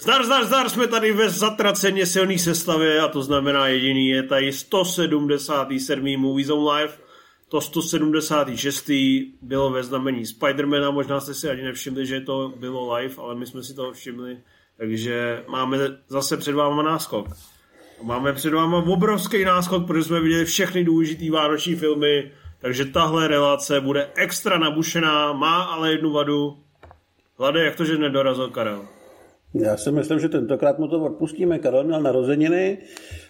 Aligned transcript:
Zdar, 0.00 0.24
zdar, 0.24 0.44
zdar, 0.44 0.68
jsme 0.68 0.86
tady 0.86 1.12
ve 1.12 1.30
zatraceně 1.30 2.06
silný 2.06 2.38
sestavě 2.38 3.00
a 3.00 3.08
to 3.08 3.22
znamená 3.22 3.66
jediný, 3.66 4.08
je 4.08 4.22
tady 4.22 4.52
177. 4.52 6.16
Movie 6.16 6.46
Zone 6.46 6.72
Live, 6.72 6.92
to 7.48 7.60
176. 7.60 8.90
bylo 9.42 9.70
ve 9.70 9.84
znamení 9.84 10.26
Spidermana, 10.26 10.90
možná 10.90 11.20
jste 11.20 11.34
si 11.34 11.50
ani 11.50 11.62
nevšimli, 11.62 12.06
že 12.06 12.20
to 12.20 12.52
bylo 12.56 12.94
live, 12.94 13.14
ale 13.18 13.34
my 13.34 13.46
jsme 13.46 13.62
si 13.62 13.74
toho 13.74 13.92
všimli, 13.92 14.38
takže 14.76 15.44
máme 15.48 15.78
zase 16.08 16.36
před 16.36 16.52
váma 16.52 16.82
náskok. 16.82 17.28
Máme 18.02 18.32
před 18.32 18.54
váma 18.54 18.78
obrovský 18.78 19.44
náskok, 19.44 19.86
protože 19.86 20.04
jsme 20.04 20.20
viděli 20.20 20.44
všechny 20.44 20.84
důležité 20.84 21.30
vánoční 21.30 21.76
filmy, 21.76 22.32
takže 22.60 22.84
tahle 22.84 23.28
relace 23.28 23.80
bude 23.80 24.10
extra 24.14 24.58
nabušená, 24.58 25.32
má 25.32 25.62
ale 25.62 25.92
jednu 25.92 26.12
vadu. 26.12 26.58
Hlade, 27.38 27.64
jak 27.64 27.76
to, 27.76 27.84
že 27.84 27.98
nedorazil 27.98 28.48
Karel? 28.48 28.99
Já 29.54 29.76
si 29.76 29.92
myslím, 29.92 30.20
že 30.20 30.28
tentokrát 30.28 30.78
mu 30.78 30.88
to 30.88 31.04
odpustíme. 31.04 31.58
Karel 31.58 31.84
měl 31.84 32.02
narozeniny, 32.02 32.78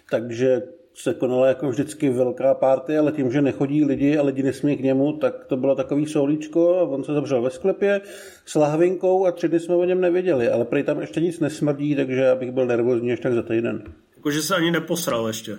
takže 0.09 0.61
se 0.93 1.13
konala 1.13 1.47
jako 1.47 1.69
vždycky 1.69 2.09
velká 2.09 2.53
párty, 2.53 2.97
ale 2.97 3.11
tím, 3.11 3.31
že 3.31 3.41
nechodí 3.41 3.85
lidi 3.85 4.17
a 4.17 4.23
lidi 4.23 4.43
nesmí 4.43 4.77
k 4.77 4.81
němu, 4.81 5.13
tak 5.13 5.45
to 5.45 5.57
bylo 5.57 5.75
takový 5.75 6.05
solíčko 6.05 6.75
a 6.79 6.81
on 6.81 7.03
se 7.03 7.13
zavřel 7.13 7.41
ve 7.41 7.49
sklepě 7.49 8.01
s 8.45 8.55
lahvinkou 8.55 9.25
a 9.25 9.31
tři 9.31 9.47
dny 9.47 9.59
jsme 9.59 9.75
o 9.75 9.83
něm 9.83 10.01
nevěděli, 10.01 10.49
ale 10.49 10.65
prý 10.65 10.83
tam 10.83 11.01
ještě 11.01 11.21
nic 11.21 11.39
nesmrdí, 11.39 11.95
takže 11.95 12.29
abych 12.29 12.51
byl 12.51 12.65
nervózní 12.65 13.09
ještě 13.09 13.23
tak 13.23 13.33
za 13.33 13.41
týden. 13.41 13.83
Jakože 14.17 14.41
se 14.41 14.55
ani 14.55 14.71
neposral 14.71 15.27
ještě. 15.27 15.57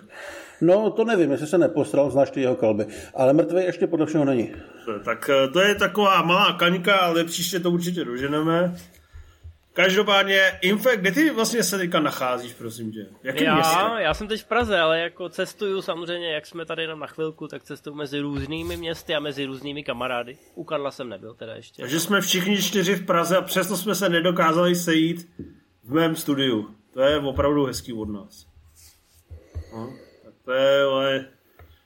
No, 0.61 0.91
to 0.91 1.05
nevím, 1.05 1.31
jestli 1.31 1.47
se 1.47 1.58
neposral, 1.58 2.11
znáš 2.11 2.31
ty 2.31 2.41
jeho 2.41 2.56
kalby. 2.56 2.86
Ale 3.14 3.33
mrtvý 3.33 3.64
ještě 3.64 3.86
podle 3.86 4.06
všeho 4.06 4.25
není. 4.25 4.55
Tak 5.05 5.31
eh, 5.33 5.48
to 5.48 5.61
je 5.61 5.75
taková 5.75 6.23
malá 6.23 6.53
kaňka, 6.53 6.97
ale 6.97 7.25
příště 7.25 7.61
to 7.61 7.70
určitě 7.70 8.05
doženeme. 8.05 8.75
Každopádně, 9.73 10.59
Infe, 10.62 10.97
kde 10.97 11.12
ty 11.12 11.31
vlastně 11.31 11.62
se 11.62 11.78
teďka 11.78 12.01
nacházíš, 12.01 12.55
prosím 12.55 12.92
tě? 12.92 13.06
Jaký 13.23 13.45
já, 13.45 13.55
městě? 13.55 13.79
já 13.98 14.14
jsem 14.14 14.29
teď 14.29 14.42
v 14.42 14.45
Praze, 14.45 14.81
ale 14.81 15.01
jako 15.01 15.29
cestuju 15.29 15.83
samozřejmě, 15.83 16.33
jak 16.33 16.47
jsme 16.47 16.67
tady 16.67 16.83
jenom 16.83 16.98
na 16.98 17.06
chvilku, 17.06 17.48
tak 17.48 17.62
cestuju 17.62 17.97
mezi 17.97 18.20
různými 18.20 18.77
městy 18.77 19.14
a 19.14 19.20
mezi 19.20 19.45
různými 19.45 19.84
kamarády. 19.84 20.39
U 20.55 20.64
Karla 20.64 20.91
jsem 20.91 21.09
nebyl 21.09 21.34
teda 21.34 21.55
ještě. 21.55 21.83
Takže 21.83 22.01
jsme 22.01 22.20
všichni 22.20 22.62
čtyři 22.62 22.95
v 22.95 23.06
Praze 23.06 23.37
a 23.37 23.42
přesto 23.42 23.77
jsme 23.77 23.95
se 23.95 24.09
nedokázali 24.09 24.75
sejít 24.75 25.29
v 25.84 25.92
mém 25.92 26.17
studiu. 26.17 26.75
To 26.92 27.01
je 27.01 27.19
opravdu 27.19 27.64
hezký 27.64 27.92
od 27.92 28.09
nás. 28.09 28.47
No, 29.73 29.92
tak 30.25 30.34
to 30.45 30.53
je, 30.53 30.83
ale 30.83 31.25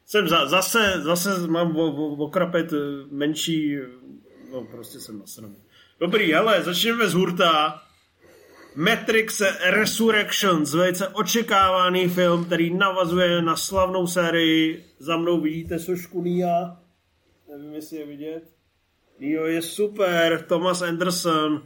jsem 0.04 0.28
za, 0.28 0.46
zase, 0.46 1.00
zase 1.02 1.48
mám 1.48 1.76
okrapet 2.18 2.70
menší, 3.10 3.76
no 4.52 4.64
prostě 4.64 5.00
jsem 5.00 5.18
nasraný. 5.18 5.56
Dobrý, 6.00 6.32
hele, 6.32 6.62
začneme 6.62 7.08
z 7.08 7.14
hurta. 7.14 7.82
Matrix 8.74 9.42
Resurrections, 9.70 10.74
velice 10.74 11.08
očekávaný 11.08 12.08
film, 12.08 12.44
který 12.44 12.74
navazuje 12.74 13.42
na 13.42 13.56
slavnou 13.56 14.06
sérii. 14.06 14.84
Za 14.98 15.16
mnou 15.16 15.40
vidíte 15.40 15.78
sošku 15.78 16.22
Nia. 16.22 16.76
Nevím, 17.48 17.74
jestli 17.74 17.96
je 17.96 18.06
vidět. 18.06 18.42
Neo 19.18 19.46
je 19.46 19.62
super, 19.62 20.44
Thomas 20.48 20.82
Anderson. 20.82 21.62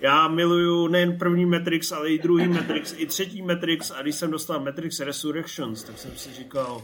Já 0.00 0.28
miluju 0.28 0.88
nejen 0.88 1.18
první 1.18 1.46
Matrix, 1.46 1.92
ale 1.92 2.10
i 2.10 2.18
druhý 2.18 2.48
Matrix, 2.48 2.94
i 2.98 3.06
třetí 3.06 3.42
Matrix. 3.42 3.90
A 3.90 4.02
když 4.02 4.14
jsem 4.14 4.30
dostal 4.30 4.60
Matrix 4.60 5.00
Resurrections, 5.00 5.84
tak 5.84 5.98
jsem 5.98 6.16
si 6.16 6.32
říkal, 6.32 6.82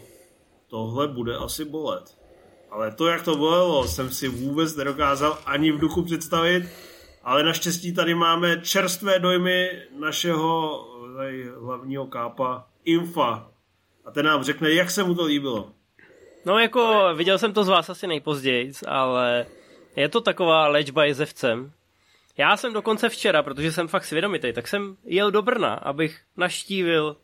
tohle 0.71 1.09
bude 1.09 1.37
asi 1.37 1.65
bolet. 1.65 2.19
Ale 2.71 2.91
to, 2.91 3.07
jak 3.07 3.23
to 3.23 3.37
bolelo, 3.37 3.89
jsem 3.89 4.11
si 4.11 4.29
vůbec 4.29 4.77
nedokázal 4.77 5.39
ani 5.47 5.73
v 5.73 5.79
duchu 5.79 6.03
představit. 6.03 6.88
Ale 7.29 7.43
naštěstí 7.43 7.93
tady 7.93 8.15
máme 8.15 8.61
čerstvé 8.61 9.19
dojmy 9.19 9.71
našeho 9.99 10.85
tady, 11.17 11.45
hlavního 11.61 12.07
kápa 12.07 12.67
Infa. 12.85 13.51
A 14.05 14.11
ten 14.11 14.27
nám 14.27 14.45
řekne, 14.45 14.73
jak 14.73 14.91
se 14.91 15.05
mu 15.05 15.15
to 15.15 15.25
líbilo. 15.25 15.73
No 16.45 16.59
jako 16.59 17.11
viděl 17.15 17.39
jsem 17.39 17.53
to 17.53 17.65
z 17.65 17.69
vás 17.69 17.91
asi 17.91 18.07
nejpozději, 18.07 18.73
ale 18.87 19.47
je 19.97 20.09
to 20.09 20.21
taková 20.21 20.69
léčba 20.69 21.05
jezevcem. 21.05 21.73
Já 22.37 22.57
jsem 22.57 22.73
dokonce 22.73 23.09
včera, 23.09 23.43
protože 23.43 23.73
jsem 23.73 23.89
fakt 23.89 24.05
svědomitý, 24.05 24.53
tak 24.53 24.69
jsem 24.69 24.97
jel 25.05 25.31
do 25.31 25.43
Brna, 25.43 25.75
abych 25.75 26.21
naštívil 26.37 27.17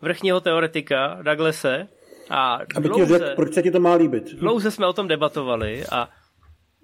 vrchního 0.00 0.40
teoretika 0.40 1.18
Douglase 1.22 1.88
a 2.30 2.58
Aby 2.76 2.88
dlouze, 2.88 3.06
ti 3.06 3.12
řekl, 3.12 3.36
proč 3.36 3.54
se 3.54 3.62
ti 3.62 3.70
to 3.70 3.80
má 3.80 3.94
líbit. 3.94 4.34
Dlouze 4.34 4.70
jsme 4.70 4.86
o 4.86 4.92
tom 4.92 5.08
debatovali 5.08 5.84
a 5.92 6.08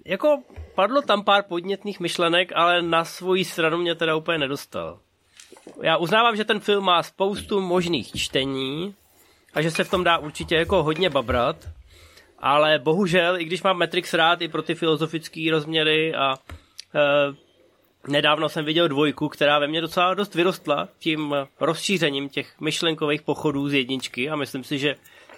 jako 0.05 0.43
padlo 0.75 1.01
tam 1.01 1.23
pár 1.23 1.43
podnětných 1.43 1.99
myšlenek, 1.99 2.51
ale 2.55 2.81
na 2.81 3.05
svoji 3.05 3.45
stranu 3.45 3.77
mě 3.77 3.95
teda 3.95 4.15
úplně 4.15 4.37
nedostal. 4.37 4.99
Já 5.81 5.97
uznávám, 5.97 6.35
že 6.35 6.45
ten 6.45 6.59
film 6.59 6.83
má 6.83 7.03
spoustu 7.03 7.61
možných 7.61 8.11
čtení 8.15 8.95
a 9.53 9.61
že 9.61 9.71
se 9.71 9.83
v 9.83 9.89
tom 9.89 10.03
dá 10.03 10.17
určitě 10.17 10.55
jako 10.55 10.83
hodně 10.83 11.09
babrat, 11.09 11.55
ale 12.39 12.79
bohužel, 12.79 13.39
i 13.39 13.45
když 13.45 13.63
mám 13.63 13.77
Matrix 13.77 14.13
rád 14.13 14.41
i 14.41 14.47
pro 14.47 14.61
ty 14.61 14.75
filozofické 14.75 15.47
rozměry 15.51 16.15
a 16.15 16.33
e, 16.33 16.39
nedávno 18.07 18.49
jsem 18.49 18.65
viděl 18.65 18.87
dvojku, 18.87 19.29
která 19.29 19.59
ve 19.59 19.67
mně 19.67 19.81
docela 19.81 20.13
dost 20.13 20.35
vyrostla 20.35 20.89
tím 20.99 21.35
rozšířením 21.59 22.29
těch 22.29 22.59
myšlenkových 22.61 23.21
pochodů 23.21 23.69
z 23.69 23.73
jedničky 23.73 24.29
a 24.29 24.35
myslím 24.35 24.63
si, 24.63 24.79
že 24.79 24.95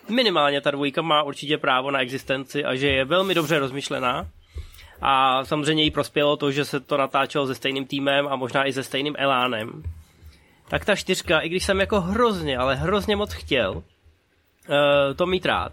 minimálně 0.09 0.61
ta 0.61 0.72
dvojka 0.72 1.01
má 1.01 1.23
určitě 1.23 1.57
právo 1.57 1.91
na 1.91 2.00
existenci 2.00 2.66
a 2.66 2.75
že 2.75 2.88
je 2.88 3.06
velmi 3.06 3.33
dobře 3.33 3.59
rozmyšlená 3.59 4.27
a 5.02 5.46
samozřejmě 5.46 5.84
jí 5.84 5.91
prospělo 5.91 6.38
to, 6.38 6.52
že 6.52 6.66
se 6.66 6.80
to 6.80 6.97
natáčelo 6.97 7.47
se 7.47 7.56
stejným 7.56 7.85
týmem 7.85 8.28
a 8.28 8.35
možná 8.35 8.66
i 8.66 8.74
se 8.74 8.84
stejným 8.84 9.16
elánem. 9.18 9.84
Tak 10.69 10.85
ta 10.85 10.96
čtyřka, 10.96 11.40
i 11.40 11.50
když 11.50 11.66
jsem 11.66 11.80
jako 11.80 12.02
hrozně, 12.02 12.58
ale 12.58 12.75
hrozně 12.75 13.16
moc 13.16 13.34
chtěl 13.34 13.72
uh, 13.72 13.84
to 15.16 15.25
mít 15.25 15.46
rád. 15.46 15.72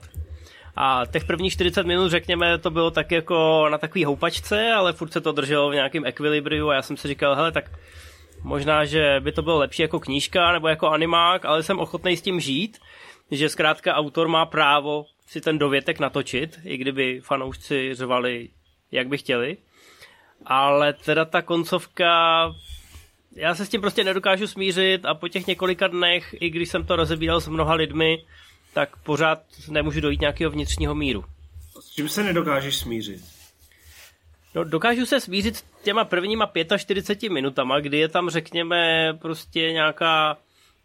A 0.76 1.02
těch 1.12 1.24
prvních 1.24 1.52
40 1.52 1.86
minut, 1.86 2.08
řekněme, 2.08 2.58
to 2.58 2.70
bylo 2.70 2.90
tak 2.90 3.10
jako 3.10 3.68
na 3.70 3.78
takový 3.78 4.04
houpačce, 4.04 4.72
ale 4.72 4.92
furt 4.92 5.12
se 5.12 5.20
to 5.20 5.32
drželo 5.32 5.70
v 5.70 5.74
nějakém 5.74 6.06
ekvilibriu 6.06 6.68
a 6.68 6.74
já 6.74 6.82
jsem 6.82 6.96
si 6.96 7.08
říkal, 7.08 7.34
hele, 7.34 7.52
tak 7.52 7.70
možná, 8.42 8.84
že 8.84 9.20
by 9.20 9.32
to 9.32 9.42
bylo 9.42 9.58
lepší 9.58 9.82
jako 9.82 10.00
knížka 10.00 10.52
nebo 10.52 10.68
jako 10.68 10.88
animák, 10.88 11.44
ale 11.44 11.62
jsem 11.62 11.78
ochotný 11.78 12.16
s 12.16 12.22
tím 12.22 12.40
žít, 12.40 12.78
že 13.30 13.48
zkrátka 13.48 13.94
autor 13.94 14.28
má 14.28 14.46
právo 14.46 15.04
si 15.26 15.40
ten 15.40 15.58
dovětek 15.58 16.00
natočit, 16.00 16.60
i 16.64 16.76
kdyby 16.76 17.20
fanoušci 17.20 17.94
řvali 17.94 18.48
jak 18.94 19.08
by 19.08 19.18
chtěli. 19.18 19.56
Ale 20.46 20.92
teda 20.92 21.24
ta 21.24 21.42
koncovka, 21.42 22.06
já 23.36 23.54
se 23.54 23.66
s 23.66 23.68
tím 23.68 23.80
prostě 23.80 24.04
nedokážu 24.04 24.46
smířit 24.46 25.04
a 25.04 25.14
po 25.14 25.28
těch 25.28 25.46
několika 25.46 25.86
dnech, 25.86 26.34
i 26.40 26.50
když 26.50 26.68
jsem 26.68 26.86
to 26.86 26.96
rozebíral 26.96 27.40
s 27.40 27.48
mnoha 27.48 27.74
lidmi, 27.74 28.24
tak 28.74 28.96
pořád 28.96 29.38
nemůžu 29.68 30.00
dojít 30.00 30.20
nějakého 30.20 30.50
vnitřního 30.50 30.94
míru. 30.94 31.24
S 31.80 31.90
čím 31.90 32.08
se 32.08 32.22
nedokážeš 32.22 32.76
smířit? 32.76 33.22
No, 34.54 34.64
dokážu 34.64 35.06
se 35.06 35.20
smířit 35.20 35.56
s 35.56 35.64
těma 35.82 36.04
prvníma 36.04 36.52
45 36.76 37.30
minutama, 37.30 37.80
kdy 37.80 37.98
je 37.98 38.08
tam, 38.08 38.30
řekněme, 38.30 39.12
prostě 39.22 39.72
nějaká, 39.72 40.38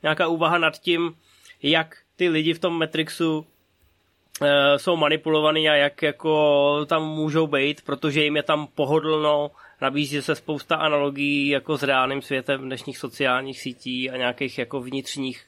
nějaká 0.03 0.27
úvaha 0.27 0.57
nad 0.57 0.79
tím, 0.79 1.15
jak 1.63 1.97
ty 2.15 2.29
lidi 2.29 2.53
v 2.53 2.59
tom 2.59 2.79
Matrixu 2.79 3.45
jsou 4.77 4.95
manipulovaný 4.95 5.69
a 5.69 5.75
jak 5.75 6.01
jako 6.01 6.85
tam 6.85 7.07
můžou 7.07 7.47
být, 7.47 7.81
protože 7.81 8.23
jim 8.23 8.35
je 8.35 8.43
tam 8.43 8.67
pohodlno, 8.75 9.51
nabízí 9.81 10.21
se 10.21 10.35
spousta 10.35 10.75
analogií 10.75 11.47
jako 11.47 11.77
s 11.77 11.83
reálným 11.83 12.21
světem 12.21 12.61
dnešních 12.61 12.97
sociálních 12.97 13.61
sítí 13.61 14.09
a 14.09 14.17
nějakých 14.17 14.57
jako 14.57 14.81
vnitřních 14.81 15.45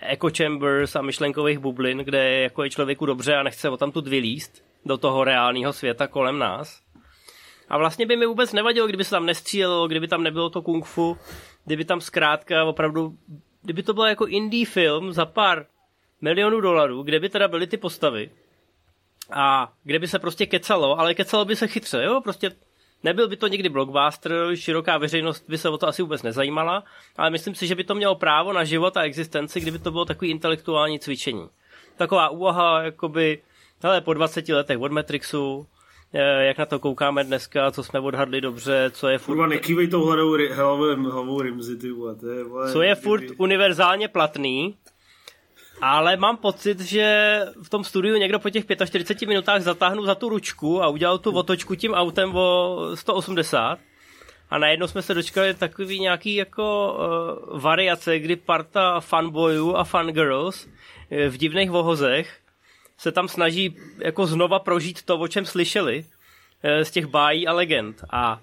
echo 0.00 0.30
chambers 0.36 0.96
a 0.96 1.02
myšlenkových 1.02 1.58
bublin, 1.58 1.98
kde 1.98 2.40
jako 2.40 2.64
je 2.64 2.70
člověku 2.70 3.06
dobře 3.06 3.36
a 3.36 3.42
nechce 3.42 3.68
o 3.68 3.76
tam 3.76 3.92
tu 3.92 4.00
vylíst 4.00 4.64
do 4.84 4.98
toho 4.98 5.24
reálného 5.24 5.72
světa 5.72 6.06
kolem 6.06 6.38
nás. 6.38 6.82
A 7.68 7.78
vlastně 7.78 8.06
by 8.06 8.16
mi 8.16 8.26
vůbec 8.26 8.52
nevadilo, 8.52 8.86
kdyby 8.86 9.04
se 9.04 9.10
tam 9.10 9.26
nestřílelo, 9.26 9.88
kdyby 9.88 10.08
tam 10.08 10.22
nebylo 10.22 10.50
to 10.50 10.62
kung 10.62 10.84
fu, 10.84 11.16
kdyby 11.64 11.84
tam 11.84 12.00
zkrátka 12.00 12.64
opravdu, 12.64 13.14
kdyby 13.62 13.82
to 13.82 13.94
bylo 13.94 14.06
jako 14.06 14.26
indie 14.26 14.66
film 14.66 15.12
za 15.12 15.26
pár 15.26 15.66
milionů 16.20 16.60
dolarů, 16.60 17.02
kde 17.02 17.20
by 17.20 17.28
teda 17.28 17.48
byly 17.48 17.66
ty 17.66 17.76
postavy 17.76 18.30
a 19.32 19.72
kde 19.84 19.98
by 19.98 20.08
se 20.08 20.18
prostě 20.18 20.46
kecalo, 20.46 21.00
ale 21.00 21.14
kecalo 21.14 21.44
by 21.44 21.56
se 21.56 21.66
chytře, 21.66 22.02
jo, 22.02 22.20
prostě 22.20 22.50
nebyl 23.04 23.28
by 23.28 23.36
to 23.36 23.46
někdy 23.46 23.68
blockbuster, 23.68 24.32
široká 24.54 24.98
veřejnost 24.98 25.44
by 25.48 25.58
se 25.58 25.68
o 25.68 25.78
to 25.78 25.88
asi 25.88 26.02
vůbec 26.02 26.22
nezajímala, 26.22 26.84
ale 27.16 27.30
myslím 27.30 27.54
si, 27.54 27.66
že 27.66 27.74
by 27.74 27.84
to 27.84 27.94
mělo 27.94 28.14
právo 28.14 28.52
na 28.52 28.64
život 28.64 28.96
a 28.96 29.02
existenci, 29.02 29.60
kdyby 29.60 29.78
to 29.78 29.90
bylo 29.90 30.04
takový 30.04 30.30
intelektuální 30.30 30.98
cvičení. 30.98 31.48
Taková 31.96 32.28
úvaha, 32.28 32.82
jakoby, 32.82 33.42
hele, 33.82 34.00
po 34.00 34.14
20 34.14 34.48
letech 34.48 34.78
od 34.78 34.92
Matrixu, 34.92 35.66
eh, 36.12 36.44
jak 36.44 36.58
na 36.58 36.66
to 36.66 36.78
koukáme 36.78 37.24
dneska, 37.24 37.70
co 37.70 37.82
jsme 37.82 38.00
odhadli 38.00 38.40
dobře, 38.40 38.90
co 38.94 39.08
je 39.08 39.18
furt... 39.18 39.34
Kurva, 39.34 39.46
nekývej 39.46 39.88
tou 39.88 40.04
hlavou, 40.04 40.36
hlavou, 40.52 41.10
hlavou 41.10 41.42
Rimzy, 41.42 41.76
ty 41.76 41.90
vole, 41.90 42.14
to 42.14 42.28
je, 42.28 42.44
vole, 42.44 42.72
Co 42.72 42.82
je 42.82 42.94
furt 42.94 43.24
univerzálně 43.36 44.08
platný 44.08 44.76
ale 45.80 46.16
mám 46.16 46.36
pocit, 46.36 46.80
že 46.80 47.40
v 47.62 47.68
tom 47.68 47.84
studiu 47.84 48.16
někdo 48.16 48.38
po 48.38 48.50
těch 48.50 48.64
45 48.86 49.28
minutách 49.28 49.62
zatáhnul 49.62 50.06
za 50.06 50.14
tu 50.14 50.28
ručku 50.28 50.82
a 50.82 50.88
udělal 50.88 51.18
tu 51.18 51.30
otočku 51.30 51.74
tím 51.74 51.94
autem 51.94 52.36
o 52.36 52.78
180 52.94 53.78
a 54.50 54.58
najednou 54.58 54.86
jsme 54.86 55.02
se 55.02 55.14
dočkali 55.14 55.54
takový 55.54 56.00
nějaký 56.00 56.34
jako 56.34 56.96
uh, 57.52 57.60
variace, 57.60 58.18
kdy 58.18 58.36
parta 58.36 59.00
fanboyů 59.00 59.76
a 59.76 59.84
fangirls 59.84 60.64
uh, 60.64 60.70
v 61.28 61.36
divných 61.36 61.70
vohozech 61.70 62.38
se 62.98 63.12
tam 63.12 63.28
snaží 63.28 63.76
jako 63.98 64.26
znova 64.26 64.58
prožít 64.58 65.02
to, 65.02 65.18
o 65.18 65.28
čem 65.28 65.44
slyšeli 65.44 66.04
uh, 66.04 66.82
z 66.82 66.90
těch 66.90 67.06
bájí 67.06 67.46
a 67.46 67.52
legend. 67.52 68.04
A 68.10 68.40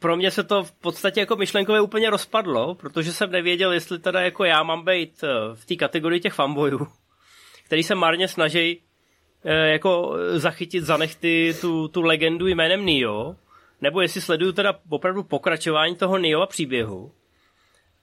pro 0.00 0.16
mě 0.16 0.30
se 0.30 0.44
to 0.44 0.64
v 0.64 0.72
podstatě 0.72 1.20
jako 1.20 1.36
myšlenkově 1.36 1.80
úplně 1.80 2.10
rozpadlo, 2.10 2.74
protože 2.74 3.12
jsem 3.12 3.30
nevěděl, 3.30 3.72
jestli 3.72 3.98
teda 3.98 4.20
jako 4.20 4.44
já 4.44 4.62
mám 4.62 4.84
být 4.84 5.24
v 5.54 5.64
té 5.66 5.76
kategorii 5.76 6.20
těch 6.20 6.32
fanboyů, 6.32 6.86
který 7.64 7.82
se 7.82 7.94
marně 7.94 8.28
snaží 8.28 8.82
jako 9.44 10.16
zachytit 10.34 10.84
za 10.84 10.96
nechty 10.96 11.54
tu, 11.60 11.88
tu 11.88 12.02
legendu 12.02 12.46
jménem 12.46 12.84
Neo, 12.84 13.36
nebo 13.80 14.00
jestli 14.00 14.20
sleduju 14.20 14.52
teda 14.52 14.74
opravdu 14.88 15.22
pokračování 15.22 15.96
toho 15.96 16.18
Neova 16.18 16.46
příběhu, 16.46 17.12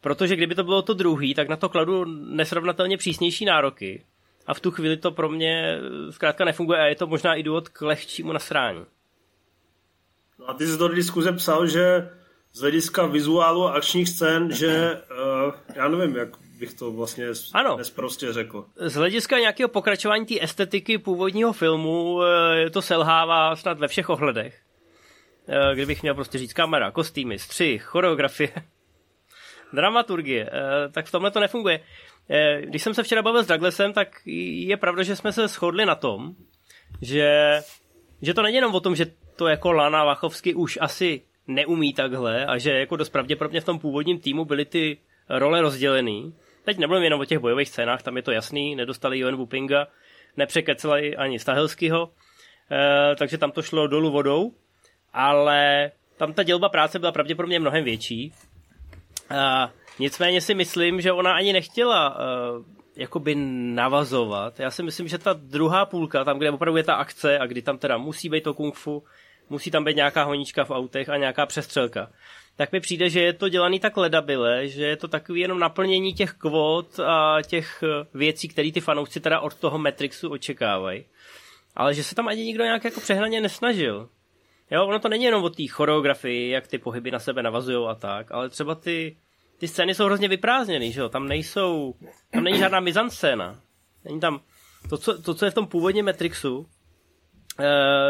protože 0.02 0.36
kdyby 0.36 0.56
to 0.56 0.64
bylo 0.64 0.82
to 0.82 0.94
druhý, 0.94 1.34
tak 1.34 1.50
na 1.50 1.56
to 1.56 1.70
kladu 1.70 2.06
nesrovnatelně 2.36 2.98
přísnější 2.98 3.46
nároky 3.46 4.04
a 4.48 4.54
v 4.54 4.60
tu 4.60 4.72
chvíli 4.72 4.98
to 4.98 5.12
pro 5.12 5.30
mě 5.30 5.78
zkrátka 6.10 6.46
nefunguje 6.46 6.80
a 6.80 6.86
je 6.86 6.96
to 6.96 7.08
možná 7.08 7.36
i 7.36 7.44
důvod 7.44 7.70
k 7.70 7.82
lehčímu 7.82 8.34
nasrání. 8.34 8.86
No 10.40 10.50
a 10.50 10.54
ty 10.54 10.68
jsi 10.68 10.78
do 10.78 10.88
diskuze 10.88 11.32
psal, 11.32 11.68
že 11.68 12.10
z 12.54 12.60
hlediska 12.60 13.06
vizuálu 13.06 13.66
a 13.66 13.72
akčních 13.72 14.10
scén, 14.10 14.52
že 14.52 15.02
uh, 15.12 15.54
já 15.76 15.88
nevím, 15.88 16.16
jak 16.16 16.30
bych 16.60 16.74
to 16.74 16.92
vlastně 16.92 17.26
ano. 17.54 17.78
prostě 17.96 18.34
řekl. 18.34 18.66
Z 18.76 18.94
hlediska 18.94 19.40
nějakého 19.40 19.70
pokračování 19.70 20.26
té 20.26 20.44
estetiky 20.44 20.98
původního 20.98 21.54
filmu 21.54 22.22
eh, 22.24 22.70
to 22.70 22.82
selhává 22.82 23.56
snad 23.56 23.80
ve 23.80 23.88
všech 23.88 24.10
ohledech. 24.10 24.62
Eh, 25.48 25.76
kdybych 25.76 26.02
měl 26.02 26.16
prostě 26.16 26.38
říct 26.38 26.54
kamera, 26.54 26.92
kostýmy, 26.92 27.40
střih, 27.40 27.84
choreografie, 27.84 28.52
dramaturgie, 29.74 30.50
tak 30.92 31.06
v 31.06 31.12
tomhle 31.12 31.32
to 31.32 31.40
nefunguje. 31.40 31.80
Když 32.62 32.84
jsem 32.84 32.94
se 32.94 33.04
včera 33.04 33.22
bavil 33.22 33.44
s 33.44 33.48
Douglasem, 33.48 33.94
tak 33.94 34.22
je 34.26 34.78
pravda, 34.78 35.04
že 35.04 35.16
jsme 35.16 35.34
se 35.34 35.48
shodli 35.48 35.86
na 35.86 35.96
tom, 35.96 36.36
že, 37.02 37.62
že 38.22 38.34
to 38.34 38.42
není 38.42 38.56
jenom 38.56 38.76
o 38.76 38.80
tom, 38.80 38.96
že 38.96 39.06
to 39.38 39.48
jako 39.48 39.72
Lana 39.72 40.04
Vachovsky 40.04 40.54
už 40.54 40.78
asi 40.82 41.22
neumí 41.48 41.94
takhle 41.94 42.46
a 42.46 42.58
že 42.58 42.72
jako 42.72 42.96
dost 42.96 43.10
pravděpodobně 43.10 43.62
v 43.62 43.66
tom 43.66 43.80
původním 43.80 44.20
týmu 44.20 44.46
byly 44.46 44.66
ty 44.66 44.98
role 45.30 45.62
rozdělený. 45.62 46.34
Teď 46.66 46.78
nebudeme 46.78 47.06
jenom 47.06 47.22
o 47.22 47.26
těch 47.26 47.40
bojových 47.40 47.70
scénách, 47.70 48.04
tam 48.04 48.18
je 48.18 48.24
to 48.24 48.32
jasný, 48.32 48.76
nedostali 48.76 49.20
Johan 49.20 49.36
Wupinga, 49.36 49.88
nepřekeceli 50.38 51.16
ani 51.16 51.40
Stahelskýho, 51.40 52.10
takže 53.16 53.38
tam 53.38 53.52
to 53.52 53.62
šlo 53.62 53.88
dolů 53.88 54.12
vodou 54.12 54.54
ale 55.18 55.92
tam 56.18 56.34
ta 56.34 56.44
dělba 56.44 56.70
práce 56.70 57.00
byla 57.00 57.12
pravděpodobně 57.12 57.60
mnohem 57.60 57.84
větší. 57.84 58.34
A 59.30 59.72
nicméně 60.00 60.42
si 60.42 60.54
myslím, 60.54 61.02
že 61.02 61.12
ona 61.12 61.34
ani 61.34 61.54
nechtěla 61.54 62.10
uh, 62.10 62.66
jakoby 62.96 63.36
navazovat. 63.76 64.60
Já 64.60 64.72
si 64.72 64.84
myslím, 64.84 65.08
že 65.08 65.18
ta 65.18 65.34
druhá 65.34 65.86
půlka, 65.86 66.24
tam, 66.24 66.38
kde 66.38 66.52
opravdu 66.52 66.78
je 66.78 66.84
ta 66.84 66.96
akce 66.96 67.40
a 67.40 67.46
kdy 67.46 67.62
tam 67.62 67.78
teda 67.78 67.98
musí 67.98 68.30
být 68.30 68.44
to 68.44 68.54
kung 68.54 68.76
fu, 68.76 69.04
musí 69.50 69.72
tam 69.72 69.84
být 69.84 69.96
nějaká 69.96 70.24
honička 70.24 70.66
v 70.66 70.72
autech 70.72 71.10
a 71.10 71.18
nějaká 71.18 71.46
přestřelka, 71.46 72.12
tak 72.56 72.72
mi 72.72 72.80
přijde, 72.80 73.10
že 73.10 73.22
je 73.22 73.34
to 73.34 73.50
dělaný 73.50 73.80
tak 73.80 73.98
ledabile, 73.98 74.68
že 74.68 74.86
je 74.86 74.96
to 74.96 75.08
takový 75.08 75.42
jenom 75.42 75.60
naplnění 75.60 76.14
těch 76.14 76.34
kvot 76.34 77.00
a 77.00 77.38
těch 77.48 77.84
eh, 77.84 78.08
věcí, 78.14 78.48
které 78.48 78.72
ty 78.72 78.82
fanoušci 78.82 79.20
teda 79.20 79.40
od 79.40 79.56
toho 79.56 79.78
Matrixu 79.78 80.30
očekávají. 80.30 81.06
Ale 81.76 81.94
že 81.94 82.04
se 82.04 82.16
tam 82.16 82.28
ani 82.28 82.44
nikdo 82.44 82.64
nějak 82.64 82.84
jako 82.84 83.02
přehnaně 83.02 83.42
nesnažil. 83.42 84.10
Jo, 84.72 84.86
ono 84.86 85.00
to 85.00 85.10
není 85.10 85.24
jenom 85.24 85.44
o 85.44 85.50
té 85.50 85.68
choreografii, 85.68 86.50
jak 86.50 86.68
ty 86.68 86.78
pohyby 86.78 87.12
na 87.12 87.20
sebe 87.20 87.44
navazují 87.44 87.88
a 87.88 87.96
tak, 87.96 88.32
ale 88.32 88.50
třeba 88.50 88.76
ty, 88.76 89.18
ty 89.58 89.68
scény 89.68 89.96
jsou 89.96 90.06
hrozně 90.06 90.28
vyprázdněný, 90.28 90.92
že 90.92 91.02
jo, 91.02 91.10
tam 91.10 91.28
nejsou, 91.28 91.96
tam 92.32 92.44
není 92.44 92.58
žádná 92.58 92.80
mizanscéna. 92.80 93.60
Není 94.06 94.20
tam, 94.20 94.42
to 94.90 94.98
co, 94.98 95.22
to, 95.22 95.34
co 95.34 95.46
je 95.46 95.52
v 95.52 95.54
tom 95.54 95.68
původním 95.68 96.06
Matrixu, 96.06 96.68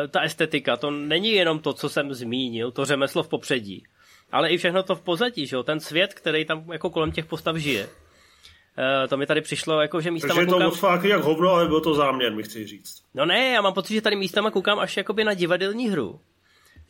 ta 0.08 0.22
estetika, 0.22 0.78
to 0.78 0.92
není 0.92 1.32
jenom 1.32 1.60
to, 1.60 1.74
co 1.74 1.90
jsem 1.90 2.14
zmínil, 2.14 2.72
to 2.72 2.86
řemeslo 2.86 3.24
v 3.24 3.28
popředí, 3.28 3.84
ale 4.32 4.50
i 4.50 4.58
všechno 4.58 4.84
to 4.84 4.96
v 4.96 5.02
pozadí, 5.02 5.48
že 5.48 5.56
jo, 5.56 5.64
ten 5.64 5.80
svět, 5.80 6.14
který 6.14 6.46
tam 6.46 6.72
jako 6.72 6.90
kolem 6.90 7.12
těch 7.12 7.26
postav 7.26 7.56
žije. 7.56 7.88
Uh, 7.88 9.08
to 9.10 9.18
mi 9.18 9.26
tady 9.26 9.42
přišlo, 9.42 9.82
jako, 9.82 10.02
že 10.02 10.12
místama 10.12 10.36
Takže 10.36 10.56
je 10.56 10.60
to 10.60 10.72
koukám... 10.72 11.06
jak 11.06 11.22
hovno, 11.22 11.50
ale 11.50 11.68
byl 11.68 11.82
to 11.82 11.94
záměr, 11.94 12.34
mi 12.34 12.44
chci 12.44 12.68
říct. 12.68 13.04
No 13.14 13.26
ne, 13.26 13.50
já 13.50 13.62
mám 13.62 13.74
pocit, 13.74 13.94
že 13.94 14.02
tady 14.02 14.16
místama 14.16 14.52
koukám 14.52 14.80
až 14.80 14.98
jakoby 14.98 15.24
na 15.24 15.34
divadelní 15.34 15.90
hru 15.90 16.20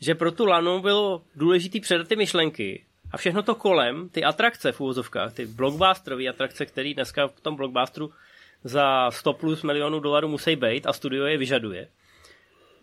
že 0.00 0.14
pro 0.14 0.32
tu 0.32 0.46
lanu 0.46 0.80
bylo 0.80 1.22
důležitý 1.36 1.80
předat 1.80 2.08
ty 2.08 2.16
myšlenky 2.16 2.84
a 3.12 3.16
všechno 3.16 3.42
to 3.42 3.54
kolem, 3.54 4.08
ty 4.08 4.24
atrakce 4.24 4.72
v 4.72 4.80
úvozovkách, 4.80 5.34
ty 5.34 5.46
blockbusterové 5.46 6.28
atrakce, 6.28 6.66
které 6.66 6.94
dneska 6.94 7.28
v 7.28 7.40
tom 7.40 7.56
blockbusteru 7.56 8.10
za 8.64 9.10
100 9.10 9.32
plus 9.32 9.62
milionů 9.62 10.00
dolarů 10.00 10.28
musí 10.28 10.56
být 10.56 10.86
a 10.86 10.92
studio 10.92 11.24
je 11.24 11.38
vyžaduje. 11.38 11.88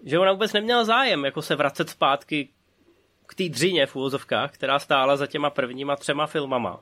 Že 0.04 0.20
ona 0.20 0.32
vůbec 0.32 0.54
neměla 0.54 0.84
zájem 0.84 1.26
jako 1.26 1.42
se 1.42 1.56
vracet 1.56 1.90
zpátky 1.90 2.50
k 3.26 3.36
té 3.36 3.50
dřině 3.50 3.86
v 3.86 3.96
úvozovkách, 3.96 4.52
která 4.52 4.80
stála 4.80 5.18
za 5.18 5.28
těma 5.28 5.50
prvníma 5.50 5.96
třema 5.96 6.28
filmama. 6.28 6.80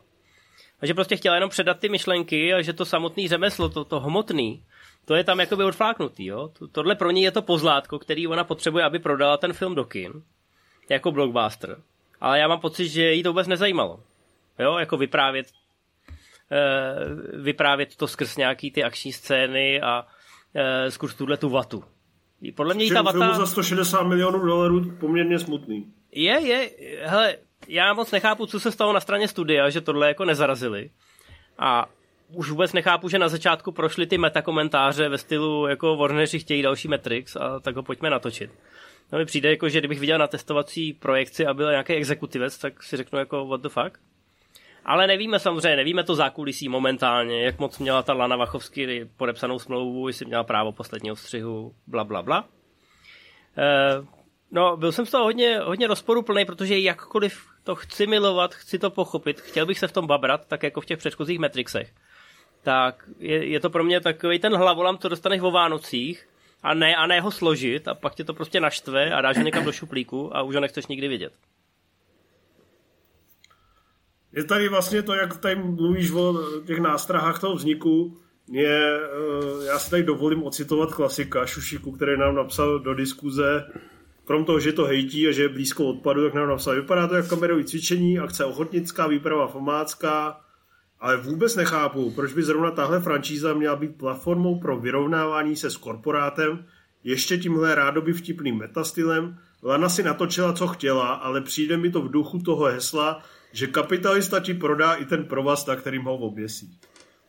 A 0.82 0.86
že 0.86 0.94
prostě 0.94 1.16
chtěla 1.16 1.36
jenom 1.36 1.50
předat 1.50 1.80
ty 1.80 1.90
myšlenky 1.90 2.54
a 2.54 2.62
že 2.62 2.74
to 2.74 2.86
samotné 2.86 3.28
řemeslo, 3.28 3.70
to, 3.70 3.86
to 3.86 4.00
hmotný, 4.00 4.64
to 5.06 5.16
je 5.16 5.24
tam 5.24 5.40
jakoby 5.40 5.64
odfláknutý, 5.64 6.26
jo. 6.26 6.52
Tohle 6.72 6.96
pro 6.96 7.12
ní 7.12 7.24
je 7.24 7.32
to 7.32 7.42
pozlátko, 7.42 8.00
který 8.00 8.28
ona 8.28 8.44
potřebuje, 8.44 8.84
aby 8.84 9.00
prodala 9.00 9.38
ten 9.38 9.54
film 9.54 9.76
do 9.76 9.86
kin. 9.86 10.24
Jako 10.90 11.12
blockbuster. 11.12 11.82
Ale 12.22 12.40
já 12.40 12.48
mám 12.48 12.60
pocit, 12.60 12.90
že 12.90 13.14
jí 13.14 13.24
to 13.24 13.30
vůbec 13.30 13.48
nezajímalo. 13.48 14.00
Jo, 14.60 14.78
jako 14.78 14.98
vyprávět 14.98 15.48
e, 16.52 17.38
vyprávět 17.38 17.96
to 17.96 18.08
skrz 18.08 18.38
nějaký 18.38 18.72
ty 18.72 18.84
akční 18.84 19.14
scény 19.14 19.82
a 19.82 20.08
e, 20.56 20.92
skrz 20.92 21.16
tuhle 21.16 21.38
tu 21.38 21.50
vatu. 21.50 21.84
Podle 22.52 22.74
mě 22.74 22.94
ta 22.94 23.02
vata... 23.02 23.34
za 23.34 23.46
160 23.46 24.04
milionů 24.04 24.40
dolarů 24.40 24.92
poměrně 25.00 25.40
smutný. 25.40 25.94
Je, 26.12 26.40
je, 26.42 26.70
hele, 27.04 27.38
já 27.68 27.94
moc 27.94 28.12
nechápu, 28.12 28.46
co 28.46 28.60
se 28.60 28.72
stalo 28.72 28.94
na 28.94 29.00
straně 29.00 29.28
studia, 29.28 29.70
že 29.70 29.82
tohle 29.82 30.08
jako 30.08 30.26
nezarazili. 30.26 30.90
A 31.60 31.90
už 32.34 32.50
vůbec 32.50 32.74
nechápu, 32.74 33.10
že 33.10 33.20
na 33.20 33.30
začátku 33.30 33.72
prošly 33.72 34.08
ty 34.08 34.18
metakomentáře 34.18 35.10
ve 35.10 35.18
stylu 35.18 35.68
jako 35.68 35.96
Warneri 35.96 36.40
chtějí 36.40 36.62
další 36.62 36.88
Matrix 36.88 37.36
a 37.36 37.60
tak 37.60 37.76
ho 37.76 37.84
pojďme 37.84 38.10
natočit. 38.10 38.52
No 39.12 39.20
mi 39.20 39.26
přijde 39.26 39.50
jako, 39.50 39.70
že 39.70 39.80
kdybych 39.80 40.00
viděl 40.00 40.18
na 40.18 40.28
testovací 40.28 40.94
projekci 40.94 41.46
a 41.46 41.54
byl 41.54 41.70
nějaký 41.70 41.94
exekutivec, 41.94 42.58
tak 42.58 42.84
si 42.84 42.98
řeknu 42.98 43.20
jako 43.20 43.48
what 43.48 43.62
the 43.62 43.70
fuck. 43.70 44.00
Ale 44.86 45.08
nevíme 45.08 45.40
samozřejmě, 45.40 45.76
nevíme 45.76 46.04
to 46.04 46.16
zákulisí 46.16 46.70
momentálně, 46.70 47.44
jak 47.44 47.60
moc 47.60 47.80
měla 47.80 48.04
ta 48.04 48.14
Lana 48.14 48.36
Vachovsky 48.36 49.10
podepsanou 49.18 49.60
smlouvu, 49.60 50.08
jestli 50.08 50.26
měla 50.26 50.44
právo 50.44 50.72
posledního 50.72 51.16
střihu, 51.16 51.76
bla, 51.88 52.04
bla, 52.04 52.22
bla. 52.22 52.46
E, 53.58 54.06
no, 54.52 54.78
byl 54.78 54.92
jsem 54.92 55.06
z 55.06 55.12
toho 55.12 55.24
hodně, 55.24 55.60
hodně 55.60 55.88
rozporuplný, 55.88 56.46
protože 56.46 56.80
jakkoliv 56.80 57.46
to 57.64 57.76
chci 57.76 58.08
milovat, 58.08 58.54
chci 58.54 58.80
to 58.80 58.90
pochopit, 58.90 59.42
chtěl 59.42 59.66
bych 59.66 59.80
se 59.80 59.88
v 59.88 59.92
tom 59.92 60.08
babrat, 60.08 60.48
tak 60.48 60.64
jako 60.64 60.82
v 60.82 60.86
těch 60.86 60.98
předchozích 60.98 61.40
Matrixech 61.40 61.94
tak 62.64 63.10
je, 63.20 63.48
je 63.48 63.60
to 63.60 63.70
pro 63.70 63.84
mě 63.84 64.02
takový 64.02 64.40
ten 64.40 64.56
hlavolam, 64.56 64.98
co 64.98 65.10
dostaneš 65.10 65.42
o 65.42 65.52
Vánocích 65.52 66.28
a 66.64 66.74
ne, 66.74 66.96
a 66.96 67.08
ne 67.08 67.22
ho 67.22 67.32
složit 67.32 67.88
a 67.88 67.94
pak 67.94 68.16
tě 68.16 68.24
to 68.24 68.34
prostě 68.34 68.60
naštve 68.60 69.12
a 69.12 69.22
dáš 69.22 69.38
ho 69.38 69.44
někam 69.44 69.66
do 69.66 69.72
šuplíku 69.72 70.38
a 70.38 70.42
už 70.42 70.56
ho 70.56 70.62
nechceš 70.62 70.88
nikdy 70.88 71.08
vidět. 71.08 71.34
Je 74.34 74.44
tady 74.44 74.70
vlastně 74.70 75.02
to, 75.02 75.14
jak 75.14 75.38
tady 75.38 75.56
mluvíš 75.56 76.12
o 76.12 76.44
těch 76.66 76.80
nástrahách 76.80 77.40
toho 77.40 77.56
vzniku, 77.56 78.18
je, 78.52 79.00
eh, 79.00 79.66
já 79.66 79.80
si 79.80 79.90
tady 79.90 80.04
dovolím 80.04 80.44
ocitovat 80.44 80.94
klasika 80.94 81.46
Šušiku, 81.46 81.92
který 81.92 82.18
nám 82.18 82.36
napsal 82.36 82.80
do 82.80 82.94
diskuze, 82.94 83.66
krom 84.26 84.46
toho, 84.46 84.60
že 84.60 84.74
to 84.74 84.86
hejtí 84.86 85.28
a 85.28 85.32
že 85.32 85.42
je 85.42 85.50
blízko 85.50 85.86
odpadu, 85.86 86.24
tak 86.24 86.34
nám 86.34 86.48
napsal, 86.48 86.76
vypadá 86.76 87.08
to 87.08 87.16
jako 87.16 87.30
kamerové 87.30 87.64
cvičení, 87.64 88.20
akce 88.20 88.46
ochotnická, 88.46 89.08
výprava 89.08 89.48
fomácká, 89.48 90.40
ale 91.00 91.18
vůbec 91.18 91.56
nechápu, 91.56 92.12
proč 92.12 92.34
by 92.34 92.44
zrovna 92.44 92.72
tahle 92.72 93.00
franšíza 93.00 93.54
měla 93.54 93.76
být 93.76 93.98
platformou 93.98 94.60
pro 94.60 94.80
vyrovnávání 94.80 95.56
se 95.56 95.70
s 95.70 95.78
korporátem, 95.78 96.66
ještě 97.04 97.38
tímhle 97.38 97.76
rádoby 97.76 98.14
vtipným 98.14 98.58
metastylem. 98.58 99.38
Lana 99.64 99.90
si 99.90 100.04
natočila, 100.04 100.54
co 100.54 100.68
chtěla, 100.68 101.14
ale 101.14 101.42
přijde 101.42 101.78
mi 101.78 101.92
to 101.92 102.02
v 102.02 102.12
duchu 102.12 102.40
toho 102.40 102.66
hesla, 102.66 103.24
že 103.54 103.68
kapitalista 103.68 104.40
ti 104.40 104.54
prodá 104.54 104.94
i 104.94 105.06
ten 105.06 105.26
provaz, 105.26 105.66
na 105.66 105.76
kterým 105.76 106.04
ho 106.04 106.18
oběsí. 106.18 106.80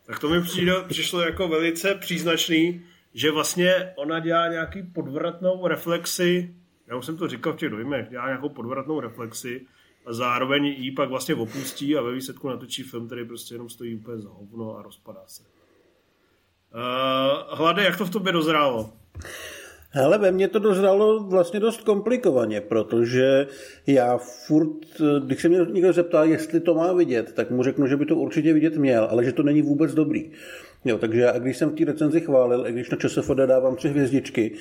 Tak 0.07 0.19
to 0.19 0.29
mi 0.29 0.43
přijde, 0.43 0.73
přišlo 0.89 1.21
jako 1.21 1.49
velice 1.49 1.95
příznačný, 1.95 2.83
že 3.15 3.31
vlastně 3.31 3.93
ona 3.97 4.21
dělá 4.21 4.49
nějaký 4.49 4.83
podvratnou 4.83 5.67
reflexi, 5.67 6.55
já 6.87 6.97
už 6.97 7.07
jsem 7.07 7.17
to 7.17 7.29
říkal 7.29 7.53
v 7.53 7.57
těch 7.57 7.71
dojmech, 7.71 8.09
dělá 8.11 8.27
nějakou 8.27 8.49
podvratnou 8.49 9.01
reflexi, 9.01 9.67
a 10.07 10.13
zároveň 10.13 10.65
jí 10.65 10.91
pak 10.91 11.09
vlastně 11.09 11.35
opustí 11.35 11.97
a 11.97 12.03
ve 12.03 12.13
výsledku 12.13 12.49
natočí 12.49 12.83
film, 12.83 13.07
který 13.07 13.25
prostě 13.25 13.55
jenom 13.55 13.69
stojí 13.69 13.97
úplně 13.97 14.19
za 14.19 14.29
hovno 14.29 14.77
a 14.77 14.83
rozpadá 14.83 15.23
se. 15.27 15.43
Uh, 15.43 17.59
Hlade, 17.59 17.85
jak 17.85 17.99
to 17.99 18.05
v 18.05 18.11
tobě 18.11 18.33
dozrálo? 18.33 18.93
Ale 20.03 20.19
ve 20.19 20.33
mně 20.33 20.49
to 20.49 20.59
dozralo 20.59 21.21
vlastně 21.21 21.61
dost 21.61 21.81
komplikovaně, 21.81 22.61
protože 22.61 23.47
já 23.87 24.19
furt, 24.19 25.01
když 25.27 25.43
se 25.43 25.49
mě 25.49 25.59
někdo 25.73 25.93
zeptá, 25.93 26.25
jestli 26.25 26.61
to 26.61 26.75
má 26.75 26.93
vidět, 26.93 27.33
tak 27.33 27.51
mu 27.51 27.63
řeknu, 27.63 27.87
že 27.87 27.97
by 27.97 28.07
to 28.07 28.17
určitě 28.17 28.53
vidět 28.53 28.77
měl, 28.77 29.09
ale 29.11 29.25
že 29.25 29.33
to 29.33 29.43
není 29.43 29.63
vůbec 29.63 29.95
dobrý. 29.95 30.31
Jo, 30.85 30.99
takže 30.99 31.21
já, 31.21 31.39
když 31.39 31.57
jsem 31.57 31.71
v 31.71 31.75
té 31.75 31.85
recenzi 31.85 32.21
chválil, 32.21 32.67
i 32.67 32.73
když 32.73 32.91
na 32.91 32.99
ČSFD 32.99 33.37
dávám 33.47 33.77
tři 33.77 33.89
hvězdičky, 33.89 34.53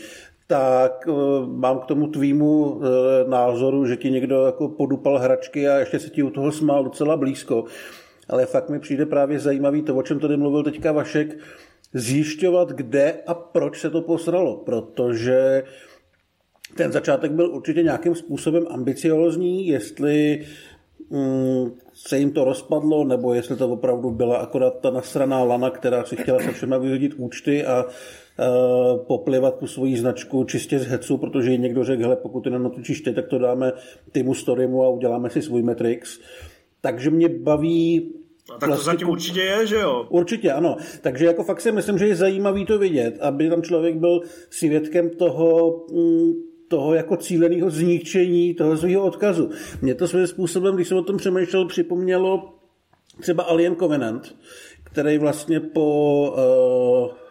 tak 0.47 1.07
uh, 1.07 1.47
mám 1.47 1.79
k 1.79 1.85
tomu 1.85 2.07
tvýmu 2.07 2.63
uh, 2.63 2.83
názoru, 3.27 3.85
že 3.85 3.97
ti 3.97 4.11
někdo 4.11 4.45
jako 4.45 4.69
podupal 4.69 5.19
hračky 5.19 5.69
a 5.69 5.79
ještě 5.79 5.99
se 5.99 6.09
ti 6.09 6.23
u 6.23 6.29
toho 6.29 6.51
smál 6.51 6.83
docela 6.83 7.17
blízko. 7.17 7.65
Ale 8.29 8.45
fakt 8.45 8.69
mi 8.69 8.79
přijde 8.79 9.05
právě 9.05 9.39
zajímavý 9.39 9.81
to, 9.81 9.95
o 9.95 10.03
čem 10.03 10.19
tady 10.19 10.37
mluvil 10.37 10.63
teďka 10.63 10.91
Vašek, 10.91 11.37
zjišťovat, 11.93 12.69
kde 12.69 13.13
a 13.27 13.33
proč 13.33 13.79
se 13.79 13.89
to 13.89 14.01
posralo, 14.01 14.55
protože 14.55 15.63
ten 16.75 16.91
začátek 16.91 17.31
byl 17.31 17.55
určitě 17.55 17.83
nějakým 17.83 18.15
způsobem 18.15 18.65
ambiciozní, 18.69 19.67
jestli 19.67 20.45
mm, 21.09 21.71
se 21.93 22.19
jim 22.19 22.31
to 22.31 22.43
rozpadlo, 22.43 23.03
nebo 23.03 23.33
jestli 23.33 23.55
to 23.55 23.69
opravdu 23.69 24.11
byla 24.11 24.37
akorát 24.37 24.79
ta 24.79 24.91
nasraná 24.91 25.43
lana, 25.43 25.69
která 25.69 26.03
si 26.03 26.15
chtěla 26.15 26.39
se 26.39 26.51
všema 26.51 26.77
vyhodit 26.77 27.13
účty 27.13 27.65
a 27.65 27.83
uh, 27.83 29.05
poplivat 29.07 29.59
tu 29.59 29.67
svoji 29.67 29.97
značku 29.97 30.43
čistě 30.43 30.79
z 30.79 30.85
hecu, 30.85 31.17
protože 31.17 31.51
jí 31.51 31.57
někdo 31.57 31.83
řekl, 31.83 32.03
hele, 32.03 32.15
pokud 32.15 32.41
ty 32.41 32.49
nenatočíš 32.49 33.01
teď, 33.01 33.15
tak 33.15 33.27
to 33.27 33.39
dáme 33.39 33.71
Timu 34.11 34.33
Storymu 34.33 34.83
a 34.83 34.89
uděláme 34.89 35.29
si 35.29 35.41
svůj 35.41 35.63
Matrix. 35.63 36.19
Takže 36.81 37.09
mě 37.09 37.29
baví 37.29 38.13
a 38.51 38.57
tak 38.57 38.69
to 38.69 38.77
zatím 38.77 39.09
určitě 39.09 39.41
je, 39.41 39.67
že 39.67 39.75
jo? 39.75 40.07
Určitě, 40.09 40.51
ano. 40.51 40.77
Takže 41.01 41.25
jako 41.25 41.43
fakt 41.43 41.61
si 41.61 41.71
myslím, 41.71 41.97
že 41.97 42.07
je 42.07 42.15
zajímavý 42.15 42.65
to 42.65 42.79
vidět, 42.79 43.17
aby 43.21 43.49
tam 43.49 43.61
člověk 43.61 43.95
byl 43.95 44.21
svědkem 44.49 45.09
toho, 45.09 45.85
mm, 45.91 46.33
toho 46.67 46.93
jako 46.93 47.17
cíleného 47.17 47.69
zničení 47.69 48.53
toho 48.53 48.77
svého 48.77 49.03
odkazu. 49.05 49.49
Mě 49.81 49.95
to 49.95 50.07
svým 50.07 50.27
způsobem, 50.27 50.75
když 50.75 50.87
jsem 50.87 50.97
o 50.97 51.03
tom 51.03 51.17
přemýšlel, 51.17 51.67
připomnělo 51.67 52.53
třeba 53.21 53.43
Alien 53.43 53.75
Covenant, 53.75 54.35
který 54.83 55.17
vlastně 55.17 55.59
po 55.59 56.35
uh, 57.11 57.22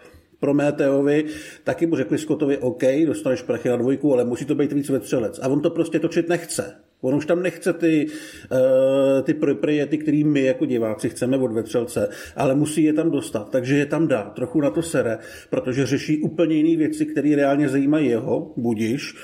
Prometeovi, 0.42 1.24
taky 1.64 1.86
mu 1.86 1.96
řekli 1.96 2.18
Scottovi, 2.18 2.58
OK, 2.58 2.82
dostaneš 3.06 3.42
prachy 3.42 3.68
na 3.68 3.76
dvojku, 3.76 4.12
ale 4.12 4.24
musí 4.24 4.44
to 4.44 4.54
být 4.54 4.72
víc 4.72 4.88
vetřelec. 4.88 5.40
A 5.42 5.48
on 5.48 5.60
to 5.60 5.70
prostě 5.70 5.98
točit 5.98 6.28
nechce. 6.28 6.74
On 7.00 7.14
už 7.14 7.26
tam 7.26 7.42
nechce 7.42 7.72
ty, 7.72 8.06
uh, 8.06 9.22
ty 9.22 9.34
propriety, 9.34 9.98
který 9.98 10.24
my 10.24 10.42
jako 10.42 10.66
diváci 10.66 11.08
chceme 11.08 11.38
od 11.38 11.52
vetřelce, 11.52 12.08
ale 12.36 12.54
musí 12.54 12.82
je 12.82 12.92
tam 12.92 13.10
dostat, 13.10 13.50
takže 13.50 13.76
je 13.76 13.86
tam 13.86 14.08
dá. 14.08 14.22
Trochu 14.22 14.60
na 14.60 14.70
to 14.70 14.82
sere, 14.82 15.18
protože 15.50 15.86
řeší 15.86 16.22
úplně 16.22 16.56
jiné 16.56 16.76
věci, 16.76 17.06
které 17.06 17.36
reálně 17.36 17.68
zajímají 17.68 18.08
jeho, 18.08 18.54
budiš, 18.56 19.14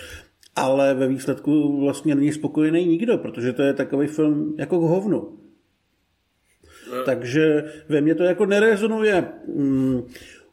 ale 0.56 0.94
ve 0.94 1.08
výsledku 1.08 1.80
vlastně 1.80 2.14
není 2.14 2.32
spokojený 2.32 2.87
nikdo, 2.87 3.18
protože 3.18 3.52
to 3.52 3.62
je 3.62 3.72
takový 3.72 4.06
film 4.06 4.54
jako 4.58 4.78
k 4.78 4.82
hovnu. 4.82 5.38
No. 6.92 7.04
Takže 7.04 7.64
ve 7.88 8.00
mně 8.00 8.14
to 8.14 8.22
jako 8.22 8.46
nerezonuje. 8.46 9.25
Mm, 9.54 10.02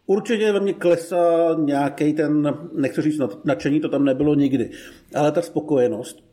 Určitě 0.06 0.52
ve 0.52 0.60
mně 0.60 0.74
klesá 0.74 1.56
nějaký 1.60 2.14
ten, 2.14 2.58
nechci 2.74 3.02
říct 3.02 3.22
nadšení, 3.44 3.80
to 3.80 3.90
tam 3.90 4.06
nebylo 4.06 4.36
nikdy, 4.36 4.72
ale 5.16 5.32
ta 5.32 5.42
spokojenost. 5.42 6.24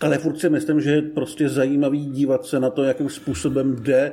Ale 0.00 0.18
furt 0.18 0.38
si 0.38 0.50
myslím, 0.50 0.80
že 0.80 0.90
je 0.90 1.02
prostě 1.02 1.48
zajímavý 1.48 2.06
dívat 2.06 2.46
se 2.46 2.60
na 2.60 2.70
to, 2.70 2.82
jakým 2.82 3.08
způsobem 3.08 3.76
jde 3.76 4.12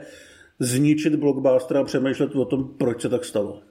zničit 0.59 1.15
blockbuster 1.15 1.77
a 1.77 1.83
přemýšlet 1.83 2.35
o 2.35 2.45
tom, 2.45 2.77
proč 2.77 3.01
se 3.01 3.09
tak 3.09 3.25
stalo. 3.25 3.61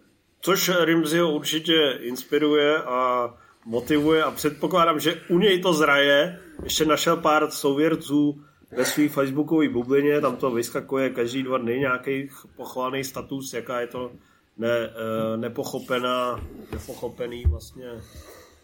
Což 0.41 0.71
Rimziho 0.85 1.35
určitě 1.35 1.99
inspiruje 2.01 2.77
a 2.77 3.31
motivuje 3.67 4.23
a 4.23 4.31
předpokládám, 4.31 5.01
že 5.01 5.15
u 5.29 5.39
něj 5.39 5.61
to 5.61 5.73
zraje. 5.73 6.39
Ještě 6.65 6.85
našel 6.85 7.17
pár 7.17 7.51
souvěrců 7.51 8.41
ve 8.77 8.85
své 8.85 9.09
facebookové 9.09 9.69
bublině, 9.69 10.21
tam 10.21 10.37
to 10.37 10.51
vyskakuje 10.51 11.11
každý 11.11 11.43
dva 11.43 11.59
dny 11.59 11.79
nějaký 11.79 12.29
pochválený 12.57 13.05
status, 13.05 13.53
jaká 13.53 13.81
je 13.81 13.87
to 13.87 14.13
ne, 14.59 14.69
eh, 14.69 15.37
nepochopená, 15.37 16.45
nepochopený 16.73 17.45
vlastně 17.47 17.91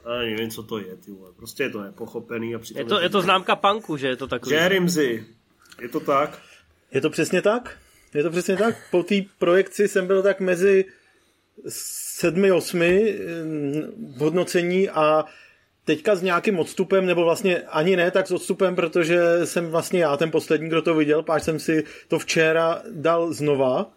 já 0.06 0.18
nevím, 0.18 0.50
co 0.50 0.62
to 0.62 0.78
je, 0.78 0.96
ty 0.96 1.10
vole. 1.10 1.30
Prostě 1.36 1.62
je 1.62 1.70
to 1.70 1.82
nepochopený. 1.82 2.54
A 2.54 2.60
je, 2.74 2.84
to, 2.84 3.00
je 3.00 3.08
to 3.08 3.22
známka 3.22 3.56
punku, 3.56 3.96
že 3.96 4.08
je 4.08 4.16
to 4.16 4.26
takový. 4.26 4.50
Že 4.50 4.56
Je 5.80 5.88
to 5.88 6.00
tak? 6.00 6.38
Je 6.92 7.00
to 7.00 7.10
přesně 7.10 7.42
tak? 7.42 7.78
Je 8.14 8.22
to 8.22 8.30
přesně 8.30 8.56
tak? 8.56 8.76
Po 8.90 9.02
té 9.02 9.14
projekci 9.38 9.88
jsem 9.88 10.06
byl 10.06 10.22
tak 10.22 10.40
mezi 10.40 10.84
sedmi, 11.68 12.52
osmi 12.52 13.18
v 14.16 14.18
hodnocení 14.18 14.90
a 14.90 15.24
teďka 15.84 16.16
s 16.16 16.22
nějakým 16.22 16.58
odstupem, 16.58 17.06
nebo 17.06 17.24
vlastně 17.24 17.58
ani 17.58 17.96
ne 17.96 18.10
tak 18.10 18.26
s 18.26 18.30
odstupem, 18.30 18.76
protože 18.76 19.20
jsem 19.44 19.70
vlastně 19.70 20.00
já 20.00 20.16
ten 20.16 20.30
poslední, 20.30 20.68
kdo 20.68 20.82
to 20.82 20.94
viděl, 20.94 21.22
páč 21.22 21.42
jsem 21.42 21.58
si 21.58 21.84
to 22.08 22.18
včera 22.18 22.82
dal 22.90 23.32
znova 23.32 23.92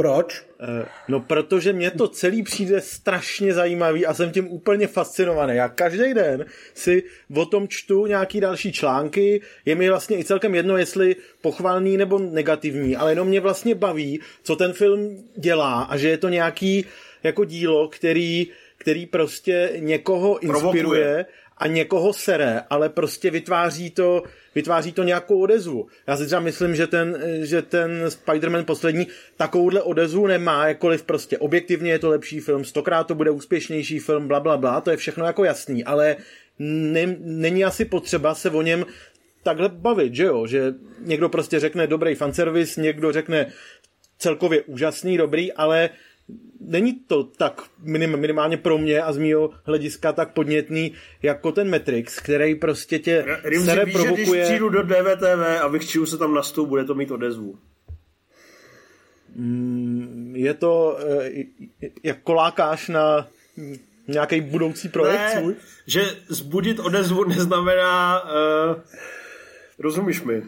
proč? 0.00 0.42
Eh, 0.60 0.86
no, 1.08 1.20
protože 1.20 1.72
mě 1.72 1.90
to 1.90 2.08
celý 2.08 2.42
přijde 2.42 2.80
strašně 2.80 3.54
zajímavý 3.54 4.06
a 4.06 4.14
jsem 4.14 4.30
tím 4.30 4.48
úplně 4.48 4.86
fascinovaný. 4.86 5.56
Já 5.56 5.68
každý 5.68 6.14
den 6.14 6.44
si 6.74 7.02
o 7.36 7.46
tom 7.46 7.68
čtu 7.68 8.06
nějaký 8.06 8.40
další 8.40 8.72
články, 8.72 9.40
je 9.64 9.74
mi 9.74 9.88
vlastně 9.88 10.18
i 10.18 10.24
celkem 10.24 10.54
jedno, 10.54 10.76
jestli 10.76 11.16
pochvalný 11.40 11.96
nebo 11.96 12.18
negativní, 12.18 12.96
ale 12.96 13.12
jenom 13.12 13.28
mě 13.28 13.40
vlastně 13.40 13.74
baví, 13.74 14.20
co 14.42 14.56
ten 14.56 14.72
film 14.72 15.24
dělá 15.36 15.82
a 15.82 15.96
že 15.96 16.08
je 16.08 16.18
to 16.18 16.28
nějaký 16.28 16.84
jako 17.22 17.44
dílo, 17.44 17.88
který, 17.88 18.46
který 18.78 19.06
prostě 19.06 19.72
někoho 19.76 20.38
inspiruje 20.38 20.70
Provokuje. 20.80 21.26
A 21.60 21.66
někoho 21.66 22.12
sere, 22.12 22.62
ale 22.70 22.88
prostě 22.88 23.30
vytváří 23.30 23.90
to 23.90 24.22
vytváří 24.54 24.92
to 24.92 25.02
nějakou 25.02 25.40
odezvu. 25.40 25.86
Já 26.06 26.16
si 26.16 26.26
třeba 26.26 26.40
myslím, 26.40 26.76
že 26.76 26.86
ten, 26.86 27.18
že 27.42 27.62
ten 27.62 28.04
Spider-Man 28.06 28.64
poslední 28.64 29.06
takovouhle 29.36 29.82
odezvu 29.82 30.26
nemá, 30.26 30.68
jakkoliv 30.68 31.02
prostě 31.02 31.38
objektivně 31.38 31.92
je 31.92 31.98
to 31.98 32.10
lepší 32.10 32.40
film, 32.40 32.64
stokrát 32.64 33.06
to 33.06 33.14
bude 33.14 33.30
úspěšnější 33.30 33.98
film, 33.98 34.28
bla, 34.28 34.40
bla, 34.40 34.56
bla, 34.56 34.80
to 34.80 34.90
je 34.90 34.96
všechno 34.96 35.26
jako 35.26 35.44
jasný, 35.44 35.84
ale 35.84 36.16
ne, 36.58 37.16
není 37.18 37.64
asi 37.64 37.84
potřeba 37.84 38.34
se 38.34 38.50
o 38.50 38.62
něm 38.62 38.86
takhle 39.42 39.68
bavit, 39.68 40.14
že 40.14 40.24
jo? 40.24 40.46
Že 40.46 40.74
někdo 41.00 41.28
prostě 41.28 41.60
řekne 41.60 41.86
dobrý 41.86 42.14
fanservice, 42.14 42.80
někdo 42.80 43.12
řekne 43.12 43.52
celkově 44.18 44.62
úžasný, 44.62 45.16
dobrý, 45.16 45.52
ale 45.52 45.90
není 46.60 46.92
to 46.92 47.24
tak 47.24 47.62
minim, 47.78 48.16
minimálně 48.16 48.56
pro 48.56 48.78
mě 48.78 49.02
a 49.02 49.12
z 49.12 49.18
mého 49.18 49.50
hlediska 49.64 50.12
tak 50.12 50.32
podnětný 50.32 50.92
jako 51.22 51.52
ten 51.52 51.70
Matrix, 51.70 52.20
který 52.20 52.54
prostě 52.54 52.98
tě 52.98 53.24
Rimzi 53.44 53.66
sere 53.66 53.84
víš, 53.84 53.94
provokuje. 53.94 54.26
Že 54.26 54.32
když 54.32 54.44
přijdu 54.44 54.68
do 54.68 54.82
DVTV 54.82 55.62
a 55.62 55.68
vychčiju 55.68 56.06
se 56.06 56.18
tam 56.18 56.34
na 56.34 56.42
stůl, 56.42 56.66
bude 56.66 56.84
to 56.84 56.94
mít 56.94 57.10
odezvu. 57.10 57.58
Mm, 59.36 60.32
je 60.36 60.54
to 60.54 60.98
eh, 61.22 61.44
jak 62.02 62.22
kolákáš 62.22 62.88
na 62.88 63.28
nějaký 64.08 64.40
budoucí 64.40 64.88
projekt 64.88 65.20
ne, 65.20 65.40
svůj? 65.40 65.54
že 65.86 66.02
zbudit 66.28 66.78
odezvu 66.78 67.24
neznamená 67.24 68.22
uh, 68.24 68.30
rozumíš 69.78 70.22
mi? 70.22 70.42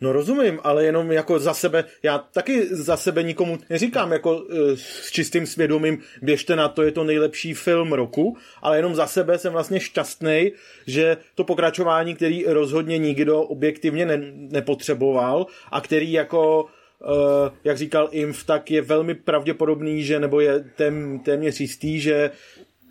No 0.00 0.12
rozumím, 0.12 0.60
ale 0.62 0.84
jenom 0.84 1.12
jako 1.12 1.38
za 1.38 1.54
sebe, 1.54 1.84
já 2.02 2.18
taky 2.18 2.66
za 2.74 2.96
sebe 2.96 3.22
nikomu 3.22 3.58
neříkám 3.70 4.12
jako 4.12 4.44
e, 4.50 4.76
s 4.76 5.10
čistým 5.10 5.46
svědomím, 5.46 5.98
běžte 6.22 6.56
na 6.56 6.68
to, 6.68 6.82
je 6.82 6.92
to 6.92 7.04
nejlepší 7.04 7.54
film 7.54 7.92
roku, 7.92 8.36
ale 8.62 8.78
jenom 8.78 8.94
za 8.94 9.06
sebe 9.06 9.38
jsem 9.38 9.52
vlastně 9.52 9.80
šťastný, 9.80 10.52
že 10.86 11.16
to 11.34 11.44
pokračování, 11.44 12.14
který 12.14 12.44
rozhodně 12.44 12.98
nikdo 12.98 13.42
objektivně 13.42 14.06
ne, 14.06 14.20
nepotřeboval 14.34 15.46
a 15.70 15.80
který 15.80 16.12
jako 16.12 16.66
Uh, 17.00 17.52
jak 17.64 17.78
říkal 17.78 18.08
Imf, 18.10 18.44
tak 18.44 18.70
je 18.70 18.82
velmi 18.82 19.14
pravděpodobný, 19.14 20.02
že 20.02 20.20
nebo 20.20 20.40
je 20.40 20.64
tém, 20.76 21.18
téměř 21.18 21.60
jistý, 21.60 22.00
že 22.00 22.30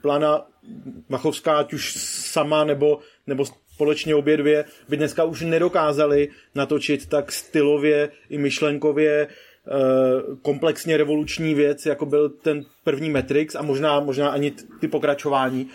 Plana 0.02 0.46
Machovská, 1.10 1.58
ať 1.58 1.74
už 1.74 1.94
sama 2.00 2.64
nebo, 2.64 3.00
nebo 3.28 3.46
společně 3.84 4.16
obě 4.16 4.38
dvě 4.38 4.66
by 4.90 4.98
dneska 4.98 5.24
už 5.24 5.42
nedokázali 5.42 6.30
natočit 6.56 7.06
tak 7.10 7.32
stylově 7.32 8.10
i 8.30 8.38
myšlenkově 8.38 9.28
eh, 9.28 9.30
komplexně 10.42 10.98
revoluční 10.98 11.54
věc, 11.54 11.86
jako 11.86 12.06
byl 12.06 12.30
ten 12.30 12.66
první 12.84 13.10
Matrix 13.10 13.56
a 13.56 13.62
možná, 13.62 14.00
možná 14.00 14.30
ani 14.30 14.52
ty 14.80 14.88
pokračování. 14.88 15.68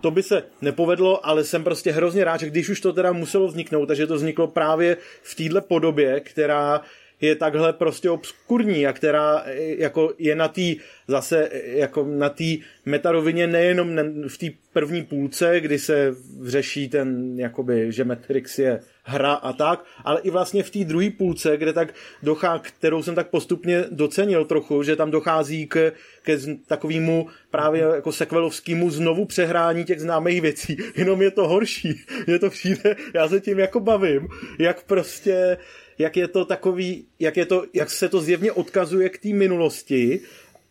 To 0.00 0.10
by 0.10 0.22
se 0.22 0.42
nepovedlo, 0.62 1.26
ale 1.26 1.44
jsem 1.44 1.64
prostě 1.64 1.92
hrozně 1.92 2.24
rád, 2.24 2.40
že 2.40 2.46
když 2.46 2.68
už 2.68 2.80
to 2.80 2.92
teda 2.92 3.12
muselo 3.12 3.48
vzniknout, 3.48 3.86
takže 3.86 4.06
to 4.06 4.14
vzniklo 4.14 4.46
právě 4.46 4.96
v 5.22 5.34
téhle 5.34 5.60
podobě, 5.60 6.20
která 6.20 6.80
je 7.20 7.36
takhle 7.36 7.72
prostě 7.72 8.10
obskurní 8.10 8.86
a 8.86 8.92
která 8.92 9.44
jako 9.78 10.14
je 10.18 10.36
na 10.36 10.48
té 10.48 10.74
zase 11.08 11.50
jako 11.64 12.04
na 12.04 12.28
té 12.28 12.44
metarovině 12.84 13.46
nejenom 13.46 13.96
v 14.28 14.38
té 14.38 14.46
první 14.72 15.02
půlce, 15.02 15.60
kdy 15.60 15.78
se 15.78 16.14
řeší 16.44 16.88
ten, 16.88 17.38
jakoby, 17.38 17.92
že 17.92 18.04
Matrix 18.04 18.58
je 18.58 18.80
hra 19.02 19.32
a 19.32 19.52
tak, 19.52 19.84
ale 20.04 20.20
i 20.20 20.30
vlastně 20.30 20.62
v 20.62 20.70
té 20.70 20.84
druhé 20.84 21.10
půlce, 21.10 21.56
kde 21.56 21.72
tak 21.72 21.94
dochá, 22.22 22.58
kterou 22.58 23.02
jsem 23.02 23.14
tak 23.14 23.30
postupně 23.30 23.84
docenil 23.90 24.44
trochu, 24.44 24.82
že 24.82 24.96
tam 24.96 25.10
dochází 25.10 25.66
k, 25.66 25.92
ke 26.22 26.38
takovému 26.66 27.26
právě 27.50 27.82
jako 27.82 28.12
sekvelovskému 28.12 28.90
znovu 28.90 29.24
přehrání 29.24 29.84
těch 29.84 30.00
známých 30.00 30.40
věcí, 30.40 30.76
jenom 30.96 31.22
je 31.22 31.30
to 31.30 31.48
horší, 31.48 32.00
je 32.26 32.38
to 32.38 32.50
přijde, 32.50 32.96
já 33.14 33.28
se 33.28 33.40
tím 33.40 33.58
jako 33.58 33.80
bavím, 33.80 34.28
jak 34.58 34.82
prostě, 34.82 35.56
jak 36.00 36.16
je 36.16 36.28
to 36.28 36.44
takový, 36.44 37.06
jak, 37.18 37.36
je 37.36 37.46
to, 37.46 37.64
jak 37.74 37.90
se 37.90 38.08
to 38.08 38.20
zjevně 38.20 38.52
odkazuje 38.52 39.08
k 39.08 39.18
té 39.18 39.28
minulosti 39.28 40.20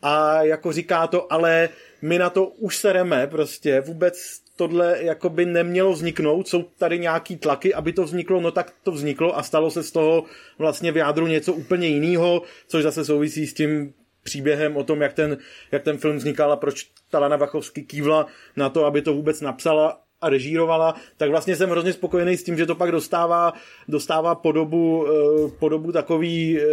a 0.02 0.44
jako 0.44 0.72
říká 0.72 1.08
to, 1.08 1.34
ale 1.34 1.70
my 2.02 2.20
na 2.20 2.30
to 2.30 2.46
už 2.46 2.78
sereme 2.78 3.28
prostě, 3.28 3.82
vůbec 3.82 4.42
tohle 4.56 4.98
jako 5.04 5.30
by 5.30 5.46
nemělo 5.46 5.94
vzniknout, 5.94 6.48
jsou 6.48 6.64
tady 6.64 7.00
nějaký 7.00 7.38
tlaky, 7.38 7.74
aby 7.74 7.94
to 7.94 8.04
vzniklo, 8.04 8.42
no 8.42 8.52
tak 8.52 8.74
to 8.84 8.92
vzniklo 8.92 9.38
a 9.38 9.44
stalo 9.44 9.72
se 9.72 9.84
z 9.84 9.92
toho 9.92 10.24
vlastně 10.58 10.92
v 10.92 10.98
jádru 10.98 11.28
něco 11.28 11.54
úplně 11.54 11.88
jiného, 11.88 12.42
což 12.68 12.84
zase 12.84 13.06
souvisí 13.06 13.48
s 13.48 13.54
tím 13.54 13.94
příběhem 14.24 14.78
o 14.78 14.84
tom, 14.84 15.02
jak 15.02 15.14
ten, 15.14 15.38
jak 15.72 15.84
ten 15.84 15.98
film 15.98 16.18
vznikal 16.18 16.52
a 16.52 16.56
proč 16.56 16.90
Talana 17.10 17.38
Vachovsky 17.38 17.82
kývla 17.82 18.26
na 18.56 18.70
to, 18.70 18.86
aby 18.86 19.02
to 19.02 19.14
vůbec 19.14 19.42
napsala 19.42 20.02
a 20.22 20.30
režírovala, 20.30 20.96
tak 21.18 21.30
vlastně 21.30 21.56
jsem 21.56 21.70
hrozně 21.70 21.94
spokojený 21.94 22.38
s 22.38 22.44
tím, 22.44 22.58
že 22.58 22.66
to 22.66 22.76
pak 22.76 22.92
dostává, 22.92 23.54
dostává 23.88 24.36
podobu, 24.36 25.08
eh, 25.08 25.52
podobu 25.60 25.92
takový 25.92 26.60
eh, 26.60 26.66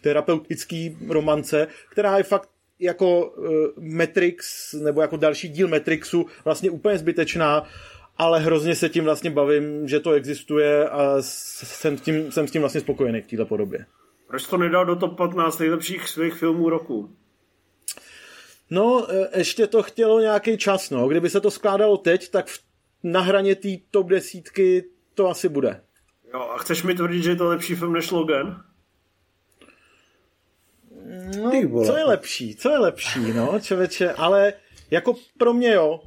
terapeutický 0.00 0.96
romance, 1.08 1.66
která 1.90 2.18
je 2.18 2.22
fakt 2.22 2.48
jako 2.80 3.26
uh, 3.26 3.46
Matrix, 3.96 4.72
nebo 4.72 5.00
jako 5.00 5.16
další 5.16 5.48
díl 5.48 5.68
Matrixu 5.68 6.26
vlastně 6.44 6.70
úplně 6.70 6.98
zbytečná, 6.98 7.66
ale 8.16 8.40
hrozně 8.40 8.74
se 8.74 8.88
tím 8.88 9.04
vlastně 9.04 9.30
bavím, 9.30 9.88
že 9.88 10.00
to 10.00 10.12
existuje 10.12 10.88
a 10.88 11.16
jsem 11.20 11.96
tím, 11.96 12.32
jsem 12.32 12.48
s 12.48 12.50
tím 12.50 12.62
vlastně 12.62 12.80
spokojený 12.80 13.20
v 13.20 13.26
této 13.26 13.46
podobě. 13.46 13.86
Proč 14.26 14.46
to 14.46 14.56
nedal 14.56 14.86
do 14.86 14.96
top 14.96 15.16
15 15.16 15.58
nejlepších 15.58 16.08
svých 16.08 16.34
filmů 16.34 16.70
roku? 16.70 17.10
No, 18.70 19.06
e, 19.10 19.38
ještě 19.38 19.66
to 19.66 19.82
chtělo 19.82 20.20
nějaký 20.20 20.58
čas, 20.58 20.90
no. 20.90 21.08
Kdyby 21.08 21.30
se 21.30 21.40
to 21.40 21.50
skládalo 21.50 21.96
teď, 21.96 22.30
tak 22.30 22.46
v, 22.46 22.58
na 23.02 23.20
hraně 23.20 23.54
té 23.54 23.68
top 23.90 24.08
desítky 24.08 24.84
to 25.14 25.28
asi 25.28 25.48
bude. 25.48 25.80
Jo, 26.34 26.40
a 26.40 26.58
chceš 26.58 26.82
mi 26.82 26.94
tvrdit, 26.94 27.22
že 27.22 27.30
je 27.30 27.36
to 27.36 27.48
lepší 27.48 27.74
film 27.74 27.92
než 27.92 28.10
Logan? 28.10 28.64
No, 31.40 31.84
co 31.84 31.96
je 31.96 32.04
lepší, 32.04 32.56
co 32.56 32.70
je 32.70 32.78
lepší, 32.78 33.32
no, 33.32 33.60
člověče, 33.60 34.12
ale 34.12 34.52
jako 34.90 35.14
pro 35.38 35.52
mě 35.52 35.72
jo, 35.72 36.00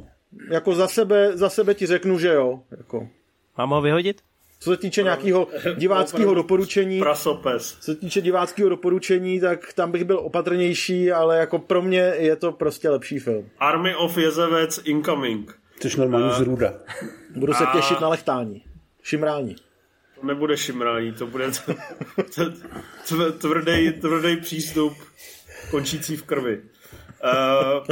jako 0.50 0.75
za 0.75 0.88
sebe, 0.88 1.38
za 1.38 1.50
sebe 1.50 1.74
ti 1.74 1.86
řeknu, 1.86 2.20
že 2.20 2.27
jo, 2.27 2.63
jako. 2.72 3.10
Mám 3.58 3.70
ho 3.70 3.82
vyhodit? 3.82 4.22
Co 4.63 4.72
se 4.72 4.77
týče 4.77 5.03
nějakého 5.03 5.48
diváckého 5.75 6.34
doporučení, 6.34 7.00
Prasopes. 7.00 7.77
co 7.80 7.86
se 7.91 7.96
týče 7.96 8.22
diváckého 8.22 8.70
doporučení, 8.70 9.39
tak 9.39 9.74
tam 9.74 9.91
bych 9.91 10.03
byl 10.03 10.20
opatrnější, 10.20 11.12
ale 11.12 11.38
jako 11.38 11.60
pro 11.60 11.82
mě 11.82 12.13
je 12.18 12.36
to 12.36 12.51
prostě 12.51 12.89
lepší 12.89 13.20
film. 13.20 13.50
Army 13.60 13.96
of 13.96 14.18
Jezevec 14.18 14.80
Incoming. 14.84 15.60
Což 15.80 15.96
normálně 15.96 16.27
uh, 16.27 16.38
zrůda. 16.38 16.74
Budu 17.36 17.53
se 17.53 17.63
těšit 17.74 18.01
na 18.01 18.08
lechtání. 18.08 18.63
Šimrání. 19.03 19.56
To 20.20 20.27
nebude 20.27 20.58
šimrání, 20.58 21.13
to 21.13 21.27
bude 21.27 21.51
t- 21.51 21.75
t- 22.36 22.53
t- 23.10 23.32
tvrdý, 23.32 23.91
tvrdý 23.91 24.38
přístup 24.38 24.94
končící 25.72 26.18
v 26.18 26.24
krvi. 26.24 26.62
Uh, 27.24 27.86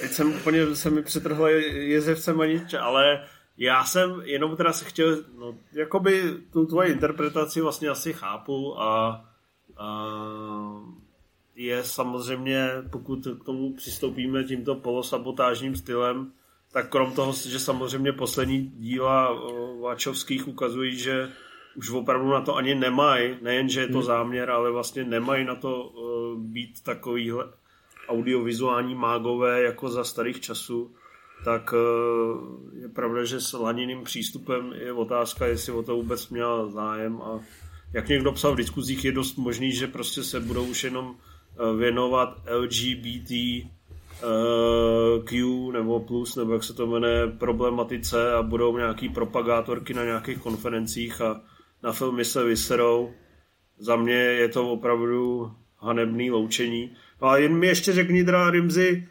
teď 0.00 0.10
jsem 0.12 0.34
úplně, 0.34 0.76
se 0.76 0.90
mi 0.90 1.02
přetrhl 1.02 1.48
jezevcem 1.48 2.36
maniče, 2.36 2.78
ale 2.78 3.24
já 3.56 3.84
jsem 3.84 4.22
jenom 4.24 4.56
teda 4.56 4.72
se 4.72 4.84
chtěl, 4.84 5.16
no, 5.38 5.54
jakoby 5.72 6.22
tu 6.52 6.66
tvoji 6.66 6.92
interpretaci 6.92 7.60
vlastně 7.60 7.88
asi 7.88 8.12
chápu 8.12 8.80
a, 8.80 9.24
a 9.76 10.06
je 11.56 11.84
samozřejmě, 11.84 12.68
pokud 12.90 13.28
k 13.40 13.44
tomu 13.44 13.74
přistoupíme 13.74 14.44
tímto 14.44 14.74
polosabotážním 14.74 15.76
stylem, 15.76 16.32
tak 16.72 16.88
krom 16.88 17.12
toho, 17.12 17.32
že 17.32 17.58
samozřejmě 17.58 18.12
poslední 18.12 18.60
díla 18.60 19.40
Váčovských 19.82 20.48
ukazují, 20.48 20.96
že 20.96 21.30
už 21.76 21.90
opravdu 21.90 22.30
na 22.30 22.40
to 22.40 22.56
ani 22.56 22.74
nemají, 22.74 23.36
nejen, 23.42 23.68
že 23.68 23.80
je 23.80 23.88
to 23.88 23.98
hmm. 23.98 24.06
záměr, 24.06 24.50
ale 24.50 24.70
vlastně 24.70 25.04
nemají 25.04 25.44
na 25.44 25.54
to 25.54 25.92
být 26.36 26.82
takovýhle 26.82 27.44
audiovizuální 28.08 28.94
mágové 28.94 29.62
jako 29.62 29.88
za 29.88 30.04
starých 30.04 30.40
časů, 30.40 30.94
tak 31.44 31.74
je 32.82 32.88
pravda, 32.88 33.24
že 33.24 33.40
s 33.40 33.52
laniným 33.52 34.04
přístupem 34.04 34.72
je 34.76 34.92
otázka, 34.92 35.46
jestli 35.46 35.72
o 35.72 35.82
to 35.82 35.96
vůbec 35.96 36.28
měl 36.28 36.70
zájem 36.70 37.22
a 37.22 37.40
jak 37.92 38.08
někdo 38.08 38.32
psal 38.32 38.52
v 38.52 38.56
diskuzích, 38.56 39.04
je 39.04 39.12
dost 39.12 39.36
možný, 39.36 39.72
že 39.72 39.86
prostě 39.86 40.24
se 40.24 40.40
budou 40.40 40.64
už 40.64 40.84
jenom 40.84 41.14
věnovat 41.78 42.28
LGBT 42.50 43.30
Q 45.24 45.70
nebo 45.72 46.00
plus, 46.00 46.36
nebo 46.36 46.52
jak 46.52 46.64
se 46.64 46.74
to 46.74 46.86
jmenuje, 46.86 47.26
problematice 47.26 48.32
a 48.32 48.42
budou 48.42 48.76
nějaký 48.78 49.08
propagátorky 49.08 49.94
na 49.94 50.04
nějakých 50.04 50.38
konferencích 50.38 51.20
a 51.20 51.40
na 51.82 51.92
filmy 51.92 52.24
se 52.24 52.44
vyserou. 52.44 53.12
Za 53.78 53.96
mě 53.96 54.14
je 54.14 54.48
to 54.48 54.70
opravdu 54.70 55.50
hanebný 55.78 56.30
loučení. 56.30 56.96
No 57.22 57.28
a 57.28 57.36
jen 57.36 57.54
mi 57.58 57.66
ještě 57.66 57.92
řekni, 57.92 58.24
teda 58.24 58.50
Rimzi, 58.50 59.08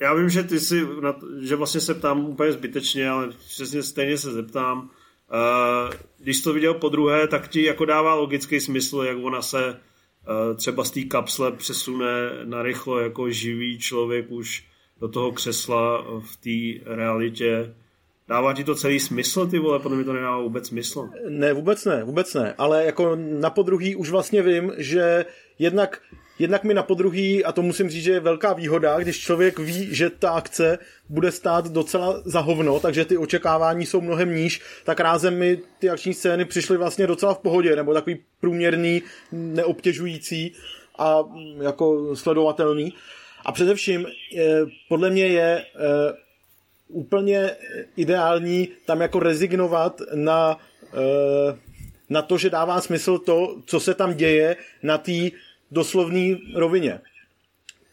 já 0.00 0.14
vím, 0.14 0.28
že 0.28 0.42
ty 0.42 0.60
si, 0.60 0.86
že 1.40 1.56
vlastně 1.56 1.80
se 1.80 1.94
ptám 1.94 2.24
úplně 2.24 2.52
zbytečně, 2.52 3.08
ale 3.08 3.28
přesně 3.28 3.82
stejně 3.82 4.18
se 4.18 4.32
zeptám. 4.32 4.78
Uh, 4.80 5.94
když 6.18 6.40
to 6.42 6.52
viděl 6.52 6.74
po 6.74 6.88
druhé, 6.88 7.28
tak 7.28 7.48
ti 7.48 7.62
jako 7.62 7.84
dává 7.84 8.14
logický 8.14 8.60
smysl, 8.60 9.02
jak 9.02 9.18
ona 9.22 9.42
se 9.42 9.76
třeba 10.56 10.84
z 10.84 10.90
té 10.90 11.00
kapsle 11.02 11.52
přesune 11.52 12.30
na 12.44 12.62
rychlo 12.62 12.98
jako 12.98 13.30
živý 13.30 13.78
člověk 13.78 14.30
už 14.30 14.64
do 15.00 15.08
toho 15.08 15.32
křesla 15.32 16.04
v 16.20 16.36
té 16.36 16.94
realitě. 16.94 17.74
Dává 18.28 18.52
ti 18.52 18.64
to 18.64 18.74
celý 18.74 19.00
smysl, 19.00 19.46
ty 19.46 19.58
vole? 19.58 19.78
Podle 19.78 19.96
mě 19.96 20.04
to 20.04 20.12
nedává 20.12 20.38
vůbec 20.38 20.68
smysl. 20.68 21.08
Ne, 21.28 21.52
vůbec 21.52 21.84
ne, 21.84 22.04
vůbec 22.04 22.34
ne. 22.34 22.54
Ale 22.58 22.84
jako 22.84 23.16
na 23.16 23.50
podruhý 23.50 23.96
už 23.96 24.10
vlastně 24.10 24.42
vím, 24.42 24.72
že 24.76 25.24
jednak 25.58 26.00
Jednak 26.38 26.64
mi 26.64 26.74
na 26.74 26.82
podruhý, 26.82 27.44
a 27.44 27.52
to 27.52 27.62
musím 27.62 27.90
říct, 27.90 28.02
že 28.02 28.12
je 28.12 28.20
velká 28.20 28.52
výhoda, 28.52 28.98
když 28.98 29.18
člověk 29.20 29.58
ví, 29.58 29.94
že 29.94 30.10
ta 30.10 30.30
akce 30.30 30.78
bude 31.08 31.32
stát 31.32 31.68
docela 31.68 32.22
za 32.24 32.40
hovno, 32.40 32.80
takže 32.80 33.04
ty 33.04 33.16
očekávání 33.16 33.86
jsou 33.86 34.00
mnohem 34.00 34.36
níž, 34.36 34.60
tak 34.84 35.00
rázem 35.00 35.38
mi 35.38 35.58
ty 35.78 35.90
akční 35.90 36.14
scény 36.14 36.44
přišly 36.44 36.76
vlastně 36.76 37.06
docela 37.06 37.34
v 37.34 37.38
pohodě, 37.38 37.76
nebo 37.76 37.94
takový 37.94 38.20
průměrný, 38.40 39.02
neobtěžující 39.32 40.52
a 40.98 41.22
mm, 41.22 41.62
jako 41.62 42.16
sledovatelný. 42.16 42.94
A 43.44 43.52
především 43.52 44.06
podle 44.88 45.10
mě 45.10 45.26
je 45.26 45.64
úplně 46.88 47.50
ideální 47.96 48.68
tam 48.86 49.00
jako 49.00 49.18
rezignovat 49.18 50.00
na, 50.14 50.58
na 52.08 52.22
to, 52.22 52.38
že 52.38 52.50
dává 52.50 52.80
smysl 52.80 53.18
to, 53.18 53.56
co 53.66 53.80
se 53.80 53.94
tam 53.94 54.14
děje 54.14 54.56
na 54.82 54.98
té 54.98 55.12
doslovné 55.70 56.36
rovině. 56.54 57.00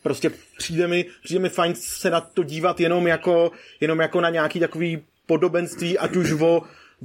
Prostě 0.03 0.31
přijde 0.57 0.87
mi, 0.87 1.05
přijde 1.23 1.39
mi 1.39 1.49
fajn 1.49 1.75
se 1.75 2.09
na 2.09 2.21
to 2.21 2.43
dívat 2.43 2.79
jenom 2.79 3.07
jako, 3.07 3.51
jenom 3.79 3.99
jako 3.99 4.21
na 4.21 4.29
nějaký 4.29 4.59
takový 4.59 5.03
podobenství, 5.25 5.97
ať 5.97 6.15
už 6.15 6.31
o, 6.31 6.61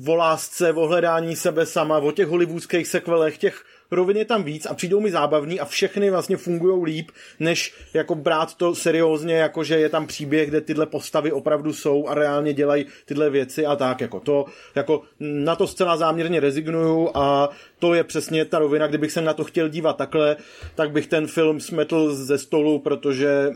o 0.07 0.15
lásce, 0.15 0.73
o 0.73 0.87
hledání 0.87 1.37
sebe 1.37 1.67
sama, 1.67 1.99
o 1.99 2.13
těch 2.13 2.29
hollywoodských 2.29 2.87
sekvelech, 2.87 3.39
těch 3.39 3.65
rovin 3.91 4.17
je 4.17 4.25
tam 4.25 4.43
víc 4.43 4.67
a 4.67 4.75
přijdou 4.75 5.01
mi 5.01 5.11
zábavní 5.11 5.61
a 5.61 5.65
všechny 5.65 6.11
vlastně 6.11 6.37
fungují 6.37 6.85
líp, 6.85 7.11
než 7.41 7.75
jako 7.95 8.15
brát 8.15 8.55
to 8.55 8.75
seriózně, 8.75 9.35
jako 9.35 9.65
že 9.65 9.79
je 9.79 9.89
tam 9.89 10.07
příběh, 10.07 10.49
kde 10.49 10.61
tyhle 10.61 10.87
postavy 10.87 11.33
opravdu 11.33 11.73
jsou 11.73 12.09
a 12.09 12.15
reálně 12.15 12.53
dělají 12.53 12.87
tyhle 13.05 13.31
věci 13.31 13.67
a 13.67 13.77
tak, 13.77 14.01
jako 14.01 14.21
to, 14.21 14.45
jako 14.75 15.03
na 15.21 15.57
to 15.57 15.67
zcela 15.67 15.97
záměrně 15.97 16.41
rezignuju 16.41 17.11
a 17.15 17.49
to 17.79 17.95
je 17.95 18.05
přesně 18.05 18.45
ta 18.45 18.59
rovina, 18.59 18.87
kdybych 18.87 19.13
se 19.13 19.21
na 19.21 19.35
to 19.35 19.45
chtěl 19.45 19.69
dívat 19.69 19.97
takhle, 19.97 20.37
tak 20.75 20.91
bych 20.91 21.07
ten 21.07 21.27
film 21.27 21.61
smetl 21.61 22.15
ze 22.15 22.39
stolu, 22.39 22.79
protože 22.79 23.51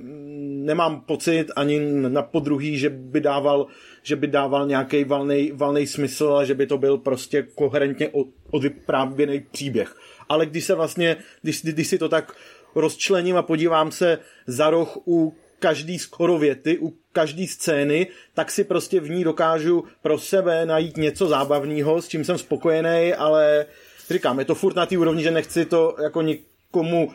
nemám 0.65 1.01
pocit 1.01 1.51
ani 1.57 1.81
na 2.09 2.23
podruhý, 2.23 2.79
že 2.79 2.91
by 2.91 3.21
dával, 3.21 3.67
že 4.03 4.17
by 4.17 4.27
dával 4.27 4.67
nějaký 4.67 5.05
valný, 5.05 5.53
valný 5.55 5.87
smysl 5.87 6.37
a 6.37 6.45
že 6.45 6.55
by 6.55 6.67
to 6.67 6.79
byl 6.79 6.99
prostě 6.99 7.43
koherentně 7.43 8.11
odvyprávěný 8.51 9.41
příběh 9.51 9.95
ale 10.29 10.47
když 10.47 10.65
se 10.65 10.75
vlastně, 10.75 11.17
když, 11.43 11.63
když 11.63 11.89
si 11.89 11.99
to 11.99 12.09
tak 12.09 12.37
rozčlením 12.75 13.37
a 13.37 13.43
podívám 13.43 13.93
se 13.93 14.19
za 14.47 14.71
roh 14.71 14.97
u 15.07 15.37
každý 15.59 15.99
skoro 15.99 16.39
věty, 16.39 16.79
u 16.79 16.95
každý 17.13 17.47
scény, 17.47 18.07
tak 18.35 18.51
si 18.51 18.65
prostě 18.65 19.01
v 19.01 19.11
ní 19.11 19.25
dokážu 19.25 19.85
pro 20.03 20.19
sebe 20.19 20.67
najít 20.67 20.97
něco 20.97 21.27
zábavného, 21.27 22.03
s 22.03 22.09
čím 22.09 22.25
jsem 22.25 22.39
spokojený, 22.39 23.15
ale 23.15 23.67
říkám, 24.11 24.39
je 24.39 24.45
to 24.45 24.55
furt 24.55 24.77
na 24.77 24.87
té 24.87 24.99
úrovni, 24.99 25.23
že 25.23 25.31
nechci 25.31 25.65
to 25.65 25.97
jako 26.03 26.23
nikomu 26.23 27.13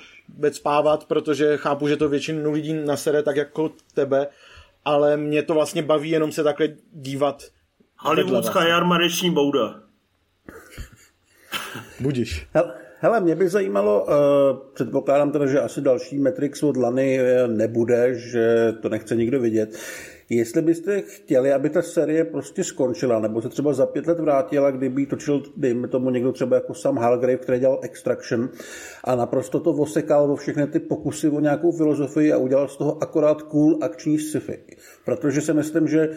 spávat, 0.51 1.05
protože 1.05 1.57
chápu, 1.57 1.87
že 1.87 1.97
to 1.97 2.09
většinu 2.09 2.51
lidí 2.51 2.73
nasere 2.73 3.23
tak 3.23 3.35
jako 3.35 3.71
tebe, 3.93 4.27
ale 4.85 5.17
mě 5.17 5.43
to 5.43 5.53
vlastně 5.53 5.83
baví 5.83 6.09
jenom 6.09 6.31
se 6.31 6.43
takhle 6.43 6.67
dívat. 6.91 7.43
Hollywoodská 7.97 8.67
jarmareční 8.67 9.31
bouda. 9.31 9.81
Budiš. 11.99 12.47
Hele, 13.01 13.21
mě 13.21 13.35
by 13.35 13.49
zajímalo, 13.49 14.05
uh, 14.05 14.13
předpokládám 14.73 15.31
teda, 15.31 15.45
že 15.45 15.59
asi 15.59 15.81
další 15.81 16.19
Matrix 16.19 16.63
od 16.63 16.77
Lany 16.77 17.19
eh, 17.19 17.47
nebude, 17.47 18.15
že 18.15 18.73
to 18.81 18.89
nechce 18.89 19.15
nikdo 19.15 19.39
vidět. 19.39 19.77
Jestli 20.29 20.61
byste 20.61 21.01
chtěli, 21.01 21.53
aby 21.53 21.69
ta 21.69 21.81
série 21.81 22.23
prostě 22.25 22.63
skončila, 22.63 23.19
nebo 23.19 23.41
se 23.41 23.49
třeba 23.49 23.73
za 23.73 23.85
pět 23.85 24.07
let 24.07 24.19
vrátila, 24.19 24.71
kdyby 24.71 25.05
točil, 25.05 25.43
dejme 25.57 25.87
tomu 25.87 26.09
někdo 26.09 26.31
třeba 26.31 26.55
jako 26.55 26.73
Sam 26.73 26.97
Hargrave, 26.97 27.37
který 27.37 27.59
dělal 27.59 27.79
Extraction 27.81 28.49
a 29.03 29.15
naprosto 29.15 29.59
to 29.59 29.71
osekal 29.71 30.31
o 30.31 30.35
všechny 30.35 30.67
ty 30.67 30.79
pokusy 30.79 31.29
o 31.29 31.39
nějakou 31.39 31.71
filozofii 31.71 32.33
a 32.33 32.37
udělal 32.37 32.67
z 32.67 32.77
toho 32.77 33.03
akorát 33.03 33.41
cool 33.41 33.77
akční 33.81 34.19
sci-fi. 34.19 34.59
Protože 35.05 35.41
si 35.41 35.53
myslím, 35.53 35.87
že 35.87 36.09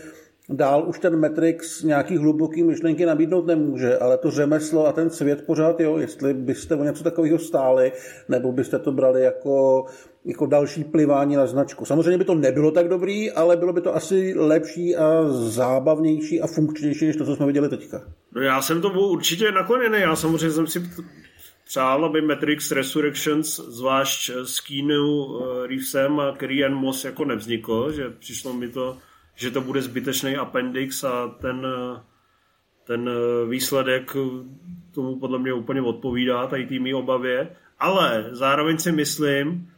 dál 0.49 0.85
už 0.89 0.99
ten 0.99 1.21
Matrix 1.21 1.83
nějaký 1.83 2.17
hluboký 2.17 2.63
myšlenky 2.63 3.07
nabídnout 3.07 3.47
nemůže, 3.47 3.99
ale 3.99 4.19
to 4.19 4.31
řemeslo 4.31 4.87
a 4.87 4.93
ten 4.93 5.11
svět 5.11 5.47
pořád 5.47 5.81
jo, 5.81 5.99
jestli 5.99 6.35
byste 6.35 6.77
o 6.77 6.85
něco 6.85 7.05
takového 7.05 7.39
stáli, 7.39 7.93
nebo 8.29 8.53
byste 8.53 8.79
to 8.79 8.93
brali 8.93 9.23
jako, 9.23 9.85
jako 10.25 10.47
další 10.47 10.85
plivání 10.85 11.37
na 11.37 11.47
značku. 11.47 11.85
Samozřejmě 11.85 12.19
by 12.19 12.25
to 12.25 12.35
nebylo 12.35 12.71
tak 12.71 12.89
dobrý, 12.89 13.31
ale 13.31 13.57
bylo 13.57 13.73
by 13.73 13.81
to 13.81 13.95
asi 13.95 14.35
lepší 14.37 14.97
a 14.97 15.29
zábavnější 15.29 16.41
a 16.41 16.47
funkčnější, 16.47 17.07
než 17.07 17.17
to, 17.17 17.25
co 17.25 17.37
jsme 17.37 17.47
viděli 17.47 17.69
teďka. 17.69 18.03
No 18.35 18.43
já 18.43 18.63
jsem 18.63 18.81
tomu 18.81 19.01
určitě 19.01 19.53
nakloněný. 19.53 20.01
Já 20.01 20.17
samozřejmě 20.17 20.51
jsem 20.51 20.67
si 20.67 20.83
přál, 21.65 22.05
aby 22.05 22.21
Matrix 22.21 22.71
Resurrections, 22.71 23.61
zvlášť 23.69 24.31
s 24.45 24.61
Keanu 24.61 25.39
Reevesem 25.67 26.21
a 26.21 26.37
Ann 26.67 26.75
Moss 26.75 27.05
jako 27.05 27.25
nevzniklo, 27.25 27.93
že 27.93 28.11
přišlo 28.11 28.53
mi 28.53 28.69
to 28.69 28.97
že 29.35 29.51
to 29.51 29.61
bude 29.61 29.83
zbytečný 29.83 30.37
appendix 30.37 31.05
a 31.05 31.29
ten, 31.29 31.67
ten 32.85 33.11
výsledek 33.49 34.17
tomu 34.95 35.19
podle 35.19 35.39
mě 35.39 35.53
úplně 35.53 35.83
odpovídá, 35.83 36.47
tady 36.47 36.67
tými 36.67 36.95
obavě. 36.95 37.49
Ale 37.79 38.29
zároveň 38.31 38.79
si 38.79 38.93
myslím, 38.93 39.73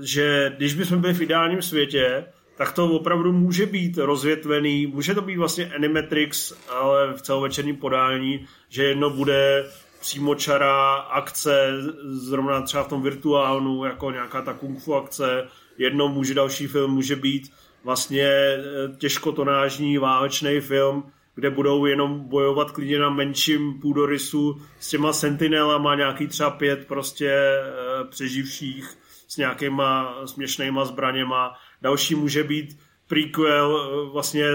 že 0.00 0.54
když 0.56 0.74
bychom 0.74 1.00
byli 1.00 1.14
v 1.14 1.20
ideálním 1.20 1.62
světě, 1.62 2.24
tak 2.56 2.72
to 2.72 2.86
opravdu 2.90 3.32
může 3.32 3.66
být 3.66 3.98
rozvětvený, 3.98 4.86
může 4.86 5.14
to 5.14 5.22
být 5.22 5.36
vlastně 5.36 5.72
Animatrix, 5.74 6.52
ale 6.68 7.12
v 7.12 7.22
celovečerním 7.22 7.76
podání, 7.76 8.46
že 8.68 8.84
jedno 8.84 9.10
bude 9.10 9.66
přímočará 10.00 10.94
akce, 10.94 11.72
zrovna 12.02 12.62
třeba 12.62 12.82
v 12.82 12.88
tom 12.88 13.02
virtuálnu, 13.02 13.84
jako 13.84 14.10
nějaká 14.10 14.42
ta 14.42 14.52
kung 14.52 14.80
fu 14.80 14.94
akce, 14.94 15.48
jedno 15.78 16.08
může 16.08 16.34
další 16.34 16.66
film 16.66 16.90
může 16.90 17.16
být 17.16 17.52
vlastně 17.86 18.26
eh, 18.26 18.58
těžkotonážní 18.98 19.98
válečný 19.98 20.60
film, 20.60 21.12
kde 21.34 21.50
budou 21.50 21.86
jenom 21.86 22.20
bojovat 22.20 22.70
klidně 22.70 22.98
na 22.98 23.10
menším 23.10 23.80
půdorysu 23.80 24.62
s 24.80 24.90
těma 24.90 25.12
sentinelama, 25.12 25.94
nějaký 25.94 26.26
třeba 26.26 26.50
pět 26.50 26.86
prostě 26.86 27.30
eh, 27.30 28.04
přeživších 28.10 28.98
s 29.28 29.36
nějakýma 29.36 30.18
směšnýma 30.24 30.84
zbraněma. 30.84 31.54
Další 31.82 32.14
může 32.14 32.44
být 32.44 32.78
prequel 33.08 33.80
eh, 33.80 34.10
vlastně 34.12 34.46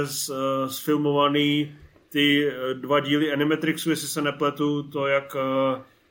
sfilmovaný 0.67 1.75
ty 2.09 2.51
dva 2.73 2.99
díly 2.99 3.33
Animatrixu, 3.33 3.89
jestli 3.89 4.07
se 4.07 4.21
nepletu, 4.21 4.83
to 4.83 5.07
jak 5.07 5.35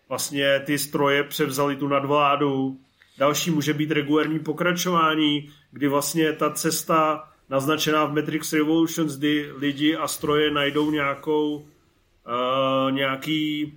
vlastně 0.09 0.61
ty 0.67 0.79
stroje 0.79 1.25
převzali 1.25 1.77
tu 1.77 1.89
nadvládu. 1.89 2.81
Další 3.21 3.51
může 3.51 3.75
být 3.75 3.91
regulární 3.91 4.39
pokračování, 4.39 5.51
kdy 5.71 5.89
vlastně 5.89 6.33
ta 6.33 6.51
cesta 6.51 7.29
naznačená 7.51 8.05
v 8.05 8.15
Matrix 8.15 8.53
Revolutions, 8.53 9.17
kdy 9.17 9.53
lidi 9.57 9.97
a 9.97 10.09
stroje 10.09 10.51
najdou 10.51 10.91
nějakou 10.91 11.55
uh, 11.57 12.93
nějaký, 12.93 13.75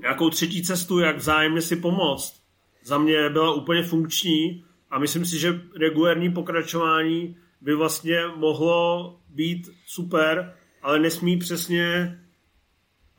nějakou 0.00 0.30
třetí 0.30 0.62
cestu, 0.62 0.98
jak 0.98 1.16
vzájemně 1.16 1.62
si 1.62 1.76
pomoct. 1.76 2.42
Za 2.84 2.98
mě 2.98 3.28
byla 3.28 3.52
úplně 3.52 3.82
funkční 3.82 4.64
a 4.90 4.98
myslím 4.98 5.24
si, 5.24 5.38
že 5.38 5.60
regulární 5.80 6.32
pokračování 6.32 7.36
by 7.60 7.74
vlastně 7.74 8.20
mohlo 8.36 9.16
být 9.28 9.70
super, 9.86 10.54
ale 10.82 10.98
nesmí 10.98 11.36
přesně 11.36 12.18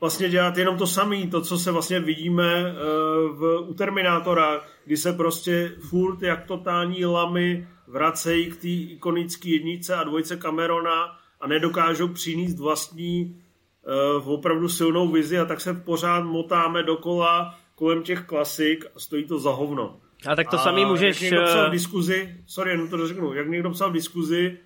vlastně 0.00 0.28
dělat 0.28 0.56
jenom 0.56 0.78
to 0.78 0.86
samé, 0.86 1.26
to, 1.26 1.40
co 1.40 1.58
se 1.58 1.72
vlastně 1.72 2.00
vidíme 2.00 2.62
uh, 2.62 3.36
v, 3.36 3.64
u 3.68 3.74
Terminátora, 3.74 4.60
kdy 4.84 4.96
se 4.96 5.12
prostě 5.12 5.72
furt 5.88 6.22
jak 6.22 6.46
totální 6.46 7.04
lamy 7.04 7.68
vracejí 7.86 8.50
k 8.50 8.56
té 8.56 8.68
ikonické 8.68 9.50
jednice 9.50 9.94
a 9.94 10.04
dvojce 10.04 10.36
Camerona 10.36 11.18
a 11.40 11.46
nedokážou 11.48 12.08
přinést 12.08 12.58
vlastní 12.58 13.42
uh, 14.20 14.32
opravdu 14.32 14.68
silnou 14.68 15.08
vizi 15.08 15.38
a 15.38 15.44
tak 15.44 15.60
se 15.60 15.74
pořád 15.74 16.24
motáme 16.24 16.82
dokola 16.82 17.58
kolem 17.74 18.02
těch 18.02 18.20
klasik 18.20 18.84
a 18.96 18.98
stojí 18.98 19.24
to 19.24 19.38
za 19.38 19.50
hovno. 19.50 20.00
A 20.26 20.36
tak 20.36 20.50
to 20.50 20.56
a 20.56 20.62
samý 20.62 20.84
můžeš... 20.84 21.22
Jak 21.22 21.30
někdo 21.30 21.44
psal 21.44 21.64
v 21.64 21.68
eh, 21.68 21.70
diskuzi, 21.70 22.36
sorry, 22.46 22.70
jenom 22.70 22.88
to 22.88 23.08
řeknu, 23.08 23.34
jak 23.34 23.48
někdo 23.48 23.70
psal 23.70 23.90
v 23.90 23.92
diskuzi, 23.92 24.58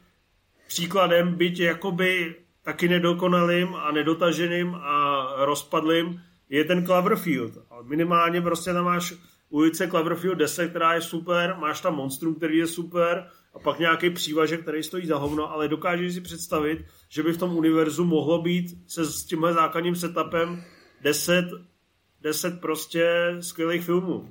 příkladem, 0.67 1.35
byť 1.35 1.61
jakoby 1.61 2.35
taky 2.65 2.89
nedokonalým 2.89 3.75
a 3.75 3.93
nedotaženým 3.93 4.75
a 4.75 5.27
rozpadlým, 5.45 6.21
je 6.49 6.65
ten 6.65 6.87
Cloverfield. 6.87 7.53
Minimálně 7.83 8.41
prostě 8.41 8.73
tam 8.73 8.85
máš 8.85 9.15
ulice 9.49 9.89
Cloverfield 9.89 10.39
10, 10.39 10.69
která 10.69 10.95
je 10.95 11.01
super, 11.01 11.57
máš 11.59 11.81
tam 11.81 11.95
Monstrum, 11.97 12.35
který 12.35 12.59
je 12.59 12.67
super, 12.67 13.27
a 13.55 13.59
pak 13.59 13.79
nějaký 13.79 14.11
přívažek, 14.11 14.63
který 14.63 14.83
stojí 14.83 15.07
za 15.07 15.17
hovno, 15.17 15.53
ale 15.53 15.69
dokážeš 15.69 16.15
si 16.15 16.21
představit, 16.21 16.85
že 17.09 17.23
by 17.23 17.33
v 17.33 17.39
tom 17.39 17.57
univerzu 17.57 18.05
mohlo 18.05 18.43
být 18.43 18.67
se 18.87 19.05
s 19.05 19.25
tímhle 19.25 19.53
základním 19.53 19.97
setupem 19.97 20.65
10, 21.03 21.45
10 22.21 22.61
prostě 22.61 23.37
skvělých 23.41 23.85
filmů. 23.85 24.29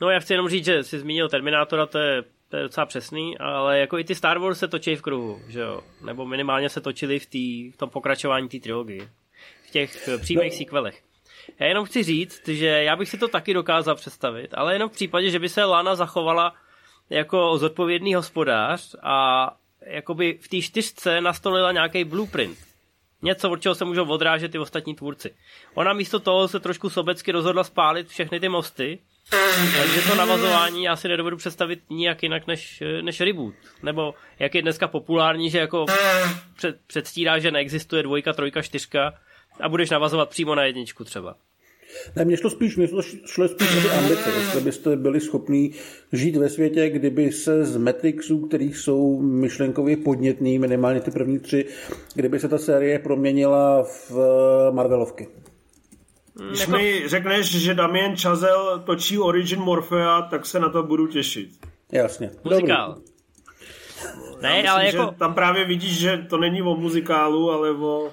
No 0.00 0.10
já 0.10 0.20
chci 0.20 0.32
jenom 0.32 0.48
říct, 0.48 0.64
že 0.64 0.84
jsi 0.84 0.98
zmínil 0.98 1.28
Terminátora, 1.28 1.86
to 1.86 1.98
je, 1.98 2.24
to 2.52 2.56
je 2.56 2.62
docela 2.62 2.86
přesný, 2.86 3.38
ale 3.38 3.78
jako 3.78 3.98
i 3.98 4.04
ty 4.04 4.14
Star 4.14 4.38
Wars 4.38 4.58
se 4.58 4.68
točí 4.68 4.96
v 4.96 5.02
kruhu, 5.02 5.42
že 5.48 5.60
jo? 5.60 5.80
Nebo 6.04 6.26
minimálně 6.26 6.68
se 6.68 6.80
točili 6.80 7.18
v, 7.18 7.26
tý, 7.26 7.70
v 7.70 7.76
tom 7.76 7.90
pokračování 7.90 8.48
té 8.48 8.58
trilogie. 8.58 9.08
V 9.68 9.70
těch 9.70 10.08
přímých 10.20 10.52
no. 10.52 10.58
sequelech. 10.58 11.02
Já 11.58 11.66
jenom 11.66 11.84
chci 11.84 12.02
říct, 12.02 12.48
že 12.48 12.66
já 12.66 12.96
bych 12.96 13.08
si 13.08 13.18
to 13.18 13.28
taky 13.28 13.54
dokázal 13.54 13.94
představit, 13.94 14.54
ale 14.54 14.74
jenom 14.74 14.88
v 14.88 14.92
případě, 14.92 15.30
že 15.30 15.38
by 15.38 15.48
se 15.48 15.64
Lana 15.64 15.94
zachovala 15.94 16.54
jako 17.10 17.58
zodpovědný 17.58 18.14
hospodář 18.14 18.94
a 19.02 19.48
jakoby 19.86 20.38
v 20.40 20.48
té 20.48 20.60
čtyřce 20.60 21.20
nastolila 21.20 21.72
nějaký 21.72 22.04
blueprint. 22.04 22.58
Něco, 23.22 23.50
od 23.50 23.62
čeho 23.62 23.74
se 23.74 23.84
můžou 23.84 24.04
odrážet 24.04 24.52
ty 24.52 24.58
ostatní 24.58 24.94
tvůrci. 24.94 25.34
Ona 25.74 25.92
místo 25.92 26.20
toho 26.20 26.48
se 26.48 26.60
trošku 26.60 26.90
sobecky 26.90 27.32
rozhodla 27.32 27.64
spálit 27.64 28.08
všechny 28.08 28.40
ty 28.40 28.48
mosty, 28.48 28.98
takže 29.78 30.10
to 30.10 30.14
navazování 30.14 30.84
já 30.84 30.96
si 30.96 31.08
nedovedu 31.08 31.36
představit 31.36 31.80
nijak 31.90 32.22
jinak 32.22 32.46
než, 32.46 32.82
než 33.02 33.20
reboot. 33.20 33.54
Nebo 33.82 34.14
jak 34.38 34.54
je 34.54 34.62
dneska 34.62 34.88
populární, 34.88 35.50
že 35.50 35.58
jako 35.58 35.86
před, 36.56 36.76
předstírá, 36.86 37.38
že 37.38 37.50
neexistuje 37.50 38.02
dvojka, 38.02 38.32
trojka, 38.32 38.62
čtyřka, 38.62 39.14
a 39.60 39.68
budeš 39.68 39.90
navazovat 39.90 40.28
přímo 40.28 40.54
na 40.54 40.64
jedničku 40.64 41.04
třeba. 41.04 41.36
Ne, 42.16 42.24
mě 42.24 42.36
šlo 42.36 42.50
spíš, 42.50 42.76
mě 42.76 42.88
šlo 43.26 43.48
spíš 43.48 43.76
o 43.76 43.80
ty 43.80 43.88
ambice, 43.88 44.30
jestli 44.30 44.60
byste 44.60 44.96
byli 44.96 45.20
schopni 45.20 45.72
žít 46.12 46.36
ve 46.36 46.48
světě, 46.48 46.90
kdyby 46.90 47.32
se 47.32 47.64
z 47.64 47.76
Matrixů, 47.76 48.40
který 48.46 48.72
jsou 48.72 49.22
myšlenkově 49.22 49.96
podnětný, 49.96 50.58
minimálně 50.58 51.00
ty 51.00 51.10
první 51.10 51.38
tři, 51.38 51.64
kdyby 52.14 52.40
se 52.40 52.48
ta 52.48 52.58
série 52.58 52.98
proměnila 52.98 53.82
v 53.82 54.12
eh, 54.12 54.72
Marvelovky. 54.72 55.28
Když 56.48 56.60
jako... 56.60 56.72
mi 56.72 57.08
řekneš, 57.08 57.46
že 57.46 57.74
Damien 57.74 58.16
Chazelle 58.16 58.80
točí 58.80 59.18
Origin 59.18 59.60
Morphea, 59.60 60.22
tak 60.22 60.46
se 60.46 60.60
na 60.60 60.68
to 60.68 60.82
budu 60.82 61.06
těšit. 61.06 61.50
Jasně. 61.92 62.30
Muzikál. 62.44 62.98
Ne, 64.40 64.52
myslím, 64.52 64.70
ale 64.70 64.86
jako... 64.86 65.14
tam 65.18 65.34
právě 65.34 65.64
vidíš, 65.64 65.98
že 65.98 66.26
to 66.30 66.38
není 66.38 66.62
o 66.62 66.76
muzikálu, 66.76 67.50
ale 67.50 67.70
o 67.70 68.12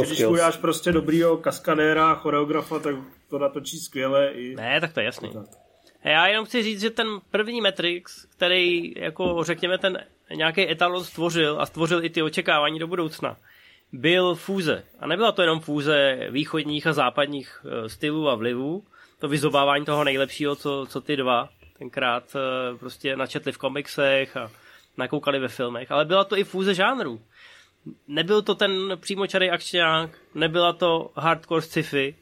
když 0.00 0.24
uděláš 0.24 0.56
prostě 0.56 0.92
dobrýho 0.92 1.36
kaskadéra, 1.36 2.14
choreografa, 2.14 2.78
tak 2.78 2.94
to 3.30 3.38
natočí 3.38 3.78
skvěle. 3.78 4.28
I... 4.32 4.54
Ne, 4.54 4.80
tak 4.80 4.92
to 4.92 5.00
je 5.00 5.06
jasný. 5.06 5.30
Tak. 5.32 5.46
Já 6.04 6.26
jenom 6.26 6.44
chci 6.44 6.62
říct, 6.62 6.80
že 6.80 6.90
ten 6.90 7.06
první 7.30 7.60
Matrix, 7.60 8.26
který, 8.36 8.94
jako 8.96 9.44
řekněme, 9.44 9.78
ten 9.78 9.98
nějaký 10.34 10.70
etalon 10.70 11.04
stvořil 11.04 11.60
a 11.60 11.66
stvořil 11.66 12.04
i 12.04 12.10
ty 12.10 12.22
očekávání 12.22 12.78
do 12.78 12.86
budoucna, 12.86 13.36
byl 13.92 14.34
fúze. 14.34 14.84
A 14.98 15.06
nebyla 15.06 15.32
to 15.32 15.42
jenom 15.42 15.60
fúze 15.60 16.18
východních 16.30 16.86
a 16.86 16.92
západních 16.92 17.64
eh, 17.64 17.88
stylů 17.88 18.28
a 18.28 18.34
vlivů, 18.34 18.84
to 19.18 19.28
vyzobávání 19.28 19.84
toho 19.84 20.04
nejlepšího, 20.04 20.56
co, 20.56 20.86
co 20.88 21.00
ty 21.00 21.16
dva 21.16 21.48
tenkrát 21.78 22.36
eh, 22.36 22.78
prostě 22.78 23.16
načetli 23.16 23.52
v 23.52 23.58
komiksech 23.58 24.36
a 24.36 24.50
nakoukali 24.96 25.38
ve 25.38 25.48
filmech, 25.48 25.90
ale 25.90 26.04
byla 26.04 26.24
to 26.24 26.38
i 26.38 26.44
fúze 26.44 26.74
žánrů 26.74 27.20
nebyl 28.08 28.42
to 28.42 28.54
ten 28.54 28.92
přímočarý 28.96 29.50
akčňák, 29.50 30.10
nebyla 30.34 30.72
to 30.72 31.10
hardcore 31.14 31.62
sci-fi, 31.62 32.14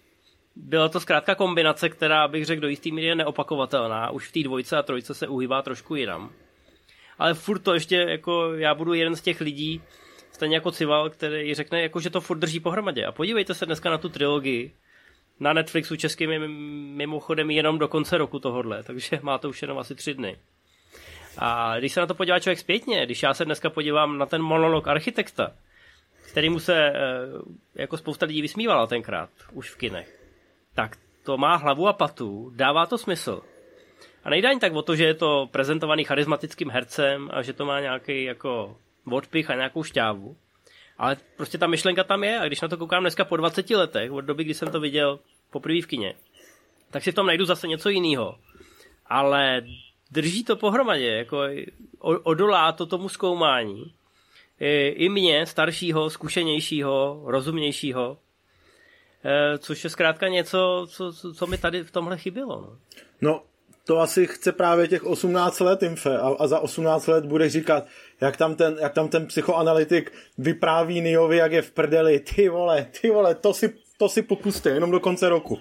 byla 0.57 0.89
to 0.89 1.01
zkrátka 1.01 1.35
kombinace, 1.35 1.89
která 1.89 2.29
bych 2.29 2.45
řekl 2.45 2.63
do 2.63 2.69
jistý 2.69 2.93
míry 2.93 3.07
je 3.07 3.15
neopakovatelná. 3.15 4.11
Už 4.11 4.29
v 4.29 4.33
té 4.33 4.43
dvojce 4.43 4.77
a 4.77 4.83
trojce 4.83 5.15
se 5.15 5.29
uhýbá 5.29 5.63
trošku 5.63 5.95
jinam. 5.95 6.33
ale 7.19 7.35
furt 7.35 7.59
to 7.59 7.75
ještě, 7.75 7.97
jako 7.97 8.55
já 8.55 8.75
budu 8.75 8.95
jeden 8.95 9.17
z 9.17 9.21
těch 9.21 9.41
lidí, 9.41 9.83
stejně 10.39 10.57
jako 10.57 10.71
Cival, 10.71 11.11
který 11.11 11.55
řekne, 11.55 11.83
jako, 11.83 12.01
že 12.01 12.11
to 12.11 12.21
furt 12.21 12.39
drží 12.39 12.61
pohromadě. 12.61 13.05
A 13.05 13.13
podívejte 13.13 13.55
se 13.55 13.67
dneska 13.67 13.91
na 13.91 13.99
tu 13.99 14.09
trilogii, 14.09 14.73
na 15.41 15.53
Netflixu 15.53 15.97
českým 15.97 16.31
mimochodem 16.97 17.51
jenom 17.51 17.79
do 17.79 17.89
konce 17.89 18.19
roku 18.19 18.39
tohodle, 18.39 18.83
takže 18.83 19.19
má 19.23 19.39
to 19.39 19.49
už 19.49 19.63
jenom 19.63 19.79
asi 19.79 19.95
tři 19.95 20.15
dny. 20.15 20.37
A 21.39 21.79
když 21.79 21.93
se 21.93 22.01
na 22.01 22.07
to 22.07 22.15
podívá 22.15 22.41
člověk 22.41 22.59
zpětně, 22.59 23.07
když 23.07 23.23
já 23.23 23.35
se 23.35 23.45
dneska 23.45 23.71
podívám 23.71 24.19
na 24.19 24.27
ten 24.27 24.43
monolog 24.43 24.89
architekta, 24.89 25.53
kterýmu 26.31 26.61
se 26.61 26.75
eh, 26.75 26.95
jako 27.75 27.97
spousta 27.97 28.27
lidí 28.27 28.43
vysmívala 28.43 28.87
tenkrát, 28.87 29.31
už 29.53 29.71
v 29.71 29.77
kinech, 29.77 30.21
tak 30.75 30.97
to 31.25 31.37
má 31.37 31.57
hlavu 31.57 31.89
a 31.89 31.93
patu, 31.93 32.53
dává 32.55 32.87
to 32.87 32.99
smysl. 32.99 33.43
A 34.25 34.31
nejde 34.31 34.49
ani 34.49 34.61
tak 34.61 34.73
o 34.73 34.83
to, 34.83 34.97
že 34.97 35.05
je 35.05 35.15
to 35.15 35.49
prezentovaný 35.51 36.05
charismatickým 36.05 36.71
hercem 36.71 37.31
a 37.33 37.43
že 37.43 37.53
to 37.53 37.67
má 37.67 37.81
nějaký 37.81 38.25
jako 38.25 38.77
odpich 39.13 39.51
a 39.51 39.55
nějakou 39.55 39.85
šťávu. 39.85 40.37
Ale 40.99 41.17
prostě 41.37 41.59
ta 41.59 41.67
myšlenka 41.67 42.05
tam 42.05 42.25
je 42.25 42.39
a 42.39 42.47
když 42.47 42.61
na 42.61 42.69
to 42.69 42.77
koukám 42.77 43.03
dneska 43.03 43.25
po 43.25 43.37
20 43.37 43.71
letech, 43.71 44.13
od 44.13 44.21
doby, 44.21 44.45
kdy 44.45 44.55
jsem 44.55 44.71
to 44.71 44.81
viděl 44.81 45.19
poprvé 45.51 45.83
v 45.83 45.87
kině, 45.87 46.15
tak 46.91 47.03
si 47.03 47.13
v 47.13 47.15
tom 47.15 47.27
najdu 47.27 47.45
zase 47.45 47.69
něco 47.69 47.89
jiného. 47.89 48.39
Ale 49.07 49.63
drží 50.11 50.45
to 50.45 50.57
pohromadě, 50.57 51.07
jako 51.07 51.43
odolá 52.01 52.73
to 52.73 52.87
tomu 52.87 53.09
zkoumání. 53.09 53.93
I 54.91 55.09
mě, 55.09 55.47
staršího, 55.47 56.11
zkušenějšího, 56.11 57.23
rozumnějšího, 57.25 58.19
e, 59.25 59.59
což 59.59 59.85
je 59.85 59.91
zkrátka 59.91 60.29
něco, 60.29 60.87
co, 60.91 61.13
co 61.35 61.47
mi 61.47 61.59
tady 61.59 61.85
v 61.85 61.91
tomhle 61.91 62.19
chybělo. 62.19 62.61
No. 62.61 62.79
no, 63.21 63.43
to 63.89 64.01
asi 64.01 64.27
chce 64.27 64.53
právě 64.53 64.89
těch 64.89 65.05
18 65.05 65.61
let 65.61 65.83
Infe 65.83 66.19
a, 66.19 66.29
a 66.39 66.47
za 66.47 66.59
18 66.59 67.07
let 67.07 67.25
bude 67.25 67.49
říkat, 67.49 67.87
jak 68.21 68.37
tam 68.37 68.55
ten, 68.55 68.77
jak 68.81 68.95
tam 68.95 69.09
ten 69.09 69.27
psychoanalytik 69.27 70.13
vypráví 70.39 71.01
Niovi, 71.01 71.37
jak 71.37 71.53
je 71.53 71.63
v 71.63 71.71
prdeli, 71.71 72.21
ty 72.21 72.49
vole, 72.49 72.87
ty 73.01 73.11
vole, 73.11 73.35
to 73.35 73.55
si, 73.55 73.75
to 73.99 74.09
si 74.09 74.23
popuste, 74.23 74.71
jenom 74.71 74.91
do 74.91 75.01
konce 75.01 75.29
roku. 75.29 75.61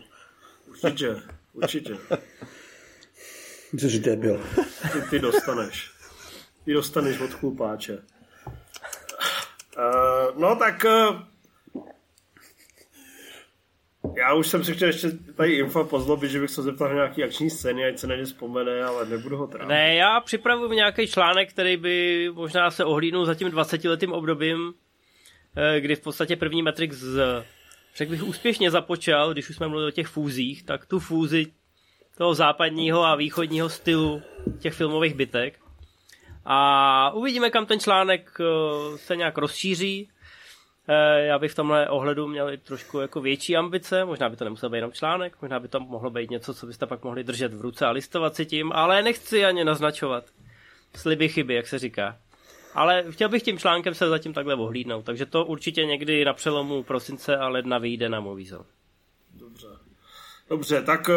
Určitě, 0.68 1.16
určitě. 1.54 1.98
Jsi 3.78 4.00
debil. 4.00 4.44
Ty, 4.94 5.02
ty 5.10 5.20
dostaneš. 5.20 5.92
Ty 6.66 6.74
dostaneš 6.74 7.20
od 7.20 7.34
chlupáče. 7.34 7.94
Uh, 7.94 8.02
no 10.42 10.56
tak 10.56 10.86
uh, 10.86 11.16
já 14.17 14.34
už 14.34 14.47
jsem 14.47 14.63
si 14.63 14.73
chtěl 14.73 14.88
ještě 14.88 15.12
tady 15.12 15.53
info 15.53 15.84
pozlobit, 15.84 16.32
že 16.32 16.39
bych 16.39 16.49
se 16.49 16.62
zeptal 16.62 16.93
nějaký 16.93 17.23
akční 17.23 17.49
scény, 17.49 17.86
ať 17.86 17.97
se 17.97 18.08
na 18.08 18.15
ně 18.15 18.25
vzpomene, 18.25 18.84
ale 18.84 19.06
nebudu 19.06 19.38
ho 19.38 19.47
trávit. 19.47 19.69
Ne, 19.69 19.95
já 19.95 20.19
připravuji 20.19 20.71
nějaký 20.71 21.08
článek, 21.08 21.49
který 21.49 21.77
by 21.77 22.30
možná 22.34 22.71
se 22.71 22.86
ohlídnul 22.86 23.25
za 23.25 23.36
tím 23.36 23.47
20-letým 23.47 24.12
obdobím, 24.12 24.73
eh, 25.56 25.82
kdy 25.82 25.95
v 25.95 26.01
podstatě 26.01 26.36
první 26.36 26.62
Matrix 26.63 27.03
řekl 27.97 28.12
bych, 28.12 28.23
úspěšně 28.23 28.71
započal, 28.71 29.34
když 29.34 29.49
už 29.49 29.56
jsme 29.56 29.67
mluvili 29.67 29.88
o 29.88 29.95
těch 29.95 30.08
fúzích, 30.08 30.63
tak 30.63 30.86
tu 30.86 30.99
fúzi 30.99 31.45
toho 32.17 32.34
západního 32.34 33.03
a 33.03 33.15
východního 33.15 33.69
stylu 33.69 34.21
těch 34.60 34.73
filmových 34.73 35.13
bytek. 35.13 35.60
A 36.45 37.12
uvidíme, 37.12 37.49
kam 37.49 37.65
ten 37.65 37.80
článek 37.80 38.38
eh, 38.39 38.97
se 38.97 39.15
nějak 39.15 39.38
rozšíří. 39.38 40.10
Eh, 40.89 41.26
já 41.26 41.39
bych 41.39 41.52
v 41.52 41.56
tomhle 41.56 41.89
ohledu 41.89 42.28
měl 42.28 42.50
i 42.50 42.58
trošku 42.58 43.00
jako 43.00 43.21
větší 43.21 43.58
ambice, 43.58 44.06
možná 44.06 44.30
by 44.30 44.36
to 44.36 44.43
nemusel 44.43 44.69
být 44.69 44.78
jenom 44.78 44.91
článek, 44.91 45.38
možná 45.41 45.60
by 45.60 45.67
to 45.67 45.80
mohlo 45.80 46.10
být 46.10 46.30
něco, 46.30 46.54
co 46.54 46.65
byste 46.65 46.86
pak 46.86 47.04
mohli 47.04 47.23
držet 47.23 47.54
v 47.54 47.62
ruce 47.62 47.86
a 47.86 47.91
listovat 47.91 48.36
si 48.36 48.45
tím, 48.45 48.71
ale 48.71 49.04
nechci 49.04 49.45
ani 49.45 49.63
naznačovat 49.63 50.26
sliby 50.95 51.30
chyby, 51.30 51.54
jak 51.54 51.67
se 51.67 51.80
říká. 51.80 52.17
Ale 52.73 53.04
chtěl 53.10 53.30
bych 53.30 53.43
tím 53.43 53.58
článkem 53.58 53.93
se 53.93 54.10
zatím 54.10 54.34
takhle 54.34 54.56
ohlídnout, 54.56 55.06
takže 55.06 55.26
to 55.26 55.45
určitě 55.45 55.86
někdy 55.86 56.26
na 56.26 56.34
přelomu 56.34 56.84
prosince 56.84 57.38
a 57.38 57.47
ledna 57.47 57.78
vyjde 57.78 58.10
na 58.10 58.19
Movizel. 58.19 58.65
Dobře. 59.34 59.67
Dobře, 60.50 60.82
tak 60.82 61.10
eh, 61.10 61.13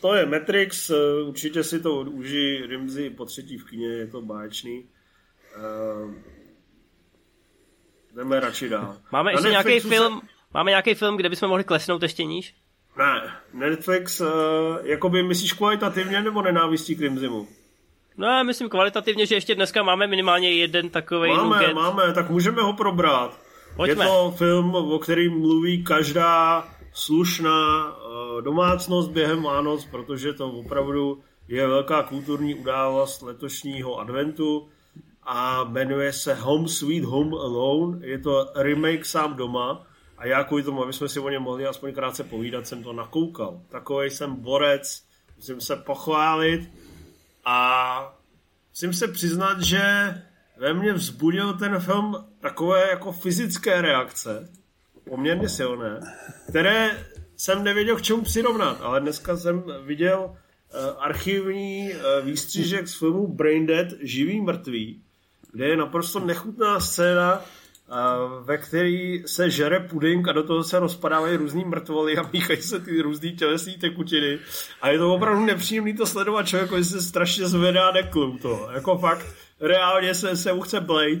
to 0.00 0.14
je 0.14 0.26
Matrix, 0.26 0.90
eh, 0.90 1.22
určitě 1.22 1.64
si 1.64 1.80
to 1.80 1.94
užij 1.94 2.66
Rimzy 2.66 3.10
po 3.10 3.24
třetí 3.24 3.58
v 3.58 3.64
kině, 3.64 3.88
je 3.88 4.06
to 4.06 4.22
báječný. 4.22 4.84
Jdeme 8.16 8.40
radši 8.40 8.68
dál. 8.68 8.96
Máme 9.12 9.32
ještě 9.32 9.48
nějaký 9.48 9.80
film, 9.80 10.20
se... 10.20 10.26
máme 10.54 10.70
nějaký 10.70 10.94
film, 10.94 11.16
kde 11.16 11.28
bychom 11.28 11.48
mohli 11.48 11.64
klesnout 11.64 12.02
ještě 12.02 12.24
níž? 12.24 12.54
Ne, 12.98 13.32
Netflix, 13.52 14.20
uh, 14.20 14.28
jakoby 14.82 15.22
myslíš 15.22 15.52
kvalitativně 15.52 16.22
nebo 16.22 16.42
nenávistí 16.42 16.96
k 16.96 17.00
Rimzimu? 17.00 17.48
No 18.16 18.26
já 18.26 18.42
myslím 18.42 18.68
kvalitativně, 18.68 19.26
že 19.26 19.34
ještě 19.34 19.54
dneska 19.54 19.82
máme 19.82 20.06
minimálně 20.06 20.52
jeden 20.52 20.90
takový 20.90 21.30
Máme, 21.30 21.56
nuget. 21.56 21.74
máme, 21.74 22.12
tak 22.12 22.30
můžeme 22.30 22.62
ho 22.62 22.72
probrat. 22.72 23.40
Pojďme. 23.76 24.04
Je 24.04 24.10
to 24.10 24.34
film, 24.36 24.74
o 24.74 24.98
kterým 24.98 25.40
mluví 25.40 25.84
každá 25.84 26.68
slušná 26.92 27.86
uh, 27.86 28.42
domácnost 28.42 29.10
během 29.10 29.42
Vánoc, 29.42 29.84
protože 29.84 30.32
to 30.32 30.50
opravdu 30.50 31.20
je 31.48 31.66
velká 31.66 32.02
kulturní 32.02 32.54
událost 32.54 33.22
letošního 33.22 33.98
adventu 33.98 34.68
a 35.26 35.64
jmenuje 35.64 36.12
se 36.12 36.34
Home 36.34 36.68
Sweet 36.68 37.04
Home 37.04 37.34
Alone. 37.34 38.06
Je 38.06 38.18
to 38.18 38.50
remake 38.54 39.04
sám 39.04 39.34
doma 39.34 39.86
a 40.18 40.26
já 40.26 40.44
kvůli 40.44 40.62
tomu, 40.62 40.82
aby 40.82 40.92
jsme 40.92 41.08
si 41.08 41.20
o 41.20 41.28
něm 41.28 41.42
mohli 41.42 41.66
aspoň 41.66 41.92
krátce 41.94 42.24
povídat, 42.24 42.66
jsem 42.66 42.82
to 42.82 42.92
nakoukal. 42.92 43.60
Takový 43.68 44.10
jsem 44.10 44.36
borec, 44.36 45.02
musím 45.36 45.60
se 45.60 45.76
pochválit 45.76 46.70
a 47.44 48.18
musím 48.70 48.92
se 48.92 49.08
přiznat, 49.08 49.60
že 49.60 50.14
ve 50.56 50.74
mně 50.74 50.92
vzbudil 50.92 51.52
ten 51.52 51.78
film 51.78 52.16
takové 52.40 52.90
jako 52.90 53.12
fyzické 53.12 53.82
reakce, 53.82 54.48
poměrně 55.08 55.48
silné, 55.48 56.00
které 56.48 57.06
jsem 57.36 57.64
nevěděl 57.64 57.96
k 57.96 58.02
čemu 58.02 58.22
přirovnat, 58.22 58.80
ale 58.80 59.00
dneska 59.00 59.36
jsem 59.36 59.64
viděl 59.84 60.20
uh, 60.24 60.36
archivní 60.98 61.90
uh, 61.92 62.26
výstřížek 62.26 62.88
z 62.88 62.98
filmu 62.98 63.26
Braindead, 63.26 63.86
živý 64.00 64.40
mrtvý, 64.40 65.03
kde 65.54 65.68
je 65.68 65.76
naprosto 65.76 66.20
nechutná 66.20 66.80
scéna, 66.80 67.40
ve 68.44 68.58
který 68.58 69.22
se 69.26 69.50
žere 69.50 69.80
puding 69.80 70.28
a 70.28 70.32
do 70.32 70.42
toho 70.42 70.64
se 70.64 70.78
rozpadávají 70.78 71.36
různý 71.36 71.64
mrtvoly 71.64 72.16
a 72.16 72.30
míchají 72.32 72.62
se 72.62 72.80
ty 72.80 73.02
různý 73.02 73.32
tělesní 73.32 73.74
tekutiny. 73.74 74.38
A 74.82 74.88
je 74.88 74.98
to 74.98 75.14
opravdu 75.14 75.44
nepříjemný 75.44 75.94
to 75.94 76.06
sledovat 76.06 76.46
člověk, 76.48 76.70
když 76.70 76.86
se 76.86 77.02
strašně 77.02 77.48
zvedá 77.48 77.90
neklum 77.90 78.38
to. 78.38 78.68
Jako 78.74 78.98
fakt, 78.98 79.26
reálně 79.60 80.14
se, 80.14 80.36
se 80.36 80.52
mu 80.52 80.60
chce 80.60 80.80
blade. 80.80 81.20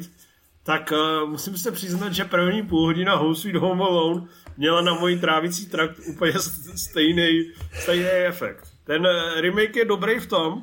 Tak 0.62 0.92
uh, 0.92 1.30
musím 1.30 1.56
se 1.56 1.72
přiznat, 1.72 2.12
že 2.12 2.24
první 2.24 2.62
půl 2.62 2.86
hodina 2.86 3.16
Home 3.16 3.34
Sweet 3.34 3.56
Home 3.56 3.82
Alone 3.82 4.26
měla 4.56 4.80
na 4.80 4.94
můj 4.94 5.18
trávicí 5.18 5.66
trakt 5.66 6.00
úplně 6.06 6.32
stejný, 6.76 7.52
stejný 7.72 8.08
efekt. 8.08 8.68
Ten 8.84 9.02
uh, 9.02 9.40
remake 9.40 9.76
je 9.76 9.84
dobrý 9.84 10.18
v 10.18 10.26
tom, 10.26 10.52
uh, 10.52 10.62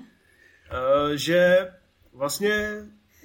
že 1.13 1.67
vlastně 2.13 2.69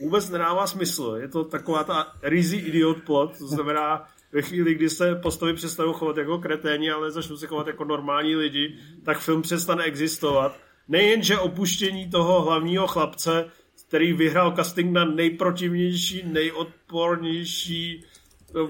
vůbec 0.00 0.30
nedává 0.30 0.66
smysl. 0.66 1.16
Je 1.20 1.28
to 1.28 1.44
taková 1.44 1.84
ta 1.84 2.12
rizí 2.22 2.56
idiot 2.56 3.02
plot, 3.02 3.38
to 3.38 3.46
znamená, 3.46 4.08
ve 4.32 4.42
chvíli, 4.42 4.74
kdy 4.74 4.90
se 4.90 5.14
postavy 5.14 5.54
přestanou 5.54 5.92
chovat 5.92 6.16
jako 6.16 6.38
kreténi, 6.38 6.90
ale 6.90 7.10
začnou 7.10 7.36
se 7.36 7.46
chovat 7.46 7.66
jako 7.66 7.84
normální 7.84 8.36
lidi, 8.36 8.78
tak 9.04 9.18
film 9.18 9.42
přestane 9.42 9.84
existovat. 9.84 10.56
Nejenže 10.88 11.38
opuštění 11.38 12.10
toho 12.10 12.42
hlavního 12.42 12.86
chlapce, 12.86 13.44
který 13.88 14.12
vyhrál 14.12 14.56
casting 14.56 14.92
na 14.92 15.04
nejprotivnější, 15.04 16.22
nejodpornější 16.26 18.04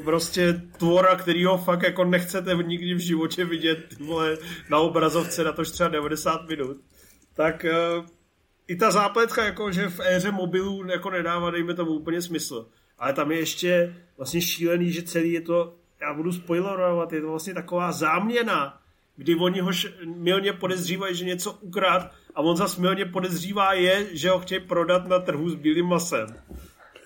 prostě 0.04 0.62
tvora, 0.78 1.16
kterýho 1.16 1.58
fakt 1.58 1.82
jako 1.82 2.04
nechcete 2.04 2.54
nikdy 2.54 2.94
v 2.94 2.98
životě 2.98 3.44
vidět 3.44 3.98
vole, 4.00 4.38
na 4.70 4.78
obrazovce 4.78 5.44
na 5.44 5.52
to 5.52 5.62
třeba 5.62 5.88
90 5.88 6.48
minut. 6.48 6.76
Tak 7.34 7.66
uh, 7.98 8.06
i 8.68 8.76
ta 8.76 8.90
zápletka, 8.90 9.44
jako 9.44 9.72
že 9.72 9.88
v 9.88 10.00
éře 10.00 10.30
mobilů 10.30 10.86
jako 10.86 11.10
nedává, 11.10 11.50
dejme 11.50 11.74
tomu 11.74 11.90
úplně 11.90 12.22
smysl. 12.22 12.66
Ale 12.98 13.12
tam 13.12 13.32
je 13.32 13.38
ještě 13.38 13.96
vlastně 14.16 14.40
šílený, 14.40 14.92
že 14.92 15.02
celý 15.02 15.32
je 15.32 15.40
to, 15.40 15.74
já 16.00 16.14
budu 16.14 16.32
spoilerovat, 16.32 17.12
je 17.12 17.20
to 17.20 17.30
vlastně 17.30 17.54
taková 17.54 17.92
záměna, 17.92 18.80
kdy 19.16 19.34
oni 19.34 19.60
ho 19.60 19.70
milně 20.04 20.52
podezřívají, 20.52 21.14
že 21.14 21.24
něco 21.24 21.52
ukrát 21.52 22.10
a 22.34 22.40
on 22.40 22.56
zase 22.56 22.80
milně 22.80 23.04
podezřívá 23.04 23.72
je, 23.72 24.06
že 24.16 24.30
ho 24.30 24.38
chtějí 24.38 24.60
prodat 24.60 25.08
na 25.08 25.18
trhu 25.18 25.50
s 25.50 25.54
bílým 25.54 25.86
masem. 25.86 26.26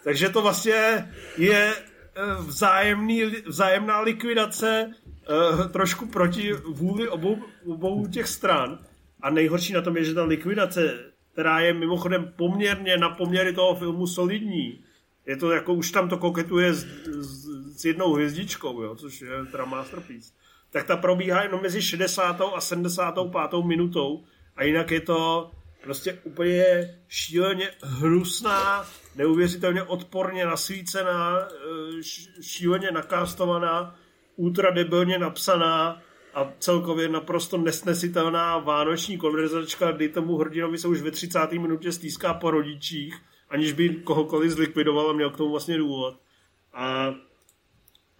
Takže 0.04 0.28
to 0.28 0.42
vlastně 0.42 1.12
je 1.36 1.74
eh, 1.74 2.34
vzájemný, 2.38 3.24
vzájemná 3.46 4.00
likvidace 4.00 4.90
eh, 4.90 5.68
trošku 5.68 6.06
proti 6.06 6.52
vůli 6.52 7.08
obou, 7.08 7.38
obou 7.66 8.06
těch 8.06 8.28
stran. 8.28 8.78
A 9.22 9.30
nejhorší 9.30 9.72
na 9.72 9.82
tom 9.82 9.96
je, 9.96 10.04
že 10.04 10.14
ta 10.14 10.24
likvidace 10.24 11.09
která 11.32 11.60
je 11.60 11.74
mimochodem 11.74 12.32
poměrně 12.36 12.96
na 12.96 13.08
poměry 13.08 13.52
toho 13.52 13.74
filmu 13.74 14.06
solidní. 14.06 14.84
Je 15.26 15.36
to 15.36 15.50
jako, 15.50 15.74
už 15.74 15.90
tam 15.90 16.08
to 16.08 16.18
koketuje 16.18 16.74
s, 16.74 16.86
s, 17.06 17.48
s 17.80 17.84
jednou 17.84 18.12
hvězdičkou, 18.12 18.82
jo, 18.82 18.94
což 18.94 19.20
je 19.20 19.28
teda 19.50 19.64
masterpiece. 19.64 20.32
Tak 20.70 20.86
ta 20.86 20.96
probíhá 20.96 21.42
jenom 21.42 21.62
mezi 21.62 21.82
60. 21.82 22.40
a 22.54 22.60
75. 22.60 23.64
minutou 23.64 24.24
a 24.56 24.64
jinak 24.64 24.90
je 24.90 25.00
to 25.00 25.50
prostě 25.82 26.20
úplně 26.24 26.64
šíleně 27.08 27.70
hnusná, 27.82 28.86
neuvěřitelně 29.16 29.82
odporně 29.82 30.44
nasvícená, 30.44 31.38
eh, 31.40 32.02
šíleně 32.42 32.90
nakástovaná, 32.90 33.96
ultradebilně 34.36 35.18
napsaná 35.18 36.02
a 36.34 36.52
celkově 36.58 37.08
naprosto 37.08 37.58
nesnesitelná 37.58 38.58
vánoční 38.58 39.18
konverzačka, 39.18 39.92
kdy 39.92 40.08
tomu 40.08 40.36
hrdinovi 40.36 40.78
se 40.78 40.88
už 40.88 41.00
ve 41.00 41.10
30. 41.10 41.52
minutě 41.52 41.92
stýská 41.92 42.34
po 42.34 42.50
rodičích, 42.50 43.14
aniž 43.50 43.72
by 43.72 43.88
kohokoliv 43.88 44.50
zlikvidoval 44.50 45.10
a 45.10 45.12
měl 45.12 45.30
k 45.30 45.36
tomu 45.36 45.50
vlastně 45.50 45.78
důvod. 45.78 46.20
A 46.72 47.14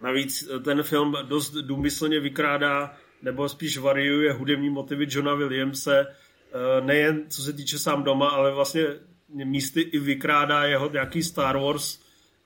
navíc 0.01 0.49
ten 0.63 0.83
film 0.83 1.13
dost 1.27 1.51
důmyslně 1.51 2.19
vykrádá 2.19 2.93
nebo 3.21 3.49
spíš 3.49 3.77
variuje 3.77 4.33
hudební 4.33 4.69
motivy 4.69 5.07
Johna 5.09 5.33
Williamse, 5.33 6.07
eh, 6.07 6.81
nejen 6.81 7.23
co 7.29 7.41
se 7.41 7.53
týče 7.53 7.79
sám 7.79 8.03
doma, 8.03 8.29
ale 8.29 8.51
vlastně 8.51 8.85
místy 9.33 9.81
i 9.81 9.99
vykrádá 9.99 10.63
jeho 10.63 10.89
nějaký 10.89 11.23
Star 11.23 11.57
Wars 11.57 12.00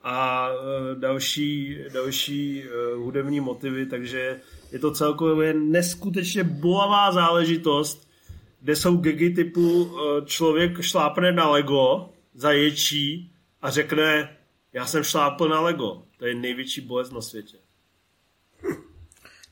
a 0.08 0.50
eh, 0.50 0.94
další, 0.94 1.78
další 1.92 2.62
eh, 2.64 2.94
hudební 2.94 3.40
motivy, 3.40 3.86
takže 3.86 4.40
je 4.72 4.78
to 4.78 4.90
celkově 4.90 5.54
neskutečně 5.54 6.44
bolavá 6.44 7.12
záležitost, 7.12 8.08
kde 8.60 8.76
jsou 8.76 8.96
gigy 8.96 9.30
typu 9.30 9.96
člověk 10.24 10.80
šlápne 10.80 11.32
na 11.32 11.50
Lego, 11.50 12.10
zaječí 12.34 13.32
a 13.62 13.70
řekne 13.70 14.36
já 14.72 14.86
jsem 14.86 15.02
šlápl 15.02 15.48
na 15.48 15.60
Lego. 15.60 16.02
To 16.18 16.26
je 16.26 16.34
největší 16.34 16.80
bolest 16.80 17.10
na 17.10 17.20
světě. 17.20 17.56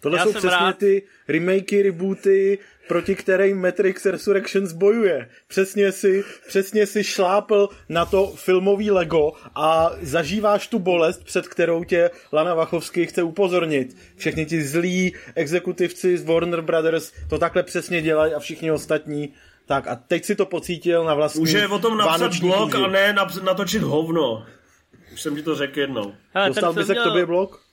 Tohle 0.01 0.19
Já 0.19 0.25
jsou 0.25 0.31
přesně 0.31 0.51
rád. 0.51 0.79
ty 0.79 1.03
remakey, 1.29 1.83
rebooty, 1.83 2.59
proti 2.89 3.15
kterým 3.15 3.61
Matrix 3.61 4.07
Resurrections 4.07 4.73
bojuje. 4.73 5.29
Přesně 5.49 5.93
si, 5.93 6.25
přesně 6.49 6.87
si 6.87 7.05
šlápl 7.05 7.69
na 7.89 8.07
to 8.07 8.27
filmový 8.27 8.91
Lego 8.91 9.33
a 9.55 9.91
zažíváš 10.03 10.69
tu 10.69 10.79
bolest, 10.79 11.25
před 11.25 11.49
kterou 11.49 11.85
tě 11.85 12.11
Lana 12.33 12.55
Wachowski 12.55 13.07
chce 13.07 13.23
upozornit. 13.23 13.97
Všechny 14.17 14.47
ti 14.47 14.63
zlí 14.63 15.15
exekutivci 15.35 16.19
z 16.19 16.25
Warner 16.25 16.61
Brothers 16.61 17.13
to 17.29 17.39
takhle 17.39 17.63
přesně 17.63 18.03
dělají 18.03 18.35
a 18.35 18.39
všichni 18.39 18.71
ostatní. 18.71 19.35
Tak 19.67 19.89
a 19.89 19.97
teď 19.97 20.25
si 20.25 20.35
to 20.35 20.47
pocítil 20.47 21.05
na 21.05 21.15
vlastní 21.15 21.43
Už 21.43 21.53
je 21.53 21.69
o 21.69 21.79
tom 21.79 21.99
napsat 21.99 22.35
blog 22.35 22.75
a 22.75 22.87
ne 22.87 23.15
natočit 23.43 23.83
hovno. 23.83 24.47
Už 25.13 25.23
jsem 25.23 25.37
ti 25.37 25.43
to 25.43 25.55
řekl 25.55 25.81
jednou. 25.81 26.15
Hele, 26.35 26.49
Dostal 26.49 26.73
by 26.73 26.85
se 26.85 26.93
měl... 26.93 27.05
k 27.05 27.09
tobě 27.09 27.27
blog? 27.27 27.64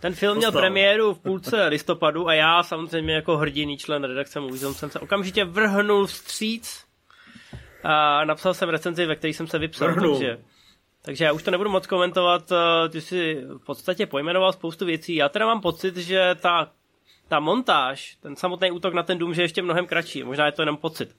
Ten 0.00 0.14
film 0.14 0.36
měl 0.36 0.52
premiéru 0.52 1.14
v 1.14 1.18
půlce 1.18 1.66
listopadu 1.66 2.28
a 2.28 2.34
já 2.34 2.62
samozřejmě 2.62 3.14
jako 3.14 3.36
hrdiný 3.36 3.78
člen 3.78 4.04
redakce 4.04 4.40
Moviezone 4.40 4.74
jsem 4.74 4.90
se 4.90 5.00
okamžitě 5.00 5.44
vrhnul 5.44 6.06
vstříc 6.06 6.84
a 7.84 8.24
napsal 8.24 8.54
jsem 8.54 8.68
recenzi, 8.68 9.06
ve 9.06 9.16
které 9.16 9.34
jsem 9.34 9.46
se 9.46 9.58
vypsal. 9.58 9.94
Takže, 9.94 10.38
takže 11.02 11.24
já 11.24 11.32
už 11.32 11.42
to 11.42 11.50
nebudu 11.50 11.70
moc 11.70 11.86
komentovat, 11.86 12.52
eh, 12.52 12.88
ty 12.88 13.00
si 13.00 13.42
v 13.58 13.64
podstatě 13.64 14.06
pojmenoval 14.06 14.52
spoustu 14.52 14.86
věcí. 14.86 15.14
Já 15.14 15.28
teda 15.28 15.46
mám 15.46 15.60
pocit, 15.60 15.96
že 15.96 16.36
ta, 16.40 16.70
ta 17.28 17.40
montáž, 17.40 18.16
ten 18.20 18.36
samotný 18.36 18.70
útok 18.70 18.94
na 18.94 19.02
ten 19.02 19.18
dům, 19.18 19.34
že 19.34 19.42
je 19.42 19.44
ještě 19.44 19.62
mnohem 19.62 19.86
kratší. 19.86 20.22
Možná 20.22 20.46
je 20.46 20.52
to 20.52 20.62
jenom 20.62 20.76
pocit. 20.76 21.16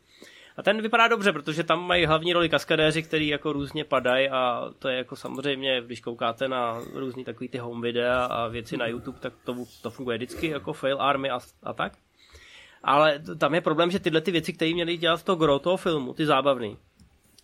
A 0.60 0.64
ten 0.64 0.82
vypadá 0.82 1.08
dobře, 1.08 1.34
protože 1.34 1.64
tam 1.64 1.88
mají 1.88 2.06
hlavní 2.06 2.34
roli 2.34 2.50
kaskadéři, 2.50 3.04
který 3.04 3.28
jako 3.28 3.54
různě 3.54 3.84
padají 3.84 4.30
a 4.30 4.70
to 4.80 4.90
je 4.90 4.98
jako 4.98 5.16
samozřejmě, 5.16 5.82
když 5.82 6.02
koukáte 6.02 6.48
na 6.48 6.80
různý 6.94 7.24
takový 7.24 7.50
ty 7.50 7.58
home 7.58 7.82
videa 7.82 8.26
a 8.26 8.48
věci 8.48 8.78
na 8.78 8.88
YouTube, 8.88 9.20
tak 9.20 9.34
to, 9.44 9.56
to 9.82 9.90
funguje 9.90 10.18
vždycky 10.18 10.48
jako 10.48 10.74
fail 10.74 11.02
army 11.02 11.30
a, 11.30 11.40
a 11.64 11.74
tak. 11.74 11.94
Ale 12.84 13.20
tam 13.38 13.56
je 13.56 13.62
problém, 13.62 13.92
že 13.92 14.00
tyhle 14.00 14.22
ty 14.22 14.32
věci, 14.32 14.54
které 14.54 14.74
měly 14.74 14.98
dělat 14.98 15.24
to 15.24 15.36
gro 15.36 15.60
toho 15.60 15.78
filmu, 15.78 16.14
ty 16.14 16.26
zábavný, 16.26 16.78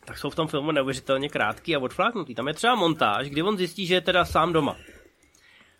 tak 0.06 0.17
jsou 0.17 0.30
v 0.30 0.36
tom 0.36 0.47
filmu 0.47 0.71
neuvěřitelně 0.71 1.30
krátký 1.30 1.75
a 1.75 1.80
odfláknutý. 1.80 2.36
Tam 2.36 2.47
je 2.47 2.54
třeba 2.54 2.75
montáž, 2.75 3.30
kdy 3.30 3.41
on 3.41 3.58
zjistí, 3.58 3.86
že 3.86 3.93
je 3.93 4.01
teda 4.01 4.25
sám 4.25 4.54
doma. 4.54 4.75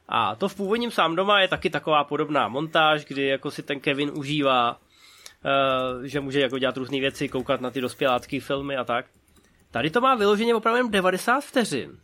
A 0.10 0.36
to 0.36 0.50
v 0.50 0.56
původním 0.56 0.92
sám 0.92 1.16
doma 1.16 1.42
je 1.42 1.48
taky 1.48 1.70
taková 1.70 2.04
podobná 2.04 2.48
montáž, 2.48 3.06
kdy 3.06 3.28
jako 3.28 3.52
si 3.52 3.64
ten 3.64 3.80
Kevin 3.80 4.12
užívá 4.14 4.80
že 6.04 6.20
může 6.20 6.42
jako 6.42 6.60
dělat 6.60 6.78
různé 6.78 7.00
věci, 7.00 7.30
koukat 7.30 7.62
na 7.62 7.72
ty 7.72 7.82
dospělácké 7.82 8.40
filmy 8.40 8.78
a 8.78 8.84
tak. 8.84 9.06
Tady 9.72 9.90
to 9.90 10.02
má 10.02 10.16
vyloženě 10.16 10.56
opravdu 10.56 10.78
jen 10.78 10.92
90 10.92 11.44
vteřin. 11.44 12.00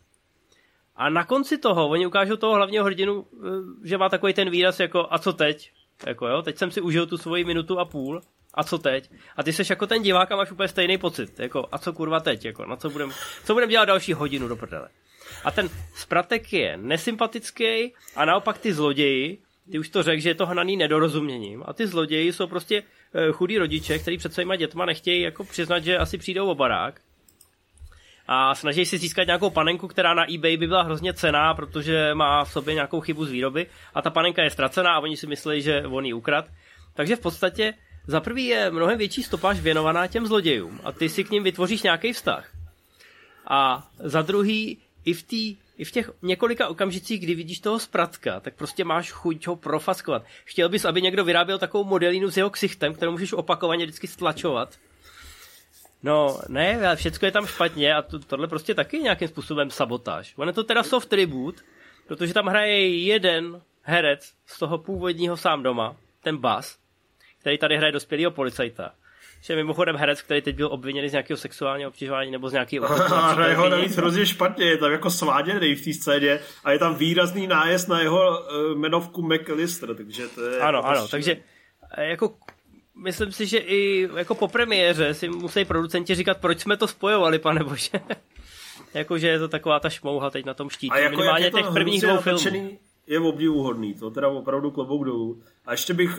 A 0.96 1.08
na 1.10 1.24
konci 1.24 1.58
toho, 1.58 1.88
oni 1.88 2.06
ukážou 2.06 2.36
toho 2.36 2.54
hlavního 2.54 2.84
hrdinu, 2.84 3.26
eh, 3.32 3.88
že 3.88 3.98
má 3.98 4.08
takový 4.08 4.34
ten 4.34 4.50
výraz 4.50 4.80
jako 4.80 5.06
a 5.10 5.18
co 5.18 5.32
teď? 5.32 5.72
Jako 6.06 6.26
jo, 6.26 6.42
teď 6.42 6.58
jsem 6.58 6.70
si 6.70 6.80
užil 6.80 7.06
tu 7.06 7.18
svoji 7.18 7.44
minutu 7.44 7.78
a 7.78 7.84
půl, 7.84 8.22
a 8.54 8.64
co 8.64 8.78
teď? 8.78 9.10
A 9.36 9.42
ty 9.42 9.52
seš 9.52 9.70
jako 9.70 9.86
ten 9.86 10.02
divák 10.02 10.32
a 10.32 10.36
máš 10.36 10.50
úplně 10.50 10.68
stejný 10.68 10.98
pocit, 10.98 11.38
jako 11.40 11.68
a 11.72 11.78
co 11.78 11.92
kurva 11.92 12.20
teď, 12.20 12.44
jako 12.44 12.66
na 12.66 12.76
co 12.76 12.90
budem, 12.90 13.10
co 13.44 13.54
budem 13.54 13.68
dělat 13.68 13.84
další 13.84 14.12
hodinu 14.12 14.48
do 14.48 14.56
prdele. 14.56 14.88
A 15.44 15.50
ten 15.50 15.68
spratek 15.94 16.52
je 16.52 16.76
nesympatický 16.76 17.94
a 18.16 18.24
naopak 18.24 18.58
ty 18.58 18.72
zloději, 18.72 19.38
ty 19.72 19.78
už 19.78 19.88
to 19.88 20.02
řekl, 20.02 20.22
že 20.22 20.30
je 20.30 20.34
to 20.34 20.46
hnaný 20.46 20.76
nedorozuměním 20.76 21.62
a 21.66 21.72
ty 21.72 21.86
zloději 21.86 22.32
jsou 22.32 22.46
prostě 22.46 22.82
Eh, 23.14 23.32
chudí 23.32 23.58
rodiče, 23.58 23.98
který 23.98 24.18
před 24.18 24.34
svýma 24.34 24.56
dětma 24.56 24.86
nechtějí 24.86 25.22
jako 25.22 25.44
přiznat, 25.44 25.84
že 25.84 25.98
asi 25.98 26.18
přijdou 26.18 26.50
o 26.50 26.54
barák 26.54 27.00
a 28.26 28.54
snaží 28.54 28.86
si 28.86 28.98
získat 28.98 29.26
nějakou 29.26 29.50
panenku, 29.50 29.88
která 29.88 30.14
na 30.14 30.34
eBay 30.34 30.56
by 30.56 30.66
byla 30.66 30.82
hrozně 30.82 31.12
cená, 31.12 31.54
protože 31.54 32.14
má 32.14 32.44
v 32.44 32.52
sobě 32.52 32.74
nějakou 32.74 33.00
chybu 33.00 33.24
z 33.24 33.30
výroby 33.30 33.66
a 33.94 34.02
ta 34.02 34.10
panenka 34.10 34.42
je 34.42 34.50
ztracená 34.50 34.94
a 34.94 34.98
oni 34.98 35.16
si 35.16 35.26
myslí, 35.26 35.62
že 35.62 35.86
on 35.86 36.04
ji 36.04 36.12
ukrad. 36.12 36.44
Takže 36.94 37.16
v 37.16 37.20
podstatě 37.20 37.74
za 38.06 38.20
prvý 38.20 38.46
je 38.46 38.70
mnohem 38.70 38.98
větší 38.98 39.22
stopáž 39.22 39.60
věnovaná 39.60 40.06
těm 40.06 40.26
zlodějům 40.26 40.80
a 40.84 40.92
ty 40.92 41.08
si 41.08 41.24
k 41.24 41.30
ním 41.30 41.42
vytvoříš 41.42 41.82
nějaký 41.82 42.12
vztah. 42.12 42.50
A 43.46 43.88
za 43.98 44.22
druhý 44.22 44.78
i 45.04 45.12
v 45.14 45.22
té 45.22 45.62
i 45.78 45.84
v 45.84 45.90
těch 45.90 46.10
několika 46.22 46.68
okamžicích, 46.68 47.20
kdy 47.20 47.34
vidíš 47.34 47.60
toho 47.60 47.78
spratka, 47.78 48.40
tak 48.40 48.54
prostě 48.54 48.84
máš 48.84 49.10
chuť 49.10 49.46
ho 49.46 49.56
profaskovat. 49.56 50.24
Chtěl 50.44 50.68
bys, 50.68 50.84
aby 50.84 51.02
někdo 51.02 51.24
vyráběl 51.24 51.58
takovou 51.58 51.84
modelínu 51.84 52.30
s 52.30 52.36
jeho 52.36 52.50
ksichtem, 52.50 52.94
kterou 52.94 53.12
můžeš 53.12 53.32
opakovaně 53.32 53.84
vždycky 53.84 54.06
stlačovat. 54.06 54.78
No, 56.02 56.38
ne, 56.48 56.96
všechno 56.96 57.26
je 57.26 57.32
tam 57.32 57.46
špatně 57.46 57.94
a 57.94 58.02
to, 58.02 58.18
tohle 58.18 58.48
prostě 58.48 58.74
taky 58.74 58.98
nějakým 58.98 59.28
způsobem 59.28 59.70
sabotáž. 59.70 60.34
On 60.36 60.48
je 60.48 60.54
to 60.54 60.64
teda 60.64 60.82
soft 60.82 61.12
reboot, 61.12 61.54
protože 62.06 62.34
tam 62.34 62.46
hraje 62.46 62.96
jeden 62.98 63.62
herec 63.82 64.32
z 64.46 64.58
toho 64.58 64.78
původního 64.78 65.36
sám 65.36 65.62
doma, 65.62 65.96
ten 66.20 66.36
Bas, 66.36 66.78
který 67.40 67.58
tady 67.58 67.76
hraje 67.76 67.92
dospělého 67.92 68.30
policajta 68.30 68.94
že 69.42 69.56
mimochodem 69.56 69.96
herec, 69.96 70.22
který 70.22 70.42
teď 70.42 70.56
byl 70.56 70.68
obviněný 70.72 71.08
z 71.08 71.12
nějakého 71.12 71.36
sexuálního 71.36 71.90
obtěžování 71.90 72.30
nebo 72.30 72.48
z 72.48 72.52
nějakého 72.52 72.90
A 72.90 73.32
hraje 73.32 73.54
ho 73.54 73.68
navíc 73.68 73.96
hrozně 73.96 74.26
špatně, 74.26 74.64
je 74.64 74.76
tam 74.76 74.92
jako 74.92 75.10
sváděný 75.10 75.74
v 75.74 75.84
té 75.84 75.92
scéně 75.92 76.40
a 76.64 76.72
je 76.72 76.78
tam 76.78 76.94
výrazný 76.94 77.46
nájezd 77.46 77.88
na 77.88 78.00
jeho 78.00 78.40
uh, 78.40 78.76
jmenovku 78.76 79.22
McAllister, 79.22 79.94
takže 79.94 80.28
to 80.28 80.44
je... 80.44 80.58
Ano, 80.58 80.86
ano, 80.86 81.08
takže 81.08 81.36
eh, 81.96 82.06
jako 82.06 82.34
myslím 82.94 83.32
si, 83.32 83.46
že 83.46 83.58
i 83.58 84.08
jako 84.16 84.34
po 84.34 84.48
premiéře 84.48 85.14
si 85.14 85.28
musí 85.28 85.64
producenti 85.64 86.14
říkat, 86.14 86.38
proč 86.40 86.60
jsme 86.60 86.76
to 86.76 86.88
spojovali, 86.88 87.38
pane 87.38 87.64
bože. 87.64 87.90
Jakože 88.94 89.28
je 89.28 89.38
to 89.38 89.48
taková 89.48 89.80
ta 89.80 89.90
šmouha 89.90 90.30
teď 90.30 90.44
na 90.44 90.54
tom 90.54 90.70
štítě. 90.70 90.94
A 90.94 90.98
jako 90.98 91.16
minimálně 91.16 91.50
těch 91.50 91.66
prvních 91.72 92.02
dvou 92.02 92.16
filmů. 92.16 92.78
Je 93.06 93.20
obdivuhodný, 93.20 93.94
to 93.94 94.10
teda 94.10 94.28
opravdu 94.28 94.70
klobouk 94.70 95.04
dolů. 95.04 95.42
A 95.66 95.72
ještě 95.72 95.94
bych 95.94 96.18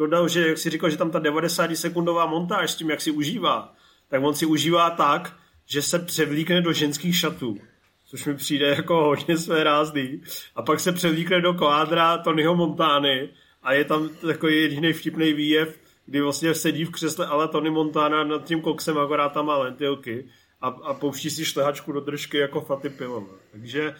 dodal, 0.00 0.28
že 0.28 0.48
jak 0.48 0.58
si 0.58 0.70
říkal, 0.70 0.90
že 0.90 0.96
tam 0.96 1.10
ta 1.10 1.18
90 1.18 1.76
sekundová 1.76 2.26
montáž 2.26 2.70
s 2.70 2.74
tím, 2.74 2.90
jak 2.90 3.00
si 3.00 3.10
užívá, 3.10 3.74
tak 4.08 4.22
on 4.22 4.34
si 4.34 4.46
užívá 4.46 4.90
tak, 4.90 5.36
že 5.66 5.82
se 5.82 5.98
převlíkne 5.98 6.60
do 6.60 6.72
ženských 6.72 7.16
šatů. 7.16 7.58
Což 8.06 8.26
mi 8.26 8.34
přijde 8.34 8.66
jako 8.66 8.94
hodně 8.94 9.36
své 9.36 9.64
rázný. 9.64 10.22
A 10.56 10.62
pak 10.62 10.80
se 10.80 10.92
převlíkne 10.92 11.40
do 11.40 11.54
kvádra 11.54 12.18
Tonyho 12.18 12.56
Montány 12.56 13.28
a 13.62 13.72
je 13.72 13.84
tam 13.84 14.08
takový 14.08 14.56
jediný 14.56 14.92
vtipný 14.92 15.32
výjev, 15.32 15.78
kdy 16.06 16.20
vlastně 16.20 16.54
sedí 16.54 16.84
v 16.84 16.90
křesle 16.90 17.26
ale 17.26 17.48
Tony 17.48 17.70
Montana 17.70 18.24
nad 18.24 18.44
tím 18.44 18.60
koksem, 18.60 18.98
akorát 18.98 19.32
tam 19.32 19.46
má 19.46 19.58
lentilky 19.58 20.24
a, 20.60 20.68
a 20.68 20.94
pouští 20.94 21.30
si 21.30 21.44
šlehačku 21.44 21.92
do 21.92 22.00
držky 22.00 22.38
jako 22.38 22.60
Faty 22.60 22.88
Pilova. 22.88 23.26
Takže 23.52 23.88
uh, 23.88 23.94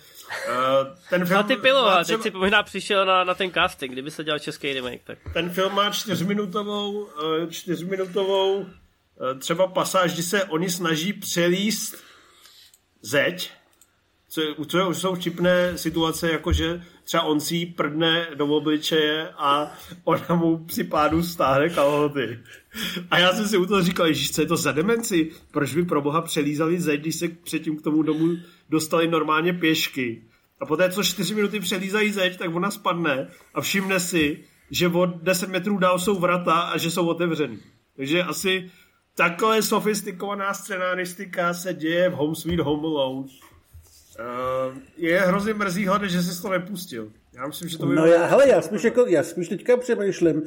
ten 1.11 1.27
film... 1.27 1.43
Faty 1.43 1.57
Pilova, 1.57 2.05
třeba... 2.05 2.23
teď 2.23 2.33
si 2.33 2.39
možná 2.39 2.63
přišel 2.63 3.07
na, 3.07 3.25
na 3.25 3.35
ten 3.35 3.53
casting, 3.53 3.93
kdyby 3.93 4.11
se 4.11 4.25
dělal 4.25 4.39
český 4.39 4.73
remake. 4.73 5.03
Tak. 5.05 5.19
Ten 5.33 5.51
film 5.51 5.75
má 5.75 5.91
čtyřminutovou, 5.91 6.93
uh, 6.93 7.51
čtyřminutovou 7.51 8.57
uh, 8.57 8.67
třeba 9.39 9.67
pasáž, 9.67 10.15
kdy 10.15 10.23
se 10.23 10.45
oni 10.45 10.71
snaží 10.71 11.13
přelíst 11.13 11.97
zeď, 13.03 13.51
co, 14.29 14.43
co 14.69 14.89
už 14.89 14.97
jsou 14.97 15.15
vtipné 15.15 15.79
situace, 15.79 16.33
jakože 16.33 16.83
třeba 17.05 17.23
on 17.23 17.41
si 17.41 17.67
prdne 17.67 18.29
do 18.35 18.47
obličeje 18.47 19.29
a 19.37 19.73
ona 20.05 20.35
mu 20.35 20.65
při 20.65 20.85
pádu 20.85 21.23
stáhne 21.23 21.69
kalhoty. 21.69 22.39
A 23.11 23.19
já 23.19 23.33
jsem 23.33 23.49
si 23.49 23.57
u 23.57 23.67
toho 23.67 23.83
říkal, 23.83 24.13
že 24.13 24.33
co 24.33 24.41
je 24.41 24.47
to 24.47 24.57
za 24.57 24.73
demenci? 24.73 25.31
Proč 25.51 25.75
by 25.75 25.85
pro 25.85 26.03
boha 26.03 26.23
přelízali 26.23 26.81
zeď, 26.81 27.01
když 27.01 27.17
se 27.17 27.29
předtím 27.29 27.77
k 27.77 27.83
tomu 27.83 28.03
domu 28.03 28.37
dostali 28.69 29.09
normálně 29.09 29.53
pěšky? 29.53 30.23
A 30.61 30.67
poté, 30.67 30.91
co 30.91 31.03
čtyři 31.03 31.35
minuty 31.35 31.61
přelízají 31.61 32.13
zeď, 32.13 32.39
tak 32.39 32.55
ona 32.55 32.71
spadne 32.71 33.29
a 33.55 33.61
všimne 33.61 34.01
si, 34.01 34.45
že 34.71 34.89
od 34.89 35.23
10 35.23 35.51
metrů 35.51 35.79
dál 35.79 35.99
jsou 35.99 36.19
vrata 36.19 36.61
a 36.61 36.79
že 36.79 36.91
jsou 36.91 37.07
otevřený. 37.07 37.59
Takže 37.97 38.23
asi 38.23 38.71
takhle 39.15 39.63
sofistikovaná 39.63 40.55
scenaristika 40.55 41.55
se 41.55 41.75
děje 41.75 42.09
v 42.11 42.13
Home 42.13 42.35
Sweet 42.35 42.61
Home 42.61 42.85
Alone. 42.85 43.21
Uh, 43.21 44.79
je 44.97 45.21
hrozně 45.21 45.55
mrzí 45.55 45.87
hlavně, 45.87 46.09
že 46.09 46.23
jsi 46.23 46.43
to 46.43 46.49
nepustil. 46.49 47.13
Já 47.37 47.47
myslím, 47.47 47.69
že 47.69 47.79
to 47.79 47.87
by 47.87 47.95
No 47.95 48.07
já, 48.07 48.27
hele, 48.27 48.49
já 48.49 48.63
spíš, 48.63 48.85
jako, 48.85 49.07
já 49.07 49.23
spíš 49.23 49.49
teďka 49.49 49.77
přemýšlím, 49.77 50.43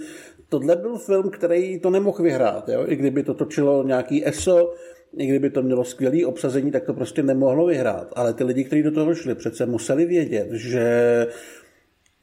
tohle 0.49 0.75
byl 0.75 0.97
film, 0.97 1.29
který 1.29 1.79
to 1.79 1.89
nemohl 1.89 2.23
vyhrát, 2.23 2.69
jo? 2.69 2.86
i 2.88 2.95
kdyby 2.95 3.23
to 3.23 3.34
točilo 3.34 3.84
nějaký 3.84 4.27
ESO, 4.27 4.73
i 5.17 5.27
kdyby 5.27 5.49
to 5.49 5.61
mělo 5.61 5.84
skvělé 5.84 6.25
obsazení, 6.25 6.71
tak 6.71 6.84
to 6.84 6.93
prostě 6.93 7.23
nemohlo 7.23 7.65
vyhrát. 7.65 8.13
Ale 8.15 8.34
ty 8.34 8.43
lidi, 8.43 8.63
kteří 8.63 8.84
do 8.84 8.91
toho 8.91 9.15
šli, 9.15 9.36
přece 9.36 9.65
museli 9.65 10.05
vědět, 10.05 10.47
že, 10.51 11.27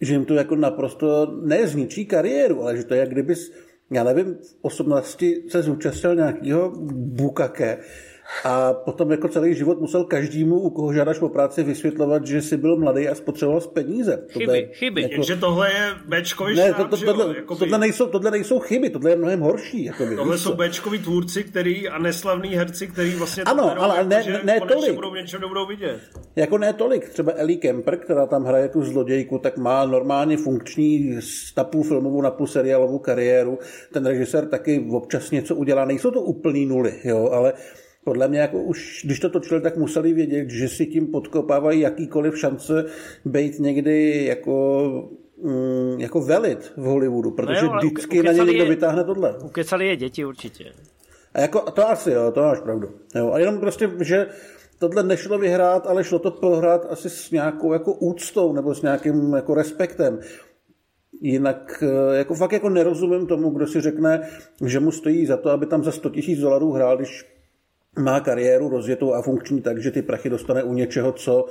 že 0.00 0.12
jim 0.12 0.24
to 0.24 0.34
jako 0.34 0.56
naprosto 0.56 1.40
ne 1.44 1.66
zničí 1.66 2.06
kariéru, 2.06 2.62
ale 2.62 2.76
že 2.76 2.84
to 2.84 2.94
je, 2.94 3.00
jak 3.00 3.08
kdyby, 3.08 3.34
já 3.90 4.04
nevím, 4.04 4.34
v 4.34 4.56
18 4.60 5.24
se 5.48 5.62
zúčastnil 5.62 6.14
nějakého 6.14 6.72
bukake, 6.92 7.78
a 8.44 8.72
potom 8.72 9.10
jako 9.10 9.28
celý 9.28 9.54
život 9.54 9.80
musel 9.80 10.04
každému, 10.04 10.60
u 10.60 10.70
koho 10.70 10.92
žádáš 10.92 11.18
po 11.18 11.28
práci, 11.28 11.62
vysvětlovat, 11.62 12.26
že 12.26 12.42
jsi 12.42 12.56
byl 12.56 12.76
mladý 12.76 13.08
a 13.08 13.14
spotřeboval 13.14 13.60
peníze. 13.60 14.24
Chyby, 14.28 14.68
chyby. 14.72 15.02
Jako... 15.02 15.14
Takže 15.14 15.36
tohle 15.36 15.68
je 15.72 15.94
Bčkový 16.06 16.56
ne, 16.56 16.74
to, 16.74 16.84
to, 16.88 16.96
jo? 16.96 17.02
tohle, 17.04 17.36
Jakoby- 17.36 17.58
tohle, 17.58 17.78
nejsou, 17.78 18.06
tohle 18.06 18.30
nejsou 18.30 18.58
chyby, 18.58 18.90
tohle 18.90 19.10
je 19.10 19.16
mnohem 19.16 19.40
horší. 19.40 19.84
Jakoby, 19.84 20.16
Tohle 20.16 20.38
jsou 20.38 20.50
co? 20.50 20.56
Bčkoví 20.56 20.98
tvůrci, 20.98 21.44
který 21.44 21.88
a 21.88 21.98
neslavní 21.98 22.48
herci, 22.50 22.86
který 22.86 23.10
vlastně 23.10 23.44
to 23.44 23.50
Ano, 23.50 23.68
berou 23.68 23.80
ale 23.80 23.96
jako, 23.96 24.08
ne- 24.08 24.22
že 24.22 24.40
ne 24.44 24.58
konečně 24.58 24.80
tolik. 24.80 24.94
budou 24.94 25.14
něčem 25.14 25.40
nebudou 25.40 25.66
vidět. 25.66 26.00
Jako 26.36 26.58
ne 26.58 26.72
tolik. 26.72 27.08
Třeba 27.08 27.32
Ellie 27.36 27.58
Kemper, 27.58 27.96
která 27.96 28.26
tam 28.26 28.44
hraje 28.44 28.68
tu 28.68 28.84
zlodějku, 28.84 29.38
tak 29.38 29.58
má 29.58 29.84
normálně 29.84 30.36
funkční 30.36 31.16
s- 31.20 31.54
na 31.56 31.64
půl 31.64 31.82
filmovou, 31.84 32.22
na 32.22 32.30
půl 32.30 32.46
seriálovou 32.46 32.98
kariéru. 32.98 33.58
Ten 33.92 34.06
režisér 34.06 34.46
taky 34.48 34.86
občas 34.90 35.30
něco 35.30 35.54
udělá. 35.56 35.84
Nejsou 35.84 36.10
to 36.10 36.20
úplný 36.22 36.66
nuly, 36.66 36.94
jo, 37.04 37.28
ale 37.32 37.52
podle 38.04 38.28
mě 38.28 38.40
jako 38.40 38.62
už, 38.62 39.02
když 39.04 39.20
to 39.20 39.28
točili, 39.28 39.60
tak 39.60 39.76
museli 39.76 40.12
vědět, 40.12 40.50
že 40.50 40.68
si 40.68 40.86
tím 40.86 41.06
podkopávají 41.06 41.80
jakýkoliv 41.80 42.38
šance 42.38 42.84
být 43.24 43.58
někdy 43.58 44.24
jako 44.24 45.10
mm, 45.42 46.00
jako 46.00 46.20
velit 46.20 46.72
v 46.76 46.82
Hollywoodu, 46.82 47.30
protože 47.30 47.64
jo, 47.64 47.70
ale 47.70 47.78
vždycky 47.86 48.22
na 48.22 48.32
ně 48.32 48.38
někdo 48.38 48.62
je- 48.62 48.70
vytáhne 48.70 49.04
tohle. 49.04 49.34
Ukecali 49.44 49.86
je 49.88 49.96
děti 49.96 50.24
určitě. 50.24 50.64
A 51.34 51.40
jako, 51.40 51.60
to 51.60 51.88
asi 51.88 52.10
jo, 52.10 52.30
to 52.32 52.42
máš 52.42 52.60
pravdu. 52.60 52.88
Jo, 53.14 53.30
a 53.32 53.38
jenom 53.38 53.60
prostě, 53.60 53.90
že 54.00 54.26
tohle 54.78 55.02
nešlo 55.02 55.38
vyhrát, 55.38 55.86
ale 55.86 56.04
šlo 56.04 56.18
to 56.18 56.30
prohrát 56.30 56.86
asi 56.90 57.10
s 57.10 57.30
nějakou 57.30 57.72
jako 57.72 57.92
úctou 57.92 58.52
nebo 58.52 58.74
s 58.74 58.82
nějakým 58.82 59.34
jako 59.34 59.54
respektem. 59.54 60.20
Jinak 61.20 61.82
eh, 61.86 62.16
jako 62.16 62.34
fakt 62.34 62.52
jako 62.52 62.68
nerozumím 62.68 63.26
tomu, 63.26 63.50
kdo 63.50 63.66
si 63.66 63.80
řekne, 63.80 64.28
že 64.66 64.80
mu 64.80 64.90
stojí 64.92 65.26
za 65.26 65.36
to, 65.36 65.50
aby 65.50 65.66
tam 65.66 65.84
za 65.84 65.92
100 65.92 66.08
000 66.08 66.40
dolarů 66.40 66.72
hrál, 66.72 66.96
když 66.96 67.24
má 67.98 68.20
kariéru 68.20 68.68
rozjetou 68.68 69.14
a 69.14 69.22
funkční 69.22 69.62
tak, 69.62 69.82
že 69.82 69.90
ty 69.90 70.02
prachy 70.02 70.30
dostane 70.30 70.62
u 70.62 70.72
něčeho, 70.72 71.12
co 71.12 71.46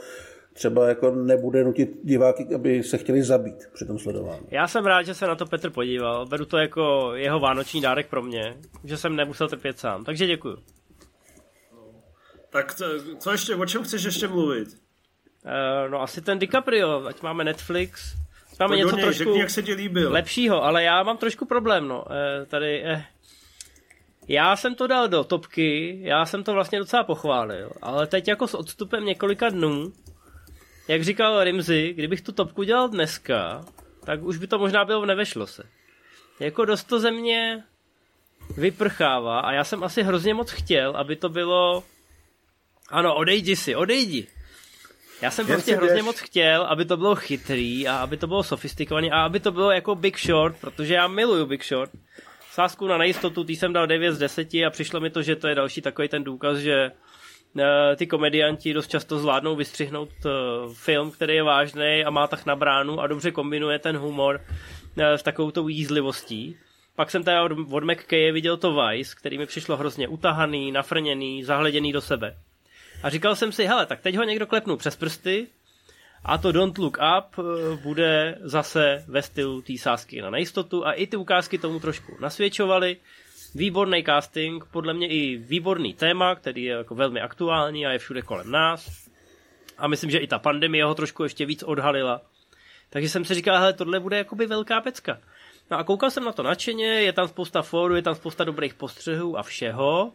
třeba 0.53 0.87
jako 0.87 1.11
nebude 1.11 1.63
nutit 1.63 1.89
diváky, 2.03 2.47
aby 2.55 2.83
se 2.83 2.97
chtěli 2.97 3.23
zabít 3.23 3.67
při 3.73 3.85
tom 3.85 3.99
sledování. 3.99 4.45
Já 4.51 4.67
jsem 4.67 4.85
rád, 4.85 5.03
že 5.03 5.13
se 5.13 5.27
na 5.27 5.35
to 5.35 5.45
Petr 5.45 5.69
podíval. 5.69 6.25
Beru 6.25 6.45
to 6.45 6.57
jako 6.57 7.11
jeho 7.15 7.39
vánoční 7.39 7.81
dárek 7.81 8.09
pro 8.09 8.21
mě, 8.21 8.57
že 8.83 8.97
jsem 8.97 9.15
nemusel 9.15 9.47
trpět 9.47 9.79
sám. 9.79 10.03
Takže 10.03 10.27
děkuju. 10.27 10.57
Tak 12.49 12.75
to, 12.75 12.85
co 13.19 13.31
ještě, 13.31 13.55
o 13.55 13.65
čem 13.65 13.83
chceš 13.83 14.03
ještě 14.03 14.27
mluvit? 14.27 14.67
Uh, 14.67 15.91
no 15.91 16.01
asi 16.01 16.21
ten 16.21 16.39
DiCaprio, 16.39 17.05
ať 17.07 17.21
máme 17.21 17.43
Netflix. 17.43 18.15
Máme 18.59 18.69
Pojď 18.69 18.79
něco 18.79 18.95
něj, 18.95 19.05
trošku 19.05 19.23
Řekni, 19.23 19.39
jak 19.39 19.49
se 19.49 19.63
ti 19.63 19.73
líbil. 19.73 20.11
lepšího, 20.11 20.63
ale 20.63 20.83
já 20.83 21.03
mám 21.03 21.17
trošku 21.17 21.45
problém, 21.45 21.87
no. 21.87 22.03
Uh, 22.05 22.45
tady, 22.47 22.83
eh. 22.85 23.03
Já 24.31 24.55
jsem 24.55 24.75
to 24.75 24.87
dal 24.87 25.07
do 25.07 25.23
topky, 25.23 25.99
já 26.03 26.25
jsem 26.25 26.43
to 26.43 26.53
vlastně 26.53 26.79
docela 26.79 27.03
pochválil, 27.03 27.71
ale 27.81 28.07
teď 28.07 28.27
jako 28.27 28.47
s 28.47 28.53
odstupem 28.53 29.05
několika 29.05 29.49
dnů, 29.49 29.93
jak 30.87 31.03
říkal 31.03 31.43
Rimzy, 31.43 31.93
kdybych 31.93 32.21
tu 32.21 32.31
topku 32.31 32.63
dělal 32.63 32.89
dneska, 32.89 33.65
tak 34.05 34.23
už 34.23 34.37
by 34.37 34.47
to 34.47 34.59
možná 34.59 34.85
bylo 34.85 35.05
nevešlo 35.05 35.47
se. 35.47 35.63
Jako 36.39 36.65
dost 36.65 36.83
to 36.83 36.99
ze 36.99 37.11
mě 37.11 37.63
vyprchává 38.57 39.39
a 39.39 39.51
já 39.51 39.63
jsem 39.63 39.83
asi 39.83 40.03
hrozně 40.03 40.33
moc 40.33 40.51
chtěl, 40.51 40.97
aby 40.97 41.15
to 41.15 41.29
bylo 41.29 41.83
ano, 42.89 43.15
odejdi 43.15 43.55
si, 43.55 43.75
odejdi. 43.75 44.27
Já 45.21 45.31
jsem 45.31 45.47
Jen 45.47 45.55
prostě 45.55 45.75
hrozně 45.75 45.93
běž. 45.93 46.05
moc 46.05 46.19
chtěl, 46.19 46.63
aby 46.63 46.85
to 46.85 46.97
bylo 46.97 47.15
chytrý 47.15 47.87
a 47.87 47.97
aby 47.97 48.17
to 48.17 48.27
bylo 48.27 48.43
sofistikovaný 48.43 49.11
a 49.11 49.21
aby 49.21 49.39
to 49.39 49.51
bylo 49.51 49.71
jako 49.71 49.95
Big 49.95 50.19
Short, 50.19 50.55
protože 50.61 50.93
já 50.93 51.07
miluju 51.07 51.45
Big 51.45 51.65
Short. 51.65 51.91
Sázku 52.59 52.87
na 52.87 52.97
nejistotu, 52.97 53.43
tý 53.43 53.55
jsem 53.55 53.73
dal 53.73 53.87
9 53.87 54.13
z 54.13 54.17
10 54.17 54.53
a 54.53 54.69
přišlo 54.69 54.99
mi 54.99 55.09
to, 55.09 55.21
že 55.21 55.35
to 55.35 55.47
je 55.47 55.55
další 55.55 55.81
takový 55.81 56.07
ten 56.07 56.23
důkaz, 56.23 56.57
že 56.57 56.91
eh, 57.59 57.95
ty 57.95 58.07
komedianti 58.07 58.73
dost 58.73 58.87
často 58.87 59.19
zvládnou 59.19 59.55
vystřihnout 59.55 60.09
eh, 60.25 60.29
film, 60.73 61.11
který 61.11 61.35
je 61.35 61.43
vážný 61.43 62.03
a 62.05 62.09
má 62.09 62.27
tak 62.27 62.45
na 62.45 62.55
bránu 62.55 62.99
a 62.99 63.07
dobře 63.07 63.31
kombinuje 63.31 63.79
ten 63.79 63.97
humor 63.97 64.41
eh, 64.97 65.17
s 65.17 65.23
takovou 65.23 65.51
tou 65.51 65.67
jízlivostí. 65.67 66.57
Pak 66.95 67.11
jsem 67.11 67.23
teda 67.23 67.43
od, 67.43 67.83
McKaye 67.83 68.31
viděl 68.31 68.57
to 68.57 68.75
Vice, 68.81 69.15
který 69.15 69.37
mi 69.37 69.45
přišlo 69.45 69.77
hrozně 69.77 70.07
utahaný, 70.07 70.71
nafrněný, 70.71 71.43
zahleděný 71.43 71.91
do 71.93 72.01
sebe. 72.01 72.37
A 73.03 73.09
říkal 73.09 73.35
jsem 73.35 73.51
si, 73.51 73.65
hele, 73.65 73.85
tak 73.85 74.01
teď 74.01 74.15
ho 74.15 74.23
někdo 74.23 74.47
klepnul 74.47 74.77
přes 74.77 74.95
prsty 74.95 75.47
a 76.23 76.37
to 76.37 76.51
Don't 76.51 76.77
Look 76.77 76.97
Up 77.17 77.39
eh, 77.39 77.75
bude 77.83 78.37
zase 78.41 79.03
ve 79.07 79.21
stylu 79.21 79.61
té 79.61 79.77
sásky 79.77 80.21
na 80.21 80.29
nejistotu 80.29 80.87
a 80.87 80.93
i 80.93 81.07
ty 81.07 81.17
ukázky 81.17 81.57
tomu 81.57 81.79
trošku 81.79 82.17
nasvědčovaly. 82.19 82.97
Výborný 83.55 84.03
casting, 84.03 84.65
podle 84.65 84.93
mě 84.93 85.07
i 85.07 85.37
výborný 85.37 85.93
téma, 85.93 86.35
který 86.35 86.63
je 86.63 86.73
jako 86.73 86.95
velmi 86.95 87.21
aktuální 87.21 87.85
a 87.85 87.91
je 87.91 87.99
všude 87.99 88.21
kolem 88.21 88.51
nás. 88.51 89.09
A 89.77 89.87
myslím, 89.87 90.11
že 90.11 90.17
i 90.17 90.27
ta 90.27 90.39
pandemie 90.39 90.85
ho 90.85 90.95
trošku 90.95 91.23
ještě 91.23 91.45
víc 91.45 91.63
odhalila. 91.63 92.21
Takže 92.89 93.09
jsem 93.09 93.25
si 93.25 93.33
říkal, 93.35 93.57
hele, 93.59 93.73
tohle 93.73 93.99
bude 93.99 94.17
jakoby 94.17 94.45
velká 94.45 94.81
pecka. 94.81 95.17
No 95.71 95.77
a 95.77 95.83
koukal 95.83 96.11
jsem 96.11 96.23
na 96.23 96.31
to 96.31 96.43
nadšeně, 96.43 96.85
je 96.85 97.13
tam 97.13 97.27
spousta 97.27 97.61
fórů, 97.61 97.95
je 97.95 98.01
tam 98.01 98.15
spousta 98.15 98.43
dobrých 98.43 98.73
postřehů 98.73 99.37
a 99.37 99.43
všeho, 99.43 100.13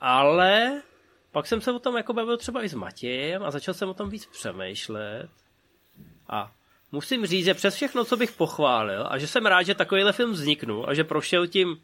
ale 0.00 0.82
pak 1.34 1.46
jsem 1.46 1.60
se 1.60 1.72
o 1.72 1.78
tom 1.78 1.96
jako 1.96 2.12
bavil 2.12 2.36
třeba 2.36 2.64
i 2.64 2.68
s 2.68 2.74
Matějem 2.74 3.42
a 3.42 3.50
začal 3.50 3.74
jsem 3.74 3.88
o 3.88 3.94
tom 3.94 4.10
víc 4.10 4.26
přemýšlet. 4.26 5.28
A 6.28 6.52
musím 6.92 7.26
říct, 7.26 7.44
že 7.44 7.54
přes 7.54 7.74
všechno, 7.74 8.04
co 8.04 8.16
bych 8.16 8.32
pochválil 8.32 9.06
a 9.08 9.18
že 9.18 9.26
jsem 9.26 9.46
rád, 9.46 9.62
že 9.62 9.74
takovýhle 9.74 10.12
film 10.12 10.32
vzniknul 10.32 10.86
a 10.88 10.94
že 10.94 11.04
prošel 11.04 11.46
tím 11.46 11.80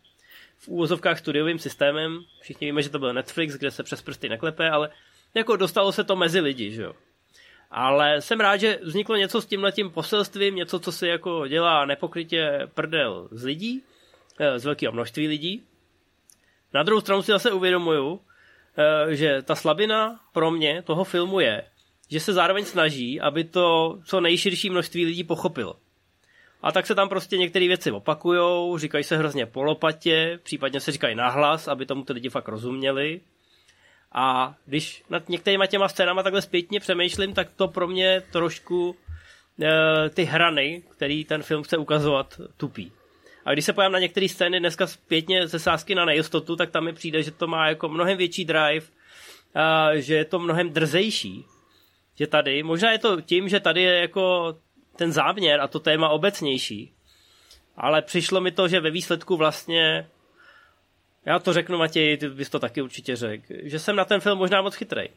v 0.59 0.69
úvozovkách 0.69 1.19
studiovým 1.19 1.59
systémem, 1.59 2.25
všichni 2.41 2.67
víme, 2.67 2.83
že 2.83 2.89
to 2.89 2.99
byl 2.99 3.13
Netflix, 3.13 3.55
kde 3.55 3.71
se 3.71 3.83
přes 3.83 4.03
prsty 4.03 4.29
neklepe, 4.29 4.71
ale 4.71 4.91
jako 5.35 5.57
dostalo 5.57 5.93
se 5.93 6.05
to 6.05 6.17
mezi 6.17 6.41
lidi, 6.41 6.71
že 6.71 6.83
jo. 6.83 6.95
Ale 7.71 8.21
jsem 8.21 8.41
rád, 8.41 8.57
že 8.57 8.79
vzniklo 8.83 9.17
něco 9.17 9.43
s 9.43 9.47
tímhletím 9.47 9.91
poselstvím, 9.91 10.55
něco, 10.55 10.79
co 10.79 10.93
si 10.93 11.07
jako 11.07 11.47
dělá 11.47 11.85
nepokrytě 11.85 12.69
prdel 12.75 13.29
z 13.31 13.45
lidí, 13.45 13.83
eh, 14.39 14.59
z 14.59 14.65
velkého 14.65 14.93
množství 14.93 15.29
lidí. 15.29 15.63
Na 16.75 16.83
druhou 16.83 17.01
stranu 17.01 17.23
si 17.23 17.33
zase 17.33 17.53
uvědomuju, 17.53 18.21
že 19.09 19.43
ta 19.43 19.55
slabina 19.55 20.21
pro 20.33 20.51
mě 20.51 20.83
toho 20.83 21.05
filmu 21.05 21.41
je, 21.41 21.62
že 22.11 22.21
se 22.21 22.33
zároveň 22.33 22.64
snaží, 22.64 23.21
aby 23.21 23.45
to 23.45 23.99
co 24.05 24.21
nejširší 24.21 24.71
množství 24.71 25.05
lidí 25.05 25.25
pochopilo. 25.25 25.77
A 26.62 26.73
tak 26.73 26.87
se 26.87 26.95
tam 26.95 27.09
prostě 27.09 27.37
některé 27.37 27.68
věci 27.68 27.91
opakujou, 27.91 28.79
říkají 28.79 29.05
se 29.05 29.16
hrozně 29.16 29.47
polopatě, 29.47 30.39
případně 30.43 30.81
se 30.81 30.93
říkají 30.93 31.14
nahlas, 31.14 31.68
aby 31.68 31.87
tomu 31.87 32.05
ty 32.05 32.12
lidi 32.12 32.29
fakt 32.29 32.49
rozuměli. 32.49 33.21
A 34.12 34.55
když 34.66 35.05
nad 35.11 35.29
některýma 35.29 35.66
těma 35.66 35.89
scénama 35.89 36.23
takhle 36.23 36.43
zpětně 36.43 36.81
přemýšlím, 36.81 37.35
tak 37.35 37.51
to 37.57 37.68
pro 37.68 37.89
mě 37.89 38.23
trošku 38.33 38.97
e, 39.62 40.11
ty 40.11 40.25
hrany, 40.25 40.83
který 40.91 41.25
ten 41.25 41.43
film 41.43 41.62
chce 41.62 41.77
ukazovat, 41.77 42.41
tupí. 42.57 42.93
A 43.45 43.53
když 43.53 43.64
se 43.64 43.72
pojám 43.72 43.93
na 43.93 43.99
některé 43.99 44.28
scény 44.28 44.61
dneska 44.61 44.86
zpětně 44.86 45.49
ze 45.49 45.59
sásky 45.59 45.95
na 45.95 46.05
nejistotu, 46.05 46.57
tak 46.57 46.70
tam 46.70 46.84
mi 46.84 46.93
přijde, 46.93 47.22
že 47.22 47.30
to 47.30 47.47
má 47.47 47.68
jako 47.68 47.88
mnohem 47.88 48.18
větší 48.18 48.45
drive, 48.45 48.86
a 49.55 49.97
že 49.97 50.14
je 50.14 50.24
to 50.24 50.38
mnohem 50.38 50.70
drzejší. 50.70 51.45
Že 52.14 52.26
tady, 52.26 52.62
možná 52.62 52.93
je 52.93 52.99
to 52.99 53.20
tím, 53.20 53.49
že 53.49 53.61
tady 53.61 53.82
je 53.82 54.01
jako 54.01 54.57
ten 54.97 55.12
záměr 55.12 55.61
a 55.61 55.68
to 55.68 55.80
téma 55.80 56.09
obecnější, 56.09 56.93
ale 57.76 58.03
přišlo 58.03 58.41
mi 58.41 58.53
to, 58.53 58.68
že 58.68 58.80
ve 58.80 58.91
výsledku 58.91 59.36
vlastně 59.36 60.09
já 61.26 61.38
to 61.38 61.53
řeknu, 61.53 61.78
Matěj, 61.78 62.16
ty 62.16 62.28
bys 62.28 62.51
to 62.51 62.59
taky 62.59 62.82
určitě 62.82 63.16
řekl, 63.16 63.45
že 63.62 63.78
jsem 63.78 63.97
na 63.97 64.05
ten 64.05 64.20
film 64.20 64.38
možná 64.38 64.62
moc 64.62 64.74
chytrej. 64.74 65.09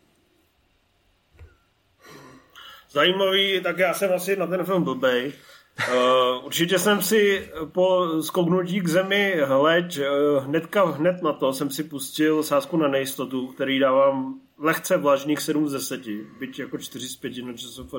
Zajímavý, 2.90 3.62
tak 3.62 3.78
já 3.78 3.94
jsem 3.94 4.14
asi 4.14 4.36
na 4.36 4.48
ten 4.48 4.66
film 4.66 4.84
blbej. 4.84 5.34
Uh, 5.80 6.46
určitě 6.46 6.80
jsem 6.80 7.02
si 7.02 7.52
po 7.72 8.08
skoknutí 8.22 8.82
k 8.82 8.88
zemi 8.88 9.38
hleď, 9.46 10.00
uh, 10.00 10.46
hnedka 10.46 10.86
hned 10.86 11.22
na 11.22 11.34
to 11.34 11.54
jsem 11.54 11.70
si 11.70 11.84
pustil 11.84 12.44
sázku 12.44 12.78
na 12.78 12.88
nejistotu, 12.88 13.48
který 13.48 13.80
dávám 13.80 14.40
lehce 14.58 14.98
vlažných 14.98 15.40
7 15.42 15.70
z 15.70 15.72
10, 15.72 16.02
byť 16.40 16.60
jako 16.60 16.78
4 16.78 17.08
z 17.08 17.16
5 17.16 17.46
na 17.46 17.54
ČSFD. 17.54 17.94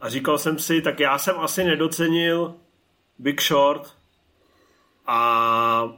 A 0.00 0.08
říkal 0.08 0.38
jsem 0.38 0.58
si, 0.58 0.82
tak 0.82 1.00
já 1.00 1.18
jsem 1.18 1.38
asi 1.38 1.64
nedocenil 1.64 2.54
Big 3.18 3.42
Short 3.42 3.94
a 5.06 5.88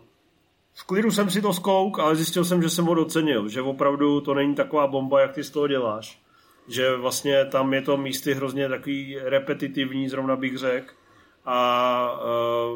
v 0.74 0.84
klidu 0.84 1.10
jsem 1.10 1.30
si 1.30 1.42
to 1.42 1.52
zkouk, 1.52 1.98
ale 1.98 2.16
zjistil 2.16 2.44
jsem, 2.44 2.62
že 2.62 2.70
jsem 2.70 2.84
ho 2.84 2.94
docenil, 2.94 3.48
že 3.48 3.62
opravdu 3.62 4.20
to 4.20 4.34
není 4.34 4.54
taková 4.54 4.86
bomba, 4.86 5.20
jak 5.20 5.32
ty 5.32 5.44
z 5.44 5.50
toho 5.50 5.68
děláš. 5.68 6.25
Že 6.68 6.96
vlastně 6.96 7.44
tam 7.44 7.74
je 7.74 7.82
to 7.82 7.96
místy 7.96 8.34
hrozně 8.34 8.68
takový 8.68 9.18
repetitivní, 9.22 10.08
zrovna 10.08 10.36
bych 10.36 10.58
řekl. 10.58 10.94
A 11.44 12.20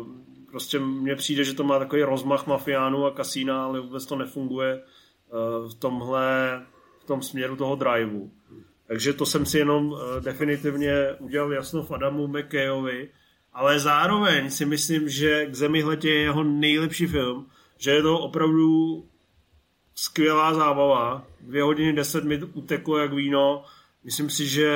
uh, 0.01 0.07
prostě 0.51 0.79
mně 0.79 1.17
přijde, 1.17 1.45
že 1.45 1.55
to 1.55 1.65
má 1.65 1.79
takový 1.79 2.03
rozmach 2.03 2.47
mafiánů 2.47 3.07
a 3.07 3.11
kasína, 3.11 3.65
ale 3.65 3.81
vůbec 3.81 4.07
to 4.07 4.17
nefunguje 4.17 4.81
uh, 4.81 5.71
v 5.71 5.75
tomhle, 5.75 6.63
v 7.01 7.05
tom 7.05 7.23
směru 7.23 7.57
toho 7.57 7.77
driveu. 7.77 8.31
Takže 8.87 9.13
to 9.13 9.27
jsem 9.27 9.47
si 9.47 9.59
jenom 9.59 9.93
uh, 9.93 9.99
definitivně 10.21 10.95
udělal 11.19 11.53
jasno 11.53 11.83
v 11.83 11.91
Adamu 11.91 12.27
McKayovi, 12.27 13.09
ale 13.53 13.81
zároveň 13.81 14.51
si 14.51 14.65
myslím, 14.65 15.09
že 15.09 15.47
k 15.47 15.55
zemi 15.55 15.85
je 16.05 16.15
jeho 16.15 16.45
nejlepší 16.45 17.07
film, 17.07 17.47
že 17.79 17.91
je 17.91 18.03
to 18.03 18.19
opravdu 18.19 19.05
skvělá 19.95 20.55
zábava. 20.55 21.27
Dvě 21.41 21.63
hodiny 21.63 21.93
deset 21.93 22.25
mi 22.25 22.43
uteklo 22.43 22.99
jak 22.99 23.13
víno. 23.13 23.65
Myslím 24.05 24.31
si, 24.31 24.47
že 24.47 24.71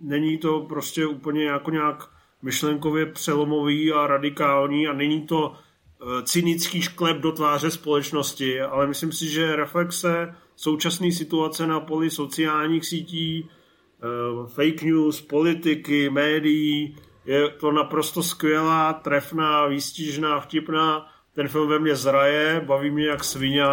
není 0.00 0.38
to 0.38 0.60
prostě 0.60 1.06
úplně 1.06 1.44
jako 1.44 1.70
nějak 1.70 2.10
myšlenkově 2.42 3.06
přelomový 3.06 3.92
a 3.92 4.06
radikální 4.06 4.86
a 4.86 4.92
není 4.92 5.26
to 5.26 5.52
eh, 5.54 6.22
cynický 6.22 6.82
šklep 6.82 7.16
do 7.16 7.32
tváře 7.32 7.70
společnosti, 7.70 8.60
ale 8.60 8.86
myslím 8.86 9.12
si, 9.12 9.28
že 9.28 9.56
reflexe 9.56 10.34
současné 10.56 11.12
situace 11.12 11.66
na 11.66 11.80
poli 11.80 12.10
sociálních 12.10 12.86
sítí, 12.86 13.48
eh, 13.48 14.46
fake 14.46 14.82
news, 14.82 15.20
politiky, 15.20 16.10
médií, 16.10 16.96
je 17.24 17.48
to 17.48 17.72
naprosto 17.72 18.22
skvělá, 18.22 18.92
trefná, 18.92 19.66
výstižná, 19.66 20.40
vtipná. 20.40 21.06
Ten 21.34 21.48
film 21.48 21.68
ve 21.68 21.78
mně 21.78 21.96
zraje, 21.96 22.62
baví 22.66 22.90
mě 22.90 23.06
jak 23.06 23.24
svině, 23.24 23.64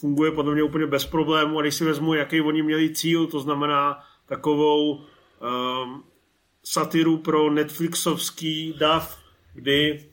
funguje 0.00 0.30
podle 0.30 0.54
mě 0.54 0.62
úplně 0.62 0.86
bez 0.86 1.06
problémů 1.06 1.58
a 1.58 1.62
když 1.62 1.74
si 1.74 1.84
vezmu, 1.84 2.14
jaký 2.14 2.40
oni 2.40 2.62
měli 2.62 2.94
cíl, 2.94 3.26
to 3.26 3.40
znamená 3.40 3.98
takovou 4.26 4.94
um, 4.94 6.04
satiru 6.64 7.16
pro 7.16 7.50
Netflixovský 7.50 8.74
DAF, 8.78 9.18
kdy 9.54 10.04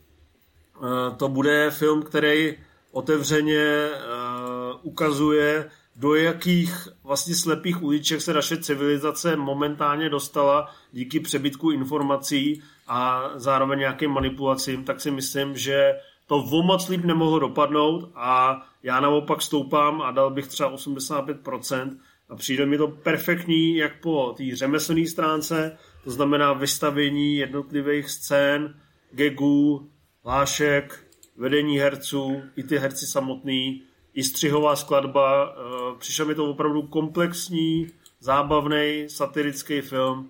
uh, 0.82 1.18
to 1.18 1.28
bude 1.28 1.72
film, 1.72 2.04
který 2.04 2.58
otevřeně 2.92 3.90
uh, 3.90 4.80
ukazuje, 4.82 5.70
do 5.96 6.16
jakých 6.16 6.88
vlastně 7.04 7.36
slepých 7.36 7.84
uliček 7.84 8.22
se 8.22 8.34
naše 8.34 8.58
civilizace 8.58 9.36
momentálně 9.36 10.10
dostala 10.10 10.76
díky 10.92 11.20
přebytku 11.20 11.72
informací 11.72 12.64
a 12.88 13.30
zároveň 13.36 13.80
nějakým 13.80 14.12
manipulacím, 14.12 14.84
tak 14.84 15.02
si 15.02 15.12
myslím, 15.12 15.58
že 15.58 15.94
to 16.32 16.38
o 16.38 16.64
moc 16.64 16.88
líp 16.90 17.04
nemohlo 17.04 17.40
dopadnout 17.40 18.12
a 18.16 18.62
já 18.84 19.00
naopak 19.00 19.42
stoupám 19.42 20.02
a 20.02 20.12
dal 20.12 20.30
bych 20.30 20.48
třeba 20.48 20.74
85% 20.76 21.98
a 22.30 22.36
přijde 22.36 22.66
mi 22.66 22.78
to 22.78 22.88
perfektní 22.88 23.76
jak 23.76 24.02
po 24.02 24.34
té 24.38 24.44
řemeslné 24.56 25.08
stránce, 25.08 25.78
to 26.04 26.12
znamená 26.12 26.54
vystavění 26.54 27.38
jednotlivých 27.38 28.10
scén, 28.10 28.76
gagů, 29.12 29.90
lášek, 30.26 31.08
vedení 31.38 31.80
herců, 31.80 32.42
i 32.56 32.64
ty 32.64 32.78
herci 32.78 33.06
samotný, 33.06 33.84
i 34.14 34.24
střihová 34.24 34.76
skladba. 34.76 35.56
Eh, 35.56 35.98
přišel 35.98 36.26
mi 36.26 36.36
to 36.36 36.50
opravdu 36.50 36.82
komplexní, 36.82 37.88
zábavný, 38.20 39.06
satirický 39.08 39.82
film, 39.82 40.30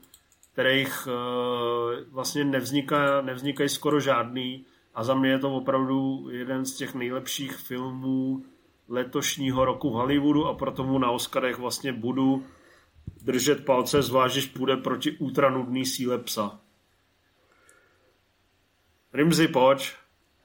kterých 0.53 1.07
eh, 1.07 2.05
vlastně 2.11 2.43
nevzniká, 2.43 3.21
nevznikají 3.21 3.69
skoro 3.69 3.99
žádný 3.99 4.65
a 4.93 5.03
za 5.03 5.13
mě 5.13 5.29
je 5.29 5.39
to 5.39 5.55
opravdu 5.55 6.27
jeden 6.31 6.65
z 6.65 6.75
těch 6.75 6.95
nejlepších 6.95 7.55
filmů 7.55 8.43
letošního 8.87 9.65
roku 9.65 9.89
v 9.89 9.93
Hollywoodu 9.93 10.45
a 10.45 10.53
proto 10.53 10.83
mu 10.83 10.99
na 10.99 11.11
Oscarech 11.11 11.57
vlastně 11.57 11.93
budu 11.93 12.45
držet 13.23 13.65
palce, 13.65 14.01
zvlášť 14.01 14.35
když 14.35 14.45
půjde 14.45 14.77
proti 14.77 15.11
ultranudný 15.11 15.85
síle 15.85 16.17
psa. 16.17 16.59
Rimzy, 19.13 19.47
pojď. 19.47 19.91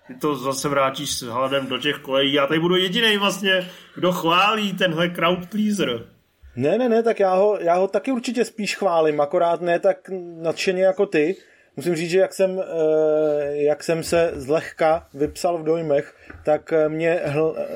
Ty 0.06 0.14
to 0.14 0.36
zase 0.36 0.68
vrátíš 0.68 1.18
s 1.18 1.22
hladem 1.22 1.66
do 1.66 1.78
těch 1.78 1.98
kolejí. 1.98 2.32
Já 2.32 2.46
tady 2.46 2.60
budu 2.60 2.76
jediný 2.76 3.16
vlastně, 3.16 3.70
kdo 3.94 4.12
chválí 4.12 4.72
tenhle 4.72 5.08
crowd 5.08 5.46
pleaser. 5.50 6.08
Ne, 6.56 6.78
ne, 6.78 6.88
ne, 6.88 7.02
tak 7.02 7.20
já 7.20 7.34
ho, 7.34 7.58
já 7.60 7.74
ho 7.74 7.88
taky 7.88 8.12
určitě 8.12 8.44
spíš 8.44 8.76
chválím, 8.76 9.20
akorát 9.20 9.60
ne 9.60 9.78
tak 9.78 10.08
nadšeně 10.42 10.84
jako 10.84 11.06
ty. 11.06 11.36
Musím 11.76 11.96
říct, 11.96 12.10
že 12.10 12.18
jak 12.18 12.34
jsem, 12.34 12.60
eh, 12.60 13.56
jak 13.56 13.84
jsem 13.84 14.02
se 14.02 14.32
zlehka 14.34 15.08
vypsal 15.14 15.58
v 15.58 15.64
dojmech, 15.64 16.14
tak 16.44 16.72
mě, 16.88 17.20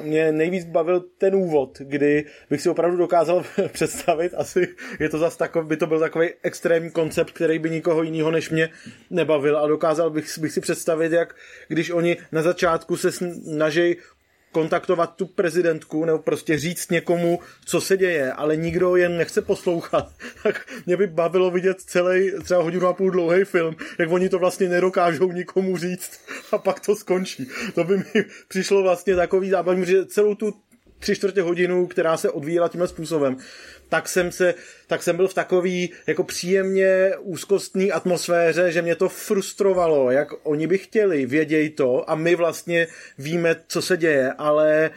mě 0.02 0.32
nejvíc 0.32 0.64
bavil 0.64 1.00
ten 1.18 1.34
úvod, 1.34 1.78
kdy 1.78 2.24
bych 2.50 2.60
si 2.60 2.68
opravdu 2.68 2.96
dokázal 2.96 3.44
představit, 3.72 4.34
asi 4.36 4.68
je 5.00 5.08
to 5.08 5.18
zase 5.18 5.38
takový, 5.38 5.66
by 5.66 5.76
to 5.76 5.86
byl 5.86 6.00
takový 6.00 6.28
extrémní 6.42 6.90
koncept, 6.90 7.30
který 7.30 7.58
by 7.58 7.70
nikoho 7.70 8.02
jiného 8.02 8.30
než 8.30 8.50
mě 8.50 8.70
nebavil 9.10 9.58
a 9.58 9.66
dokázal 9.66 10.10
bych, 10.10 10.38
bych 10.38 10.52
si 10.52 10.60
představit, 10.60 11.12
jak 11.12 11.36
když 11.68 11.90
oni 11.90 12.16
na 12.32 12.42
začátku 12.42 12.96
se 12.96 13.12
snaží 13.12 13.96
kontaktovat 14.52 15.16
tu 15.16 15.26
prezidentku 15.26 16.04
nebo 16.04 16.18
prostě 16.18 16.58
říct 16.58 16.90
někomu, 16.90 17.38
co 17.64 17.80
se 17.80 17.96
děje, 17.96 18.32
ale 18.32 18.56
nikdo 18.56 18.96
jen 18.96 19.16
nechce 19.16 19.42
poslouchat, 19.42 20.12
tak 20.42 20.66
mě 20.86 20.96
by 20.96 21.06
bavilo 21.06 21.50
vidět 21.50 21.80
celý 21.80 22.32
třeba 22.44 22.62
hodinu 22.62 22.86
a 22.86 22.92
půl 22.92 23.10
dlouhý 23.10 23.44
film, 23.44 23.76
jak 23.98 24.10
oni 24.10 24.28
to 24.28 24.38
vlastně 24.38 24.68
nedokážou 24.68 25.32
nikomu 25.32 25.76
říct 25.76 26.20
a 26.52 26.58
pak 26.58 26.80
to 26.80 26.96
skončí. 26.96 27.48
To 27.74 27.84
by 27.84 27.96
mi 27.96 28.04
přišlo 28.48 28.82
vlastně 28.82 29.16
takový 29.16 29.50
zábavný, 29.50 29.86
že 29.86 30.06
celou 30.06 30.34
tu 30.34 30.54
tři 30.98 31.16
čtvrtě 31.16 31.42
hodinu, 31.42 31.86
která 31.86 32.16
se 32.16 32.30
odvíjela 32.30 32.68
tímhle 32.68 32.88
způsobem, 32.88 33.36
tak 33.90 34.08
jsem, 34.08 34.32
se, 34.32 34.54
tak 34.86 35.02
jsem 35.02 35.16
byl 35.16 35.28
v 35.28 35.34
takový 35.34 35.90
jako 36.06 36.24
příjemně 36.24 37.12
úzkostní 37.20 37.92
atmosféře, 37.92 38.72
že 38.72 38.82
mě 38.82 38.94
to 38.94 39.08
frustrovalo, 39.08 40.10
jak 40.10 40.28
oni 40.42 40.66
by 40.66 40.78
chtěli, 40.78 41.26
věděj 41.26 41.70
to 41.70 42.10
a 42.10 42.14
my 42.14 42.34
vlastně 42.34 42.86
víme, 43.18 43.56
co 43.68 43.82
se 43.82 43.96
děje, 43.96 44.32
ale 44.38 44.90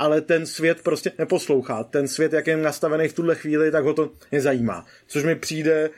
ale 0.00 0.20
ten 0.20 0.46
svět 0.46 0.82
prostě 0.82 1.12
neposlouchá. 1.18 1.84
Ten 1.84 2.08
svět, 2.08 2.32
jak 2.32 2.46
je 2.46 2.56
nastavený 2.56 3.08
v 3.08 3.12
tuhle 3.12 3.34
chvíli, 3.34 3.70
tak 3.70 3.84
ho 3.84 3.94
to 3.94 4.10
nezajímá. 4.32 4.86
Což 5.06 5.24
mi 5.24 5.34
přijde 5.36 5.90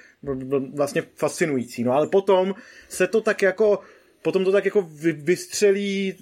vlastně 0.74 1.02
fascinující. 1.16 1.84
No 1.84 1.92
ale 1.92 2.06
potom 2.06 2.54
se 2.88 3.06
to 3.06 3.20
tak 3.20 3.42
jako 3.42 3.78
potom 4.22 4.44
to 4.44 4.52
tak 4.52 4.64
jako 4.64 4.88
vystřelí 5.12 6.14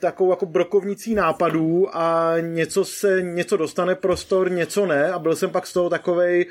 takovou 0.00 0.30
jako 0.30 0.46
brokovnicí 0.46 1.14
nápadů 1.14 1.96
a 1.96 2.34
něco 2.40 2.84
se, 2.84 3.22
něco 3.22 3.56
dostane 3.56 3.94
prostor, 3.94 4.50
něco 4.50 4.86
ne. 4.86 5.12
A 5.12 5.18
byl 5.18 5.36
jsem 5.36 5.50
pak 5.50 5.66
z 5.66 5.72
toho 5.72 5.90
takovej 5.90 6.46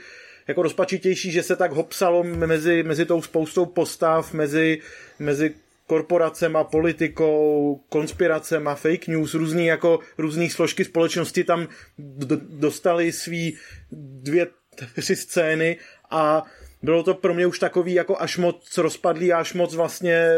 jako 0.47 0.61
rozpačitější, 0.61 1.31
že 1.31 1.43
se 1.43 1.55
tak 1.55 1.71
hopsalo 1.71 2.23
mezi, 2.23 2.83
mezi 2.83 3.05
tou 3.05 3.21
spoustou 3.21 3.65
postav, 3.65 4.33
mezi, 4.33 4.81
mezi 5.19 5.53
korporacema, 5.87 6.63
politikou, 6.63 7.81
konspiracema, 7.89 8.75
fake 8.75 9.07
news, 9.07 9.33
různý 9.33 9.65
jako 9.65 9.99
různý 10.17 10.49
složky 10.49 10.85
společnosti 10.85 11.43
tam 11.43 11.67
d- 11.97 12.37
dostali 12.49 13.11
svý 13.11 13.57
dvě, 13.91 14.47
tři 14.95 15.15
scény 15.15 15.77
a 16.11 16.43
bylo 16.85 17.03
to 17.03 17.13
pro 17.13 17.33
mě 17.33 17.47
už 17.47 17.59
takový 17.59 17.93
jako 17.93 18.21
až 18.21 18.37
moc 18.37 18.77
rozpadlý, 18.77 19.33
až 19.33 19.53
moc 19.53 19.75
vlastně 19.75 20.29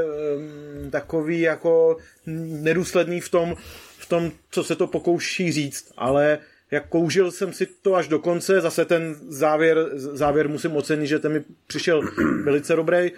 um, 0.83 0.91
takový 0.91 1.41
jako 1.41 1.97
nedůsledný 2.25 3.21
v 3.21 3.29
tom, 3.29 3.55
v 3.97 4.09
tom, 4.09 4.31
co 4.51 4.63
se 4.63 4.75
to 4.75 4.87
pokouší 4.87 5.51
říct, 5.51 5.91
ale 5.97 6.39
jak 6.71 6.89
koužil 6.89 7.31
jsem 7.31 7.53
si 7.53 7.67
to 7.81 7.95
až 7.95 8.07
do 8.07 8.19
konce, 8.19 8.61
zase 8.61 8.85
ten 8.85 9.15
závěr, 9.27 9.89
závěr 9.93 10.49
musím 10.49 10.75
ocenit, 10.75 11.07
že 11.07 11.19
ten 11.19 11.33
mi 11.33 11.43
přišel 11.67 12.01
velice 12.43 12.75
dobrý. 12.75 13.11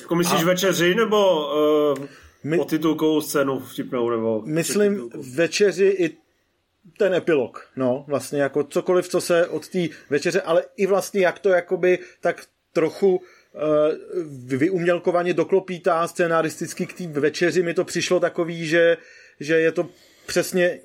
Jako 0.00 0.14
myslíš 0.14 0.42
A... 0.42 0.46
večeři 0.46 0.94
nebo 0.94 1.46
uh, 1.98 2.06
my... 2.44 2.56
po 2.56 2.64
titulkovou 2.64 3.20
scénu 3.20 3.60
vtipnou? 3.60 4.10
Nebo 4.10 4.42
myslím 4.46 5.10
večeři 5.34 5.86
i 5.86 6.27
ten 6.96 7.14
epilog, 7.14 7.70
no, 7.76 8.04
vlastně 8.08 8.42
jako 8.42 8.64
cokoliv, 8.64 9.08
co 9.08 9.20
se 9.20 9.46
od 9.46 9.68
té 9.68 9.78
večeře, 10.10 10.40
ale 10.40 10.64
i 10.76 10.86
vlastně 10.86 11.20
jak 11.20 11.38
to 11.38 11.48
jakoby 11.48 11.98
tak 12.20 12.44
trochu 12.72 13.16
uh, 13.16 13.22
vyumělkovaně 14.46 15.34
doklopítá 15.34 16.08
scénaristicky 16.08 16.86
k 16.86 16.92
té 16.92 17.06
večeři, 17.06 17.62
mi 17.62 17.74
to 17.74 17.84
přišlo 17.84 18.20
takový, 18.20 18.66
že, 18.66 18.96
že 19.40 19.60
je 19.60 19.72
to 19.72 19.88
přesně, 20.26 20.80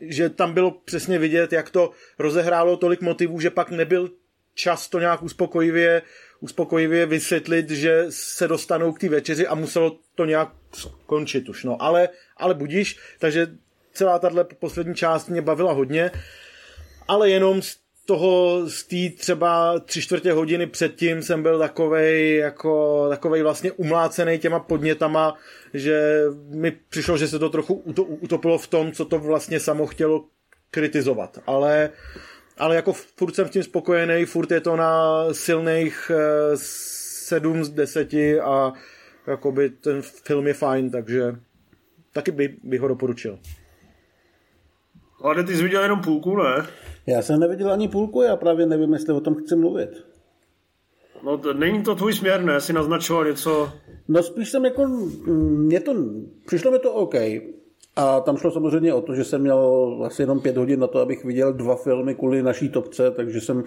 že 0.00 0.28
tam 0.28 0.52
bylo 0.52 0.70
přesně 0.70 1.18
vidět, 1.18 1.52
jak 1.52 1.70
to 1.70 1.90
rozehrálo 2.18 2.76
tolik 2.76 3.00
motivů, 3.00 3.40
že 3.40 3.50
pak 3.50 3.70
nebyl 3.70 4.10
čas 4.54 4.88
to 4.88 5.00
nějak 5.00 5.22
uspokojivě, 5.22 6.02
uspokojivě 6.40 7.06
vysvětlit, 7.06 7.70
že 7.70 8.06
se 8.08 8.48
dostanou 8.48 8.92
k 8.92 8.98
té 8.98 9.08
večeři 9.08 9.46
a 9.46 9.54
muselo 9.54 9.98
to 10.14 10.24
nějak 10.24 10.48
skončit 10.72 11.48
už. 11.48 11.64
No, 11.64 11.82
ale, 11.82 12.08
ale 12.36 12.54
budíš, 12.54 12.98
takže 13.18 13.46
celá 13.94 14.18
tahle 14.18 14.44
poslední 14.44 14.94
část 14.94 15.28
mě 15.28 15.42
bavila 15.42 15.72
hodně, 15.72 16.10
ale 17.08 17.30
jenom 17.30 17.62
z 17.62 17.76
toho 18.06 18.62
z 18.68 18.84
té 18.84 19.16
třeba 19.18 19.80
tři 19.80 20.02
čtvrtě 20.02 20.32
hodiny 20.32 20.66
předtím 20.66 21.22
jsem 21.22 21.42
byl 21.42 21.58
takovej, 21.58 22.36
jako, 22.36 23.06
takovej 23.08 23.42
vlastně 23.42 23.72
umlácený 23.72 24.38
těma 24.38 24.60
podnětama, 24.60 25.34
že 25.74 26.24
mi 26.48 26.70
přišlo, 26.70 27.16
že 27.16 27.28
se 27.28 27.38
to 27.38 27.50
trochu 27.50 27.74
utopilo 28.06 28.58
v 28.58 28.66
tom, 28.66 28.92
co 28.92 29.04
to 29.04 29.18
vlastně 29.18 29.60
samo 29.60 29.86
chtělo 29.86 30.24
kritizovat. 30.70 31.38
Ale, 31.46 31.90
ale 32.58 32.76
jako 32.76 32.92
furt 32.92 33.34
jsem 33.34 33.48
s 33.48 33.50
tím 33.50 33.62
spokojený, 33.62 34.24
furt 34.24 34.50
je 34.50 34.60
to 34.60 34.76
na 34.76 35.24
silných 35.32 36.10
7 36.54 37.64
z 37.64 37.68
10 37.68 38.14
a 38.42 38.72
jakoby 39.26 39.70
ten 39.70 40.02
film 40.02 40.46
je 40.46 40.54
fajn, 40.54 40.90
takže 40.90 41.36
taky 42.12 42.30
by, 42.30 42.56
bych 42.62 42.80
ho 42.80 42.88
doporučil. 42.88 43.38
Ale 45.24 45.44
ty 45.44 45.56
jsi 45.56 45.62
viděl 45.62 45.82
jenom 45.82 46.00
půlku, 46.00 46.36
ne? 46.36 46.66
Já 47.06 47.22
jsem 47.22 47.40
neviděl 47.40 47.72
ani 47.72 47.88
půlku, 47.88 48.22
já 48.22 48.36
právě 48.36 48.66
nevím, 48.66 48.92
jestli 48.92 49.12
o 49.12 49.20
tom 49.20 49.34
chci 49.34 49.56
mluvit. 49.56 49.90
No, 51.24 51.38
to, 51.38 51.54
není 51.54 51.82
to 51.82 51.94
tvůj 51.94 52.14
směr, 52.14 52.42
ne? 52.42 52.60
Jsi 52.60 52.72
naznačoval 52.72 53.24
něco... 53.24 53.72
No 54.08 54.22
spíš 54.22 54.50
jsem 54.50 54.64
jako, 54.64 54.86
mě 55.26 55.80
to, 55.80 55.94
přišlo 56.46 56.70
mi 56.70 56.78
to 56.78 56.92
OK. 56.92 57.14
A 57.96 58.20
tam 58.20 58.36
šlo 58.36 58.50
samozřejmě 58.50 58.94
o 58.94 59.02
to, 59.02 59.14
že 59.14 59.24
jsem 59.24 59.40
měl 59.40 60.02
asi 60.06 60.22
jenom 60.22 60.40
pět 60.40 60.56
hodin 60.56 60.80
na 60.80 60.86
to, 60.86 60.98
abych 60.98 61.24
viděl 61.24 61.52
dva 61.52 61.76
filmy 61.76 62.14
kvůli 62.14 62.42
naší 62.42 62.68
topce, 62.68 63.10
takže 63.10 63.40
jsem 63.40 63.64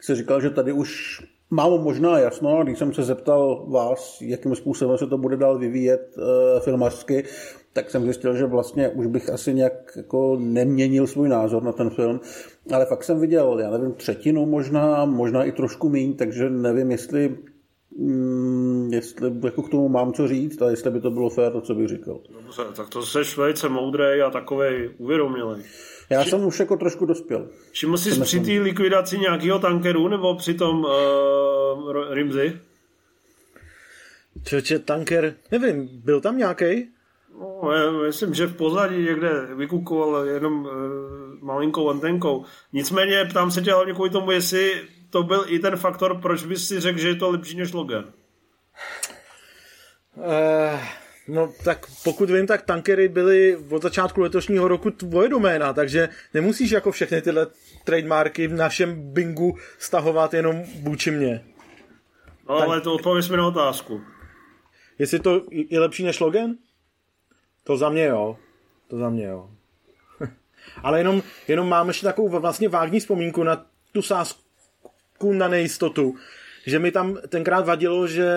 si 0.00 0.14
říkal, 0.14 0.40
že 0.40 0.50
tady 0.50 0.72
už 0.72 1.22
mám 1.50 1.70
možná 1.70 2.18
jasno, 2.18 2.64
když 2.64 2.78
jsem 2.78 2.92
se 2.92 3.02
zeptal 3.02 3.66
vás, 3.68 4.18
jakým 4.20 4.54
způsobem 4.54 4.98
se 4.98 5.06
to 5.06 5.18
bude 5.18 5.36
dál 5.36 5.58
vyvíjet 5.58 6.14
e, 6.18 6.60
filmařsky, 6.60 7.24
tak 7.72 7.90
jsem 7.90 8.04
zjistil, 8.04 8.36
že 8.36 8.46
vlastně 8.46 8.88
už 8.88 9.06
bych 9.06 9.30
asi 9.30 9.54
nějak 9.54 9.72
jako 9.96 10.36
neměnil 10.40 11.06
svůj 11.06 11.28
názor 11.28 11.62
na 11.62 11.72
ten 11.72 11.90
film, 11.90 12.20
ale 12.72 12.86
fakt 12.86 13.04
jsem 13.04 13.20
viděl, 13.20 13.58
já 13.60 13.70
nevím, 13.70 13.92
třetinu 13.92 14.46
možná, 14.46 15.04
možná 15.04 15.44
i 15.44 15.52
trošku 15.52 15.88
méně, 15.88 16.14
takže 16.14 16.50
nevím, 16.50 16.90
jestli 16.90 17.36
Mm, 17.98 18.90
jestli 18.92 19.32
jako 19.44 19.62
k 19.62 19.70
tomu 19.70 19.88
mám 19.88 20.12
co 20.12 20.28
říct 20.28 20.62
a 20.62 20.70
jestli 20.70 20.90
by 20.90 21.00
to 21.00 21.10
bylo 21.10 21.30
fér, 21.30 21.52
to, 21.52 21.60
co 21.60 21.74
bych 21.74 21.88
říkal. 21.88 22.20
Dobře, 22.30 22.62
tak 22.76 22.88
to 22.88 23.02
jsi 23.02 23.18
velice 23.36 23.68
moudrý 23.68 24.22
a 24.26 24.30
takový 24.30 24.88
uvědomělý. 24.98 25.62
Já 26.14 26.24
jsem 26.24 26.44
už 26.44 26.60
jako 26.60 26.76
trošku 26.76 27.06
dospěl. 27.06 27.48
Všiml 27.72 27.98
jsi 27.98 28.20
při 28.20 28.40
té 28.40 28.52
likvidaci 28.52 29.18
nějakého 29.18 29.58
tankeru 29.58 30.08
nebo 30.08 30.34
při 30.36 30.54
tom 30.54 30.84
uh, 30.84 32.14
Rimzy? 32.14 32.60
Čoče, 34.44 34.78
tanker, 34.78 35.34
nevím, 35.50 35.88
byl 35.92 36.20
tam 36.20 36.38
nějaký? 36.38 36.88
No, 37.40 37.72
já 37.72 37.90
myslím, 37.90 38.34
že 38.34 38.46
v 38.46 38.56
pozadí 38.56 39.02
někde 39.02 39.46
vykukoval 39.54 40.26
jenom 40.26 40.64
uh, 40.64 40.72
malinkou 41.40 41.90
antenkou. 41.90 42.44
Nicméně 42.72 43.24
ptám 43.24 43.50
se 43.50 43.62
tě 43.62 43.72
hlavně 43.72 43.92
kvůli 43.92 44.10
tomu, 44.10 44.30
jestli 44.30 44.82
to 45.10 45.22
byl 45.22 45.44
i 45.48 45.58
ten 45.58 45.76
faktor, 45.76 46.20
proč 46.20 46.44
bys 46.44 46.68
si 46.68 46.80
řekl, 46.80 46.98
že 46.98 47.08
je 47.08 47.14
to 47.14 47.30
lepší 47.30 47.56
než 47.56 47.72
Logan. 47.72 48.04
Uh, 50.16 50.80
no 51.28 51.52
tak 51.64 51.86
pokud 52.04 52.30
vím, 52.30 52.46
tak 52.46 52.62
tankery 52.62 53.08
byly 53.08 53.56
od 53.70 53.82
začátku 53.82 54.20
letošního 54.20 54.68
roku 54.68 54.90
tvoje 54.90 55.28
doména, 55.28 55.72
takže 55.72 56.08
nemusíš 56.34 56.70
jako 56.70 56.92
všechny 56.92 57.22
tyhle 57.22 57.46
trademarky 57.84 58.46
v 58.46 58.52
našem 58.52 59.12
bingu 59.12 59.56
stahovat 59.78 60.34
jenom 60.34 60.62
vůči 60.82 61.10
mě. 61.10 61.44
No 62.48 62.58
tak... 62.58 62.68
ale 62.68 62.80
to 62.80 62.94
odpověď 62.94 63.30
mi 63.30 63.36
na 63.36 63.46
otázku. 63.46 64.02
Jestli 64.98 65.18
to 65.18 65.42
je 65.50 65.80
lepší 65.80 66.02
než 66.02 66.20
Logan? 66.20 66.54
To 67.64 67.76
za 67.76 67.88
mě 67.88 68.04
jo. 68.04 68.38
To 68.88 68.98
za 68.98 69.10
mě 69.10 69.24
jo. 69.24 69.50
ale 70.82 71.00
jenom, 71.00 71.22
jenom 71.48 71.68
mám 71.68 71.88
ještě 71.88 72.06
takovou 72.06 72.28
vlastně 72.28 72.68
vágní 72.68 73.00
vzpomínku 73.00 73.42
na 73.42 73.66
tu 73.92 74.02
sásku 74.02 75.32
na 75.32 75.48
nejistotu. 75.48 76.16
Že 76.66 76.78
mi 76.78 76.90
tam 76.90 77.18
tenkrát 77.28 77.66
vadilo, 77.66 78.06
že 78.06 78.28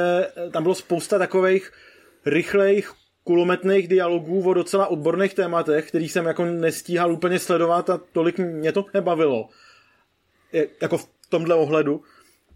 tam 0.52 0.64
bylo 0.64 0.76
spousta 0.76 1.18
takových 1.18 1.72
rychlejch, 2.26 2.94
kulometných 3.28 3.88
dialogů 3.88 4.50
o 4.50 4.54
docela 4.54 4.88
odborných 4.88 5.34
tématech, 5.34 5.88
který 5.88 6.10
jsem 6.10 6.26
jako 6.26 6.46
nestíhal 6.46 7.12
úplně 7.12 7.40
sledovat 7.40 7.90
a 7.90 8.00
tolik 8.12 8.40
mě 8.40 8.72
to 8.72 8.86
nebavilo. 8.94 9.50
Je, 10.54 10.68
jako 10.82 10.98
v 10.98 11.08
tomhle 11.30 11.56
ohledu. 11.56 12.02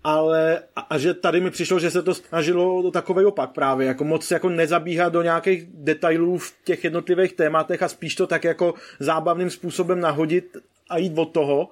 Ale 0.04 0.64
a, 0.76 0.82
a 0.82 0.98
že 0.98 1.14
tady 1.14 1.42
mi 1.42 1.52
přišlo, 1.52 1.80
že 1.80 1.92
se 1.92 2.02
to 2.02 2.14
snažilo 2.14 2.92
takový 2.92 3.26
opak 3.26 3.52
právě, 3.52 3.88
jako 3.88 4.04
moc 4.04 4.32
jako 4.32 4.50
nezabíhat 4.50 5.14
do 5.14 5.22
nějakých 5.22 5.64
detailů 5.74 6.38
v 6.38 6.54
těch 6.64 6.84
jednotlivých 6.84 7.34
tématech 7.34 7.84
a 7.84 7.88
spíš 7.88 8.16
to 8.16 8.28
tak 8.28 8.44
jako 8.44 8.74
zábavným 9.00 9.50
způsobem 9.50 10.00
nahodit 10.00 10.58
a 10.90 10.98
jít 10.98 11.18
od 11.18 11.26
toho, 11.26 11.70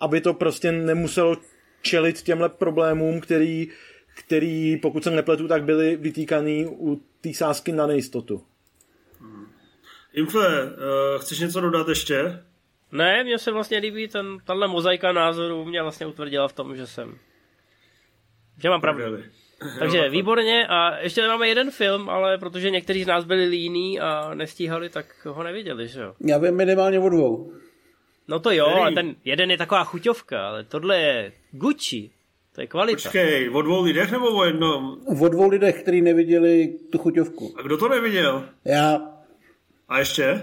aby 0.00 0.20
to 0.20 0.34
prostě 0.34 0.72
nemuselo 0.72 1.36
čelit 1.82 2.22
těmhle 2.22 2.48
problémům, 2.48 3.20
který, 3.20 3.68
který, 4.14 4.76
pokud 4.76 5.04
se 5.04 5.10
nepletu, 5.10 5.48
tak 5.48 5.64
byly 5.64 5.96
vytýkaný 5.96 6.66
u 6.66 7.00
té 7.22 7.34
sázky 7.34 7.72
na 7.72 7.86
nejistotu. 7.86 8.42
Hmm. 9.20 9.46
Infle, 10.12 10.64
uh, 10.64 10.70
chceš 11.20 11.38
něco 11.38 11.60
dodat 11.60 11.88
ještě? 11.88 12.42
Ne, 12.92 13.24
mně 13.24 13.38
se 13.38 13.52
vlastně 13.52 13.78
líbí 13.78 14.08
ten, 14.08 14.38
tahle 14.44 14.68
mozaika 14.68 15.12
názorů 15.12 15.64
mě 15.64 15.82
vlastně 15.82 16.06
utvrdila 16.06 16.48
v 16.48 16.52
tom, 16.52 16.76
že 16.76 16.86
jsem 16.86 17.18
že 18.62 18.68
mám 18.68 18.80
pravdu. 18.80 19.02
Takže 19.78 20.08
výborně 20.08 20.66
a 20.66 20.98
ještě 20.98 21.28
máme 21.28 21.48
jeden 21.48 21.70
film, 21.70 22.10
ale 22.10 22.38
protože 22.38 22.70
někteří 22.70 23.04
z 23.04 23.06
nás 23.06 23.24
byli 23.24 23.44
líní 23.44 24.00
a 24.00 24.34
nestíhali, 24.34 24.88
tak 24.88 25.26
ho 25.26 25.42
neviděli, 25.42 25.88
že 25.88 26.00
jo? 26.00 26.14
Já 26.20 26.38
vím 26.38 26.56
minimálně 26.56 27.00
o 27.00 27.08
dvou. 27.08 27.52
No 28.28 28.40
to 28.40 28.50
jo, 28.50 28.66
ale 28.66 28.92
ten 28.92 29.14
jeden 29.24 29.50
je 29.50 29.58
taková 29.58 29.84
chuťovka, 29.84 30.48
ale 30.48 30.64
tohle 30.64 30.98
je 30.98 31.32
Gucci. 31.50 32.10
To 32.54 32.60
je 32.60 32.66
kvalita. 32.66 32.96
Počkej, 33.02 33.50
o 33.50 33.62
dvou 33.62 33.82
lidech 33.82 34.10
nebo 34.12 34.28
o 34.28 34.44
jednom? 34.44 34.96
O 35.20 35.28
dvou 35.28 35.48
lidech, 35.48 35.82
kteří 35.82 36.00
neviděli 36.00 36.78
tu 36.92 36.98
chuťovku. 36.98 37.54
A 37.58 37.62
kdo 37.62 37.76
to 37.76 37.88
neviděl? 37.88 38.44
Já. 38.64 39.00
A 39.88 39.98
ještě? 39.98 40.42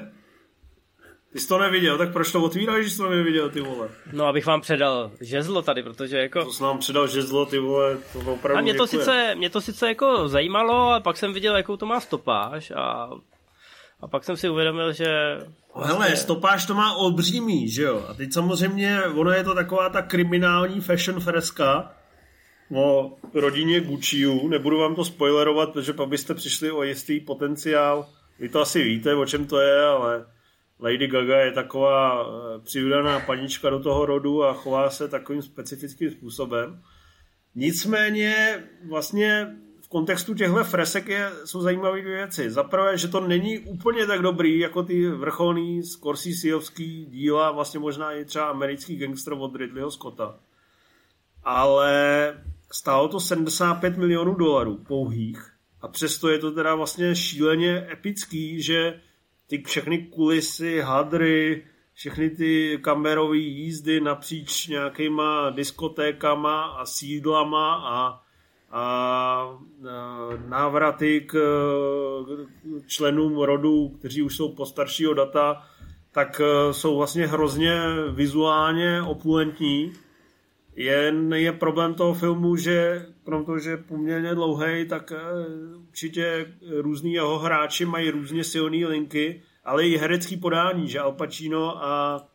Ty 1.34 1.40
jsi 1.40 1.48
to 1.48 1.60
neviděl, 1.60 1.98
tak 1.98 2.14
proč 2.14 2.32
to 2.32 2.44
otvíráš, 2.44 2.84
že 2.84 2.90
jsi 2.90 2.98
to 2.98 3.10
neviděl, 3.10 3.50
ty 3.50 3.62
vole? 3.62 3.90
No, 4.14 4.26
abych 4.26 4.46
vám 4.46 4.62
předal 4.62 5.12
žezlo 5.22 5.62
tady, 5.62 5.84
protože 5.84 6.18
jako... 6.18 6.46
To 6.46 6.54
jsi 6.54 6.64
nám 6.64 6.78
předal 6.78 7.08
žezlo, 7.08 7.46
ty 7.46 7.60
vole, 7.60 7.98
to 8.14 8.20
opravdu 8.20 8.58
A 8.58 8.62
mě 8.62 8.74
to, 8.74 8.88
sice, 8.88 9.36
mě 9.36 9.50
to 9.50 9.62
sice 9.62 9.88
jako 9.88 10.28
zajímalo, 10.28 10.92
a 10.92 11.00
pak 11.00 11.18
jsem 11.18 11.34
viděl, 11.34 11.58
jakou 11.58 11.78
to 11.78 11.86
má 11.86 12.00
stopáž 12.00 12.72
a, 12.72 13.10
a 14.02 14.08
pak 14.08 14.24
jsem 14.24 14.38
si 14.38 14.50
uvědomil, 14.50 14.94
že 14.94 15.38
Vlastně... 15.76 15.94
Hele, 15.94 16.16
stopáž 16.16 16.66
to 16.66 16.74
má 16.74 16.96
obřímý, 16.96 17.70
že 17.70 17.84
jo? 17.84 18.06
A 18.10 18.14
teď 18.14 18.34
samozřejmě, 18.34 19.04
ono 19.04 19.32
je 19.32 19.44
to 19.44 19.56
taková 19.56 19.90
ta 19.90 20.02
kriminální 20.02 20.82
fashion 20.82 21.20
freska 21.20 21.92
o 22.76 23.18
rodině 23.34 23.82
Gucciů. 23.82 24.48
Nebudu 24.48 24.78
vám 24.78 24.96
to 24.96 25.06
spoilerovat, 25.06 25.74
protože 25.74 25.94
pak 25.94 26.10
byste 26.10 26.34
přišli 26.34 26.72
o 26.72 26.84
jistý 26.84 27.20
potenciál. 27.20 28.10
Vy 28.40 28.50
to 28.50 28.62
asi 28.62 28.84
víte, 28.84 29.16
o 29.16 29.26
čem 29.26 29.46
to 29.46 29.60
je, 29.60 29.82
ale 29.82 30.26
Lady 30.80 31.08
Gaga 31.08 31.38
je 31.38 31.52
taková 31.52 32.24
eh, 32.24 32.60
přivydaná 32.60 33.20
panička 33.20 33.70
do 33.70 33.80
toho 33.80 34.06
rodu 34.06 34.44
a 34.44 34.54
chová 34.54 34.90
se 34.90 35.08
takovým 35.08 35.42
specifickým 35.42 36.12
způsobem. 36.12 36.82
Nicméně 37.56 38.64
vlastně 38.90 39.48
kontextu 39.90 40.34
těchto 40.34 40.64
fresek 40.64 41.08
je, 41.08 41.32
jsou 41.46 41.62
zajímavé 41.62 42.02
dvě 42.02 42.16
věci. 42.16 42.52
Za 42.52 42.64
prvé, 42.64 42.98
že 42.98 43.08
to 43.08 43.20
není 43.20 43.60
úplně 43.60 44.06
tak 44.06 44.22
dobrý, 44.22 44.60
jako 44.60 44.84
ty 44.84 45.10
vrcholný 45.10 45.84
Scorseseovský 45.84 47.06
díla, 47.06 47.52
vlastně 47.52 47.80
možná 47.80 48.12
i 48.12 48.26
třeba 48.26 48.50
americký 48.50 48.96
gangster 48.96 49.34
od 49.34 49.56
Ridleyho 49.56 49.92
Scotta. 49.92 50.36
Ale 51.44 52.34
stálo 52.72 53.08
to 53.08 53.20
75 53.20 53.98
milionů 53.98 54.34
dolarů 54.34 54.78
pouhých 54.88 55.54
a 55.82 55.88
přesto 55.88 56.30
je 56.30 56.40
to 56.40 56.52
teda 56.52 56.76
vlastně 56.76 57.16
šíleně 57.16 57.88
epický, 57.92 58.62
že 58.62 59.02
ty 59.48 59.64
všechny 59.64 59.98
kulisy, 59.98 60.82
hadry, 60.82 61.66
všechny 61.94 62.30
ty 62.30 62.80
kamerové 62.82 63.38
jízdy 63.38 64.02
napříč 64.02 64.68
nějakýma 64.68 65.50
diskotékama 65.50 66.64
a 66.64 66.86
sídlama 66.86 67.76
a 67.76 68.30
a 68.72 69.60
návraty 70.48 71.22
k 71.22 71.38
členům 72.88 73.38
rodu, 73.38 73.90
kteří 73.90 74.22
už 74.22 74.36
jsou 74.36 74.56
postaršího 74.56 75.14
data, 75.14 75.64
tak 76.12 76.42
e, 76.42 76.74
jsou 76.74 76.98
vlastně 76.98 77.28
hrozně 77.28 77.82
vizuálně 78.12 79.02
opulentní. 79.02 79.94
Jen 80.80 81.34
je 81.34 81.52
problém 81.52 81.94
toho 81.94 82.14
filmu, 82.14 82.56
že 82.56 83.06
krom 83.24 83.46
toho, 83.46 83.60
že 83.60 83.70
je 83.70 83.78
poměrně 83.78 84.36
dlouhý, 84.36 84.88
tak 84.88 85.12
e, 85.12 85.16
určitě 85.90 86.54
různí 86.78 87.14
jeho 87.14 87.40
hráči 87.40 87.86
mají 87.86 88.10
různě 88.10 88.44
silné 88.44 88.88
linky, 88.88 89.42
ale 89.64 89.88
i 89.88 89.98
herecký 89.98 90.38
podání, 90.38 90.88
že 90.88 91.00
Al 91.00 91.12
Pacino 91.12 91.86
a 91.86 92.26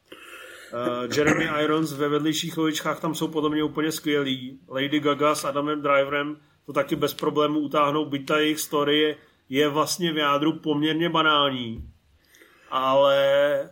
Uh, 0.75 1.17
Jeremy 1.17 1.49
Irons 1.63 1.93
ve 1.93 2.09
vedlejších 2.09 2.57
lovičkách 2.57 3.01
tam 3.01 3.15
jsou 3.15 3.29
podle 3.29 3.51
mě 3.51 3.65
úplně 3.65 3.93
skvělí. 3.93 4.61
Lady 4.69 5.01
Gaga 5.01 5.35
s 5.35 5.45
Adamem 5.45 5.83
Driverem 5.83 6.37
to 6.67 6.73
taky 6.73 6.97
bez 6.97 7.15
problémů 7.15 7.61
utáhnou, 7.61 8.05
byť 8.05 8.27
ta 8.27 8.39
jejich 8.39 8.61
story 8.61 9.17
je, 9.49 9.69
vlastně 9.69 10.13
v 10.13 10.17
jádru 10.17 10.53
poměrně 10.53 11.09
banální. 11.09 11.91
Ale 12.71 13.71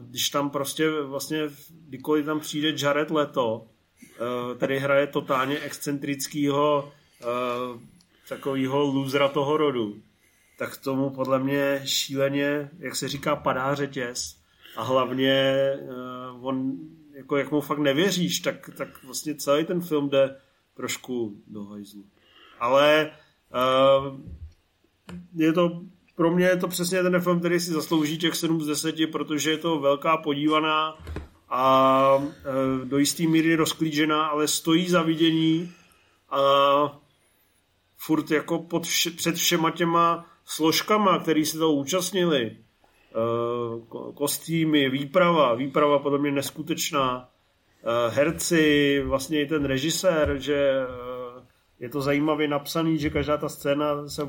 když 0.00 0.28
tam 0.28 0.50
prostě 0.50 0.90
vlastně, 0.90 1.48
kdykoliv 1.88 2.26
tam 2.26 2.40
přijde 2.40 2.74
Jared 2.82 3.10
Leto, 3.10 3.66
který 4.56 4.78
hraje 4.78 5.06
totálně 5.06 5.58
excentrického 5.58 6.92
takového 8.28 8.82
lůzra 8.82 9.28
toho 9.28 9.56
rodu, 9.56 9.96
tak 10.58 10.76
tomu 10.76 11.10
podle 11.10 11.38
mě 11.38 11.80
šíleně, 11.84 12.70
jak 12.78 12.96
se 12.96 13.08
říká, 13.08 13.36
padá 13.36 13.74
řetěz 13.74 14.36
a 14.76 14.82
hlavně 14.82 15.54
uh, 15.82 16.46
on, 16.46 16.72
jako 17.12 17.36
jak 17.36 17.50
mu 17.50 17.60
fakt 17.60 17.78
nevěříš, 17.78 18.40
tak, 18.40 18.70
tak 18.76 19.04
vlastně 19.04 19.34
celý 19.34 19.64
ten 19.64 19.80
film 19.80 20.08
jde 20.10 20.36
trošku 20.74 21.36
do 21.46 21.64
hajzlu. 21.64 22.04
Ale 22.60 23.10
uh, 23.54 24.20
je 25.34 25.52
to 25.52 25.80
pro 26.16 26.30
mě 26.30 26.46
je 26.46 26.56
to 26.56 26.68
přesně 26.68 27.02
ten 27.02 27.20
film, 27.20 27.38
který 27.38 27.60
si 27.60 27.72
zaslouží 27.72 28.18
těch 28.18 28.34
7 28.34 28.60
z 28.60 28.66
10, 28.66 28.94
protože 29.12 29.50
je 29.50 29.58
to 29.58 29.78
velká 29.78 30.16
podívaná 30.16 30.98
a 31.56 32.16
uh, 32.16 32.88
do 32.88 32.98
jisté 32.98 33.26
míry 33.26 33.54
rozklížená, 33.54 34.26
ale 34.26 34.48
stojí 34.48 34.88
za 34.88 35.02
vidění 35.02 35.72
a 36.30 36.40
furt 37.96 38.30
jako 38.30 38.58
pod 38.58 38.86
vše, 38.86 39.10
před 39.10 39.34
všema 39.34 39.70
těma 39.70 40.26
složkama, 40.44 41.18
který 41.18 41.46
se 41.46 41.58
toho 41.58 41.72
účastnili, 41.72 42.56
uh, 42.56 44.12
kostýmy, 44.14 44.90
výprava, 44.90 45.54
výprava 45.54 45.98
podle 45.98 46.18
mě 46.18 46.30
neskutečná, 46.30 47.18
uh, 47.18 48.14
herci, 48.14 49.02
vlastně 49.06 49.42
i 49.42 49.46
ten 49.46 49.64
režisér, 49.64 50.36
že 50.38 50.72
je 51.80 51.88
to 51.88 52.00
zajímavě 52.00 52.48
napsaný, 52.48 52.98
že 52.98 53.10
každá 53.10 53.36
ta 53.36 53.48
scéna 53.48 54.08
se 54.08 54.22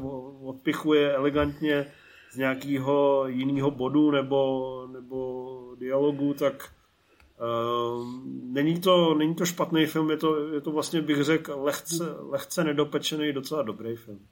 odpichuje 0.43 1.13
elegantně 1.13 1.91
z 2.31 2.37
nějakého 2.37 3.27
jiného 3.27 3.71
bodu 3.71 4.11
nebo, 4.11 4.87
nebo 4.91 5.75
dialogu, 5.79 6.33
tak 6.33 6.74
není, 8.43 8.81
to, 8.81 9.13
není 9.13 9.35
to 9.35 9.45
špatný 9.45 9.85
film, 9.85 10.11
je 10.11 10.17
to, 10.17 10.53
je 10.53 10.61
to 10.61 10.71
vlastně, 10.71 11.01
bych 11.01 11.23
řekl, 11.23 11.55
lehce, 11.57 12.03
lehce 12.19 12.63
nedopečený, 12.63 13.33
docela 13.33 13.61
dobrý 13.61 13.95
film. 13.95 14.27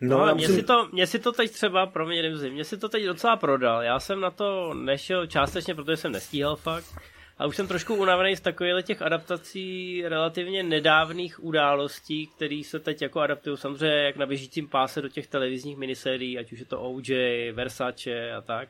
No, 0.00 0.26
no 0.26 0.34
mě, 0.34 0.48
si 0.48 0.62
to, 0.62 0.88
mě 0.92 1.06
si 1.06 1.18
to 1.18 1.32
teď 1.32 1.50
třeba, 1.50 1.86
promiň, 1.86 2.20
Rimzi, 2.20 2.50
mě 2.50 2.64
si 2.64 2.78
to 2.78 2.88
teď 2.88 3.04
docela 3.04 3.36
prodal. 3.36 3.82
Já 3.82 4.00
jsem 4.00 4.20
na 4.20 4.30
to 4.30 4.74
nešel 4.74 5.26
částečně, 5.26 5.74
protože 5.74 5.96
jsem 5.96 6.12
nestíhal 6.12 6.56
fakt. 6.56 6.94
A 7.38 7.46
už 7.46 7.56
jsem 7.56 7.68
trošku 7.68 7.94
unavený 7.94 8.36
z 8.36 8.40
takových 8.40 8.84
těch 8.84 9.02
adaptací 9.02 10.02
relativně 10.06 10.62
nedávných 10.62 11.44
událostí, 11.44 12.26
které 12.26 12.62
se 12.64 12.78
teď 12.78 13.02
jako 13.02 13.20
adaptují 13.20 13.56
samozřejmě 13.56 13.96
jak 13.96 14.16
na 14.16 14.26
běžícím 14.26 14.68
páse 14.68 15.02
do 15.02 15.08
těch 15.08 15.26
televizních 15.26 15.76
minisérií, 15.76 16.38
ať 16.38 16.52
už 16.52 16.58
je 16.58 16.66
to 16.66 16.82
OJ, 16.82 17.52
Versace 17.52 18.32
a 18.32 18.40
tak. 18.40 18.68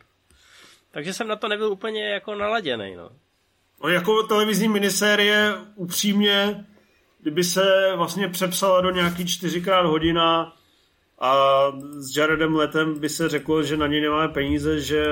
Takže 0.91 1.13
jsem 1.13 1.29
na 1.29 1.37
to 1.37 1.49
nebyl 1.49 1.73
úplně 1.73 2.09
jako 2.09 2.35
naladěný, 2.35 2.95
no. 2.97 3.11
no 3.83 3.89
jako 3.89 4.23
televizní 4.23 4.69
minisérie 4.69 5.55
upřímně, 5.75 6.67
kdyby 7.21 7.45
se 7.45 7.93
vlastně 7.97 8.29
přepsala 8.29 8.81
do 8.81 8.91
nějaký 8.91 9.27
čtyřikrát 9.27 9.87
hodina, 9.87 10.57
a 11.21 11.73
s 11.99 12.17
Jaredem 12.17 12.55
Letem 12.55 12.99
by 12.99 13.09
se 13.09 13.29
řeklo, 13.29 13.63
že 13.63 13.77
na 13.77 13.87
něj 13.87 14.01
nemáme 14.01 14.33
peníze, 14.33 14.81
že 14.81 15.05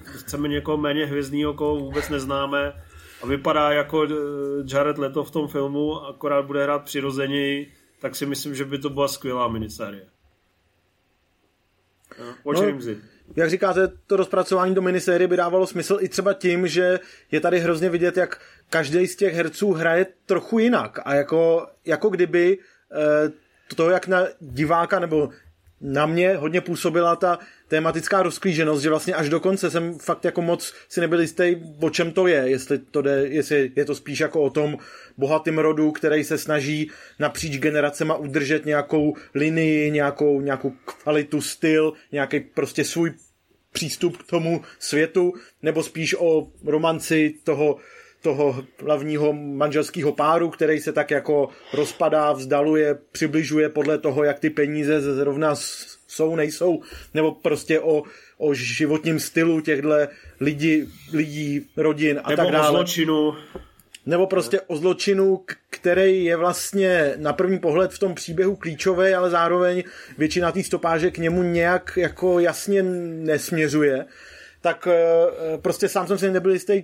chceme 0.00 0.48
někoho 0.48 0.76
méně 0.76 1.06
hvězdného, 1.06 1.54
koho 1.54 1.76
vůbec 1.76 2.08
neznáme 2.08 2.82
a 3.22 3.26
vypadá 3.26 3.72
jako 3.72 4.04
eh, 4.04 4.14
Jared 4.72 4.98
Leto 4.98 5.24
v 5.24 5.30
tom 5.30 5.48
filmu, 5.48 6.06
akorát 6.06 6.46
bude 6.46 6.62
hrát 6.62 6.84
přirozeněji, 6.84 7.72
tak 8.00 8.16
si 8.16 8.26
myslím, 8.26 8.54
že 8.54 8.64
by 8.64 8.78
to 8.78 8.90
byla 8.90 9.08
skvělá 9.08 9.48
minisérie. 9.48 10.06
No, 12.18 12.34
no, 12.46 12.78
jak 13.36 13.50
říkáte, 13.50 13.88
to 14.06 14.16
rozpracování 14.16 14.74
do 14.74 14.82
minisérie 14.82 15.28
by 15.28 15.36
dávalo 15.36 15.66
smysl 15.66 15.98
i 16.00 16.08
třeba 16.08 16.34
tím, 16.34 16.66
že 16.66 17.00
je 17.30 17.40
tady 17.40 17.60
hrozně 17.60 17.90
vidět, 17.90 18.16
jak 18.16 18.40
každý 18.70 19.06
z 19.06 19.16
těch 19.16 19.34
herců 19.34 19.72
hraje 19.72 20.06
trochu 20.26 20.58
jinak. 20.58 20.98
A 21.04 21.14
jako, 21.14 21.66
jako 21.84 22.08
kdyby 22.08 22.58
eh, 22.92 23.32
to, 23.76 23.90
jak 23.90 24.06
na 24.06 24.26
diváka 24.40 24.98
nebo 24.98 25.30
na 25.80 26.06
mě 26.06 26.36
hodně 26.36 26.60
působila 26.60 27.16
ta 27.16 27.38
tématická 27.68 28.22
rozklíženost, 28.22 28.82
že 28.82 28.88
vlastně 28.88 29.14
až 29.14 29.28
do 29.28 29.40
konce 29.40 29.70
jsem 29.70 29.98
fakt 29.98 30.24
jako 30.24 30.42
moc 30.42 30.74
si 30.88 31.00
nebyl 31.00 31.20
jistý, 31.20 31.56
o 31.80 31.90
čem 31.90 32.12
to 32.12 32.26
je, 32.26 32.36
jestli, 32.36 32.78
to 32.78 33.02
jde, 33.02 33.26
jestli 33.28 33.72
je 33.76 33.84
to 33.84 33.94
spíš 33.94 34.20
jako 34.20 34.42
o 34.42 34.50
tom 34.50 34.78
bohatým 35.16 35.58
rodu, 35.58 35.92
který 35.92 36.24
se 36.24 36.38
snaží 36.38 36.90
napříč 37.18 37.58
generacema 37.58 38.16
udržet 38.16 38.66
nějakou 38.66 39.14
linii, 39.34 39.90
nějakou, 39.90 40.40
nějakou 40.40 40.72
kvalitu, 40.84 41.40
styl, 41.40 41.92
nějaký 42.12 42.40
prostě 42.40 42.84
svůj 42.84 43.12
přístup 43.72 44.16
k 44.16 44.26
tomu 44.26 44.62
světu, 44.78 45.32
nebo 45.62 45.82
spíš 45.82 46.14
o 46.18 46.48
romanci 46.64 47.34
toho 47.44 47.76
toho 48.22 48.64
hlavního 48.82 49.32
manželského 49.32 50.12
páru, 50.12 50.50
který 50.50 50.80
se 50.80 50.92
tak 50.92 51.10
jako 51.10 51.48
rozpadá, 51.72 52.32
vzdaluje, 52.32 52.98
přibližuje 53.12 53.68
podle 53.68 53.98
toho, 53.98 54.24
jak 54.24 54.38
ty 54.38 54.50
peníze 54.50 55.00
zrovna 55.00 55.54
jsou, 56.08 56.36
nejsou, 56.36 56.80
nebo 57.14 57.32
prostě 57.32 57.80
o, 57.80 58.02
o 58.38 58.54
životním 58.54 59.20
stylu 59.20 59.60
těchto 59.60 59.88
lidí, 60.40 60.92
lidí, 61.12 61.66
rodin 61.76 62.20
a 62.24 62.30
nebo 62.30 62.42
tak 62.42 62.52
dále. 62.52 62.68
o 62.68 62.72
zločinu. 62.72 63.34
Nebo 64.06 64.26
prostě 64.26 64.60
o 64.60 64.76
zločinu, 64.76 65.44
který 65.70 66.24
je 66.24 66.36
vlastně 66.36 67.14
na 67.16 67.32
první 67.32 67.58
pohled 67.58 67.92
v 67.92 67.98
tom 67.98 68.14
příběhu 68.14 68.56
klíčový, 68.56 69.14
ale 69.14 69.30
zároveň 69.30 69.82
většina 70.18 70.52
té 70.52 70.62
stopáže 70.62 71.10
k 71.10 71.18
němu 71.18 71.42
nějak 71.42 71.92
jako 71.96 72.38
jasně 72.38 72.82
nesměřuje. 72.82 74.06
Tak 74.60 74.88
eh, 74.90 75.58
prostě 75.58 75.88
sám 75.88 76.06
jsem 76.06 76.18
si 76.18 76.30
nebyl 76.30 76.52
jistý, 76.52 76.82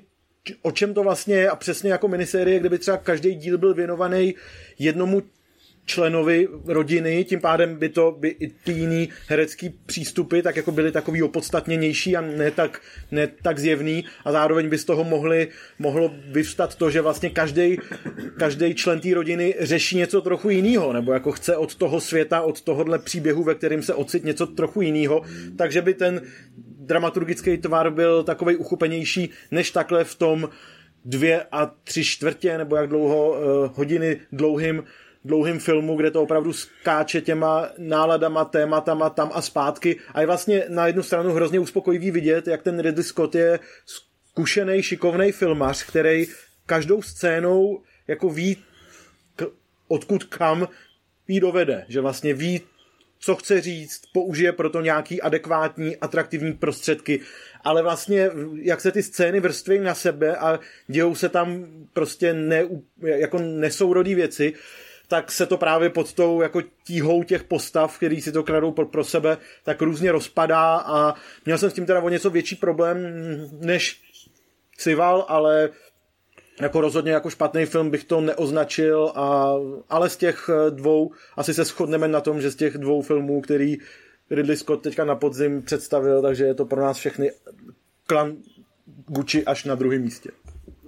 o 0.63 0.73
čem 0.73 0.95
to 0.95 1.03
vlastně 1.03 1.35
je 1.35 1.51
a 1.51 1.57
přesně 1.57 1.93
jako 1.93 2.09
minisérie, 2.09 2.61
kdyby 2.61 2.79
třeba 2.79 2.97
každý 2.97 3.35
díl 3.35 3.59
byl 3.59 3.75
věnovaný 3.75 4.35
jednomu 4.79 5.23
členovi 5.87 6.49
rodiny, 6.65 7.25
tím 7.25 7.41
pádem 7.41 7.77
by 7.77 7.89
to 7.89 8.17
by 8.19 8.29
i 8.29 8.49
ty 8.49 8.73
jiný 8.73 9.09
herecký 9.29 9.69
přístupy 9.87 10.41
tak 10.41 10.57
jako 10.57 10.73
byly 10.73 10.93
takový 10.93 11.23
opodstatněnější 11.23 12.17
a 12.17 12.21
ne 12.21 12.51
tak, 12.51 12.81
ne 13.11 13.27
tak 13.27 13.59
zjevný. 13.59 14.05
A 14.25 14.33
zároveň 14.33 14.69
by 14.69 14.79
z 14.79 14.85
toho 14.85 15.05
mohli, 15.05 15.49
mohlo 15.79 16.15
vyvstat 16.31 16.75
to, 16.75 16.91
že 16.91 17.01
vlastně 17.01 17.31
každý 17.31 17.79
každý 18.39 18.75
člen 18.75 19.01
té 19.01 19.15
rodiny 19.15 19.55
řeší 19.61 19.97
něco 19.97 20.21
trochu 20.21 20.51
jiného, 20.51 20.93
nebo 20.93 21.13
jako 21.13 21.33
chce 21.33 21.57
od 21.57 21.75
toho 21.75 22.01
světa, 22.01 22.43
od 22.43 22.61
tohohle 22.61 22.99
příběhu, 22.99 23.43
ve 23.45 23.55
kterém 23.55 23.83
se 23.83 23.95
ocit 23.95 24.25
něco 24.25 24.47
trochu 24.47 24.83
jiného, 24.83 25.23
takže 25.57 25.83
by 25.83 25.95
ten 25.95 26.23
dramaturgický 26.87 27.59
tvar 27.59 27.91
byl 27.91 28.23
takovej 28.23 28.57
uchupenější, 28.57 29.31
než 29.51 29.71
takhle 29.71 30.05
v 30.05 30.15
tom 30.15 30.49
dvě 31.05 31.47
a 31.53 31.67
tři 31.85 32.05
čtvrtě, 32.05 32.59
nebo 32.59 32.77
jak 32.77 32.89
dlouho 32.89 33.31
uh, 33.31 33.37
hodiny 33.75 34.21
dlouhým 34.33 34.85
dlouhým 35.25 35.59
filmu, 35.59 35.97
kde 35.97 36.11
to 36.11 36.23
opravdu 36.23 36.53
skáče 36.53 37.21
těma 37.21 37.69
náladama, 37.79 38.45
tématama 38.45 39.11
tam 39.11 39.31
a 39.35 39.43
zpátky. 39.43 39.97
A 40.15 40.21
je 40.21 40.27
vlastně 40.27 40.65
na 40.69 40.87
jednu 40.87 41.03
stranu 41.03 41.33
hrozně 41.33 41.61
uspokojivý 41.61 42.11
vidět, 42.11 42.47
jak 42.47 42.63
ten 42.63 42.81
Ridley 42.81 43.05
Scott 43.05 43.35
je 43.35 43.59
zkušený, 43.87 44.83
šikovný 44.83 45.33
filmař, 45.33 45.85
který 45.85 46.27
každou 46.67 47.03
scénou 47.03 47.83
jako 48.09 48.31
ví, 48.31 48.57
k, 49.37 49.45
odkud 49.89 50.25
kam 50.25 50.69
jí 51.29 51.41
dovede. 51.41 51.85
Že 51.89 52.01
vlastně 52.01 52.35
ví, 52.35 52.61
co 53.25 53.37
chce 53.37 53.61
říct, 53.61 54.03
použije 54.13 54.53
proto 54.53 54.81
nějaký 54.81 55.23
adekvátní, 55.23 55.97
atraktivní 55.97 56.53
prostředky, 56.53 57.21
ale 57.65 57.83
vlastně 57.83 58.31
jak 58.55 58.81
se 58.81 58.93
ty 58.93 59.03
scény 59.03 59.41
vrství 59.41 59.79
na 59.79 59.95
sebe 59.95 60.37
a 60.37 60.61
dějou 60.87 61.15
se 61.15 61.29
tam 61.29 61.67
prostě 61.93 62.35
ne, 62.35 62.65
jako 63.03 63.39
nesourodý 63.39 64.15
věci, 64.15 64.55
tak 65.09 65.33
se 65.33 65.47
to 65.47 65.57
právě 65.57 65.91
pod 65.91 66.13
tou 66.13 66.43
jako 66.43 66.63
tíhou 66.85 67.23
těch 67.23 67.45
postav, 67.45 67.97
který 67.97 68.21
si 68.21 68.33
to 68.33 68.43
kradou 68.43 68.73
pro, 68.73 68.87
pro 68.87 69.05
sebe, 69.05 69.39
tak 69.63 69.83
různě 69.83 70.13
rozpadá 70.13 70.77
a 70.77 71.15
měl 71.45 71.59
jsem 71.59 71.71
s 71.71 71.75
tím 71.75 71.87
teda 71.87 72.01
o 72.01 72.09
něco 72.09 72.31
větší 72.31 72.57
problém 72.57 72.99
než 73.61 74.01
Cival, 74.77 75.25
ale 75.29 75.71
jako 76.61 76.81
rozhodně 76.81 77.13
jako 77.13 77.31
špatný 77.31 77.67
film 77.67 77.91
bych 77.91 78.05
to 78.05 78.21
neoznačil, 78.21 79.13
a, 79.15 79.55
ale 79.91 80.11
z 80.11 80.17
těch 80.17 80.51
eh, 80.53 80.71
dvou, 80.71 81.13
asi 81.37 81.55
se 81.55 81.65
shodneme 81.65 82.09
na 82.09 82.21
tom, 82.21 82.41
že 82.41 82.51
z 82.51 82.57
těch 82.57 82.79
dvou 82.79 83.03
filmů, 83.03 83.41
který 83.41 83.77
Ridley 84.31 84.57
Scott 84.57 84.83
teďka 84.83 85.05
na 85.05 85.15
podzim 85.15 85.63
představil, 85.63 86.23
takže 86.23 86.45
je 86.45 86.55
to 86.55 86.65
pro 86.65 86.81
nás 86.81 86.97
všechny 86.97 87.31
klan 88.07 88.37
Gucci 89.07 89.45
až 89.45 89.65
na 89.65 89.75
druhém 89.75 90.03
místě. 90.03 90.31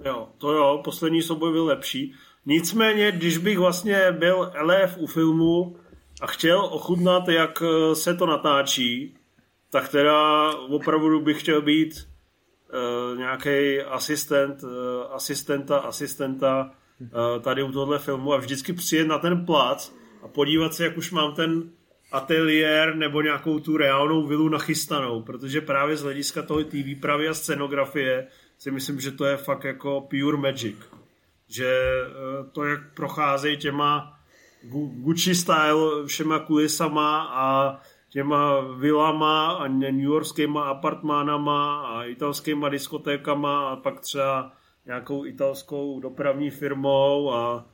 Jo, 0.05 0.27
to 0.37 0.53
jo, 0.53 0.81
poslední 0.83 1.21
souboj 1.21 1.51
byl 1.51 1.65
lepší. 1.65 2.13
Nicméně, 2.45 3.11
když 3.11 3.37
bych 3.37 3.57
vlastně 3.57 4.11
byl 4.11 4.51
elef 4.53 4.97
u 4.97 5.07
filmu 5.07 5.75
a 6.21 6.27
chtěl 6.27 6.59
ochutnat, 6.59 7.27
jak 7.27 7.63
eh, 7.65 7.95
se 7.95 8.13
to 8.13 8.25
natáčí, 8.25 9.15
tak 9.71 9.89
teda 9.89 10.49
opravdu 10.69 11.21
bych 11.21 11.39
chtěl 11.39 11.61
být 11.61 12.07
uh, 12.73 13.17
nějaký 13.17 13.81
asistent, 13.81 14.63
uh, 14.63 14.69
asistenta, 15.11 15.77
asistenta 15.77 16.71
uh, 16.99 17.41
tady 17.41 17.63
u 17.63 17.71
tohle 17.71 17.99
filmu 17.99 18.33
a 18.33 18.37
vždycky 18.37 18.73
přijet 18.73 19.07
na 19.07 19.17
ten 19.17 19.45
plac 19.45 19.93
a 20.23 20.27
podívat 20.27 20.73
se, 20.73 20.83
jak 20.83 20.97
už 20.97 21.11
mám 21.11 21.35
ten 21.35 21.69
ateliér 22.11 22.95
nebo 22.95 23.21
nějakou 23.21 23.59
tu 23.59 23.77
reálnou 23.77 24.27
vilu 24.27 24.49
nachystanou, 24.49 25.21
protože 25.21 25.61
právě 25.61 25.97
z 25.97 26.03
hlediska 26.03 26.41
toho 26.41 26.63
té 26.63 26.77
výpravy 26.77 27.27
a 27.27 27.33
scenografie 27.33 28.27
si 28.57 28.71
myslím, 28.71 28.99
že 28.99 29.11
to 29.11 29.25
je 29.25 29.37
fakt 29.37 29.63
jako 29.63 30.01
pure 30.01 30.37
magic. 30.37 30.75
Že 31.47 31.67
eh, 31.67 32.49
to, 32.51 32.63
jak 32.63 32.93
procházejí 32.93 33.57
těma 33.57 34.13
Gucci 35.03 35.35
style 35.35 36.07
všema 36.07 36.39
kulisama 36.39 37.23
a 37.23 37.79
těma 38.09 38.59
vilama 38.61 39.51
a 39.51 39.67
New 39.67 39.99
Yorkskýma 39.99 40.63
apartmánama 40.63 41.81
a 41.81 42.03
italskýma 42.03 42.69
diskotékama 42.69 43.69
a 43.69 43.75
pak 43.75 43.99
třeba 43.99 44.51
nějakou 44.85 45.25
italskou 45.25 45.99
dopravní 45.99 46.49
firmou 46.49 47.33
a, 47.33 47.65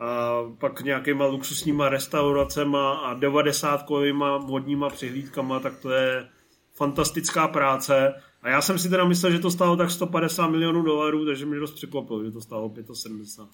a 0.00 0.42
pak 0.58 0.80
nějakýma 0.80 1.26
luxusníma 1.26 1.88
restauracema 1.88 2.92
a 2.92 3.14
90 3.14 3.82
kovýma 3.82 4.36
vodníma 4.36 4.88
přihlídkama, 4.88 5.60
tak 5.60 5.78
to 5.78 5.90
je 5.90 6.28
fantastická 6.74 7.48
práce. 7.48 8.14
A 8.42 8.48
já 8.48 8.60
jsem 8.60 8.78
si 8.78 8.88
teda 8.88 9.04
myslel, 9.04 9.32
že 9.32 9.38
to 9.38 9.50
stálo 9.50 9.76
tak 9.76 9.90
150 9.90 10.46
milionů 10.46 10.82
dolarů, 10.82 11.26
takže 11.26 11.46
mě 11.46 11.58
dost 11.58 11.72
překvapilo, 11.72 12.24
že 12.24 12.30
to 12.30 12.40
stálo 12.40 12.74
75. 12.92 13.48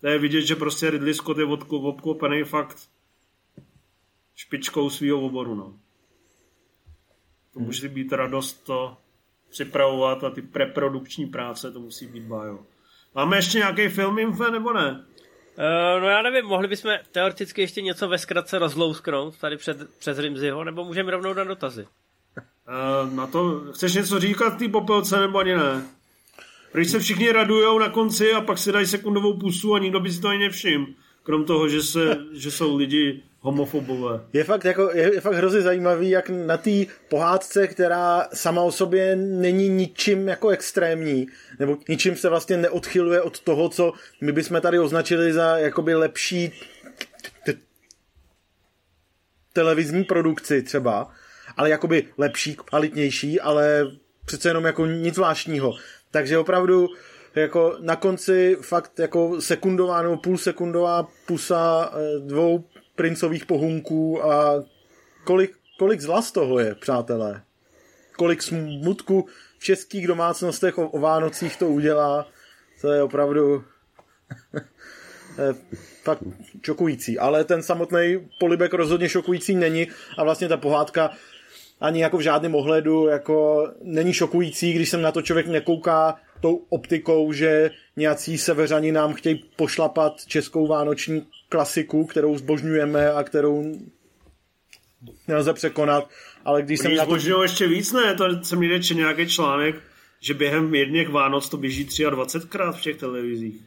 To 0.00 0.06
je 0.06 0.18
vidět, 0.18 0.42
že 0.42 0.56
prostě 0.56 0.90
Ridley 0.90 1.14
Scott 1.14 1.38
je 1.38 1.44
obklopený 1.70 2.44
fakt 2.44 2.78
špičkou 4.34 4.90
svého 4.90 5.20
oboru. 5.20 5.54
No. 5.54 5.78
To 7.52 7.58
hmm. 7.58 7.66
musí 7.66 7.88
být 7.88 8.12
radost 8.12 8.52
to 8.52 8.96
připravovat 9.50 10.24
a 10.24 10.30
ty 10.30 10.42
preprodukční 10.42 11.26
práce, 11.26 11.72
to 11.72 11.80
musí 11.80 12.06
být 12.06 12.24
bajo. 12.24 12.66
Máme 13.14 13.36
ještě 13.36 13.58
nějaký 13.58 13.88
film 13.88 14.18
info, 14.18 14.50
nebo 14.50 14.72
ne? 14.72 15.04
Uh, 15.58 16.02
no 16.02 16.08
já 16.08 16.22
nevím, 16.22 16.44
mohli 16.44 16.68
bychom 16.68 16.92
teoreticky 17.12 17.60
ještě 17.60 17.82
něco 17.82 18.08
ve 18.08 18.18
zkratce 18.18 18.58
rozlousknout 18.58 19.38
tady 19.38 19.56
před, 19.56 19.98
přes 19.98 20.18
Rimziho, 20.18 20.64
nebo 20.64 20.84
můžeme 20.84 21.10
rovnou 21.10 21.34
na 21.34 21.44
dotazy? 21.44 21.86
Uh, 21.86 23.14
na 23.14 23.26
to, 23.26 23.60
chceš 23.72 23.94
něco 23.94 24.20
říkat 24.20 24.58
té 24.58 24.68
popelce, 24.68 25.20
nebo 25.20 25.38
ani 25.38 25.54
ne? 25.54 25.86
Když 26.72 26.90
se 26.90 26.98
všichni 26.98 27.32
radujou 27.32 27.78
na 27.78 27.88
konci 27.88 28.32
a 28.32 28.40
pak 28.40 28.58
si 28.58 28.72
dají 28.72 28.86
sekundovou 28.86 29.38
pusu 29.38 29.74
a 29.74 29.78
nikdo 29.78 30.00
by 30.00 30.12
si 30.12 30.20
to 30.20 30.28
ani 30.28 30.38
nevšiml. 30.38 30.86
Krom 31.22 31.44
toho, 31.44 31.68
že, 31.68 31.82
se, 31.82 32.18
že 32.32 32.50
jsou 32.50 32.76
lidi 32.76 33.22
homofobové. 33.42 34.20
Je 34.32 34.44
fakt, 34.44 34.64
jako, 34.64 34.90
je, 34.94 35.14
je 35.14 35.20
fakt 35.20 35.34
hrozně 35.34 35.60
zajímavý, 35.60 36.10
jak 36.10 36.28
na 36.28 36.56
té 36.56 36.70
pohádce, 37.08 37.66
která 37.66 38.28
sama 38.34 38.62
o 38.62 38.72
sobě 38.72 39.16
není 39.16 39.68
ničím 39.68 40.28
jako 40.28 40.48
extrémní, 40.48 41.26
nebo 41.58 41.76
ničím 41.88 42.16
se 42.16 42.28
vlastně 42.28 42.56
neodchyluje 42.56 43.20
od 43.22 43.40
toho, 43.40 43.68
co 43.68 43.92
my 44.20 44.32
bychom 44.32 44.60
tady 44.60 44.78
označili 44.78 45.32
za 45.32 45.58
jakoby 45.58 45.94
lepší 45.94 46.52
televizní 49.52 50.04
produkci 50.04 50.62
třeba, 50.62 51.10
ale 51.56 51.70
jakoby 51.70 52.06
lepší, 52.18 52.56
kvalitnější, 52.56 53.40
ale 53.40 53.86
přece 54.24 54.48
jenom 54.48 54.64
jako 54.64 54.86
nic 54.86 55.14
zvláštního. 55.14 55.74
Takže 56.10 56.38
opravdu 56.38 56.88
jako 57.34 57.76
na 57.80 57.96
konci 57.96 58.56
fakt 58.60 58.98
jako 58.98 59.40
sekundová 59.40 60.02
nebo 60.02 60.16
půlsekundová 60.16 61.08
pusa 61.26 61.92
eh, 61.94 62.20
dvou 62.20 62.64
princových 62.96 63.46
pohunků 63.46 64.24
a 64.24 64.64
kolik, 65.24 65.52
kolik 65.78 66.00
zla 66.00 66.22
z 66.22 66.32
toho 66.32 66.58
je, 66.58 66.74
přátelé. 66.74 67.42
Kolik 68.16 68.42
smutku 68.42 69.26
v 69.58 69.64
českých 69.64 70.06
domácnostech 70.06 70.78
o, 70.78 70.88
o 70.88 70.98
Vánocích 70.98 71.56
to 71.56 71.68
udělá, 71.68 72.28
to 72.80 72.92
je 72.92 73.02
opravdu 73.02 73.64
fakt 76.02 76.22
šokující. 76.64 77.18
Ale 77.18 77.44
ten 77.44 77.62
samotný 77.62 78.28
polibek 78.40 78.74
rozhodně 78.74 79.08
šokující 79.08 79.54
není 79.54 79.86
a 80.18 80.24
vlastně 80.24 80.48
ta 80.48 80.56
pohádka 80.56 81.10
ani 81.80 82.02
jako 82.02 82.16
v 82.16 82.20
žádném 82.20 82.54
ohledu 82.54 83.06
jako 83.06 83.68
není 83.82 84.12
šokující, 84.12 84.72
když 84.72 84.88
se 84.88 84.96
na 84.96 85.12
to 85.12 85.22
člověk 85.22 85.46
nekouká 85.46 86.16
tou 86.40 86.66
optikou, 86.68 87.32
že 87.32 87.70
nějací 87.96 88.38
severani 88.38 88.92
nám 88.92 89.14
chtějí 89.14 89.44
pošlapat 89.56 90.26
českou 90.26 90.66
vánoční 90.66 91.26
klasiku, 91.52 92.04
kterou 92.04 92.38
zbožňujeme 92.38 93.12
a 93.12 93.22
kterou 93.22 93.76
nelze 95.28 95.52
překonat, 95.52 96.08
ale 96.44 96.62
když 96.62 96.80
jsem 96.80 96.96
na 96.96 97.06
to... 97.06 97.42
ještě 97.42 97.68
víc, 97.68 97.92
ne? 97.92 98.14
To 98.14 98.44
jsem 98.44 98.60
někde 98.60 98.82
četl 98.82 99.00
nějaký 99.00 99.26
článek, 99.28 99.74
že 100.20 100.34
během 100.34 100.74
jedněch 100.74 101.08
Vánoc 101.08 101.48
to 101.48 101.56
běží 101.56 101.86
23krát 101.86 102.72
v 102.72 102.80
těch 102.80 102.96
televizích. 102.96 103.60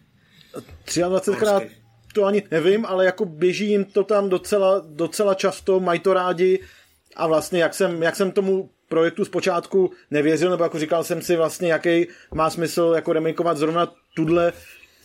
23krát 0.88 1.70
to 2.14 2.26
ani 2.26 2.44
nevím, 2.52 2.86
ale 2.86 3.06
jako 3.06 3.26
běží 3.26 3.70
jim 3.70 3.86
to 3.86 4.04
tam 4.04 4.30
docela, 4.30 4.82
docela 4.88 5.34
často, 5.34 5.80
mají 5.80 6.00
to 6.00 6.14
rádi 6.14 6.60
a 7.16 7.28
vlastně 7.28 7.60
jak 7.60 7.74
jsem, 7.74 8.04
jak 8.04 8.16
jsem 8.16 8.32
tomu 8.32 8.70
projektu 8.90 9.26
zpočátku 9.26 9.92
nevěřil, 10.12 10.50
nebo 10.50 10.64
jako 10.64 10.80
říkal 10.80 11.04
jsem 11.04 11.22
si 11.22 11.36
vlastně, 11.36 11.72
jaký 11.72 12.08
má 12.34 12.50
smysl 12.50 12.92
jako 12.96 13.14
remakeovat 13.14 13.58
zrovna 13.58 13.94
tuhle 14.16 14.54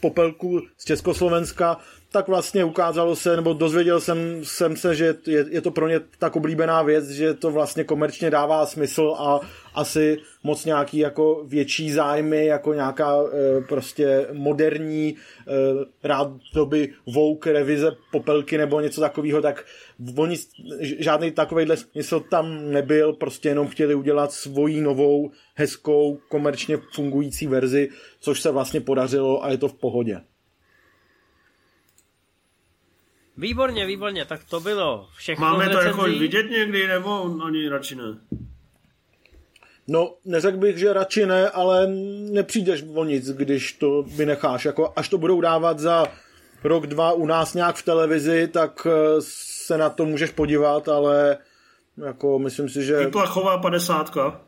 popelku 0.00 0.60
z 0.78 0.84
Československa, 0.84 1.76
tak 2.12 2.28
vlastně 2.28 2.64
ukázalo 2.64 3.16
se, 3.16 3.36
nebo 3.36 3.52
dozvěděl 3.52 4.00
jsem, 4.00 4.44
jsem 4.44 4.76
se, 4.76 4.94
že 4.94 5.14
je, 5.26 5.44
je 5.48 5.60
to 5.60 5.70
pro 5.70 5.88
ně 5.88 6.00
tak 6.18 6.36
oblíbená 6.36 6.82
věc, 6.82 7.08
že 7.10 7.34
to 7.34 7.50
vlastně 7.50 7.84
komerčně 7.84 8.30
dává 8.30 8.66
smysl 8.66 9.14
a 9.18 9.40
asi 9.74 10.18
moc 10.42 10.64
nějaký 10.64 10.98
jako 10.98 11.44
větší 11.46 11.92
zájmy, 11.92 12.46
jako 12.46 12.74
nějaká 12.74 13.16
e, 13.22 13.60
prostě 13.60 14.26
moderní 14.32 15.08
e, 15.08 15.16
rád 16.08 16.32
doby 16.54 16.92
Vogue 17.06 17.52
revize 17.52 17.92
popelky 18.12 18.58
nebo 18.58 18.80
něco 18.80 19.00
takového, 19.00 19.42
tak 19.42 19.64
oni 20.16 20.36
žádný 20.80 21.30
takovejhle 21.30 21.76
smysl 21.76 22.20
tam 22.20 22.72
nebyl, 22.72 23.12
prostě 23.12 23.48
jenom 23.48 23.68
chtěli 23.68 23.94
udělat 23.94 24.32
svoji 24.32 24.80
novou, 24.80 25.30
hezkou, 25.54 26.18
komerčně 26.28 26.78
fungující 26.94 27.46
verzi, 27.46 27.88
což 28.20 28.40
se 28.40 28.50
vlastně 28.50 28.80
podařilo 28.80 29.44
a 29.44 29.50
je 29.50 29.58
to 29.58 29.68
v 29.68 29.74
pohodě. 29.74 30.20
Výborně, 33.40 33.86
výborně, 33.86 34.24
tak 34.24 34.44
to 34.44 34.60
bylo 34.60 35.08
všechno 35.16 35.46
Máme 35.46 35.68
to 35.68 35.80
jako 35.80 36.02
vidět 36.02 36.50
někdy, 36.50 36.88
nebo 36.88 37.36
ani 37.44 37.68
radši 37.68 37.94
ne? 37.94 38.18
No, 39.88 40.14
neřekl 40.24 40.56
bych, 40.56 40.78
že 40.78 40.92
radši 40.92 41.26
ne, 41.26 41.50
ale 41.50 41.86
nepřijdeš 42.30 42.84
o 42.94 43.04
nic, 43.04 43.30
když 43.30 43.72
to 43.72 44.02
vynecháš. 44.02 44.64
Jako, 44.64 44.92
až 44.96 45.08
to 45.08 45.18
budou 45.18 45.40
dávat 45.40 45.78
za 45.78 46.06
rok, 46.64 46.86
dva 46.86 47.12
u 47.12 47.26
nás 47.26 47.54
nějak 47.54 47.76
v 47.76 47.82
televizi, 47.82 48.48
tak 48.48 48.86
eh, 48.86 49.20
se 49.66 49.78
na 49.78 49.90
to 49.90 50.06
můžeš 50.06 50.30
podívat, 50.30 50.88
ale 50.88 51.38
jako 52.06 52.38
myslím 52.38 52.68
si, 52.68 52.84
že... 52.84 52.96
Vyplachová 52.96 53.58
padesátka. 53.58 54.40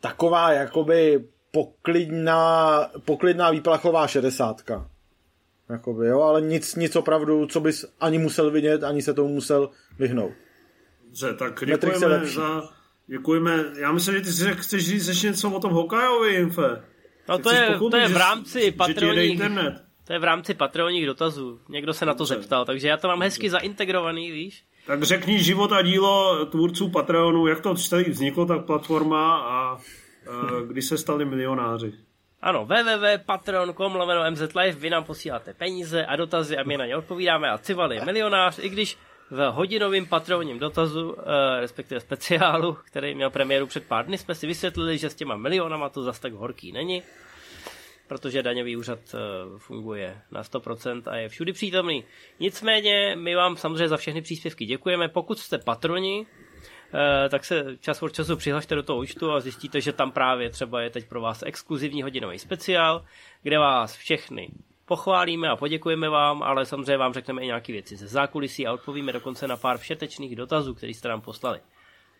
Taková 0.00 0.52
jakoby 0.52 1.24
poklidná, 1.50 2.90
poklidná 3.04 3.50
výplachová 3.50 4.06
šedesátka. 4.06 4.90
Jakoby, 5.68 6.06
jo, 6.06 6.20
ale 6.22 6.40
nic, 6.40 6.74
nic 6.74 6.96
opravdu, 6.96 7.46
co 7.46 7.60
bys 7.60 7.84
ani 8.00 8.18
musel 8.18 8.50
vidět, 8.50 8.84
ani 8.84 9.02
se 9.02 9.14
tomu 9.14 9.28
musel 9.28 9.70
vyhnout. 9.98 10.32
Dobře, 11.04 11.34
tak 11.34 11.64
děkujeme 11.66 12.26
za... 12.26 12.62
Děkujeme. 13.06 13.64
Já 13.78 13.92
myslím, 13.92 14.14
že 14.14 14.20
ty 14.20 14.32
si 14.32 14.52
chceš 14.52 14.86
říct 14.86 15.08
ještě 15.08 15.26
něco 15.26 15.50
o 15.50 15.60
tom 15.60 15.72
Hokajovi, 15.72 16.34
Infe. 16.34 16.82
No 17.28 17.38
to 17.38 17.54
je, 17.54 17.78
to 17.90 17.96
je 17.96 18.08
v 18.08 18.16
rámci 18.16 18.70
patronních, 18.70 19.42
to 20.04 20.12
je 20.12 20.18
v 20.18 20.24
rámci 20.24 20.54
patronních 20.54 21.06
dotazů. 21.06 21.60
Někdo 21.68 21.94
se 21.94 22.06
na 22.06 22.14
to 22.14 22.18
Dobře. 22.18 22.34
zeptal, 22.34 22.64
takže 22.64 22.88
já 22.88 22.96
to 22.96 23.08
mám 23.08 23.22
hezky 23.22 23.50
zaintegrovaný, 23.50 24.30
víš? 24.30 24.64
Tak 24.86 25.02
řekni 25.02 25.42
život 25.42 25.72
a 25.72 25.82
dílo 25.82 26.46
tvůrců 26.46 26.88
Patreonu, 26.88 27.46
jak 27.46 27.60
to 27.60 27.74
celý 27.74 28.04
vzniklo, 28.04 28.46
tak 28.46 28.64
platforma 28.64 29.36
a 29.36 29.74
uh, 29.74 29.80
kdy 30.66 30.82
se 30.82 30.98
stali 30.98 31.24
milionáři. 31.24 31.94
Ano, 32.44 32.66
www.patreon.com 32.66 33.94
lomeno 33.94 34.30
mzlive, 34.30 34.72
vy 34.72 34.90
nám 34.90 35.04
posíláte 35.04 35.54
peníze 35.54 36.06
a 36.06 36.16
dotazy 36.16 36.56
a 36.56 36.62
my 36.62 36.76
na 36.76 36.86
ně 36.86 36.96
odpovídáme 36.96 37.50
a 37.50 37.58
Cival 37.58 37.92
je 37.92 38.04
milionář, 38.04 38.58
i 38.58 38.68
když 38.68 38.98
v 39.30 39.50
hodinovém 39.50 40.06
patronním 40.06 40.58
dotazu, 40.58 41.16
eh, 41.18 41.60
respektive 41.60 42.00
speciálu, 42.00 42.76
který 42.84 43.14
měl 43.14 43.30
premiéru 43.30 43.66
před 43.66 43.84
pár 43.84 44.06
dny, 44.06 44.18
jsme 44.18 44.34
si 44.34 44.46
vysvětlili, 44.46 44.98
že 44.98 45.10
s 45.10 45.14
těma 45.14 45.36
milionama 45.36 45.88
to 45.88 46.02
zas 46.02 46.20
tak 46.20 46.32
horký 46.32 46.72
není, 46.72 47.02
protože 48.08 48.42
daňový 48.42 48.76
úřad 48.76 48.98
eh, 49.14 49.18
funguje 49.58 50.20
na 50.30 50.42
100% 50.42 51.02
a 51.06 51.16
je 51.16 51.28
všudy 51.28 51.52
přítomný. 51.52 52.04
Nicméně 52.40 53.16
my 53.16 53.34
vám 53.34 53.56
samozřejmě 53.56 53.88
za 53.88 53.96
všechny 53.96 54.22
příspěvky 54.22 54.66
děkujeme. 54.66 55.08
Pokud 55.08 55.38
jste 55.38 55.58
patroni, 55.58 56.26
tak 57.28 57.44
se 57.44 57.64
čas 57.80 58.02
od 58.02 58.12
času 58.12 58.36
přihlašte 58.36 58.74
do 58.74 58.82
toho 58.82 58.98
účtu 58.98 59.32
a 59.32 59.40
zjistíte, 59.40 59.80
že 59.80 59.92
tam 59.92 60.12
právě 60.12 60.50
třeba 60.50 60.82
je 60.82 60.90
teď 60.90 61.08
pro 61.08 61.20
vás 61.20 61.42
exkluzivní 61.46 62.02
hodinový 62.02 62.38
speciál, 62.38 63.04
kde 63.42 63.58
vás 63.58 63.96
všechny 63.96 64.48
pochválíme 64.86 65.48
a 65.48 65.56
poděkujeme 65.56 66.08
vám, 66.08 66.42
ale 66.42 66.66
samozřejmě 66.66 66.96
vám 66.96 67.12
řekneme 67.12 67.42
i 67.42 67.46
nějaké 67.46 67.72
věci 67.72 67.96
ze 67.96 68.06
zákulisí 68.06 68.66
a 68.66 68.72
odpovíme 68.72 69.12
dokonce 69.12 69.48
na 69.48 69.56
pár 69.56 69.78
všetečných 69.78 70.36
dotazů, 70.36 70.74
které 70.74 70.92
jste 70.92 71.08
nám 71.08 71.20
poslali. 71.20 71.60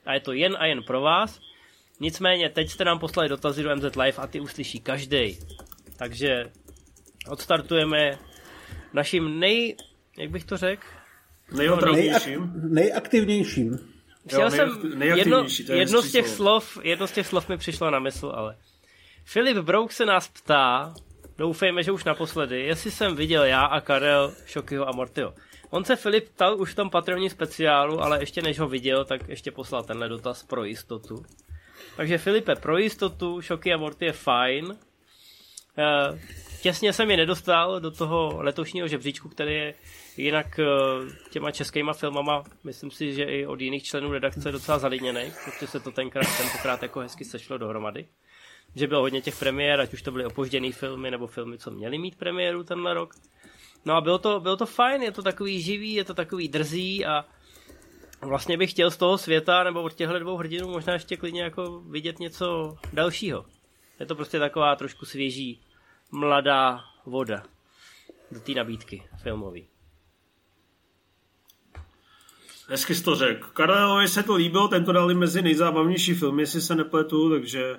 A 0.07 0.14
je 0.14 0.20
to 0.20 0.33
jen 0.33 0.57
a 0.59 0.66
jen 0.66 0.83
pro 0.83 1.01
vás. 1.01 1.41
Nicméně 2.01 2.49
teď 2.51 2.68
jste 2.70 2.85
nám 2.85 2.99
poslali 2.99 3.29
dotazy 3.29 3.62
do 3.62 3.77
MZ 3.77 3.97
Live 3.97 4.18
a 4.18 4.27
ty 4.27 4.41
uslyší 4.41 4.81
každý. 4.81 5.39
Takže 5.97 6.51
odstartujeme 7.31 8.18
naším 8.93 9.41
nej, 9.41 9.77
jak 10.18 10.31
bych 10.31 10.45
to 10.45 10.57
řekl, 10.57 10.87
Nejotravnějším. 11.57 12.53
nejaktivnějším. 12.68 13.94
Chtěl 14.27 14.51
jsem 14.51 14.68
jedno, 15.03 15.47
jedno, 15.68 16.03
z 16.03 16.12
těch 16.12 16.29
slov, 16.29 16.79
jedno 16.83 17.07
z 17.07 17.12
těch 17.12 17.27
slov 17.27 17.49
mi 17.49 17.57
přišlo 17.57 17.91
na 17.91 17.99
mysl, 17.99 18.33
ale 18.35 18.57
Filip 19.25 19.57
Brouk 19.57 19.93
se 19.93 20.07
nás 20.07 20.29
ptá, 20.29 20.95
doufejme, 21.39 21.83
že 21.83 21.93
už 21.93 22.05
naposledy, 22.05 22.61
jestli 22.61 22.91
jsem 22.91 23.16
viděl 23.16 23.45
já 23.45 23.64
a 23.64 23.81
Karel 23.81 24.33
Šokyho 24.47 24.89
a 24.89 24.93
Mortyho. 24.93 25.35
On 25.70 25.85
se 25.85 25.97
Filip 25.97 26.29
ptal 26.29 26.61
už 26.61 26.72
v 26.72 26.75
tom 26.75 26.91
patronním 26.91 27.31
speciálu, 27.31 28.01
ale 28.01 28.22
ještě 28.22 28.43
než 28.43 28.59
ho 28.59 28.68
viděl, 28.68 29.05
tak 29.05 29.29
ještě 29.29 29.51
poslal 29.51 29.83
tenhle 29.83 30.09
dotaz 30.09 30.43
pro 30.43 30.64
jistotu. 30.64 31.25
Takže 31.97 32.18
Filipe, 32.18 32.55
pro 32.55 32.79
jistotu, 32.79 33.41
Šoky 33.41 33.75
a 33.75 33.77
Morty 33.77 34.05
je 34.05 34.12
fajn. 34.12 34.77
Eh, 35.79 36.18
těsně 36.62 36.93
jsem 36.93 37.11
je 37.11 37.16
nedostal 37.16 37.81
do 37.81 37.91
toho 37.91 38.43
letošního 38.43 38.89
žebříčku, 38.89 39.29
který 39.29 39.55
je 39.55 39.75
jinak 40.16 40.59
eh, 40.59 40.64
těma 41.31 41.51
českýma 41.51 41.93
filmama, 41.93 42.45
myslím 42.64 42.91
si, 42.91 43.14
že 43.14 43.25
i 43.25 43.47
od 43.47 43.61
jiných 43.61 43.85
členů 43.85 44.12
redakce 44.12 44.53
docela 44.53 44.79
zalidněný, 44.79 45.33
protože 45.45 45.66
se 45.66 45.81
to 45.81 45.91
tenkrát, 45.91 46.37
tentokrát 46.37 46.83
jako 46.83 47.01
hezky 47.01 47.25
sešlo 47.25 47.59
dohromady. 47.59 48.07
Že 48.77 48.87
bylo 48.87 49.01
hodně 49.01 49.20
těch 49.20 49.39
premiér, 49.39 49.81
ať 49.81 49.95
už 49.95 50.03
to 50.03 50.11
byly 50.11 50.27
opožděné 50.27 50.72
filmy, 50.72 51.11
nebo 51.11 51.27
filmy, 51.27 51.59
co 51.59 51.70
měly 51.70 51.99
mít 51.99 52.18
premiéru 52.18 52.64
tenhle 52.64 52.95
rok. 52.95 53.14
No 53.85 53.95
a 53.95 54.01
bylo 54.01 54.18
to, 54.18 54.41
bylo 54.41 54.57
to 54.57 54.66
fajn, 54.66 55.03
je 55.03 55.12
to 55.12 55.22
takový 55.22 55.62
živý, 55.62 55.95
je 55.95 56.05
to 56.05 56.14
takový 56.14 56.49
drzý 56.49 57.07
a 57.07 57.25
vlastně 58.22 58.57
bych 58.57 58.70
chtěl 58.70 58.91
z 58.91 58.97
toho 58.97 59.18
světa 59.18 59.64
nebo 59.64 59.83
od 59.83 59.95
těchto 59.95 60.18
dvou 60.18 60.37
hrdinů 60.37 60.68
možná 60.68 60.93
ještě 60.93 61.16
klidně 61.16 61.43
jako 61.43 61.81
vidět 61.81 62.18
něco 62.18 62.77
dalšího. 62.93 63.45
Je 64.01 64.07
to 64.07 64.15
prostě 64.15 64.39
taková 64.39 64.77
trošku 64.77 65.07
svěží, 65.07 65.61
mladá 66.11 66.81
voda 67.07 67.43
do 68.31 68.41
té 68.41 68.53
nabídky 68.53 69.03
filmový. 69.23 69.67
Hezky 72.69 72.95
jsi 72.95 73.05
to 73.05 73.15
řekl. 73.15 73.47
Karlovi 73.53 74.09
se 74.09 74.23
to 74.23 74.35
líbilo, 74.35 74.69
tento 74.69 74.93
dali 74.93 75.15
mezi 75.15 75.43
nejzábavnější 75.43 76.15
filmy, 76.15 76.43
jestli 76.43 76.61
se 76.61 76.75
nepletu, 76.75 77.31
takže 77.31 77.77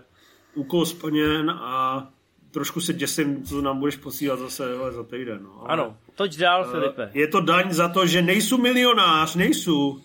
úkol 0.53 0.85
splněn 0.85 1.49
a 1.49 2.07
trošku 2.51 2.81
se 2.81 2.93
děsím, 2.93 3.43
co 3.43 3.61
nám 3.61 3.79
budeš 3.79 3.95
posílat 3.95 4.39
zase 4.39 4.63
za 4.91 5.03
týden. 5.03 5.43
No. 5.43 5.59
Ale, 5.59 5.69
ano, 5.69 5.97
toč 6.15 6.35
dál, 6.35 6.65
uh, 6.65 6.71
Filipe. 6.71 7.09
Je 7.13 7.27
to 7.27 7.41
daň 7.41 7.71
za 7.73 7.89
to, 7.89 8.07
že 8.07 8.21
nejsou 8.21 8.57
milionář, 8.57 9.35
nejsou. 9.35 10.01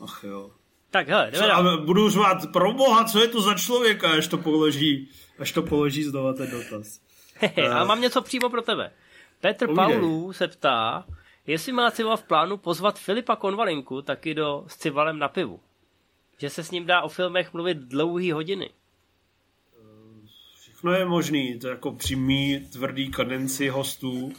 Ach 0.00 0.24
jo. 0.24 0.50
Tak 0.90 1.08
hele, 1.08 1.30
jdeme 1.30 1.46
dál. 1.46 1.84
Budu 1.84 2.10
řvát, 2.10 2.52
pro 2.52 2.72
boha, 2.72 3.04
co 3.04 3.20
je 3.20 3.28
to 3.28 3.42
za 3.42 3.54
člověka, 3.54 4.10
až 4.10 4.28
to 4.28 4.38
položí, 4.38 5.08
až 5.38 5.52
to 5.52 5.62
položí 5.62 6.02
znova 6.04 6.32
ten 6.32 6.50
dotaz. 6.50 7.00
uh, 7.58 7.76
a 7.76 7.84
mám 7.84 8.00
něco 8.00 8.22
přímo 8.22 8.50
pro 8.50 8.62
tebe. 8.62 8.92
Petr 9.40 9.74
Paulů 9.74 10.32
se 10.32 10.48
ptá, 10.48 11.06
jestli 11.46 11.72
má 11.72 11.90
Cival 11.90 12.16
v 12.16 12.22
plánu 12.22 12.56
pozvat 12.56 12.98
Filipa 12.98 13.36
Konvalinku 13.36 14.02
taky 14.02 14.34
do 14.34 14.64
s 14.66 14.76
Civalem 14.76 15.18
na 15.18 15.28
pivu. 15.28 15.60
Že 16.38 16.50
se 16.50 16.64
s 16.64 16.70
ním 16.70 16.86
dá 16.86 17.02
o 17.02 17.08
filmech 17.08 17.52
mluvit 17.52 17.78
dlouhý 17.78 18.32
hodiny. 18.32 18.70
Všechno 20.60 20.92
je 20.92 21.04
možný, 21.04 21.58
to 21.58 21.68
jako 21.68 21.92
přímý 21.92 22.60
tvrdý 22.72 23.10
kadenci 23.10 23.68
hostů 23.68 24.32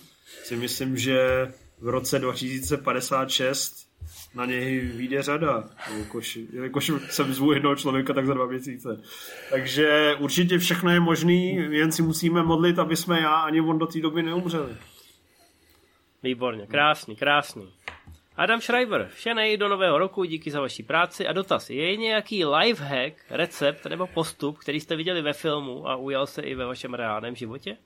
si 0.44 0.56
myslím, 0.56 0.98
že 0.98 1.48
v 1.80 1.88
roce 1.88 2.20
2056 2.20 3.87
na 4.36 4.46
něj 4.46 4.80
vyjde 4.80 5.24
řada. 5.24 5.70
Jakož, 5.98 6.40
jakož 6.54 6.92
jsem 7.10 7.34
zvu 7.34 7.54
jednoho 7.54 7.76
člověka 7.76 8.14
tak 8.14 8.26
za 8.26 8.34
dva 8.34 8.46
měsíce. 8.46 9.02
Takže 9.50 10.16
určitě 10.20 10.58
všechno 10.58 10.92
je 10.92 11.00
možný, 11.00 11.56
jen 11.56 11.92
si 11.92 12.02
musíme 12.02 12.44
modlit, 12.44 12.80
aby 12.80 12.96
jsme 12.96 13.22
já 13.22 13.36
ani 13.36 13.62
on 13.62 13.80
do 13.80 13.88
té 13.88 14.00
doby 14.00 14.24
neumřeli. 14.24 14.76
Výborně, 16.24 16.68
krásný, 16.68 17.16
krásný. 17.16 17.74
Adam 18.36 18.62
Schreiber, 18.62 19.10
vše 19.14 19.34
nej 19.34 19.58
do 19.58 19.68
nového 19.68 19.98
roku, 19.98 20.24
díky 20.24 20.52
za 20.52 20.62
vaši 20.62 20.84
práci 20.84 21.28
a 21.28 21.34
dotaz. 21.34 21.70
Je 21.70 21.98
nějaký 21.98 22.46
lifehack, 22.46 23.14
recept 23.30 23.86
nebo 23.86 24.08
postup, 24.08 24.58
který 24.58 24.80
jste 24.80 24.96
viděli 24.96 25.22
ve 25.22 25.34
filmu 25.34 25.88
a 25.88 25.96
ujal 25.96 26.28
se 26.28 26.42
i 26.42 26.56
ve 26.56 26.66
vašem 26.66 26.94
reálném 26.94 27.36
životě? 27.36 27.78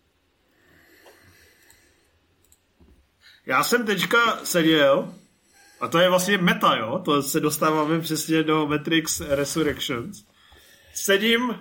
Já 3.46 3.64
jsem 3.64 3.86
teďka 3.86 4.38
seděl, 4.44 5.14
a 5.82 5.88
to 5.88 6.00
je 6.00 6.10
vlastně 6.10 6.38
meta, 6.38 6.76
jo? 6.76 7.02
To 7.06 7.24
se 7.24 7.40
dostáváme 7.40 8.00
přesně 8.00 8.44
do 8.44 8.68
Matrix 8.68 9.22
Resurrections. 9.30 10.26
Sedím 10.94 11.56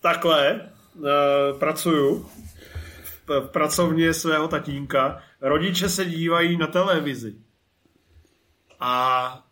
takhle, 0.00 0.70
uh, 0.94 1.58
pracuju 1.58 2.30
v, 3.26 3.40
pracovně 3.40 4.14
svého 4.14 4.48
tatínka, 4.48 5.22
rodiče 5.40 5.88
se 5.88 6.04
dívají 6.04 6.56
na 6.56 6.66
televizi. 6.66 7.34
A 8.80 9.44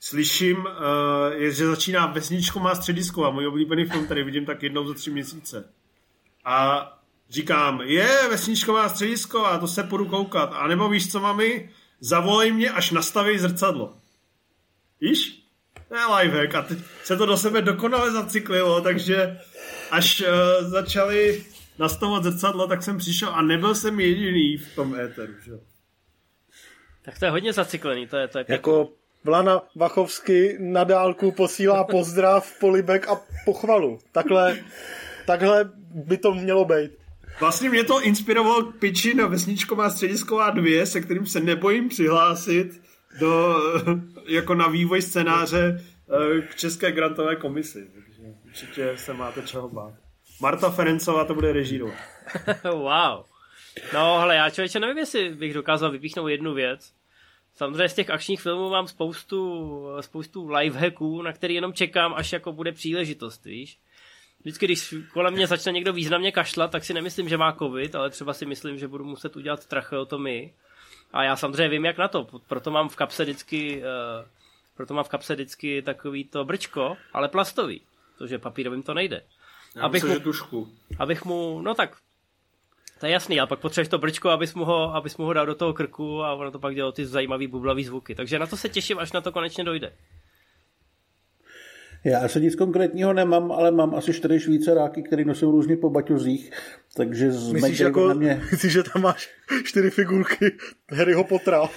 slyším, 0.00 0.56
uh, 0.58 0.66
že 1.38 1.66
začíná 1.66 2.06
Vesničko 2.06 2.60
má 2.60 2.74
středisko 2.74 3.24
a 3.24 3.30
můj 3.30 3.46
oblíbený 3.46 3.84
film 3.84 4.06
tady 4.06 4.24
vidím 4.24 4.46
tak 4.46 4.62
jednou 4.62 4.86
za 4.88 4.94
tři 4.94 5.10
měsíce. 5.10 5.72
A 6.44 6.86
říkám, 7.30 7.80
je 7.80 8.28
vesničková 8.30 8.88
středisko 8.88 9.46
a 9.46 9.58
to 9.58 9.68
se 9.68 9.82
půjdu 9.82 10.06
koukat. 10.06 10.50
A 10.54 10.66
nebo 10.66 10.88
víš 10.88 11.12
co, 11.12 11.20
mami, 11.20 11.70
zavolej 12.00 12.52
mě, 12.52 12.70
až 12.70 12.90
nastaví 12.90 13.38
zrcadlo. 13.38 13.94
Víš? 15.00 15.42
To 15.88 15.96
je 15.96 16.06
lifehack 16.06 16.54
a 16.54 16.62
teď 16.62 16.78
se 17.04 17.16
to 17.16 17.26
do 17.26 17.36
sebe 17.36 17.62
dokonale 17.62 18.10
zacyklilo, 18.10 18.80
takže 18.80 19.38
až 19.90 20.20
uh, 20.20 20.70
začali 20.70 21.44
nastavovat 21.78 22.24
zrcadlo, 22.24 22.66
tak 22.66 22.82
jsem 22.82 22.98
přišel 22.98 23.28
a 23.28 23.42
nebyl 23.42 23.74
jsem 23.74 24.00
jediný 24.00 24.56
v 24.56 24.74
tom 24.74 24.94
éteru. 24.94 25.32
Že? 25.44 25.52
Tak 27.02 27.18
to 27.18 27.24
je 27.24 27.30
hodně 27.30 27.52
zacyklený, 27.52 28.06
to 28.06 28.16
je, 28.16 28.28
to 28.28 28.38
je 28.38 28.44
pěkný. 28.44 28.54
Jako 28.54 28.88
Vlana 29.24 29.62
Vachovsky 29.74 30.56
na 30.60 30.84
dálku 30.84 31.32
posílá 31.32 31.84
pozdrav, 31.84 32.58
polibek 32.60 33.08
a 33.08 33.20
pochvalu. 33.44 33.98
Takhle, 34.12 34.58
takhle 35.26 35.70
by 35.94 36.18
to 36.18 36.34
mělo 36.34 36.64
být. 36.64 36.99
Vlastně 37.40 37.70
mě 37.70 37.84
to 37.84 38.02
inspirovalo 38.02 38.62
k 38.62 38.78
piči 38.78 39.14
na 39.14 39.26
Vesničková 39.26 39.90
středisková 39.90 40.50
2, 40.50 40.86
se 40.86 41.00
kterým 41.00 41.26
se 41.26 41.40
nebojím 41.40 41.88
přihlásit 41.88 42.82
do, 43.20 43.56
jako 44.26 44.54
na 44.54 44.68
vývoj 44.68 45.02
scénáře 45.02 45.84
eh, 46.38 46.42
k 46.42 46.54
České 46.54 46.92
grantové 46.92 47.36
komisi. 47.36 47.90
Takže 47.94 48.22
určitě 48.44 48.92
se 48.96 49.14
máte 49.14 49.42
čeho 49.42 49.68
bát. 49.68 49.94
Marta 50.40 50.70
Ferencová 50.70 51.24
to 51.24 51.34
bude 51.34 51.52
režírovat. 51.52 51.94
wow. 52.64 53.24
No, 53.94 54.18
hele, 54.18 54.36
já 54.36 54.50
člověče 54.50 54.80
nevím, 54.80 54.98
jestli 54.98 55.34
bych 55.34 55.54
dokázal 55.54 55.90
vypíchnout 55.90 56.28
jednu 56.28 56.54
věc. 56.54 56.92
Samozřejmě 57.54 57.88
z 57.88 57.94
těch 57.94 58.10
akčních 58.10 58.40
filmů 58.40 58.70
mám 58.70 58.88
spoustu, 58.88 59.86
spoustu 60.00 60.48
lifehacků, 60.48 61.22
na 61.22 61.32
který 61.32 61.54
jenom 61.54 61.72
čekám, 61.72 62.14
až 62.14 62.32
jako 62.32 62.52
bude 62.52 62.72
příležitost, 62.72 63.44
víš. 63.44 63.78
Vždycky, 64.40 64.66
když 64.66 64.94
kolem 65.12 65.34
mě 65.34 65.46
začne 65.46 65.72
někdo 65.72 65.92
významně 65.92 66.32
kašlat, 66.32 66.70
tak 66.70 66.84
si 66.84 66.94
nemyslím, 66.94 67.28
že 67.28 67.36
má 67.36 67.52
covid, 67.52 67.94
ale 67.94 68.10
třeba 68.10 68.32
si 68.32 68.46
myslím, 68.46 68.78
že 68.78 68.88
budu 68.88 69.04
muset 69.04 69.36
udělat 69.36 69.66
tracheotomii. 69.66 70.54
A 71.12 71.24
já 71.24 71.36
samozřejmě 71.36 71.68
vím, 71.68 71.84
jak 71.84 71.98
na 71.98 72.08
to. 72.08 72.26
Proto 72.48 72.70
mám 72.70 72.88
v 72.88 72.96
kapse 72.96 73.24
vždycky, 73.24 73.82
uh, 73.82 74.26
proto 74.76 74.94
mám 74.94 75.04
v 75.04 75.08
kapse 75.08 75.34
vždycky 75.34 75.82
takový 75.82 76.24
to 76.24 76.44
brčko, 76.44 76.96
ale 77.12 77.28
plastový. 77.28 77.82
Protože 78.18 78.38
papírovým 78.38 78.82
to 78.82 78.94
nejde. 78.94 79.22
Já 79.76 79.82
abych 79.82 80.02
myslím, 80.02 80.18
mu, 80.18 80.24
tušku. 80.24 80.68
Abych 80.98 81.24
mu, 81.24 81.60
no 81.62 81.74
tak, 81.74 81.96
to 83.00 83.06
je 83.06 83.12
jasný, 83.12 83.40
ale 83.40 83.46
pak 83.46 83.60
potřebuješ 83.60 83.88
to 83.88 83.98
brčko, 83.98 84.30
abys 84.30 84.54
mu, 84.54 84.64
ho, 84.64 84.94
abys 84.94 85.16
mu 85.16 85.24
ho 85.24 85.32
dal 85.32 85.46
do 85.46 85.54
toho 85.54 85.72
krku 85.72 86.22
a 86.22 86.34
ono 86.34 86.50
to 86.50 86.58
pak 86.58 86.74
dělalo 86.74 86.92
ty 86.92 87.06
zajímavý 87.06 87.46
bublavý 87.46 87.84
zvuky. 87.84 88.14
Takže 88.14 88.38
na 88.38 88.46
to 88.46 88.56
se 88.56 88.68
těším, 88.68 88.98
až 88.98 89.12
na 89.12 89.20
to 89.20 89.32
konečně 89.32 89.64
dojde. 89.64 89.92
Já 92.04 92.28
se 92.28 92.40
nic 92.40 92.56
konkrétního 92.56 93.12
nemám, 93.12 93.52
ale 93.52 93.70
mám 93.70 93.94
asi 93.94 94.12
čtyři 94.12 94.40
švýcaráky, 94.40 95.02
který 95.02 95.24
nosí 95.24 95.44
různě 95.44 95.76
po 95.76 95.90
baťozích, 95.90 96.50
takže 96.96 97.32
z 97.32 97.52
myslíš, 97.52 97.80
jako, 97.80 98.08
na 98.08 98.14
mě... 98.14 98.42
myslíš, 98.50 98.72
že 98.72 98.82
tam 98.82 99.02
máš 99.02 99.28
čtyři 99.64 99.90
figurky 99.90 100.56
Harryho 100.92 101.24
Pottera, 101.24 101.68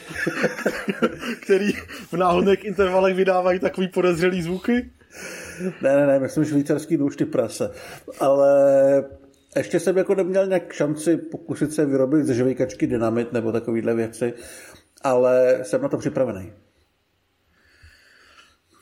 který 1.41 1.71
v 2.11 2.13
náhodných 2.13 2.65
intervalech 2.65 3.15
vydávají 3.15 3.59
takový 3.59 3.87
podezřelý 3.87 4.41
zvuky? 4.41 4.91
Ne, 5.81 5.95
ne, 5.95 6.07
ne, 6.07 6.19
myslím 6.19 6.45
švýcarský 6.45 6.97
nůž 6.97 7.15
ty 7.15 7.25
prase. 7.25 7.71
Ale 8.19 8.53
ještě 9.55 9.79
jsem 9.79 9.97
jako 9.97 10.15
neměl 10.15 10.47
nějak 10.47 10.73
šanci 10.73 11.17
pokusit 11.17 11.73
se 11.73 11.85
vyrobit 11.85 12.25
ze 12.25 12.33
žvejkačky 12.33 12.87
dynamit 12.87 13.33
nebo 13.33 13.51
takovýhle 13.51 13.95
věci, 13.95 14.33
ale 15.01 15.59
jsem 15.63 15.81
na 15.81 15.89
to 15.89 15.97
připravený. 15.97 16.53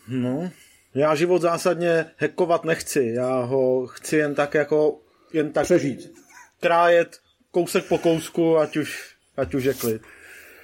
No, 0.08 0.50
já 0.96 1.16
život 1.16 1.42
zásadně 1.42 2.06
hekovat 2.18 2.64
nechci. 2.66 3.14
Já 3.16 3.40
ho 3.40 3.88
chci 3.88 4.16
jen 4.16 4.36
tak 4.36 4.54
jako 4.54 5.00
jen 5.34 5.54
tak 5.54 5.64
přežít. 5.64 6.12
Krájet 6.60 7.20
kousek 7.52 7.88
po 7.88 7.98
kousku, 7.98 8.58
ať 8.58 8.78
už, 8.78 9.16
ať 9.38 9.54
už 9.54 9.64
je 9.64 9.74
klid. 9.74 10.02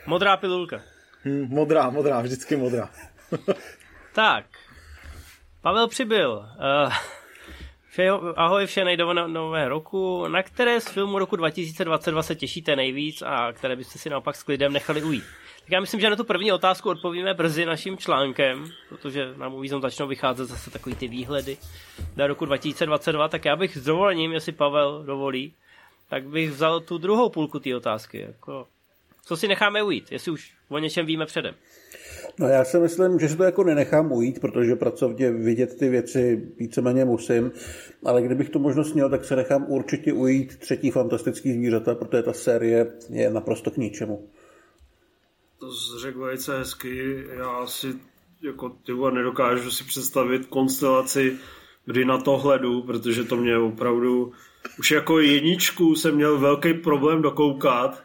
Modrá 0.05 0.37
pilulka. 0.37 0.81
Hm, 1.25 1.47
modrá, 1.49 1.89
modrá, 1.89 2.21
vždycky 2.21 2.55
modrá. 2.55 2.89
tak. 4.13 4.45
Pavel 5.61 5.87
přibyl. 5.87 6.31
Uh, 6.85 6.93
Vše, 7.97 8.09
ahoj 8.35 8.65
vše 8.65 8.97
do 8.97 9.13
no, 9.13 9.27
nové 9.27 9.69
roku. 9.69 10.27
Na 10.27 10.43
které 10.43 10.81
z 10.81 10.87
filmu 10.87 11.19
roku 11.19 11.35
2022 11.35 12.23
se 12.23 12.35
těšíte 12.35 12.75
nejvíc 12.75 13.21
a 13.21 13.53
které 13.53 13.75
byste 13.75 13.99
si 13.99 14.09
naopak 14.09 14.35
s 14.35 14.43
klidem 14.43 14.73
nechali 14.73 15.03
ujít? 15.03 15.23
Tak 15.67 15.71
já 15.71 15.79
myslím, 15.79 15.99
že 15.99 16.09
na 16.09 16.15
tu 16.15 16.23
první 16.23 16.51
otázku 16.51 16.89
odpovíme 16.89 17.33
brzy 17.33 17.65
naším 17.65 17.97
článkem, 17.97 18.65
protože 18.89 19.33
nám 19.37 19.53
uvíznou 19.53 19.81
začnou 19.81 20.07
vycházet 20.07 20.45
zase 20.45 20.71
takový 20.71 20.95
ty 20.95 21.07
výhledy 21.07 21.57
do 22.15 22.27
roku 22.27 22.45
2022, 22.45 23.27
tak 23.27 23.45
já 23.45 23.55
bych 23.55 23.77
s 23.77 23.83
dovolením, 23.83 24.31
jestli 24.31 24.51
Pavel 24.51 25.03
dovolí, 25.03 25.53
tak 26.09 26.27
bych 26.27 26.51
vzal 26.51 26.79
tu 26.79 26.97
druhou 26.97 27.29
půlku 27.29 27.59
té 27.59 27.75
otázky. 27.75 28.21
Jako, 28.21 28.67
co 29.25 29.37
si 29.37 29.47
necháme 29.47 29.83
ujít, 29.83 30.11
jestli 30.11 30.31
už 30.31 30.53
o 30.69 30.79
něčem 30.79 31.05
víme 31.05 31.25
předem. 31.25 31.53
No 32.39 32.47
já 32.47 32.65
si 32.65 32.79
myslím, 32.79 33.19
že 33.19 33.29
si 33.29 33.37
to 33.37 33.43
jako 33.43 33.63
nenechám 33.63 34.11
ujít, 34.11 34.39
protože 34.39 34.75
pracovně 34.75 35.31
vidět 35.31 35.77
ty 35.79 35.89
věci 35.89 36.41
víceméně 36.57 37.05
musím, 37.05 37.51
ale 38.03 38.21
kdybych 38.21 38.49
tu 38.49 38.59
možnost 38.59 38.93
měl, 38.93 39.09
tak 39.09 39.25
se 39.25 39.35
nechám 39.35 39.65
určitě 39.67 40.13
ujít 40.13 40.57
třetí 40.57 40.91
fantastický 40.91 41.53
zvířata, 41.53 41.95
protože 41.95 42.23
ta 42.23 42.33
série 42.33 42.87
je 43.09 43.29
naprosto 43.29 43.71
k 43.71 43.77
ničemu. 43.77 44.29
To 45.59 45.71
řekl 45.99 46.19
velice 46.19 46.57
hezky. 46.57 47.23
Já 47.29 47.67
si 47.67 47.95
jako 48.41 48.69
ty 48.69 48.93
nedokážu 49.11 49.71
si 49.71 49.83
představit 49.83 50.45
konstelaci, 50.45 51.37
kdy 51.85 52.05
na 52.05 52.17
to 52.17 52.37
hledu, 52.37 52.81
protože 52.81 53.23
to 53.23 53.35
mě 53.35 53.57
opravdu 53.57 54.31
už 54.79 54.91
jako 54.91 55.19
jedničku 55.19 55.95
jsem 55.95 56.15
měl 56.15 56.39
velký 56.39 56.73
problém 56.73 57.21
dokoukat 57.21 58.03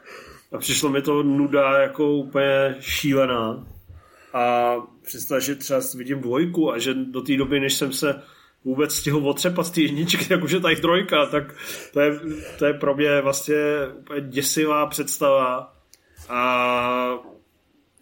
a 0.52 0.58
přišlo 0.58 0.90
mi 0.90 1.02
to 1.02 1.22
nuda 1.22 1.80
jako 1.80 2.12
úplně 2.12 2.76
šílená. 2.80 3.66
A 4.32 4.74
představ, 5.02 5.42
že 5.42 5.54
třeba 5.54 5.80
vidím 5.96 6.20
dvojku 6.20 6.72
a 6.72 6.78
že 6.78 6.94
do 6.94 7.22
té 7.22 7.36
doby, 7.36 7.60
než 7.60 7.74
jsem 7.74 7.92
se 7.92 8.22
vůbec 8.64 8.94
stihl 8.94 9.28
otřepat 9.28 9.66
z 9.66 9.70
té 9.70 9.80
jedničky, 9.80 10.24
tak 10.24 10.44
už 10.44 10.52
je 10.52 10.60
tady 10.60 10.76
trojka, 10.76 11.26
tak 11.26 11.54
to 11.92 12.00
je, 12.00 12.20
to 12.58 12.64
je 12.64 12.74
pro 12.74 12.94
mě 12.94 13.20
vlastně 13.20 13.56
úplně 13.98 14.20
děsivá 14.20 14.86
představa 14.86 15.74
a 16.28 17.32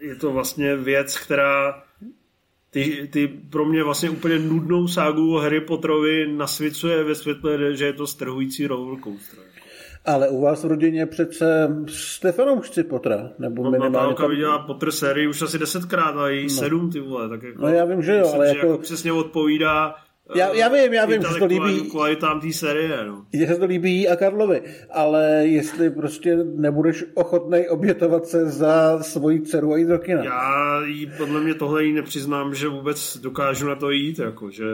je 0.01 0.15
to 0.15 0.33
vlastně 0.33 0.77
věc, 0.77 1.19
která 1.19 1.83
ty, 2.71 3.09
ty 3.13 3.29
pro 3.29 3.65
mě 3.65 3.85
vlastně 3.85 4.11
úplně 4.11 4.39
nudnou 4.39 4.89
ságu 4.89 5.35
o 5.35 5.39
Harry 5.39 5.61
Potterovi 5.61 6.33
nasvěcuje 6.33 7.05
ve 7.05 7.15
světle, 7.15 7.77
že 7.77 7.87
je 7.87 7.93
to 7.93 8.07
strhující 8.07 8.67
rollercoaster. 8.67 9.39
Ale 10.05 10.29
u 10.29 10.41
vás 10.41 10.65
v 10.65 10.67
rodině 10.67 11.07
přece 11.07 11.77
Stefano 11.87 12.55
už 12.55 12.67
chci 12.67 12.85
Pottera, 12.85 13.31
nebo 13.39 13.65
no, 13.65 13.71
minimálně... 13.71 13.93
Natálka 13.93 14.23
tam... 14.23 14.31
viděla 14.31 14.59
Potter 14.59 14.91
sérii 14.91 15.27
už 15.27 15.43
asi 15.43 15.59
desetkrát 15.59 16.17
a 16.17 16.29
jí 16.29 16.43
no. 16.43 16.49
sedm, 16.49 16.91
ty 16.91 17.01
vole, 17.01 17.29
tak 17.29 17.43
jako... 17.43 17.63
No 17.63 17.69
já 17.69 17.85
vím, 17.85 18.03
že 18.03 18.13
jo, 18.13 18.21
myslím, 18.21 18.37
ale 18.37 18.49
že 18.49 18.57
jako... 18.57 18.67
jako... 18.67 18.83
přesně 18.83 19.13
odpovídá 19.13 19.95
já, 20.35 20.55
já 20.55 20.69
vím, 20.69 20.93
já 20.93 21.07
vím, 21.07 21.23
že 21.23 21.39
to 21.39 21.47
líbí. 21.47 21.91
Kvalitám 21.91 22.41
té 22.41 22.53
série, 22.53 23.05
no. 23.07 23.27
Že 23.33 23.47
se 23.47 23.57
to 23.57 23.65
líbí 23.65 24.09
a 24.09 24.17
Karlovi, 24.17 24.63
ale 24.91 25.43
jestli 25.45 25.91
prostě 25.91 26.37
nebudeš 26.37 27.05
ochotný 27.15 27.69
obětovat 27.69 28.27
se 28.27 28.51
za 28.51 29.03
svoji 29.03 29.41
dceru 29.41 29.73
a 29.73 29.77
jít 29.77 29.89
do 29.89 29.99
kina. 29.99 30.25
Já 30.25 30.83
jí, 30.87 31.11
podle 31.17 31.41
mě 31.41 31.55
tohle 31.55 31.85
jí 31.85 31.93
nepřiznám, 31.93 32.55
že 32.55 32.69
vůbec 32.69 33.17
dokážu 33.17 33.69
na 33.69 33.75
to 33.75 33.91
jít, 33.91 34.19
jako, 34.19 34.51
že 34.51 34.65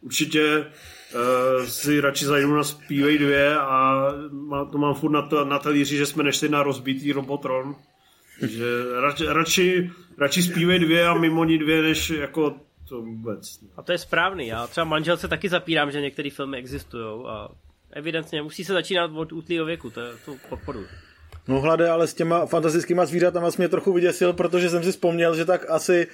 určitě 0.00 0.58
uh, 0.58 1.64
si 1.64 2.00
radši 2.00 2.24
zajdu 2.24 2.56
na 2.56 2.64
Speedway 2.64 3.18
2 3.18 3.60
a 3.60 4.08
má, 4.30 4.64
to 4.64 4.78
mám 4.78 4.94
furt 4.94 5.10
na, 5.10 5.22
to, 5.22 5.44
na 5.44 5.58
talíři, 5.58 5.96
že 5.96 6.06
jsme 6.06 6.22
nešli 6.22 6.48
na 6.48 6.62
rozbitý 6.62 7.12
Robotron. 7.12 7.74
Takže 8.40 8.64
radši, 9.00 9.24
radši, 9.26 9.90
radši 10.18 10.42
Speedway 10.42 10.78
2 10.78 11.10
a 11.10 11.18
mimo 11.18 11.44
ní 11.44 11.58
dvě, 11.58 11.82
než 11.82 12.10
jako 12.10 12.54
to 12.88 13.02
vůbec. 13.02 13.58
A 13.76 13.82
to 13.82 13.92
je 13.92 13.98
správný. 13.98 14.46
Já 14.46 14.66
třeba 14.66 14.84
manželce 14.84 15.28
taky 15.28 15.48
zapírám, 15.48 15.90
že 15.90 16.00
některé 16.00 16.30
filmy 16.30 16.58
existují 16.58 17.24
a 17.26 17.48
evidentně 17.90 18.42
musí 18.42 18.64
se 18.64 18.72
začínat 18.72 19.10
od 19.14 19.32
útlýho 19.32 19.64
věku, 19.64 19.90
to, 19.90 20.00
je, 20.00 20.12
to 20.24 20.36
podporuji. 20.48 20.86
No 21.48 21.60
hlade, 21.60 21.90
ale 21.90 22.06
s 22.06 22.14
těma 22.14 22.46
fantastickýma 22.46 23.06
zvířatama 23.06 23.48
mě 23.58 23.68
trochu 23.68 23.92
vyděsil, 23.92 24.32
protože 24.32 24.70
jsem 24.70 24.82
si 24.82 24.92
vzpomněl, 24.92 25.36
že 25.36 25.44
tak 25.44 25.70
asi 25.70 26.06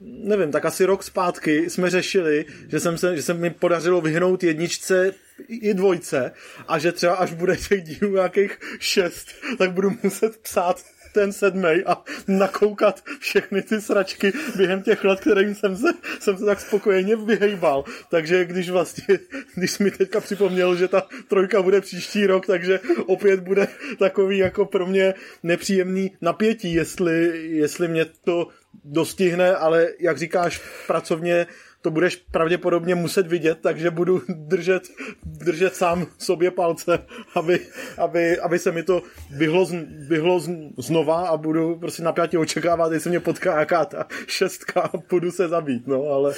nevím, 0.00 0.52
tak 0.52 0.64
asi 0.64 0.84
rok 0.84 1.02
zpátky 1.02 1.70
jsme 1.70 1.90
řešili, 1.90 2.44
že, 2.68 2.80
jsem 2.80 2.98
se, 2.98 3.16
že 3.16 3.22
se 3.22 3.34
mi 3.34 3.50
podařilo 3.50 4.00
vyhnout 4.00 4.44
jedničce 4.44 5.14
i 5.48 5.74
dvojce 5.74 6.32
a 6.68 6.78
že 6.78 6.92
třeba 6.92 7.14
až 7.14 7.32
bude 7.32 7.56
těch 7.56 7.82
dílů 7.82 8.14
nějakých 8.14 8.58
šest, 8.78 9.28
tak 9.58 9.72
budu 9.72 9.90
muset 10.02 10.38
psát 10.42 10.84
ten 11.18 11.32
sedmý 11.32 11.82
a 11.86 12.02
nakoukat 12.28 13.02
všechny 13.20 13.62
ty 13.62 13.80
sračky 13.80 14.32
během 14.56 14.82
těch 14.82 15.04
let, 15.04 15.20
kterým 15.20 15.54
jsem 15.54 15.76
se, 15.76 15.88
jsem 16.20 16.38
se 16.38 16.44
tak 16.44 16.60
spokojeně 16.60 17.16
vyhejbal. 17.16 17.84
Takže 18.10 18.44
když 18.44 18.70
vlastně, 18.70 19.18
když 19.54 19.78
mi 19.78 19.90
teďka 19.90 20.20
připomněl, 20.20 20.76
že 20.76 20.88
ta 20.88 21.02
trojka 21.28 21.62
bude 21.62 21.80
příští 21.80 22.26
rok, 22.26 22.46
takže 22.46 22.80
opět 23.06 23.40
bude 23.40 23.68
takový 23.98 24.38
jako 24.38 24.64
pro 24.64 24.86
mě 24.86 25.14
nepříjemný 25.42 26.16
napětí, 26.20 26.74
jestli, 26.74 27.48
jestli 27.48 27.88
mě 27.88 28.04
to 28.24 28.48
dostihne, 28.84 29.54
ale 29.54 29.88
jak 29.98 30.18
říkáš, 30.18 30.60
pracovně 30.86 31.46
to 31.82 31.90
budeš 31.90 32.16
pravděpodobně 32.16 32.94
muset 32.94 33.26
vidět, 33.26 33.58
takže 33.60 33.90
budu 33.90 34.22
držet, 34.28 34.82
držet 35.24 35.74
sám 35.74 36.06
sobě 36.18 36.50
palce, 36.50 36.98
aby, 37.34 37.66
aby, 37.98 38.40
aby 38.40 38.58
se 38.58 38.72
mi 38.72 38.82
to 38.82 39.02
vyhlo, 39.30 39.68
vyhlo 40.08 40.40
znova 40.78 41.28
a 41.28 41.36
budu 41.36 41.76
prostě 41.76 42.02
napjatě 42.02 42.38
očekávat, 42.38 42.92
jestli 42.92 43.10
mě 43.10 43.20
potká 43.20 43.60
jaká 43.60 43.84
ta 43.84 44.06
šestka 44.26 44.80
a 44.80 44.96
budu 45.10 45.30
se 45.30 45.48
zabít, 45.48 45.86
no, 45.86 46.02
ale... 46.04 46.34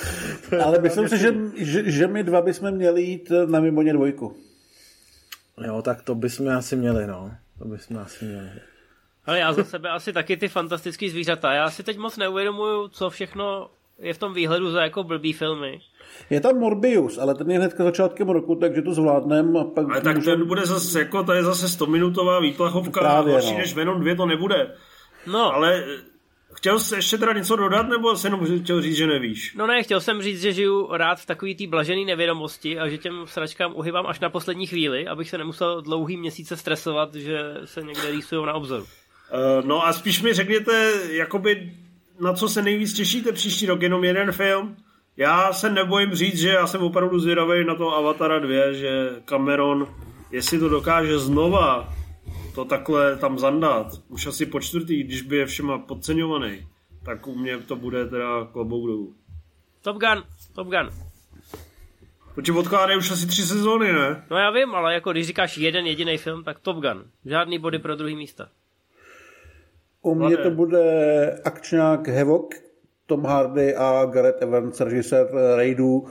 Ale 0.65 0.79
myslím 0.79 1.09
si, 1.09 1.19
že, 1.19 1.35
že, 1.57 1.91
že 1.91 2.07
my 2.07 2.25
dva 2.25 2.43
bychom 2.43 2.71
měli 2.71 3.03
jít 3.03 3.33
na 3.47 3.61
Mimoně 3.61 3.93
dvojku. 3.93 4.37
Jo, 5.67 5.83
tak 5.83 6.03
to 6.03 6.15
bychom 6.15 6.49
asi 6.49 6.77
měli, 6.77 7.07
no. 7.07 7.31
To 7.59 7.65
bychom 7.65 7.99
asi 7.99 8.25
měli. 8.25 8.51
Ale 9.27 9.39
já 9.39 9.53
za 9.53 9.65
sebe 9.65 9.91
asi 9.91 10.13
taky 10.13 10.37
ty 10.37 10.49
fantastické 10.49 11.11
zvířata. 11.11 11.53
Já 11.53 11.71
si 11.71 11.83
teď 11.83 11.99
moc 11.99 12.17
neuvědomuju, 12.17 12.89
co 12.89 13.11
všechno 13.11 13.71
je 14.01 14.15
v 14.15 14.19
tom 14.19 14.35
výhledu 14.35 14.71
za 14.71 14.83
jako 14.83 15.05
blbý 15.05 15.33
filmy. 15.33 15.81
Je 16.31 16.41
tam 16.41 16.59
Morbius, 16.59 17.19
ale 17.19 17.35
ten 17.35 17.51
je 17.51 17.59
hnedka 17.59 17.85
začátkem 17.85 18.29
roku, 18.29 18.55
takže 18.55 18.83
to 18.83 18.95
zvládnem. 18.95 19.57
A 19.57 19.65
pak 19.65 19.91
ale 19.91 20.01
tak 20.01 20.17
můžem... 20.17 20.39
ten 20.39 20.49
bude 20.49 20.67
zase, 20.67 20.99
jako, 20.99 21.25
to 21.25 21.33
je 21.33 21.43
zase 21.43 21.69
100 21.69 21.87
minutová 21.87 22.41
výplachovka, 22.41 23.01
Právě, 23.01 23.33
horší 23.33 23.53
no. 23.53 23.59
než 23.59 23.75
Venom 23.75 24.01
2 24.01 24.15
to 24.15 24.27
nebude. 24.27 24.75
No. 25.27 25.55
Ale 25.55 25.85
eh, 25.85 26.11
Chtěl 26.53 26.79
jsi 26.79 26.95
ještě 26.95 27.19
teda 27.19 27.33
něco 27.33 27.57
dodat, 27.57 27.89
nebo 27.89 28.17
se 28.17 28.27
jenom 28.27 28.63
chtěl 28.63 28.83
říct, 28.83 28.97
že 28.97 29.07
nevíš? 29.07 29.55
No 29.55 29.67
ne, 29.67 29.83
chtěl 29.83 30.01
jsem 30.01 30.23
říct, 30.23 30.43
že 30.43 30.53
žiju 30.53 30.89
rád 30.97 31.21
v 31.21 31.27
takový 31.27 31.55
té 31.55 31.67
blažené 31.67 32.05
nevědomosti 32.05 32.79
a 32.79 32.89
že 32.89 32.99
těm 32.99 33.23
sračkám 33.27 33.73
uhybám 33.77 34.07
až 34.07 34.21
na 34.21 34.31
poslední 34.31 34.67
chvíli, 34.67 35.07
abych 35.07 35.31
se 35.31 35.39
nemusel 35.39 35.83
dlouhý 35.83 36.17
měsíce 36.17 36.57
stresovat, 36.57 37.15
že 37.15 37.55
se 37.65 37.83
někde 37.83 38.11
rýsují 38.11 38.47
na 38.47 38.55
obzoru. 38.55 38.83
Uh, 38.83 39.67
no 39.67 39.87
a 39.87 39.93
spíš 39.93 40.23
mi 40.23 40.33
řekněte, 40.33 40.93
jakoby 41.11 41.73
na 42.21 42.33
co 42.33 42.49
se 42.49 42.63
nejvíc 42.63 42.93
těšíte 42.93 43.33
příští 43.33 43.67
rok? 43.67 43.83
Jenom 43.83 44.05
jeden 44.05 44.33
film? 44.33 44.77
Já 45.17 45.53
se 45.53 45.71
nebojím 45.71 46.15
říct, 46.15 46.39
že 46.39 46.49
já 46.49 46.67
jsem 46.67 46.83
opravdu 46.83 47.19
zvědavý 47.19 47.65
na 47.65 47.75
to 47.75 47.97
Avatara 47.97 48.39
2, 48.39 48.73
že 48.73 49.11
Cameron, 49.25 49.89
jestli 50.31 50.59
to 50.59 50.69
dokáže 50.69 51.19
znova 51.19 51.95
to 52.55 52.65
takhle 52.65 53.17
tam 53.17 53.39
zandat, 53.39 53.87
už 54.09 54.27
asi 54.27 54.47
po 54.47 54.61
čtvrtý, 54.61 55.03
když 55.03 55.23
by 55.23 55.37
je 55.37 55.47
všema 55.47 55.79
podceňovaný, 55.79 56.67
tak 57.05 57.27
u 57.27 57.35
mě 57.35 57.59
to 57.59 57.77
bude 57.77 58.07
teda 58.07 58.45
klobouk 58.53 58.87
dolů. 58.87 59.15
Top 59.83 59.97
Gun, 59.97 60.23
Top 60.55 60.69
Gun. 60.69 60.91
Počkej, 62.35 62.57
odkládají 62.57 62.99
už 62.99 63.11
asi 63.11 63.27
tři 63.27 63.43
sezóny, 63.43 63.93
ne? 63.93 64.25
No 64.31 64.37
já 64.37 64.51
vím, 64.51 64.75
ale 64.75 64.95
jako 64.95 65.13
když 65.13 65.27
říkáš 65.27 65.59
jeden 65.59 65.87
jediný 65.87 66.19
film, 66.19 66.45
tak 66.45 66.61
Top 66.61 66.77
Gun. 66.77 67.05
Žádný 67.25 67.59
body 67.59 67.79
pro 67.79 67.97
druhý 67.97 68.17
místa. 68.17 68.49
U 70.03 70.15
mě 70.15 70.37
to 70.37 70.51
bude 70.51 71.41
akčňák 71.45 72.09
Hevok, 72.09 72.55
Tom 73.07 73.25
Hardy 73.25 73.77
a 73.77 74.05
Gareth 74.05 74.43
Evans, 74.43 74.81
režisér 74.81 75.29
Raidů 75.57 76.07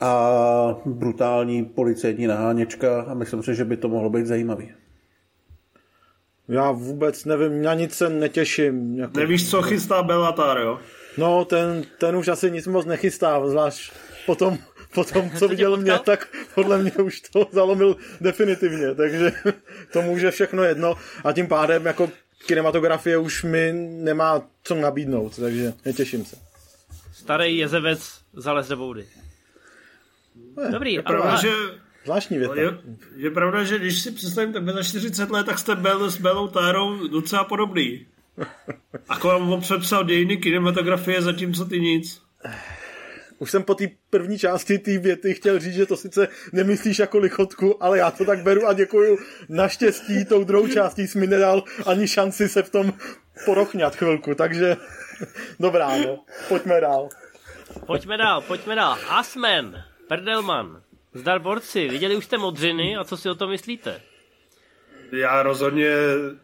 a 0.00 0.80
brutální 0.84 1.64
policejní 1.64 2.26
naháněčka 2.26 3.02
a 3.02 3.14
myslím 3.14 3.42
si, 3.42 3.54
že 3.54 3.64
by 3.64 3.76
to 3.76 3.88
mohlo 3.88 4.10
být 4.10 4.26
zajímavý. 4.26 4.72
Já 6.48 6.70
vůbec 6.70 7.24
nevím, 7.24 7.62
na 7.62 7.74
nic 7.74 7.94
se 7.94 8.08
netěším. 8.08 8.98
Jako... 8.98 9.18
Nevíš, 9.18 9.50
co 9.50 9.62
chystá 9.62 10.02
Bellatar, 10.02 10.58
jo? 10.58 10.78
No, 11.18 11.44
ten, 11.44 11.84
ten 11.98 12.16
už 12.16 12.28
asi 12.28 12.50
nic 12.50 12.66
moc 12.66 12.86
nechystá, 12.86 13.48
zvlášť 13.48 13.92
potom, 14.26 14.58
potom 14.94 15.30
co 15.38 15.48
viděl 15.48 15.76
mě, 15.76 15.98
tak 15.98 16.28
podle 16.54 16.78
mě 16.78 16.92
už 16.92 17.20
to 17.20 17.46
zalomil 17.52 17.96
definitivně, 18.20 18.94
takže 18.94 19.32
to 19.92 20.02
může 20.02 20.30
všechno 20.30 20.64
jedno 20.64 20.94
a 21.24 21.32
tím 21.32 21.46
pádem 21.46 21.86
jako 21.86 22.10
kinematografie 22.46 23.18
už 23.18 23.44
mi 23.44 23.72
nemá 23.72 24.42
co 24.62 24.74
nabídnout, 24.74 25.36
takže 25.36 25.72
netěším 25.84 26.24
se. 26.24 26.36
Starý 27.12 27.56
jezevec 27.56 28.20
zalez 28.32 28.68
do 28.68 28.76
boudy. 28.76 29.06
Dobrý, 30.70 30.92
je 30.92 31.02
pravda, 31.02 31.36
že 31.36 31.50
Zvláštní 32.04 32.38
věta. 32.38 32.54
Je, 32.54 32.78
je, 33.16 33.30
pravda, 33.30 33.64
že 33.64 33.78
když 33.78 34.00
si 34.00 34.10
představím 34.10 34.52
tebe 34.52 34.72
za 34.72 34.82
40 34.82 35.30
let, 35.30 35.46
tak 35.46 35.58
jste 35.58 35.74
byl 35.74 36.10
s 36.10 36.16
Belou 36.16 36.48
Tárou 36.48 37.08
docela 37.08 37.44
podobný. 37.44 38.06
Ako 39.08 39.28
vám 39.28 39.52
on 39.52 39.60
přepsal 39.60 40.04
dějiny 40.04 40.36
kinematografie, 40.36 41.22
zatímco 41.22 41.64
ty 41.64 41.80
nic. 41.80 42.22
Už 43.40 43.50
jsem 43.50 43.62
po 43.62 43.74
té 43.74 43.84
první 44.10 44.38
části 44.38 44.78
té 44.78 44.98
věty 44.98 45.34
chtěl 45.34 45.58
říct, 45.58 45.74
že 45.74 45.86
to 45.86 45.96
sice 45.96 46.28
nemyslíš 46.52 46.98
jako 46.98 47.18
lichotku, 47.18 47.82
ale 47.82 47.98
já 47.98 48.10
to 48.10 48.24
tak 48.24 48.42
beru 48.42 48.66
a 48.66 48.72
děkuju. 48.72 49.18
Naštěstí 49.48 50.24
tou 50.24 50.44
druhou 50.44 50.68
částí 50.68 51.08
jsi 51.08 51.18
mi 51.18 51.26
nedal 51.26 51.64
ani 51.86 52.08
šanci 52.08 52.48
se 52.48 52.62
v 52.62 52.70
tom 52.70 52.92
porochňat 53.44 53.96
chvilku, 53.96 54.34
takže 54.34 54.76
dobrá, 55.60 55.96
no. 55.96 56.24
Pojďme 56.48 56.80
dál. 56.80 57.08
Pojďme 57.86 58.16
dál, 58.16 58.40
pojďme 58.40 58.74
dál. 58.74 58.98
Asmen, 59.08 59.84
Perdelman, 60.08 60.82
zdar 61.14 61.38
borci, 61.38 61.88
viděli 61.88 62.16
už 62.16 62.24
jste 62.24 62.38
modřiny 62.38 62.96
a 62.96 63.04
co 63.04 63.16
si 63.16 63.30
o 63.30 63.34
tom 63.34 63.50
myslíte? 63.50 64.00
Já 65.12 65.42
rozhodně, 65.42 65.90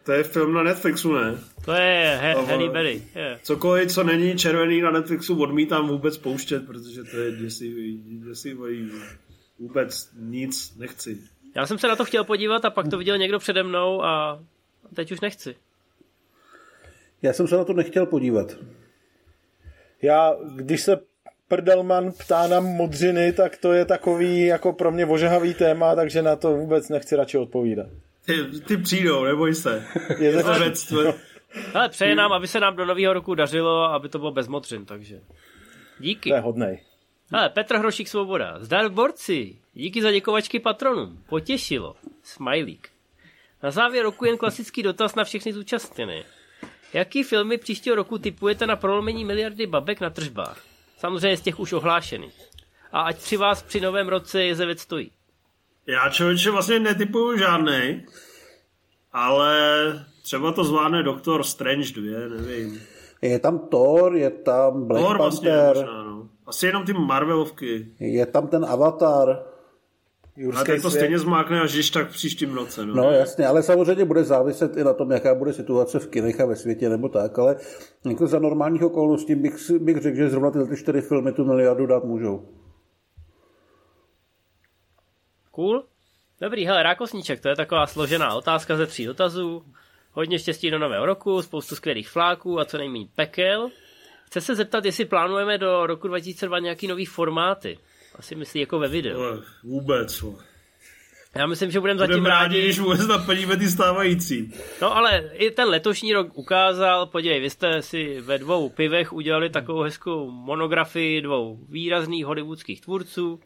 to 0.03 0.11
je 0.11 0.23
film 0.23 0.53
na 0.53 0.63
Netflixu, 0.63 1.13
ne? 1.13 1.35
To 1.65 1.71
je 1.73 2.17
he- 2.21 2.33
Halle 2.33 2.69
Berry. 2.69 3.01
Je. 3.15 3.39
Cokoliv, 3.43 3.91
co 3.91 4.03
není 4.03 4.37
červený 4.37 4.81
na 4.81 4.91
Netflixu, 4.91 5.41
odmítám 5.41 5.87
vůbec 5.87 6.17
pouštět, 6.17 6.67
protože 6.67 7.03
to 7.03 7.17
je 7.17 7.31
děsivý, 7.31 8.03
děsivý 8.27 8.91
vůbec 9.59 10.09
nic 10.19 10.75
nechci. 10.77 11.17
Já 11.55 11.65
jsem 11.65 11.79
se 11.79 11.87
na 11.87 11.95
to 11.95 12.05
chtěl 12.05 12.23
podívat 12.23 12.65
a 12.65 12.69
pak 12.69 12.87
to 12.87 12.97
viděl 12.97 13.17
někdo 13.17 13.39
přede 13.39 13.63
mnou 13.63 14.03
a 14.03 14.39
teď 14.93 15.11
už 15.11 15.21
nechci. 15.21 15.55
Já 17.21 17.33
jsem 17.33 17.47
se 17.47 17.57
na 17.57 17.63
to 17.63 17.73
nechtěl 17.73 18.05
podívat. 18.05 18.55
Já, 20.01 20.35
když 20.55 20.81
se 20.81 20.99
Prdelman 21.47 22.11
ptá 22.11 22.47
na 22.47 22.59
modřiny, 22.59 23.33
tak 23.33 23.57
to 23.57 23.73
je 23.73 23.85
takový 23.85 24.45
jako 24.45 24.73
pro 24.73 24.91
mě 24.91 25.05
ožehavý 25.05 25.53
téma, 25.53 25.95
takže 25.95 26.21
na 26.21 26.35
to 26.35 26.53
vůbec 26.53 26.89
nechci 26.89 27.15
radši 27.15 27.37
odpovídat. 27.37 27.87
Ty, 28.27 28.61
ty 28.61 28.77
přijdou, 28.77 29.23
neboj 29.23 29.55
se. 29.55 29.85
Je 30.19 30.43
to 30.43 30.49
tvo- 30.49 31.13
Ale 31.73 31.89
přeje 31.89 32.15
nám, 32.15 32.33
aby 32.33 32.47
se 32.47 32.59
nám 32.59 32.75
do 32.75 32.85
nového 32.85 33.13
roku 33.13 33.35
dařilo, 33.35 33.83
aby 33.83 34.09
to 34.09 34.19
bylo 34.19 34.31
bez 34.31 34.47
modřin, 34.47 34.85
takže 34.85 35.21
díky. 35.99 36.29
To 36.29 36.35
je 36.35 36.41
hodnej. 36.41 36.83
Ale 37.33 37.49
Petr 37.49 37.77
Hrošík 37.77 38.07
Svoboda. 38.07 38.57
Zdar 38.59 38.89
borci. 38.89 39.55
Díky 39.73 40.01
za 40.01 40.11
děkovačky 40.11 40.59
patronům. 40.59 41.23
Potěšilo. 41.29 41.95
Smajlík. 42.23 42.89
Na 43.63 43.71
závěr 43.71 44.03
roku 44.03 44.25
jen 44.25 44.37
klasický 44.37 44.83
dotaz 44.83 45.15
na 45.15 45.23
všechny 45.23 45.53
zúčastněné. 45.53 46.23
Jaký 46.93 47.23
filmy 47.23 47.57
příštího 47.57 47.95
roku 47.95 48.17
typujete 48.17 48.67
na 48.67 48.75
prolomení 48.75 49.25
miliardy 49.25 49.67
babek 49.67 50.01
na 50.01 50.09
tržbách? 50.09 50.61
Samozřejmě 50.97 51.37
z 51.37 51.41
těch 51.41 51.59
už 51.59 51.73
ohlášených. 51.73 52.41
A 52.91 53.01
ať 53.01 53.17
při 53.17 53.37
vás 53.37 53.63
při 53.63 53.81
novém 53.81 54.07
roce 54.07 54.43
jezevec 54.43 54.79
stojí. 54.81 55.11
Já 55.87 56.09
člověče 56.09 56.51
vlastně 56.51 56.79
netypuju 56.79 57.37
žádnej, 57.37 58.05
ale 59.13 59.55
třeba 60.23 60.51
to 60.51 60.63
zvládne 60.63 61.03
Doktor 61.03 61.43
Strange 61.43 61.93
2, 61.95 62.37
nevím. 62.37 62.79
Je 63.21 63.39
tam 63.39 63.59
Thor, 63.59 64.15
je 64.15 64.29
tam 64.29 64.87
Black 64.87 65.05
Thor 65.05 65.17
vlastně, 65.17 65.49
Panther, 65.49 65.75
možná, 65.75 66.03
no. 66.03 66.29
Asi 66.47 66.65
jenom 66.65 66.85
ty 66.85 66.93
Marvelovky. 66.93 67.87
je 67.99 68.25
tam 68.25 68.47
ten 68.47 68.65
Avatar. 68.65 69.29
Ale 69.29 70.43
Jurský 70.43 70.65
tak 70.65 70.81
to 70.81 70.89
svět. 70.89 70.99
stejně 71.01 71.19
zmákne 71.19 71.61
až 71.61 71.73
když 71.73 71.89
tak 71.89 72.09
v 72.09 72.13
příštím 72.13 72.53
roce. 72.53 72.85
No. 72.85 72.93
No 72.93 73.11
jasně, 73.11 73.47
ale 73.47 73.63
samozřejmě 73.63 74.05
bude 74.05 74.23
záviset 74.23 74.77
i 74.77 74.83
na 74.83 74.93
tom, 74.93 75.11
jaká 75.11 75.35
bude 75.35 75.53
situace 75.53 75.99
v 75.99 76.07
kinech 76.07 76.39
a 76.41 76.45
ve 76.45 76.55
světě 76.55 76.89
nebo 76.89 77.09
tak, 77.09 77.39
ale 77.39 77.55
jako 78.05 78.27
za 78.27 78.39
normálních 78.39 78.83
okolností 78.83 79.35
bych, 79.35 79.71
bych 79.71 79.97
řekl, 79.97 80.17
že 80.17 80.29
zrovna 80.29 80.51
tyhle 80.51 80.67
ty 80.67 80.77
čtyři 80.77 81.01
filmy 81.01 81.31
tu 81.31 81.45
miliardu 81.45 81.85
dát 81.85 82.03
můžou. 82.03 82.45
Cool? 85.57 85.83
Dobrý, 86.41 86.65
hele, 86.65 86.83
rákosníček, 86.83 87.39
to 87.41 87.49
je 87.49 87.55
taková 87.55 87.87
složená 87.87 88.33
otázka 88.33 88.77
ze 88.77 88.87
tří 88.87 89.05
dotazů. 89.05 89.63
Hodně 90.11 90.39
štěstí 90.39 90.71
do 90.71 90.79
nového 90.79 91.05
roku, 91.05 91.41
spoustu 91.41 91.75
skvělých 91.75 92.09
fláků 92.09 92.59
a 92.59 92.65
co 92.65 92.77
nejméně 92.77 93.07
pekel. 93.15 93.69
Chce 94.25 94.41
se 94.41 94.55
zeptat, 94.55 94.85
jestli 94.85 95.05
plánujeme 95.05 95.57
do 95.57 95.87
roku 95.87 96.07
2002 96.07 96.59
nějaký 96.59 96.87
nový 96.87 97.05
formáty. 97.05 97.79
Asi 98.15 98.35
myslí 98.35 98.59
jako 98.59 98.79
ve 98.79 98.87
videu. 98.87 99.21
Ale 99.21 99.39
vůbec. 99.63 100.23
Já 101.35 101.47
myslím, 101.47 101.71
že 101.71 101.79
budeme 101.79 101.99
zatím 101.99 102.25
rádi. 102.25 102.61
když 102.61 102.79
vůbec 102.79 103.07
naplníme 103.07 103.57
ty 103.57 103.69
stávající. 103.69 104.53
No 104.81 104.97
ale 104.97 105.29
i 105.33 105.51
ten 105.51 105.67
letošní 105.67 106.13
rok 106.13 106.37
ukázal, 106.37 107.05
podívej, 107.05 107.39
vy 107.39 107.49
jste 107.49 107.81
si 107.81 108.21
ve 108.21 108.37
dvou 108.37 108.69
pivech 108.69 109.13
udělali 109.13 109.49
takovou 109.49 109.81
hezkou 109.81 110.31
monografii 110.31 111.21
dvou 111.21 111.59
výrazných 111.69 112.25
hollywoodských 112.25 112.81
tvůrců. 112.81 113.39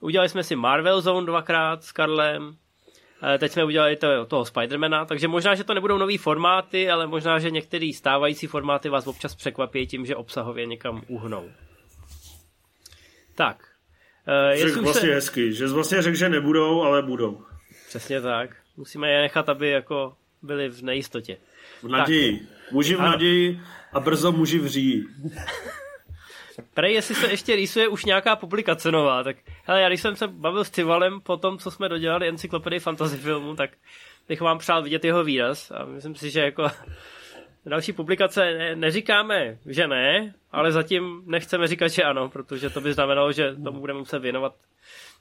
Udělali 0.00 0.28
jsme 0.28 0.44
si 0.44 0.56
Marvel 0.56 1.00
Zone 1.00 1.26
dvakrát 1.26 1.84
s 1.84 1.92
Karlem. 1.92 2.56
Eh, 3.34 3.38
Teď 3.38 3.52
jsme 3.52 3.64
udělali 3.64 3.96
to, 3.96 4.26
toho 4.26 4.44
Spidermana, 4.44 5.04
takže 5.04 5.28
možná, 5.28 5.54
že 5.54 5.64
to 5.64 5.74
nebudou 5.74 5.98
nový 5.98 6.18
formáty, 6.18 6.90
ale 6.90 7.06
možná, 7.06 7.38
že 7.38 7.50
některé 7.50 7.90
stávající 7.94 8.46
formáty 8.46 8.88
vás 8.88 9.06
občas 9.06 9.34
překvapí 9.34 9.86
tím, 9.86 10.06
že 10.06 10.16
obsahově 10.16 10.66
někam 10.66 11.02
uhnou. 11.08 11.50
Tak. 13.34 13.64
Eh, 14.52 14.56
Řekl 14.56 14.78
už 14.78 14.84
vlastně 14.84 15.08
se... 15.08 15.14
hezky, 15.14 15.52
že 15.52 15.68
jsi 15.68 15.74
vlastně 15.74 16.02
řekl, 16.02 16.16
že 16.16 16.28
nebudou, 16.28 16.82
ale 16.82 17.02
budou. 17.02 17.44
Přesně 17.88 18.20
tak. 18.20 18.50
Musíme 18.76 19.10
je 19.10 19.20
nechat, 19.20 19.48
aby 19.48 19.70
jako 19.70 20.16
byli 20.42 20.68
v 20.68 20.82
nejistotě. 20.82 21.36
V 21.82 21.88
naději. 21.88 22.46
Muži 22.70 22.94
v 22.94 23.00
Ano. 23.00 23.10
naději 23.10 23.60
a 23.92 24.00
brzo 24.00 24.32
muži 24.32 24.58
v 24.58 24.66
říji. 24.66 25.04
Prej, 26.74 26.94
jestli 26.94 27.14
se 27.14 27.30
ještě 27.30 27.56
rýsuje 27.56 27.88
už 27.88 28.04
nějaká 28.04 28.36
publikace 28.36 28.92
nová, 28.92 29.24
tak 29.24 29.36
hele, 29.64 29.80
já 29.80 29.88
když 29.88 30.00
jsem 30.00 30.16
se 30.16 30.28
bavil 30.28 30.64
s 30.64 30.70
Civalem 30.70 31.20
po 31.20 31.36
tom, 31.36 31.58
co 31.58 31.70
jsme 31.70 31.88
dodělali 31.88 32.28
encyklopedii 32.28 32.80
fantasy 32.80 33.16
filmu, 33.16 33.56
tak 33.56 33.70
bych 34.28 34.40
vám 34.40 34.58
přál 34.58 34.82
vidět 34.82 35.04
jeho 35.04 35.24
výraz 35.24 35.70
a 35.70 35.84
myslím 35.84 36.14
si, 36.14 36.30
že 36.30 36.40
jako 36.40 36.70
další 37.66 37.92
publikace 37.92 38.40
ne, 38.40 38.76
neříkáme, 38.76 39.58
že 39.66 39.86
ne, 39.86 40.34
ale 40.52 40.72
zatím 40.72 41.22
nechceme 41.26 41.66
říkat, 41.66 41.88
že 41.88 42.02
ano, 42.02 42.28
protože 42.28 42.70
to 42.70 42.80
by 42.80 42.92
znamenalo, 42.92 43.32
že 43.32 43.56
tomu 43.64 43.80
budeme 43.80 43.98
muset 43.98 44.18
věnovat 44.18 44.54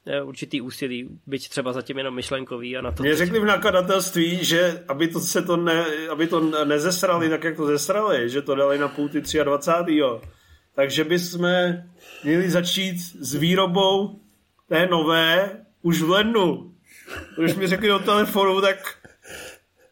eh, 0.08 0.22
určitý 0.22 0.62
úsilí, 0.62 1.10
byť 1.28 1.50
třeba 1.50 1.74
zatím 1.74 1.98
jenom 1.98 2.16
myšlenkový 2.16 2.78
a 2.78 2.82
na 2.82 2.92
to 2.92 3.04
Mě 3.04 3.16
řekli 3.16 3.40
v 3.40 3.46
nakladatelství, 3.46 4.46
že 4.46 4.84
aby 4.88 5.08
to, 5.08 5.20
se 5.20 5.42
to, 5.42 5.58
ne, 5.58 5.86
aby 6.10 6.28
to 6.28 6.66
nezesrali 6.66 7.30
tak, 7.30 7.44
jak 7.44 7.56
to 7.56 7.66
zesrali, 7.66 8.30
že 8.30 8.42
to 8.42 8.56
dali 8.56 8.78
na 8.78 8.88
půl 8.88 9.10
ty 9.10 9.22
23. 9.44 10.02
Takže 10.78 11.04
bychom 11.04 11.50
měli 12.24 12.50
začít 12.50 12.98
s 13.00 13.36
výrobou 13.36 14.20
té 14.70 14.88
nové 14.88 15.50
už 15.82 16.02
v 16.02 16.10
lednu. 16.10 16.76
Když 17.38 17.56
mi 17.56 17.68
řekli 17.68 17.88
do 17.88 18.00
telefonu, 18.00 18.62
tak 18.62 18.78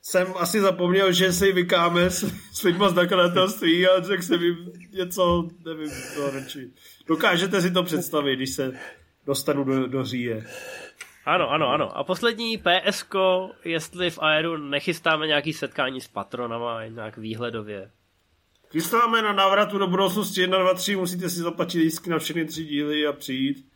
jsem 0.02 0.28
asi 0.36 0.62
zapomněl, 0.62 1.12
že 1.12 1.34
si 1.34 1.52
vykáme 1.52 2.10
s, 2.10 2.34
s 2.54 2.64
lidma 2.64 2.90
z 2.90 2.94
nakladatelství 2.94 3.88
a 3.88 4.02
řekl 4.02 4.24
jsem 4.24 4.42
jim 4.42 4.72
něco, 4.92 5.50
nevím, 5.66 5.92
co 6.16 6.32
radši. 6.32 6.70
Dokážete 7.08 7.62
si 7.62 7.72
to 7.72 7.84
představit, 7.84 8.36
když 8.36 8.50
se 8.50 8.80
dostanu 9.26 9.64
do, 9.64 9.88
do 9.88 10.04
říje. 10.04 10.48
Ano, 11.26 11.52
ano, 11.52 11.70
ano. 11.70 11.98
A 11.98 12.04
poslední 12.04 12.58
PSK, 12.58 13.16
jestli 13.64 14.12
v 14.12 14.20
Aeru 14.22 14.58
nechystáme 14.58 15.28
nějaký 15.28 15.54
setkání 15.54 16.02
s 16.02 16.08
patronama, 16.08 16.86
nějak 16.86 17.18
výhledově. 17.18 17.92
Chystáme 18.72 19.22
na 19.22 19.34
návratu 19.34 19.78
do 19.78 19.88
budoucnosti 19.88 20.42
1, 20.42 20.60
2, 20.60 20.74
3, 20.74 20.96
musíte 20.96 21.30
si 21.30 21.40
zaplatit 21.40 21.80
lístky 21.80 22.10
na 22.10 22.20
všechny 22.20 22.46
tři 22.46 22.64
díly 22.64 23.08
a 23.08 23.14
přijít. 23.14 23.68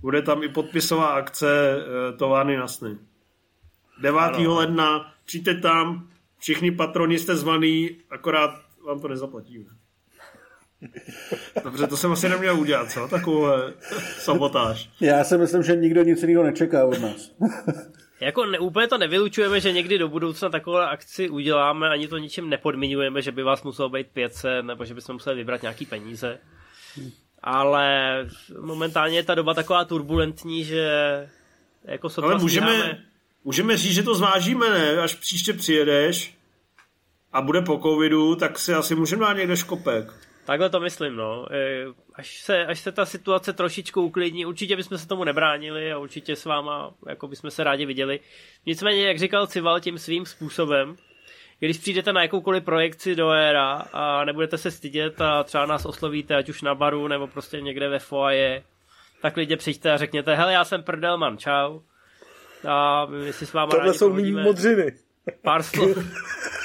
Bude 0.00 0.22
tam 0.22 0.42
i 0.42 0.48
podpisová 0.48 1.06
akce 1.06 1.76
e, 1.76 2.12
Továrny 2.16 2.56
na 2.56 2.68
sny. 2.68 2.98
9. 4.00 4.20
Ano. 4.20 4.54
ledna, 4.54 5.12
přijďte 5.24 5.54
tam, 5.54 6.08
všichni 6.38 6.70
patroni 6.70 7.18
jste 7.18 7.36
zvaný, 7.36 7.90
akorát 8.10 8.50
vám 8.86 9.00
to 9.00 9.08
nezaplatíme. 9.08 9.64
Dobře, 11.64 11.86
to 11.86 11.96
jsem 11.96 12.12
asi 12.12 12.28
neměl 12.28 12.60
udělat, 12.60 12.90
co? 12.90 13.08
Takovou 13.08 13.46
sabotáž. 14.18 14.90
Já 15.00 15.24
si 15.24 15.38
myslím, 15.38 15.62
že 15.62 15.76
nikdo 15.76 16.02
nic 16.02 16.22
jiného 16.22 16.44
nečeká 16.44 16.84
od 16.84 17.00
nás. 17.00 17.30
Jako 18.20 18.46
ne, 18.46 18.58
úplně 18.58 18.86
to 18.88 18.98
nevylučujeme, 18.98 19.60
že 19.60 19.72
někdy 19.72 19.98
do 19.98 20.08
budoucna 20.08 20.48
takové 20.48 20.86
akci 20.86 21.28
uděláme, 21.28 21.88
ani 21.88 22.08
to 22.08 22.18
ničem 22.18 22.50
nepodmiňujeme, 22.50 23.22
že 23.22 23.32
by 23.32 23.42
vás 23.42 23.62
muselo 23.62 23.88
být 23.88 24.06
500, 24.06 24.64
nebo 24.64 24.84
že 24.84 24.94
bychom 24.94 25.14
museli 25.14 25.36
vybrat 25.36 25.62
nějaký 25.62 25.86
peníze. 25.86 26.38
Ale 27.42 28.26
momentálně 28.60 29.16
je 29.16 29.22
ta 29.22 29.34
doba 29.34 29.54
taková 29.54 29.84
turbulentní, 29.84 30.64
že 30.64 30.90
jako 31.84 32.08
sotva 32.08 32.30
Ale 32.30 32.40
můžeme, 32.40 32.72
stíháme. 32.72 33.04
můžeme 33.44 33.76
říct, 33.76 33.94
že 33.94 34.02
to 34.02 34.14
zvážíme, 34.14 34.70
ne? 34.70 34.98
Až 34.98 35.14
příště 35.14 35.52
přijedeš 35.52 36.34
a 37.32 37.42
bude 37.42 37.62
po 37.62 37.78
covidu, 37.78 38.36
tak 38.36 38.58
si 38.58 38.74
asi 38.74 38.94
můžeme 38.94 39.20
dát 39.20 39.32
někde 39.32 39.56
škopek. 39.56 40.27
Takhle 40.48 40.70
to 40.70 40.80
myslím, 40.80 41.16
no. 41.16 41.46
E, 41.52 41.84
Až 42.14 42.40
se, 42.40 42.66
až 42.66 42.80
se 42.80 42.92
ta 42.92 43.04
situace 43.04 43.52
trošičku 43.52 44.02
uklidní, 44.02 44.46
určitě 44.46 44.76
bychom 44.76 44.98
se 44.98 45.08
tomu 45.08 45.24
nebránili 45.24 45.92
a 45.92 45.98
určitě 45.98 46.36
s 46.36 46.44
váma 46.44 46.90
jako 47.08 47.28
bychom 47.28 47.50
se 47.50 47.64
rádi 47.64 47.86
viděli. 47.86 48.20
Nicméně, 48.66 49.08
jak 49.08 49.18
říkal 49.18 49.46
Cival 49.46 49.80
tím 49.80 49.98
svým 49.98 50.26
způsobem, 50.26 50.96
když 51.58 51.78
přijdete 51.78 52.12
na 52.12 52.22
jakoukoliv 52.22 52.64
projekci 52.64 53.14
do 53.16 53.30
éra 53.30 53.72
a 53.92 54.24
nebudete 54.24 54.58
se 54.58 54.70
stydět 54.70 55.20
a 55.20 55.42
třeba 55.44 55.66
nás 55.66 55.84
oslovíte, 55.86 56.36
ať 56.36 56.48
už 56.48 56.62
na 56.62 56.74
baru 56.74 57.08
nebo 57.08 57.26
prostě 57.26 57.60
někde 57.60 57.88
ve 57.88 57.98
foaje, 57.98 58.62
tak 59.22 59.36
lidi 59.36 59.56
přijďte 59.56 59.92
a 59.92 59.96
řekněte, 59.96 60.34
hele, 60.34 60.52
já 60.52 60.64
jsem 60.64 60.82
Prdelman, 60.82 61.38
čau. 61.38 61.80
A 62.68 63.06
my 63.06 63.32
si 63.32 63.46
s 63.46 63.52
váma 63.52 63.70
Tohle 63.70 63.86
rádi 63.86 63.98
jsou 63.98 64.12
mý 64.12 64.32
modřiny. 64.32 64.92
pár 65.42 65.62
slov. 65.62 65.98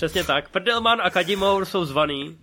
Přesně 0.00 0.24
tak. 0.24 0.48
Prdelman 0.48 1.00
a 1.02 1.10
Kadimour 1.10 1.64
jsou 1.64 1.84
zvaný. 1.84 2.38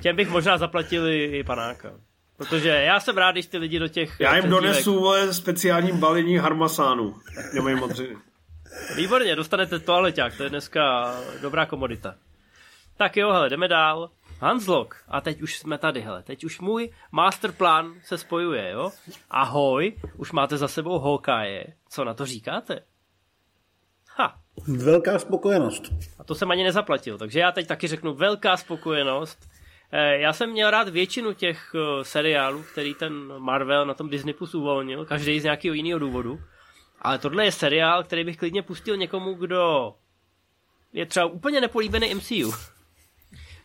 Těm 0.00 0.16
bych 0.16 0.30
možná 0.30 0.58
zaplatil 0.58 1.08
i 1.08 1.44
panáka. 1.44 1.92
Protože 2.36 2.68
já 2.68 3.00
jsem 3.00 3.16
rád, 3.16 3.32
když 3.32 3.46
ty 3.46 3.58
lidi 3.58 3.78
do 3.78 3.88
těch... 3.88 4.20
Já 4.20 4.36
jim 4.36 4.50
donesu 4.50 5.00
vole, 5.00 5.34
speciální 5.34 5.92
balení 5.92 6.36
harmasánu. 6.36 7.16
Nemají 7.54 7.76
modřiny. 7.76 8.16
Výborně, 8.96 9.36
dostanete 9.36 9.78
toaleťák, 9.78 10.36
to 10.36 10.42
je 10.42 10.50
dneska 10.50 11.14
dobrá 11.40 11.66
komodita. 11.66 12.14
Tak 12.96 13.16
jo, 13.16 13.32
hele, 13.32 13.50
jdeme 13.50 13.68
dál. 13.68 14.10
Hanslok, 14.40 14.96
a 15.08 15.20
teď 15.20 15.42
už 15.42 15.58
jsme 15.58 15.78
tady, 15.78 16.00
hele, 16.00 16.22
teď 16.22 16.44
už 16.44 16.60
můj 16.60 16.90
masterplan 17.12 17.94
se 18.04 18.18
spojuje, 18.18 18.70
jo? 18.70 18.90
Ahoj, 19.30 19.92
už 20.16 20.32
máte 20.32 20.56
za 20.56 20.68
sebou 20.68 20.98
Hawkeye, 20.98 21.64
co 21.88 22.04
na 22.04 22.14
to 22.14 22.26
říkáte? 22.26 22.80
Velká 24.66 25.18
spokojenost. 25.18 25.82
a 26.18 26.24
to 26.24 26.34
jsem 26.34 26.50
ani 26.50 26.64
nezaplatil, 26.64 27.18
takže 27.18 27.40
já 27.40 27.52
teď 27.52 27.66
taky 27.66 27.86
řeknu 27.88 28.14
velká 28.14 28.56
spokojenost. 28.56 29.38
Eh, 29.92 30.18
Já 30.18 30.32
jsem 30.32 30.50
měl 30.50 30.70
rád 30.70 30.88
většinu 30.88 31.32
těch 31.32 31.72
eh, 31.74 32.04
seriálů, 32.04 32.62
který 32.72 32.94
ten 32.94 33.12
Marvel 33.38 33.86
na 33.86 33.94
tom 33.94 34.08
Disney 34.10 34.34
Plus 34.34 34.54
uvolnil, 34.54 35.04
každý 35.04 35.40
z 35.40 35.44
nějakého 35.44 35.74
jiného 35.74 35.98
důvodu. 35.98 36.40
Ale 37.02 37.18
tohle 37.18 37.44
je 37.44 37.52
seriál, 37.52 38.04
který 38.04 38.24
bych 38.24 38.36
klidně 38.36 38.62
pustil 38.62 38.96
někomu, 38.96 39.34
kdo 39.34 39.94
je 40.92 41.06
třeba 41.06 41.26
úplně 41.26 41.60
nepolíbený 41.60 42.14
MCU. 42.14 42.52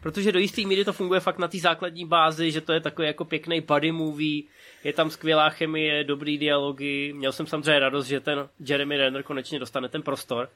Protože 0.02 0.32
do 0.32 0.40
jisté 0.40 0.62
míry 0.62 0.86
to 0.86 0.94
funguje 0.94 1.20
fakt 1.20 1.38
na 1.38 1.48
té 1.48 1.58
základní 1.60 2.06
bázi, 2.06 2.52
že 2.52 2.62
to 2.62 2.74
je 2.74 2.80
takový 2.80 3.08
jako 3.08 3.26
pěkný 3.26 3.62
buddy 3.62 3.92
movie, 3.92 4.44
je 4.84 4.94
tam 4.94 5.10
skvělá 5.10 5.50
chemie, 5.50 6.04
dobrý 6.04 6.38
dialogy. 6.38 7.14
Měl 7.14 7.32
jsem 7.32 7.48
samozřejmě 7.48 7.80
radost, 7.80 8.06
že 8.08 8.20
ten 8.20 8.50
Jeremy 8.60 8.98
Renner 8.98 9.24
konečně 9.24 9.60
dostane 9.60 9.90
ten 9.90 10.02
prostor, 10.02 10.50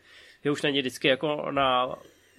že 0.43 0.51
už 0.51 0.61
není 0.61 0.79
vždycky 0.79 1.07
jako 1.07 1.47
na, 1.51 1.95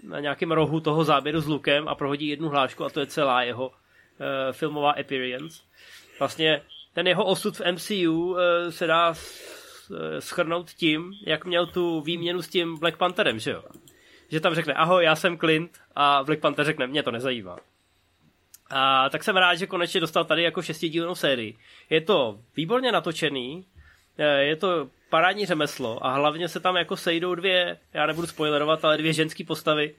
na 0.08 0.20
nějakém 0.20 0.52
rohu 0.52 0.80
toho 0.80 1.04
záběru 1.04 1.40
s 1.40 1.46
lukem 1.46 1.88
a 1.88 1.94
prohodí 1.94 2.28
jednu 2.28 2.48
hlášku 2.48 2.84
a 2.84 2.90
to 2.90 3.00
je 3.00 3.06
celá 3.06 3.42
jeho 3.42 3.68
uh, 3.68 3.74
filmová 4.52 4.90
appearance. 4.90 5.62
Vlastně 6.18 6.62
ten 6.92 7.06
jeho 7.06 7.24
osud 7.24 7.56
v 7.56 7.72
MCU 7.72 8.12
uh, 8.12 8.38
se 8.70 8.86
dá 8.86 9.14
s- 9.14 9.90
eh, 9.90 10.20
schrnout 10.20 10.70
tím, 10.70 11.12
jak 11.26 11.44
měl 11.44 11.66
tu 11.66 12.00
výměnu 12.00 12.42
s 12.42 12.48
tím 12.48 12.78
Black 12.78 12.96
Pantherem, 12.96 13.38
že 13.38 13.50
jo? 13.50 13.62
Že 14.28 14.40
tam 14.40 14.54
řekne, 14.54 14.74
ahoj, 14.74 15.04
já 15.04 15.16
jsem 15.16 15.38
Clint 15.38 15.78
a 15.96 16.24
Black 16.24 16.40
Panther 16.40 16.64
řekne, 16.66 16.86
mě 16.86 17.02
to 17.02 17.10
nezajímá. 17.10 17.56
A 18.70 19.08
tak 19.10 19.24
jsem 19.24 19.36
rád, 19.36 19.54
že 19.54 19.66
konečně 19.66 20.00
dostal 20.00 20.24
tady 20.24 20.42
jako 20.42 20.62
šestidílnou 20.62 21.14
sérii. 21.14 21.56
Je 21.90 22.00
to 22.00 22.38
výborně 22.56 22.92
natočený, 22.92 23.64
eh, 24.18 24.42
je 24.42 24.56
to 24.56 24.90
parádní 25.10 25.46
řemeslo 25.46 26.06
a 26.06 26.12
hlavně 26.12 26.48
se 26.48 26.60
tam 26.60 26.76
jako 26.76 26.96
sejdou 26.96 27.34
dvě, 27.34 27.78
já 27.92 28.06
nebudu 28.06 28.26
spoilerovat, 28.26 28.84
ale 28.84 28.98
dvě 28.98 29.12
ženské 29.12 29.44
postavy, 29.44 29.94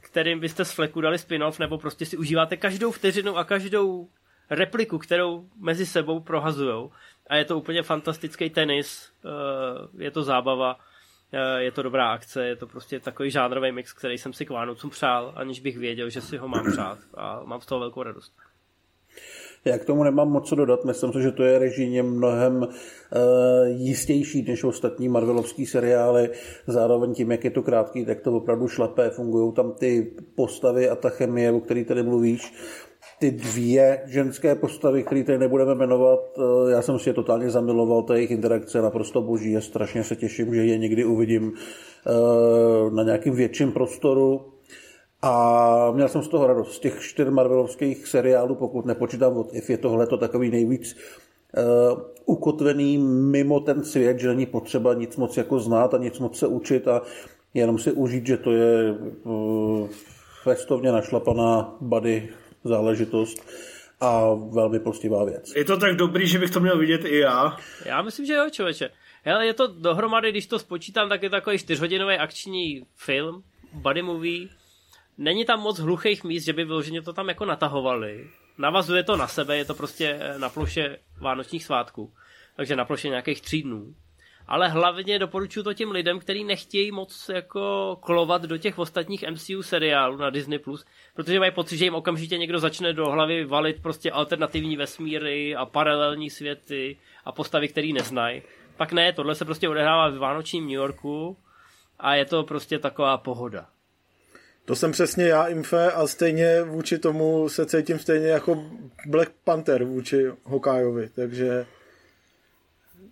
kterým 0.00 0.40
byste 0.40 0.64
z 0.64 0.72
fleku 0.72 1.00
dali 1.00 1.18
spin-off, 1.18 1.58
nebo 1.58 1.78
prostě 1.78 2.06
si 2.06 2.16
užíváte 2.16 2.56
každou 2.56 2.90
vteřinu 2.90 3.36
a 3.36 3.44
každou 3.44 4.08
repliku, 4.50 4.98
kterou 4.98 5.48
mezi 5.60 5.86
sebou 5.86 6.20
prohazujou. 6.20 6.92
A 7.26 7.36
je 7.36 7.44
to 7.44 7.58
úplně 7.58 7.82
fantastický 7.82 8.50
tenis, 8.50 9.12
eh, 9.24 10.04
je 10.04 10.10
to 10.10 10.22
zábava, 10.22 10.78
eh, 11.32 11.62
je 11.62 11.72
to 11.72 11.82
dobrá 11.82 12.12
akce, 12.12 12.46
je 12.46 12.56
to 12.56 12.66
prostě 12.66 13.00
takový 13.00 13.30
žánrový 13.30 13.72
mix, 13.72 13.92
který 13.92 14.18
jsem 14.18 14.32
si 14.32 14.46
k 14.46 14.50
Vánocům 14.50 14.90
přál, 14.90 15.32
aniž 15.36 15.60
bych 15.60 15.78
věděl, 15.78 16.10
že 16.10 16.20
si 16.20 16.36
ho 16.36 16.48
mám 16.48 16.72
přát 16.72 16.98
a 17.14 17.40
mám 17.44 17.60
z 17.60 17.66
toho 17.66 17.80
velkou 17.80 18.02
radost. 18.02 18.32
Já 19.66 19.78
k 19.78 19.84
tomu 19.84 20.04
nemám 20.04 20.30
moc 20.30 20.48
co 20.48 20.54
dodat. 20.54 20.84
Myslím 20.84 21.12
si, 21.12 21.22
že 21.22 21.32
to 21.32 21.42
je 21.42 21.58
režijně 21.58 22.02
mnohem 22.02 22.56
uh, 22.56 22.68
jistější 23.66 24.42
než 24.42 24.64
ostatní 24.64 25.08
Marvelovský 25.08 25.66
seriály. 25.66 26.30
Zároveň 26.66 27.14
tím, 27.14 27.30
jak 27.30 27.44
je 27.44 27.50
to 27.50 27.62
krátký, 27.62 28.04
tak 28.04 28.20
to 28.20 28.32
opravdu 28.32 28.68
šlapé. 28.68 29.10
Fungují 29.10 29.52
tam 29.52 29.72
ty 29.72 30.12
postavy 30.34 30.88
a 30.88 30.96
ta 30.96 31.08
chemie, 31.08 31.52
o 31.52 31.60
který 31.60 31.84
tady 31.84 32.02
mluvíš. 32.02 32.52
Ty 33.18 33.30
dvě 33.30 34.02
ženské 34.06 34.54
postavy, 34.54 35.02
které 35.02 35.24
tady 35.24 35.38
nebudeme 35.38 35.74
jmenovat, 35.74 36.20
eh, 36.38 36.70
já 36.70 36.82
jsem 36.82 36.98
si 36.98 37.08
je 37.08 37.14
totálně 37.14 37.50
zamiloval, 37.50 38.02
ta 38.02 38.14
jejich 38.14 38.30
interakce 38.30 38.78
je 38.78 38.82
naprosto 38.82 39.22
boží 39.22 39.56
a 39.56 39.60
strašně 39.60 40.04
se 40.04 40.16
těším, 40.16 40.54
že 40.54 40.64
je 40.64 40.78
někdy 40.78 41.04
uvidím 41.04 41.52
eh, 41.52 42.90
na 42.90 43.02
nějakým 43.02 43.34
větším 43.34 43.72
prostoru. 43.72 44.55
A 45.26 45.90
měl 45.92 46.08
jsem 46.08 46.22
z 46.22 46.28
toho 46.28 46.46
radost. 46.46 46.74
Z 46.74 46.78
těch 46.78 47.00
čtyř 47.00 47.28
Marvelovských 47.28 48.06
seriálů, 48.06 48.54
pokud 48.54 48.86
nepočítám 48.86 49.36
od 49.36 49.54
If, 49.54 49.70
je 49.70 49.78
tohle 49.78 50.06
to 50.06 50.16
takový 50.16 50.50
nejvíc 50.50 50.96
uh, 50.96 52.00
ukotvený 52.24 52.98
mimo 52.98 53.60
ten 53.60 53.84
svět, 53.84 54.18
že 54.18 54.28
není 54.28 54.46
potřeba 54.46 54.94
nic 54.94 55.16
moc 55.16 55.36
jako 55.36 55.60
znát 55.60 55.94
a 55.94 55.98
nic 55.98 56.18
moc 56.18 56.38
se 56.38 56.46
učit 56.46 56.88
a 56.88 57.02
jenom 57.54 57.78
si 57.78 57.92
užít, 57.92 58.26
že 58.26 58.36
to 58.36 58.52
je 58.52 58.92
uh, 59.22 59.88
festovně 60.42 60.92
našlapaná 60.92 61.76
body 61.80 62.28
záležitost 62.64 63.42
a 64.00 64.34
velmi 64.34 64.78
postivá 64.78 65.24
věc. 65.24 65.52
Je 65.56 65.64
to 65.64 65.76
tak 65.76 65.96
dobrý, 65.96 66.26
že 66.26 66.38
bych 66.38 66.50
to 66.50 66.60
měl 66.60 66.78
vidět 66.78 67.04
i 67.04 67.18
já. 67.18 67.56
Já 67.84 68.02
myslím, 68.02 68.26
že 68.26 68.32
jo, 68.32 68.50
člověče. 68.50 68.90
Hele, 69.22 69.46
je 69.46 69.54
to 69.54 69.66
dohromady, 69.66 70.30
když 70.30 70.46
to 70.46 70.58
spočítám, 70.58 71.08
tak 71.08 71.22
je 71.22 71.30
to 71.30 71.36
takový 71.36 71.58
čtyřhodinový 71.58 72.14
akční 72.14 72.86
film, 72.96 73.42
buddy 73.72 74.02
movie. 74.02 74.48
Není 75.18 75.44
tam 75.44 75.60
moc 75.60 75.78
hluchých 75.78 76.24
míst, 76.24 76.44
že 76.44 76.52
by 76.52 76.64
vyloženě 76.64 77.02
to 77.02 77.12
tam 77.12 77.28
jako 77.28 77.44
natahovali. 77.44 78.30
Navazuje 78.58 79.02
to 79.02 79.16
na 79.16 79.28
sebe, 79.28 79.56
je 79.56 79.64
to 79.64 79.74
prostě 79.74 80.18
eh, 80.20 80.38
na 80.38 80.48
ploše 80.48 80.98
vánočních 81.20 81.64
svátků. 81.64 82.12
Takže 82.56 82.76
na 82.76 82.84
ploše 82.84 83.08
nějakých 83.08 83.40
tří 83.40 83.62
dnů. 83.62 83.94
Ale 84.48 84.68
hlavně 84.68 85.18
doporučuji 85.18 85.62
to 85.62 85.74
těm 85.74 85.90
lidem, 85.90 86.18
kteří 86.18 86.44
nechtějí 86.44 86.92
moc 86.92 87.28
jako 87.34 87.96
klovat 88.02 88.42
do 88.42 88.58
těch 88.58 88.78
ostatních 88.78 89.24
MCU 89.30 89.62
seriálů 89.62 90.16
na 90.16 90.30
Disney+, 90.30 90.58
protože 91.14 91.38
mají 91.38 91.52
pocit, 91.52 91.76
že 91.76 91.84
jim 91.84 91.94
okamžitě 91.94 92.38
někdo 92.38 92.58
začne 92.58 92.92
do 92.92 93.10
hlavy 93.10 93.44
valit 93.44 93.82
prostě 93.82 94.10
alternativní 94.10 94.76
vesmíry 94.76 95.56
a 95.56 95.66
paralelní 95.66 96.30
světy 96.30 96.96
a 97.24 97.32
postavy, 97.32 97.68
který 97.68 97.92
neznají. 97.92 98.42
Pak 98.76 98.92
ne, 98.92 99.12
tohle 99.12 99.34
se 99.34 99.44
prostě 99.44 99.68
odehrává 99.68 100.08
v 100.08 100.18
Vánočním 100.18 100.64
New 100.64 100.74
Yorku 100.74 101.36
a 101.98 102.14
je 102.14 102.24
to 102.24 102.42
prostě 102.42 102.78
taková 102.78 103.18
pohoda. 103.18 103.66
To 104.66 104.76
jsem 104.76 104.92
přesně 104.92 105.24
já, 105.24 105.46
Imfe, 105.46 105.92
a 105.92 106.06
stejně 106.06 106.62
vůči 106.62 106.98
tomu 106.98 107.48
se 107.48 107.66
cítím 107.66 107.98
stejně 107.98 108.26
jako 108.28 108.64
Black 109.06 109.30
Panther 109.44 109.84
vůči 109.84 110.26
Hokajovi, 110.44 111.08
takže 111.16 111.66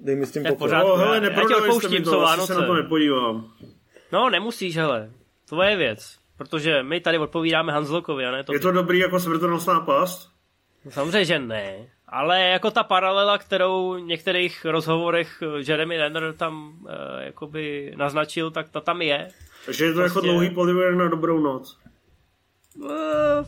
dej 0.00 0.16
mi 0.16 0.26
s 0.26 0.32
tím 0.32 0.42
To 0.42 0.48
je 0.48 0.52
pokoj. 0.52 0.64
pořád- 0.68 0.82
No, 0.82 0.88
já- 0.88 0.96
hele, 0.96 1.16
já 1.16 1.20
tě 1.20 1.26
neprodali 1.26 1.54
jste 1.62 1.68
odpouštím, 1.72 2.04
to, 2.04 2.10
asi 2.10 2.18
se 2.20 2.24
Vánoce. 2.24 2.54
na 2.54 2.66
to 2.66 2.74
nepodívám. 2.74 3.52
No, 4.12 4.30
nemusíš, 4.30 4.76
hele. 4.76 5.10
Tvoje 5.48 5.76
věc. 5.76 6.16
Protože 6.38 6.82
my 6.82 7.00
tady 7.00 7.18
odpovídáme 7.18 7.72
Hanslokovi, 7.72 8.26
a 8.26 8.30
ne 8.30 8.44
to. 8.44 8.52
Je 8.52 8.60
to 8.60 8.72
dobrý 8.72 8.98
jako 8.98 9.20
smrtonosná 9.20 9.80
past? 9.80 10.28
No, 10.84 10.90
Samozřejmě, 10.90 11.24
že 11.24 11.38
ne. 11.38 11.74
Ale 12.08 12.40
jako 12.40 12.70
ta 12.70 12.82
paralela, 12.82 13.38
kterou 13.38 13.94
v 13.94 14.00
některých 14.00 14.64
rozhovorech 14.64 15.42
Jeremy 15.68 15.96
Renner 15.96 16.32
tam 16.36 16.72
e, 17.20 17.24
jakoby 17.24 17.92
naznačil, 17.96 18.50
tak 18.50 18.68
ta 18.68 18.80
tam 18.80 19.02
je. 19.02 19.28
Takže 19.66 19.84
je 19.84 19.92
to 19.94 20.00
jako 20.00 20.12
Prostě- 20.12 20.28
dlouhý 20.28 20.50
poliver 20.50 20.94
na 20.94 21.08
dobrou 21.08 21.38
noc. 21.40 21.78
Eh, 22.90 23.44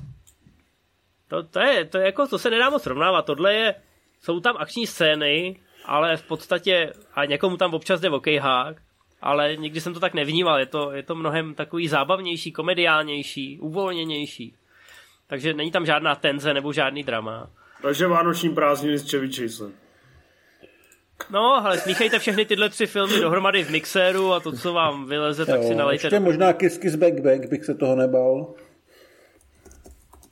To, 1.29 1.43
to, 1.43 1.61
je, 1.61 1.85
to, 1.85 1.99
je 1.99 2.05
jako, 2.05 2.27
to 2.27 2.39
se 2.39 2.51
nedá 2.51 2.71
moc 2.71 2.83
srovnávat. 2.83 3.25
Tohle 3.27 3.55
je, 3.55 3.75
jsou 4.23 4.41
tam 4.41 4.57
akční 4.59 4.87
scény, 4.87 5.61
ale 5.85 6.17
v 6.17 6.23
podstatě, 6.23 6.93
a 7.15 7.25
někomu 7.25 7.57
tam 7.57 7.75
občas 7.75 8.01
jde 8.01 8.11
okejhák, 8.11 8.77
ale 9.23 9.57
nikdy 9.57 9.81
jsem 9.81 9.95
to 9.95 10.01
tak 10.01 10.15
nevnímal. 10.15 10.59
Je 10.59 10.67
to, 10.67 10.91
je 10.93 11.03
to 11.03 11.15
mnohem 11.15 11.55
takový 11.55 11.89
zábavnější, 11.89 12.53
komediálnější, 12.53 13.59
uvolněnější. 13.61 14.55
Takže 15.27 15.55
není 15.55 15.71
tam 15.71 15.87
žádná 15.87 16.15
tenze 16.15 16.55
nebo 16.55 16.73
žádný 16.73 17.03
drama. 17.03 17.51
Takže 17.83 18.07
vánoční 18.07 18.51
prázdniny 18.51 18.99
s 18.99 19.11
Chevy 19.11 19.33
Chase. 19.33 19.65
No, 21.31 21.67
ale 21.67 21.79
smíchejte 21.79 22.19
všechny 22.19 22.45
tyhle 22.45 22.69
tři 22.69 22.87
filmy 22.87 23.21
dohromady 23.21 23.65
v 23.65 23.71
mixéru 23.71 24.33
a 24.33 24.41
to, 24.41 24.53
co 24.53 24.73
vám 24.73 25.07
vyleze, 25.07 25.47
tak 25.47 25.63
si 25.63 25.73
Jo, 25.73 25.79
nalejte. 25.79 26.07
ještě 26.07 26.21
možná 26.21 26.53
Kiss 26.53 26.79
Kiss 26.79 26.95
Back 26.97 27.21
Back 27.21 27.49
bych 27.51 27.65
se 27.65 27.75
toho 27.75 27.97
nebal. 27.97 28.55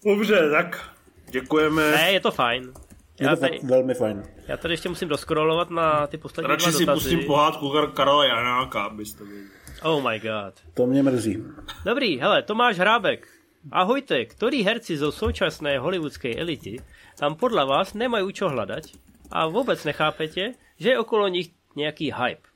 Dobře, 0.06 0.50
tak 0.50 0.90
děkujeme. 1.30 1.90
Ne, 1.90 2.12
je 2.12 2.20
to 2.20 2.30
fajn. 2.30 2.72
Je 3.20 3.26
Já 3.26 3.34
to 3.36 3.40
tady, 3.40 3.58
velmi 3.62 3.94
fajn. 3.94 4.22
já 4.48 4.56
tady 4.56 4.74
ještě 4.74 4.88
musím 4.88 5.08
doskrolovat 5.08 5.70
na 5.70 6.06
ty 6.06 6.18
poslední 6.18 6.48
Radši 6.48 6.62
dva 6.70 6.72
si 6.78 6.86
dotazy. 6.86 7.00
pustím 7.00 7.26
pohádku 7.26 7.68
Kar- 7.68 7.92
Karla 7.92 8.24
Janáka, 8.24 8.82
abyste 8.82 9.24
věděli. 9.24 9.48
Oh 9.82 10.10
my 10.10 10.20
god. 10.20 10.54
To 10.74 10.86
mě 10.86 11.02
mrzí. 11.02 11.44
Dobrý, 11.84 12.18
hele, 12.18 12.42
Tomáš 12.42 12.78
Hrábek. 12.78 13.28
Ahojte, 13.72 14.28
ktorí 14.28 14.60
herci 14.60 14.92
zo 15.00 15.08
současné 15.08 15.80
hollywoodskej 15.80 16.36
elity 16.36 16.84
tam 17.16 17.32
podľa 17.32 17.64
vás 17.64 17.96
nemajú 17.96 18.28
čo 18.28 18.52
hľadať 18.52 18.92
a 19.34 19.50
vôbec 19.50 19.82
nechápete, 19.82 20.54
že 20.78 20.88
je 20.94 21.00
okolo 21.02 21.26
nich 21.26 21.50
nejaký 21.74 22.14
hype. 22.14 22.46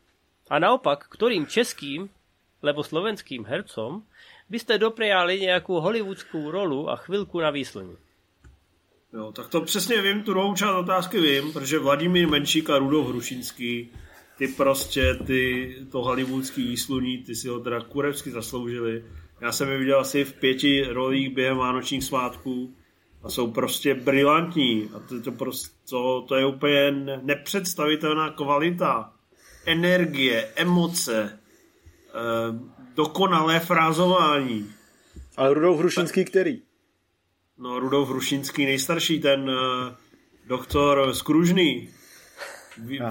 A 0.47 0.63
naopak, 0.63 1.11
ktorým 1.11 1.51
českým, 1.51 2.07
lebo 2.63 2.87
slovenským 2.87 3.43
hercom 3.51 4.07
by 4.47 4.59
ste 4.63 4.79
dopriali 4.79 5.43
nejakú 5.43 5.83
hollywoodskou 5.83 6.55
rolu 6.55 6.87
a 6.87 6.97
chvilku 6.97 7.43
na 7.43 7.51
výslní. 7.51 7.99
Jo, 9.13 9.33
tak 9.33 9.49
to 9.49 9.61
přesně 9.61 10.03
vím, 10.03 10.23
tu 10.23 10.33
druhou 10.33 10.55
část 10.55 10.77
otázky 10.77 11.21
vím, 11.21 11.53
protože 11.53 11.79
Vladimír 11.79 12.29
Menšík 12.29 12.71
a 12.71 12.79
Rudolf 12.79 13.09
Hrušínský, 13.09 13.89
ty 14.39 14.49
prostě, 14.49 15.15
ty, 15.15 15.75
to 15.93 16.03
hollywoodský 16.03 16.63
výsluní, 16.69 17.19
ty 17.19 17.35
si 17.35 17.49
ho 17.49 17.61
teda 17.61 17.81
kurevsky 17.81 18.31
zasloužili. 18.31 19.05
Já 19.41 19.53
jsem 19.53 19.69
je 19.69 19.79
viděl 19.79 20.01
asi 20.01 20.25
v 20.25 20.33
pěti 20.33 20.85
rolích 20.85 21.35
během 21.35 21.57
vánočních 21.57 22.05
svátků 22.05 22.75
a 23.23 23.31
jsou 23.31 23.51
prostě 23.51 23.95
brilantní 23.95 24.90
a 24.97 24.99
to, 24.99 25.20
to, 25.20 25.32
prostě, 25.32 25.74
to, 25.90 26.24
to 26.28 26.35
je 26.35 26.47
úplně 26.47 26.90
nepředstavitelná 27.23 28.31
kvalita 28.31 29.12
energie, 29.66 30.49
emoce, 30.57 31.39
eh, 32.09 32.78
dokonalé 32.95 33.61
frázování. 33.61 34.70
Ale 35.36 35.55
Rudolf 35.55 35.78
Hrušinský 35.78 36.24
který? 36.24 36.62
No, 37.59 37.78
Rudolf 37.78 38.09
Hrušinský 38.09 38.65
nejstarší, 38.65 39.20
ten 39.20 39.51
uh, 39.51 39.57
doktor 40.47 41.15
Skružný. 41.15 41.89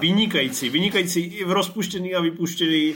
Vynikající, 0.00 0.70
vynikající 0.70 1.20
i 1.20 1.44
v 1.44 1.52
rozpuštěný 1.52 2.14
a 2.14 2.20
vypuštěný, 2.20 2.94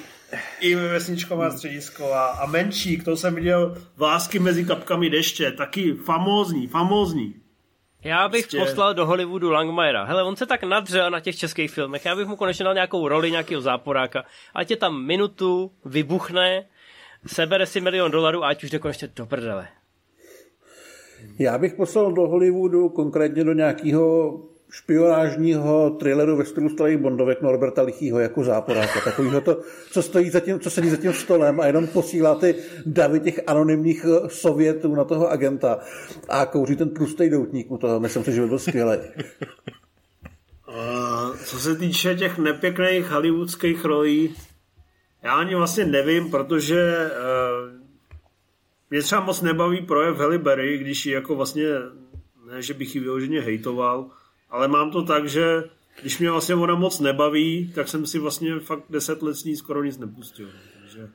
i 0.60 0.74
ve 0.74 0.88
vesničková 0.88 1.50
středisko 1.50 2.12
a, 2.12 2.26
a 2.26 2.46
menší, 2.46 3.00
to 3.00 3.16
jsem 3.16 3.34
viděl 3.34 3.76
vlásky 3.96 4.38
mezi 4.38 4.64
kapkami 4.64 5.10
deště, 5.10 5.50
taky 5.50 5.92
famózní, 5.92 6.66
famózní. 6.66 7.34
Já 8.04 8.28
bych 8.28 8.42
prostě... 8.42 8.58
poslal 8.58 8.94
do 8.94 9.06
Hollywoodu 9.06 9.50
Langmajera. 9.50 10.04
Hele, 10.04 10.22
on 10.22 10.36
se 10.36 10.46
tak 10.46 10.62
nadřel 10.62 11.10
na 11.10 11.20
těch 11.20 11.36
českých 11.36 11.70
filmech. 11.70 12.04
Já 12.04 12.16
bych 12.16 12.26
mu 12.26 12.36
konečně 12.36 12.64
dal 12.64 12.74
nějakou 12.74 13.08
roli 13.08 13.30
nějakého 13.30 13.60
záporáka. 13.60 14.24
Ať 14.54 14.70
je 14.70 14.76
tam 14.76 15.06
minutu, 15.06 15.70
vybuchne, 15.84 16.66
sebere 17.26 17.66
si 17.66 17.80
milion 17.80 18.10
dolarů 18.10 18.44
a 18.44 18.48
ať 18.48 18.64
už 18.64 18.70
jde 18.70 18.78
konečně 18.78 19.08
do 19.16 19.26
prdele. 19.26 19.68
Já 21.38 21.58
bych 21.58 21.74
poslal 21.74 22.12
do 22.12 22.22
Hollywoodu, 22.22 22.88
konkrétně 22.88 23.44
do 23.44 23.52
nějakého 23.52 24.32
špionážního 24.72 25.90
thrilleru 25.90 26.36
ve 26.36 26.44
stylu 26.44 26.68
starých 26.68 26.96
Bondovek 26.96 27.42
Norberta 27.42 27.82
Lichýho 27.82 28.18
jako 28.18 28.44
záporáka. 28.44 29.00
Takovýho 29.04 29.40
to, 29.40 29.60
co, 29.90 30.02
stojí 30.02 30.30
za 30.30 30.40
tím, 30.40 30.60
co 30.60 30.70
sedí 30.70 30.90
za 30.90 30.96
tím 30.96 31.12
stolem 31.12 31.60
a 31.60 31.66
jenom 31.66 31.86
posílá 31.86 32.34
ty 32.34 32.54
davy 32.86 33.20
těch 33.20 33.40
anonymních 33.46 34.04
eh, 34.04 34.28
sovětů 34.28 34.94
na 34.94 35.04
toho 35.04 35.30
agenta 35.30 35.78
a 36.28 36.46
kouří 36.46 36.76
ten 36.76 36.90
tlustý 36.90 37.30
doutník 37.30 37.70
u 37.70 37.78
toho. 37.78 38.00
Myslím 38.00 38.24
si, 38.24 38.32
že 38.32 38.40
by 38.40 38.46
byl 38.46 38.58
skvělý. 38.58 38.98
co 41.44 41.58
se 41.58 41.76
týče 41.76 42.14
těch 42.14 42.38
nepěkných 42.38 43.10
hollywoodských 43.10 43.84
rolí, 43.84 44.34
já 45.22 45.32
ani 45.32 45.54
vlastně 45.54 45.84
nevím, 45.84 46.30
protože 46.30 47.10
uh, 47.10 47.82
mě 48.90 49.02
třeba 49.02 49.20
moc 49.20 49.42
nebaví 49.42 49.80
projev 49.80 50.16
Halle 50.16 50.38
Berry, 50.38 50.78
když 50.78 51.06
ji 51.06 51.12
jako 51.12 51.34
vlastně, 51.34 51.64
ne, 52.46 52.62
že 52.62 52.74
bych 52.74 52.94
ji 52.94 53.00
vyloženě 53.00 53.40
hejtoval, 53.40 54.10
ale 54.52 54.68
mám 54.68 54.90
to 54.90 55.02
tak, 55.02 55.28
že 55.28 55.64
když 56.00 56.18
mě 56.18 56.30
vlastně 56.30 56.54
ona 56.54 56.74
moc 56.74 57.00
nebaví, 57.00 57.72
tak 57.74 57.88
jsem 57.88 58.06
si 58.06 58.18
vlastně 58.18 58.58
fakt 58.60 58.84
deset 58.90 59.22
let 59.22 59.34
s 59.34 59.44
ní 59.44 59.56
skoro 59.56 59.84
nic 59.84 59.98
nepustil. 59.98 60.48
Takže 60.80 61.08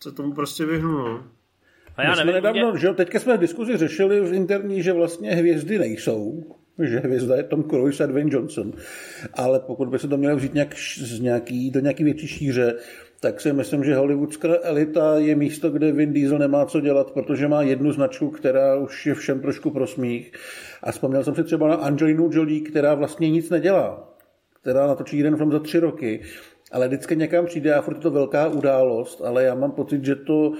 se 0.00 0.12
tomu 0.12 0.32
prostě 0.32 0.64
vyhnu, 0.64 0.98
no. 0.98 1.24
A 1.96 2.02
já 2.02 2.14
nevím, 2.14 2.34
nedávno, 2.34 2.70
mě... 2.70 2.80
že 2.80 2.88
teďka 2.88 3.20
jsme 3.20 3.36
v 3.36 3.40
diskuzi 3.40 3.76
řešili 3.76 4.20
v 4.20 4.34
interní, 4.34 4.82
že 4.82 4.92
vlastně 4.92 5.34
hvězdy 5.34 5.78
nejsou, 5.78 6.56
že 6.84 6.98
hvězda 6.98 7.36
je 7.36 7.42
Tom 7.42 7.64
Cruise 7.64 8.04
a 8.04 8.06
Dwayne 8.06 8.30
Johnson. 8.32 8.72
Ale 9.34 9.60
pokud 9.60 9.88
by 9.88 9.98
se 9.98 10.08
to 10.08 10.16
mělo 10.16 10.36
vzít 10.36 10.54
nějak, 10.54 10.76
z 10.96 11.20
nějaký, 11.20 11.70
do 11.70 11.80
nějaký 11.80 12.04
větší 12.04 12.28
šíře, 12.28 12.74
tak 13.20 13.40
si 13.40 13.52
myslím, 13.52 13.84
že 13.84 13.96
hollywoodská 13.96 14.48
elita 14.62 15.18
je 15.18 15.34
místo, 15.34 15.70
kde 15.70 15.92
Vin 15.92 16.12
Diesel 16.12 16.38
nemá 16.38 16.66
co 16.66 16.80
dělat, 16.80 17.10
protože 17.10 17.48
má 17.48 17.62
jednu 17.62 17.92
značku, 17.92 18.30
která 18.30 18.76
už 18.76 19.06
je 19.06 19.14
všem 19.14 19.40
trošku 19.40 19.70
prosmích. 19.70 20.32
A 20.82 20.92
vzpomněl 20.92 21.24
jsem 21.24 21.34
si 21.34 21.44
třeba 21.44 21.68
na 21.68 21.74
Angelinu 21.74 22.30
Jolie, 22.32 22.60
která 22.60 22.94
vlastně 22.94 23.30
nic 23.30 23.50
nedělá, 23.50 24.14
která 24.60 24.86
natočí 24.86 25.18
jeden 25.18 25.36
film 25.36 25.52
za 25.52 25.58
tři 25.58 25.78
roky, 25.78 26.22
ale 26.72 26.88
vždycky 26.88 27.16
někam 27.16 27.46
přijde 27.46 27.74
a 27.74 27.82
furt 27.82 27.94
je 27.94 28.00
to 28.00 28.10
velká 28.10 28.48
událost, 28.48 29.20
ale 29.24 29.44
já 29.44 29.54
mám 29.54 29.70
pocit, 29.70 30.04
že 30.04 30.14
to 30.14 30.48
uh, 30.48 30.56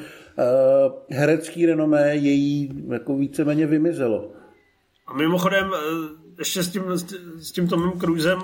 herecký 1.11 1.67
renomé 1.67 2.17
její 2.17 2.85
jako 2.93 3.17
víceméně 3.17 3.67
vymizelo. 3.67 4.33
A 5.07 5.15
mimochodem, 5.15 5.71
eh, 5.75 6.39
ještě 6.39 6.63
s 6.63 6.69
tím, 6.69 6.83
s 7.39 7.53
tím 7.53 7.69
Tomem 7.69 7.93
Cruzem, 8.01 8.39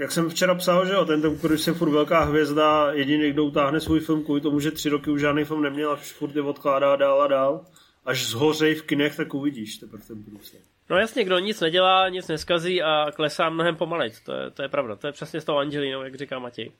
jak 0.00 0.12
jsem 0.12 0.30
včera 0.30 0.54
psal, 0.54 0.86
že 0.86 0.92
jo, 0.92 1.04
ten 1.04 1.22
Tom 1.22 1.38
Cruise 1.38 1.70
je 1.70 1.74
furt 1.74 1.90
velká 1.90 2.24
hvězda, 2.24 2.92
jediný, 2.92 3.30
kdo 3.30 3.44
utáhne 3.44 3.80
svůj 3.80 4.00
film 4.00 4.24
kvůli 4.24 4.40
tomu, 4.40 4.60
že 4.60 4.70
tři 4.70 4.88
roky 4.88 5.10
už 5.10 5.20
žádný 5.20 5.44
film 5.44 5.62
neměl 5.62 5.90
a 5.90 5.96
furt 5.96 6.36
je 6.36 6.42
odkládá 6.42 6.96
dál 6.96 7.22
a 7.22 7.26
dál. 7.26 7.64
Až 8.04 8.26
zhořej 8.26 8.74
v 8.74 8.82
kinech, 8.82 9.16
tak 9.16 9.34
uvidíš 9.34 9.76
teprve 9.76 10.02
ten 10.06 10.24
Cruise. 10.24 10.56
No 10.90 10.98
jasně, 10.98 11.24
kdo 11.24 11.38
nic 11.38 11.60
nedělá, 11.60 12.08
nic 12.08 12.28
neskazí 12.28 12.82
a 12.82 13.06
klesá 13.14 13.50
mnohem 13.50 13.76
pomalejc, 13.76 14.20
to 14.20 14.32
je, 14.32 14.50
to 14.50 14.62
je 14.62 14.68
pravda, 14.68 14.96
to 14.96 15.06
je 15.06 15.12
přesně 15.12 15.40
s 15.40 15.44
tou 15.44 15.56
Angelínou, 15.56 16.02
jak 16.02 16.14
říká 16.14 16.38
Matěj. 16.38 16.72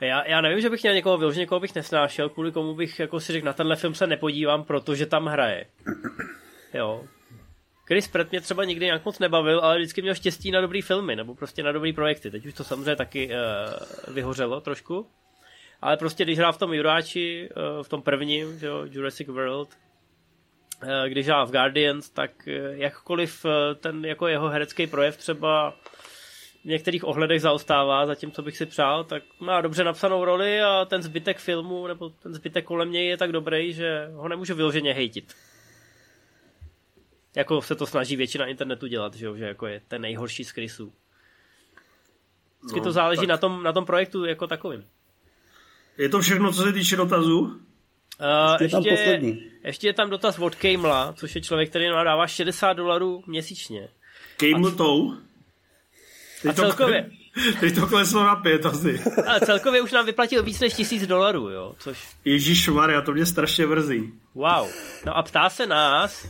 Já, 0.00 0.28
já 0.28 0.40
nevím, 0.40 0.60
že 0.60 0.70
bych 0.70 0.82
měl 0.82 0.94
někoho 0.94 1.18
vyloženě, 1.18 1.40
někoho 1.40 1.60
bych 1.60 1.74
nesnášel, 1.74 2.28
kvůli 2.28 2.52
komu 2.52 2.74
bych 2.74 3.00
jako 3.00 3.20
si 3.20 3.32
řekl, 3.32 3.46
na 3.46 3.52
tenhle 3.52 3.76
film 3.76 3.94
se 3.94 4.06
nepodívám, 4.06 4.64
protože 4.64 5.06
tam 5.06 5.26
hraje. 5.26 5.66
Jo, 6.74 7.04
Chris 7.84 8.08
Pratt 8.08 8.30
mě 8.30 8.40
třeba 8.40 8.64
nikdy 8.64 8.86
nějak 8.86 9.04
moc 9.04 9.18
nebavil, 9.18 9.60
ale 9.60 9.78
vždycky 9.78 10.02
měl 10.02 10.14
štěstí 10.14 10.50
na 10.50 10.60
dobrý 10.60 10.82
filmy, 10.82 11.16
nebo 11.16 11.34
prostě 11.34 11.62
na 11.62 11.72
dobrý 11.72 11.92
projekty. 11.92 12.30
Teď 12.30 12.46
už 12.46 12.54
to 12.54 12.64
samozřejmě 12.64 12.96
taky 12.96 13.30
uh, 13.30 14.14
vyhořelo 14.14 14.60
trošku. 14.60 15.06
Ale 15.80 15.96
prostě 15.96 16.24
když 16.24 16.38
hrál 16.38 16.52
v 16.52 16.58
tom 16.58 16.72
Juráči, 16.72 17.48
uh, 17.76 17.82
v 17.82 17.88
tom 17.88 18.02
prvním, 18.02 18.58
jo, 18.62 18.82
Jurassic 18.90 19.28
World, 19.28 19.68
uh, 20.82 20.88
když 21.08 21.26
hrál 21.26 21.46
v 21.46 21.50
Guardians, 21.50 22.10
tak 22.10 22.30
uh, 22.46 22.76
jakkoliv 22.78 23.44
uh, 23.44 23.50
ten 23.80 24.04
jako 24.04 24.26
jeho 24.26 24.48
herecký 24.48 24.86
projev 24.86 25.16
třeba 25.16 25.74
v 26.62 26.64
některých 26.64 27.04
ohledech 27.04 27.40
zaostává 27.40 28.06
za 28.06 28.14
tím, 28.14 28.30
co 28.30 28.42
bych 28.42 28.56
si 28.56 28.66
přál, 28.66 29.04
tak 29.04 29.22
má 29.40 29.60
dobře 29.60 29.84
napsanou 29.84 30.24
roli 30.24 30.62
a 30.62 30.84
ten 30.84 31.02
zbytek 31.02 31.38
filmu 31.38 31.86
nebo 31.86 32.08
ten 32.08 32.34
zbytek 32.34 32.64
kolem 32.64 32.92
něj 32.92 33.06
je 33.06 33.16
tak 33.16 33.32
dobrý, 33.32 33.72
že 33.72 34.08
ho 34.12 34.28
nemůžu 34.28 34.54
vyloženě 34.54 34.94
hejtit 34.94 35.34
jako 37.36 37.62
se 37.62 37.74
to 37.74 37.86
snaží 37.86 38.16
většina 38.16 38.46
internetu 38.46 38.86
dělat, 38.86 39.14
že, 39.14 39.26
jo? 39.26 39.36
že 39.36 39.44
jako 39.44 39.66
je 39.66 39.80
ten 39.88 40.02
nejhorší 40.02 40.44
z 40.44 40.50
Chrisů. 40.50 40.92
Vždycky 42.60 42.80
no, 42.80 42.84
to 42.84 42.92
záleží 42.92 43.26
na 43.26 43.36
tom, 43.36 43.62
na 43.62 43.72
tom 43.72 43.84
projektu 43.84 44.24
jako 44.24 44.46
takovým. 44.46 44.84
Je 45.98 46.08
to 46.08 46.20
všechno, 46.20 46.52
co 46.52 46.62
se 46.62 46.72
týče 46.72 46.96
dotazů? 46.96 47.40
Uh, 47.40 47.56
ještě, 48.60 48.88
ještě, 48.88 49.36
ještě 49.64 49.86
je 49.86 49.92
tam 49.92 50.10
dotaz 50.10 50.38
od 50.38 50.54
Kejmla, 50.54 51.12
což 51.12 51.34
je 51.34 51.40
člověk, 51.40 51.70
který 51.70 51.88
nám 51.88 52.04
dává 52.04 52.26
60 52.26 52.72
dolarů 52.72 53.22
měsíčně. 53.26 53.88
Kejml 54.36 54.68
a... 54.68 56.48
a 56.48 56.52
celkově... 56.52 57.02
To, 57.02 57.60
teď 57.60 57.74
to 57.74 57.86
kleslo 57.86 58.24
na 58.24 58.36
pět 58.36 58.66
asi. 58.66 59.00
Ale 59.26 59.40
celkově 59.40 59.80
už 59.80 59.92
nám 59.92 60.06
vyplatil 60.06 60.42
víc 60.42 60.60
než 60.60 60.74
tisíc 60.74 61.06
dolarů, 61.06 61.50
jo, 61.50 61.74
což... 61.78 62.08
Ježíš 62.24 62.68
Maria, 62.68 63.00
to 63.00 63.12
mě 63.12 63.26
strašně 63.26 63.66
vrzí. 63.66 64.12
Wow. 64.34 64.68
No 65.06 65.16
a 65.16 65.22
ptá 65.22 65.50
se 65.50 65.66
nás, 65.66 66.26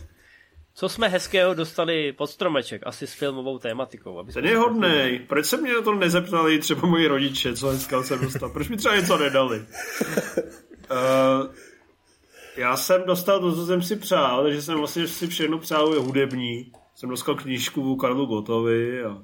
co 0.75 0.89
jsme 0.89 1.09
hezkého 1.09 1.55
dostali 1.55 2.13
pod 2.13 2.27
stromeček, 2.27 2.83
asi 2.87 3.07
s 3.07 3.13
filmovou 3.13 3.59
tématikou. 3.59 4.19
Aby 4.19 4.33
Ten 4.33 4.45
je 4.45 4.57
hodnej. 4.57 5.19
Proč 5.19 5.47
se 5.47 5.57
mě 5.57 5.73
na 5.73 5.83
to 5.83 5.95
nezeptali 5.95 6.59
třeba 6.59 6.87
moji 6.87 7.07
rodiče, 7.07 7.57
co 7.57 7.69
hezkého 7.69 8.05
jsem 8.05 8.21
dostal? 8.21 8.51
Proč 8.51 8.69
mi 8.69 8.77
třeba 8.77 8.97
něco 8.97 9.19
nedali? 9.19 9.59
uh, 10.91 11.55
já 12.57 12.77
jsem 12.77 13.03
dostal 13.07 13.41
to, 13.41 13.55
co 13.55 13.67
jsem 13.67 13.83
si 13.83 13.97
přál, 13.97 14.43
takže 14.43 14.63
jsem 14.63 14.79
vlastně 14.79 15.09
si 15.09 15.27
všechno 15.27 15.59
přál 15.59 15.95
je 15.95 16.01
hudební. 16.01 16.73
Jsem 16.95 17.09
dostal 17.09 17.35
knížku 17.35 17.97
Karlu 17.97 18.27
Gotovi 18.27 19.05
a 19.05 19.23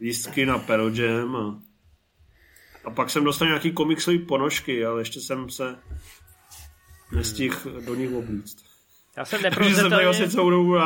lístky 0.00 0.46
na 0.46 0.58
Pearl 0.58 1.00
Jam 1.00 1.36
a, 1.36 1.60
a 2.84 2.90
pak 2.90 3.10
jsem 3.10 3.24
dostal 3.24 3.48
nějaký 3.48 3.72
komiksový 3.72 4.18
ponožky, 4.18 4.84
ale 4.84 5.00
ještě 5.00 5.20
jsem 5.20 5.50
se 5.50 5.76
nestihl 7.12 7.80
do 7.80 7.94
nich 7.94 8.14
oblíct. 8.14 8.71
Já 9.16 9.24
jsem 9.24 9.42
neprozřetelně... 9.50 10.28
celou 10.28 10.50
dobu 10.50 10.76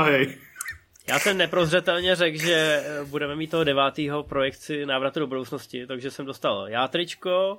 Já 1.08 1.18
jsem 1.18 1.38
neprozřetelně 1.38 2.16
řekl, 2.16 2.38
že 2.38 2.84
budeme 3.04 3.36
mít 3.36 3.50
toho 3.50 3.64
devátého 3.64 4.22
projekci 4.22 4.86
návratu 4.86 5.20
do 5.20 5.26
budoucnosti, 5.26 5.86
takže 5.86 6.10
jsem 6.10 6.26
dostal 6.26 6.68
já 6.68 6.88
tričko, 6.88 7.58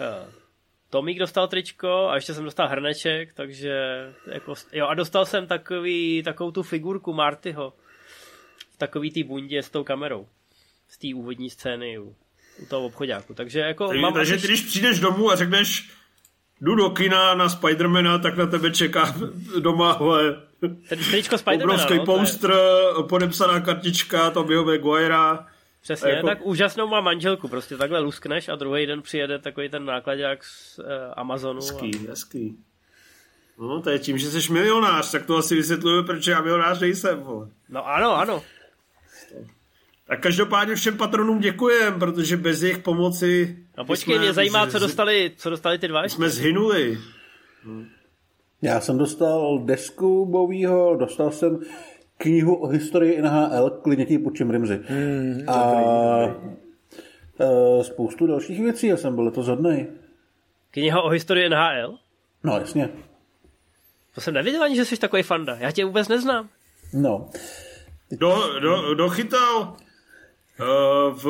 eh, 0.00 0.32
Tomík 0.90 1.18
dostal 1.18 1.48
tričko 1.48 2.08
a 2.08 2.14
ještě 2.14 2.34
jsem 2.34 2.44
dostal 2.44 2.68
hrneček, 2.68 3.32
takže 3.32 3.72
jako, 4.32 4.54
jo 4.72 4.86
a 4.86 4.94
dostal 4.94 5.26
jsem 5.26 5.46
takový, 5.46 6.22
takovou 6.22 6.50
tu 6.50 6.62
figurku 6.62 7.12
Martyho 7.12 7.72
v 8.72 8.76
takový 8.76 9.10
té 9.10 9.24
bundě 9.24 9.62
s 9.62 9.70
tou 9.70 9.84
kamerou 9.84 10.28
z 10.88 10.98
té 10.98 11.06
úvodní 11.14 11.50
scény 11.50 11.98
u, 11.98 12.16
u 12.62 12.66
toho 12.66 12.84
obchodáku. 12.84 13.34
Takže 13.34 13.60
jako 13.60 13.88
takže, 13.88 14.02
mám 14.02 14.12
takže 14.12 14.34
asi... 14.34 14.46
když 14.46 14.62
přijdeš 14.62 15.00
domů 15.00 15.30
a 15.30 15.36
řekneš 15.36 15.90
jdu 16.60 16.74
do 16.74 16.90
kina 16.90 17.34
na 17.34 17.48
Spidermana, 17.48 18.18
tak 18.18 18.36
na 18.36 18.46
tebe 18.46 18.70
čeká 18.70 19.14
doma, 19.60 19.92
ale 19.92 20.36
obrovský 21.56 21.94
no, 21.94 22.04
poster, 22.04 22.50
je... 22.50 23.04
podepsaná 23.08 23.60
kartička 23.60 24.30
Tobyho 24.30 24.64
Maguirea. 24.64 25.46
Přesně, 25.82 26.10
jako... 26.10 26.26
tak 26.26 26.46
úžasnou 26.46 26.86
má 26.86 27.00
manželku, 27.00 27.48
prostě 27.48 27.76
takhle 27.76 28.00
luskneš 28.00 28.48
a 28.48 28.56
druhý 28.56 28.86
den 28.86 29.02
přijede 29.02 29.38
takový 29.38 29.68
ten 29.68 29.84
nákladák 29.84 30.44
z 30.44 30.78
uh, 30.78 30.84
Amazonu. 31.16 31.60
Hezký, 31.60 31.90
a... 32.06 32.10
hezký. 32.10 32.56
No, 33.58 33.82
to 33.82 33.90
je 33.90 33.98
tím, 33.98 34.18
že 34.18 34.30
jsi 34.30 34.52
milionář, 34.52 35.10
tak 35.10 35.26
to 35.26 35.36
asi 35.36 35.54
vysvětluje, 35.54 36.02
proč 36.02 36.26
já 36.26 36.40
milionář 36.40 36.80
nejsem. 36.80 37.20
Vole. 37.20 37.48
No 37.68 37.86
ano, 37.88 38.16
ano. 38.16 38.42
Tak 40.08 40.20
každopádně 40.20 40.74
všem 40.74 40.96
patronům 40.96 41.38
děkujem, 41.38 41.98
protože 41.98 42.36
bez 42.36 42.62
jejich 42.62 42.78
pomoci... 42.78 43.58
No 43.78 43.84
počkej, 43.84 44.18
mě 44.18 44.32
zajímá, 44.32 44.66
co 44.66 44.78
dostali, 44.78 45.32
co 45.36 45.50
dostali 45.50 45.78
ty 45.78 45.88
dva 45.88 46.02
ještě. 46.02 46.16
Jsme 46.16 46.30
zhynuli. 46.30 46.98
Já 48.62 48.80
jsem 48.80 48.98
dostal 48.98 49.58
desku 49.64 50.26
Bowieho, 50.26 50.96
dostal 50.96 51.30
jsem 51.30 51.60
knihu 52.18 52.54
o 52.54 52.66
historii 52.66 53.22
NHL, 53.22 53.70
klidně 53.70 54.06
ti 54.06 54.18
půjčím 54.18 54.50
Rimzy. 54.50 54.80
Hmm, 54.88 55.44
a 55.48 55.80
e, 57.40 57.84
spoustu 57.84 58.26
dalších 58.26 58.60
věcí, 58.60 58.86
já 58.86 58.96
jsem 58.96 59.14
byl 59.14 59.24
letos 59.24 59.46
hodnej. 59.46 59.86
Kniha 60.70 61.02
o 61.02 61.08
historii 61.08 61.48
NHL? 61.48 61.98
No, 62.44 62.58
jasně. 62.58 62.88
To 64.14 64.20
jsem 64.20 64.34
nevěděl 64.34 64.62
ani, 64.62 64.76
že 64.76 64.84
jsi 64.84 64.96
takový 64.96 65.22
fanda. 65.22 65.56
Já 65.60 65.70
tě 65.70 65.84
vůbec 65.84 66.08
neznám. 66.08 66.48
No. 66.94 67.28
Do, 68.10 68.60
do, 68.60 68.94
dochytal 68.94 69.76
uh, 70.60 71.14
v... 71.14 71.26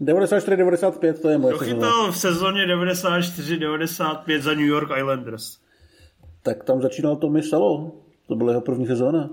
94-95 0.00 1.14
to 1.22 1.28
je 1.28 1.38
moje 1.38 1.52
Dochytal 1.52 2.12
v 2.12 2.18
sezóně 2.18 2.66
94-95 2.66 4.40
za 4.40 4.50
New 4.50 4.66
York 4.66 4.90
Islanders. 4.98 5.58
Tak 6.42 6.64
tam 6.64 6.82
začínal 6.82 7.16
Tommy 7.16 7.42
Salo. 7.42 7.92
To 8.26 8.34
byla 8.34 8.50
jeho 8.50 8.60
první 8.60 8.86
sezóna. 8.86 9.30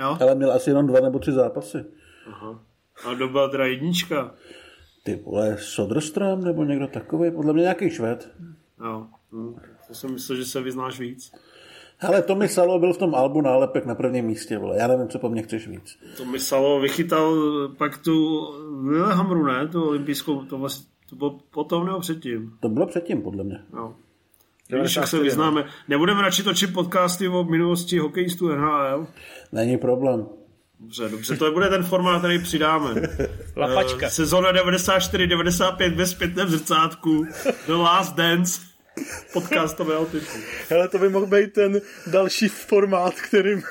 Jo? 0.00 0.18
Ale 0.20 0.34
měl 0.34 0.52
asi 0.52 0.70
jenom 0.70 0.86
dva 0.86 1.00
nebo 1.00 1.18
tři 1.18 1.32
zápasy. 1.32 1.84
Aha. 2.26 2.60
A 3.04 3.14
to 3.14 3.28
byla 3.28 3.48
teda 3.48 3.66
jednička. 3.66 4.34
Ty 5.02 5.16
vole, 5.16 5.56
Soderström 5.58 6.44
nebo 6.44 6.64
někdo 6.64 6.86
takový, 6.86 7.30
podle 7.30 7.52
mě 7.52 7.62
nějaký 7.62 7.90
švéd. 7.90 8.30
Jo. 8.84 9.06
Hm. 9.32 9.54
To 9.88 9.94
jsem 9.94 10.12
myslel, 10.12 10.38
že 10.38 10.44
se 10.44 10.60
vyznáš 10.60 11.00
víc. 11.00 11.32
Ale 12.00 12.22
Tommy 12.22 12.48
Salo 12.48 12.78
byl 12.78 12.92
v 12.92 12.98
tom 12.98 13.14
albu 13.14 13.40
nálepek 13.40 13.86
na 13.86 13.94
prvním 13.94 14.24
místě, 14.24 14.58
vole. 14.58 14.76
Já 14.78 14.86
nevím, 14.86 15.08
co 15.08 15.18
po 15.18 15.28
mně 15.28 15.42
chceš 15.42 15.68
víc. 15.68 15.98
Tommy 16.16 16.40
Salo 16.40 16.80
vychytal 16.80 17.34
pak 17.78 17.98
tu 17.98 18.46
Lillehammeru, 18.88 19.46
ne? 19.46 19.68
Tu 19.68 19.88
olympijskou, 19.88 20.44
to, 20.44 20.58
vlastně, 20.58 20.86
to 21.10 21.16
bylo 21.16 21.38
potom 21.50 21.86
nebo 21.86 22.00
předtím? 22.00 22.52
To 22.60 22.68
bylo 22.68 22.86
předtím, 22.86 23.22
podle 23.22 23.44
mě. 23.44 23.60
Jo. 23.76 23.94
Když 24.68 24.96
jak 24.96 25.08
se 25.08 25.18
vyznáme. 25.18 25.64
Nebudeme 25.88 26.22
radši 26.22 26.42
točit 26.42 26.72
podcasty 26.72 27.28
o 27.28 27.44
minulosti 27.44 27.98
hokejistů 27.98 28.48
NHL? 28.48 29.06
Není 29.52 29.78
problém. 29.78 30.26
Dobře, 30.80 31.08
dobře, 31.08 31.36
to 31.36 31.52
bude 31.52 31.68
ten 31.68 31.82
formát, 31.82 32.18
který 32.18 32.38
přidáme. 32.38 32.94
Lapačka. 33.56 34.06
Uh, 34.06 34.12
sezóna 34.12 34.52
94-95 34.52 35.94
ve 35.94 36.06
zpětném 36.06 36.48
zrcátku. 36.48 37.26
The 37.66 37.72
Last 37.72 38.16
Dance 38.16 38.60
podcastového 39.32 40.06
typu. 40.06 40.38
Hele, 40.70 40.88
to 40.88 40.98
by 40.98 41.08
mohl 41.08 41.26
být 41.26 41.52
ten 41.52 41.80
další 42.06 42.48
formát, 42.48 43.14
kterým, 43.14 43.62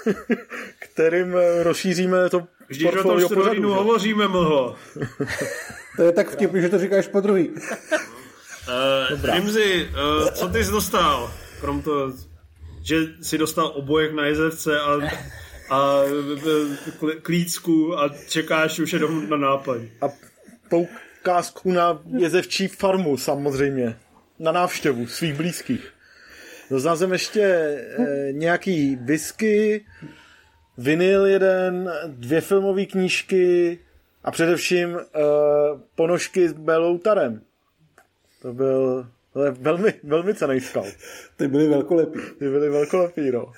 kterým 0.80 1.36
eh, 1.38 1.64
rozšíříme 1.64 2.30
to 2.30 2.48
Vždyť 2.68 2.88
o 2.88 3.04
tom 3.04 3.28
pořadu, 3.34 3.74
hovoříme, 3.74 4.28
mlho. 4.28 4.76
To 5.96 6.04
je 6.04 6.12
tak 6.12 6.32
vtipný, 6.32 6.62
že 6.62 6.70
to 6.70 6.80
říkáš 6.80 7.08
po 7.08 7.22
druhý. 7.22 7.50
Uh, 7.50 7.60
Rimzi, 9.34 9.90
uh, 9.90 10.30
co 10.30 10.48
ty 10.48 10.64
jsi 10.64 10.72
dostal? 10.72 11.34
Krom 11.60 11.82
toho, 11.82 12.14
že 12.84 12.98
jsi 13.22 13.38
dostal 13.38 13.68
obojek 13.68 14.14
na 14.14 14.26
jezevce 14.26 14.80
a, 14.80 15.00
a 15.70 16.04
kl- 17.00 17.22
klícku 17.22 18.00
a 18.00 18.10
čekáš 18.30 18.80
už 18.80 18.94
jenom 18.94 19.30
na 19.30 19.38
náplň. 19.38 19.90
A 20.02 20.06
poukázku 20.70 21.72
na 21.72 22.00
jezevčí 22.18 22.68
farmu 22.68 23.18
samozřejmě. 23.18 23.98
Na 24.40 24.52
návštěvu 24.52 25.08
svých 25.08 25.34
blízkých. 25.34 25.94
Doznal 26.70 26.98
jsem 26.98 27.12
ještě 27.12 27.42
eh, 27.42 28.32
nějaký 28.32 28.96
whisky, 28.96 29.86
vinyl 30.78 31.26
jeden, 31.26 31.92
dvě 32.08 32.42
filmové 32.42 32.86
knížky 32.86 33.80
a 34.24 34.32
především 34.32 34.98
eh, 35.00 35.20
ponožky 35.96 36.50
s 36.50 36.54
Beloutarem. 36.54 37.42
To 38.42 38.54
byl 38.54 39.08
to 39.34 39.44
je 39.44 39.52
velmi, 39.52 39.94
velmi 40.04 40.34
cený 40.34 40.62
skal. 40.62 40.86
Ty 41.38 41.48
byly 41.48 41.68
velkolepý. 41.68 42.20
Ty 42.40 42.50
byly 42.50 42.70
velkolepý, 42.70 43.32
no. 43.32 43.52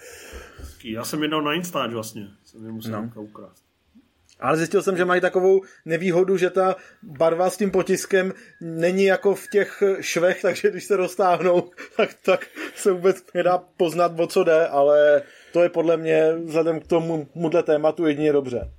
Já 0.84 1.04
jsem 1.04 1.22
jednou 1.22 1.42
na 1.42 1.54
Instač 1.54 1.92
vlastně. 1.92 2.28
Jsem 2.44 2.66
je 2.66 2.72
musel 2.72 3.10
no. 3.16 3.22
ukrást. 3.22 3.65
Ale 4.40 4.58
zjistil 4.58 4.84
jsem, 4.84 4.98
že 4.98 5.06
mají 5.06 5.22
takovou 5.22 5.62
nevýhodu, 5.86 6.38
že 6.38 6.50
ta 6.50 6.76
barva 7.04 7.50
s 7.50 7.58
tím 7.58 7.72
potiskem 7.72 8.34
není 8.62 9.04
jako 9.04 9.36
v 9.36 9.48
těch 9.50 9.84
švech, 10.00 10.42
takže 10.42 10.72
když 10.72 10.84
se 10.84 10.98
roztáhnou, 10.98 11.72
tak, 11.98 12.10
tak 12.26 12.48
se 12.76 12.92
vůbec 12.92 13.24
nedá 13.34 13.58
poznat, 13.58 14.20
o 14.20 14.28
co 14.28 14.44
jde, 14.44 14.68
ale 14.68 15.22
to 15.54 15.64
je 15.64 15.70
podle 15.70 15.98
mě 15.98 16.34
vzhledem 16.46 16.80
k 16.80 16.88
tomu 16.88 17.28
tématu 17.64 18.08
jedině 18.08 18.34
dobře. 18.34 18.72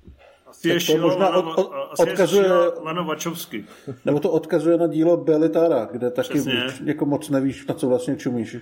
Asi 0.57 0.69
je 0.69 0.79
to 0.79 0.97
možná 0.97 1.29
od- 1.29 1.57
od- 1.57 1.71
odkazuje- 1.99 3.03
Vačovsky. 3.05 3.65
Nebo 4.05 4.19
to 4.19 4.29
odkazuje 4.31 4.77
na 4.77 4.87
dílo 4.87 5.17
Belitara, 5.17 5.87
kde 5.91 6.11
taky 6.11 6.29
Přesně. 6.29 6.63
jako 6.85 7.05
moc 7.05 7.29
nevíš, 7.29 7.65
na 7.65 7.75
co 7.75 7.87
vlastně 7.87 8.15
čumíš. 8.15 8.55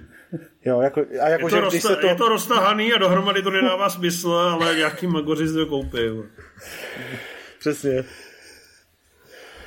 Jo, 0.65 0.81
jako, 0.81 1.01
a 1.21 1.29
jako, 1.29 1.45
Je 1.47 1.49
že 1.49 1.55
to, 1.55 1.61
rozta- 1.61 1.87
se 1.89 1.95
to... 1.95 2.07
je 2.07 2.15
to 2.15 2.29
roztahaný 2.29 2.93
a 2.93 2.97
dohromady 2.97 3.41
to 3.41 3.49
nedává 3.51 3.89
smysl, 3.89 4.31
ale 4.31 4.75
nějaký 4.75 5.07
magoři 5.07 5.53
to 5.53 5.65
koupil. 5.65 6.25
Přesně. 7.59 8.03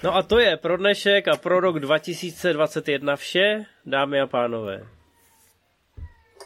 No 0.03 0.17
a 0.17 0.23
to 0.23 0.39
je 0.39 0.57
pro 0.57 0.77
dnešek 0.77 1.29
a 1.29 1.37
pro 1.37 1.61
rok 1.61 1.81
2021 1.81 3.17
vše, 3.17 3.65
dámy 3.87 4.21
a 4.21 4.27
pánové. 4.27 4.87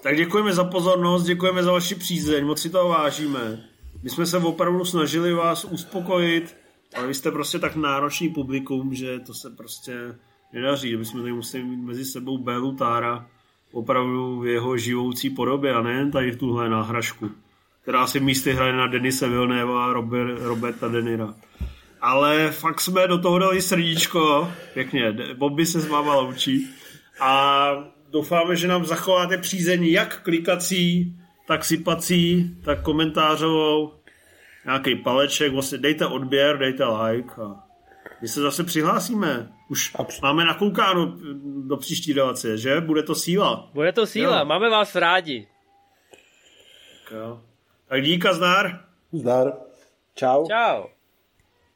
Tak 0.02 0.16
děkujeme 0.16 0.52
za 0.52 0.64
pozornost, 0.64 1.22
děkujeme 1.24 1.62
za 1.62 1.72
vaši 1.72 1.94
přízeň, 1.94 2.44
moc 2.46 2.60
si 2.62 2.70
toho 2.70 2.88
vážíme. 2.88 3.64
My 4.02 4.10
jsme 4.10 4.26
se 4.26 4.38
opravdu 4.38 4.84
snažili 4.84 5.32
vás 5.32 5.64
uspokojit, 5.64 6.56
ale 6.96 7.06
vy 7.06 7.14
jste 7.14 7.30
prostě 7.30 7.58
tak 7.58 7.76
náročný 7.76 8.28
publikum, 8.28 8.94
že 8.94 9.18
to 9.18 9.34
se 9.34 9.50
prostě 9.50 10.14
nedaří. 10.52 10.96
My 10.96 11.04
jsme 11.04 11.20
tady 11.20 11.32
museli 11.32 11.64
mít 11.64 11.84
mezi 11.84 12.04
sebou 12.04 12.38
Bélu 12.38 12.72
Tára 12.72 13.26
opravdu 13.72 14.40
v 14.40 14.46
jeho 14.46 14.76
živoucí 14.76 15.30
podobě 15.30 15.74
a 15.74 15.82
nejen 15.82 16.10
tady 16.10 16.30
v 16.30 16.38
tuhle 16.38 16.68
náhražku, 16.68 17.30
která 17.82 18.06
si 18.06 18.20
místy 18.20 18.52
hraje 18.52 18.72
na 18.72 18.86
Denise 18.86 19.28
Vilnéva 19.28 19.86
a 19.86 19.92
Robert, 19.92 20.38
Roberta 20.40 20.88
Denira. 20.88 21.34
Ale 22.00 22.50
fakt 22.50 22.80
jsme 22.80 23.08
do 23.08 23.18
toho 23.18 23.38
dali 23.38 23.62
srdíčko, 23.62 24.52
pěkně, 24.74 25.12
Bobby 25.34 25.66
se 25.66 25.80
s 25.80 25.88
váma 25.88 26.14
loučí 26.14 26.68
a 27.20 27.70
doufáme, 28.10 28.56
že 28.56 28.68
nám 28.68 28.84
zachováte 28.84 29.38
přízeň 29.38 29.84
jak 29.84 30.22
klikací, 30.22 31.16
tak 31.52 31.64
sypací, 31.64 32.56
tak 32.64 32.82
komentářovou, 32.82 33.92
nějaký 34.64 34.94
paleček, 34.96 35.52
vlastně 35.52 35.78
dejte 35.78 36.06
odběr, 36.06 36.58
dejte 36.58 36.84
like 36.84 37.34
a 37.42 37.64
my 38.22 38.28
se 38.28 38.40
zase 38.40 38.64
přihlásíme. 38.64 39.52
Už 39.68 39.92
máme 40.22 40.44
nakoukáno 40.44 41.16
do 41.66 41.76
příští 41.76 42.12
relace, 42.12 42.58
že? 42.58 42.80
Bude 42.80 43.02
to 43.02 43.14
síla. 43.14 43.70
Bude 43.74 43.92
to 43.92 44.06
síla, 44.06 44.38
Jo. 44.38 44.44
máme 44.44 44.70
vás 44.70 44.94
rádi. 44.94 45.48
Tak, 47.04 47.12
jo. 47.12 47.40
tak 47.88 48.02
díka 48.02 48.32
zdar. 48.34 48.84
Zdar. 49.12 49.52
Čau. 50.14 50.46
Čau. 50.46 50.84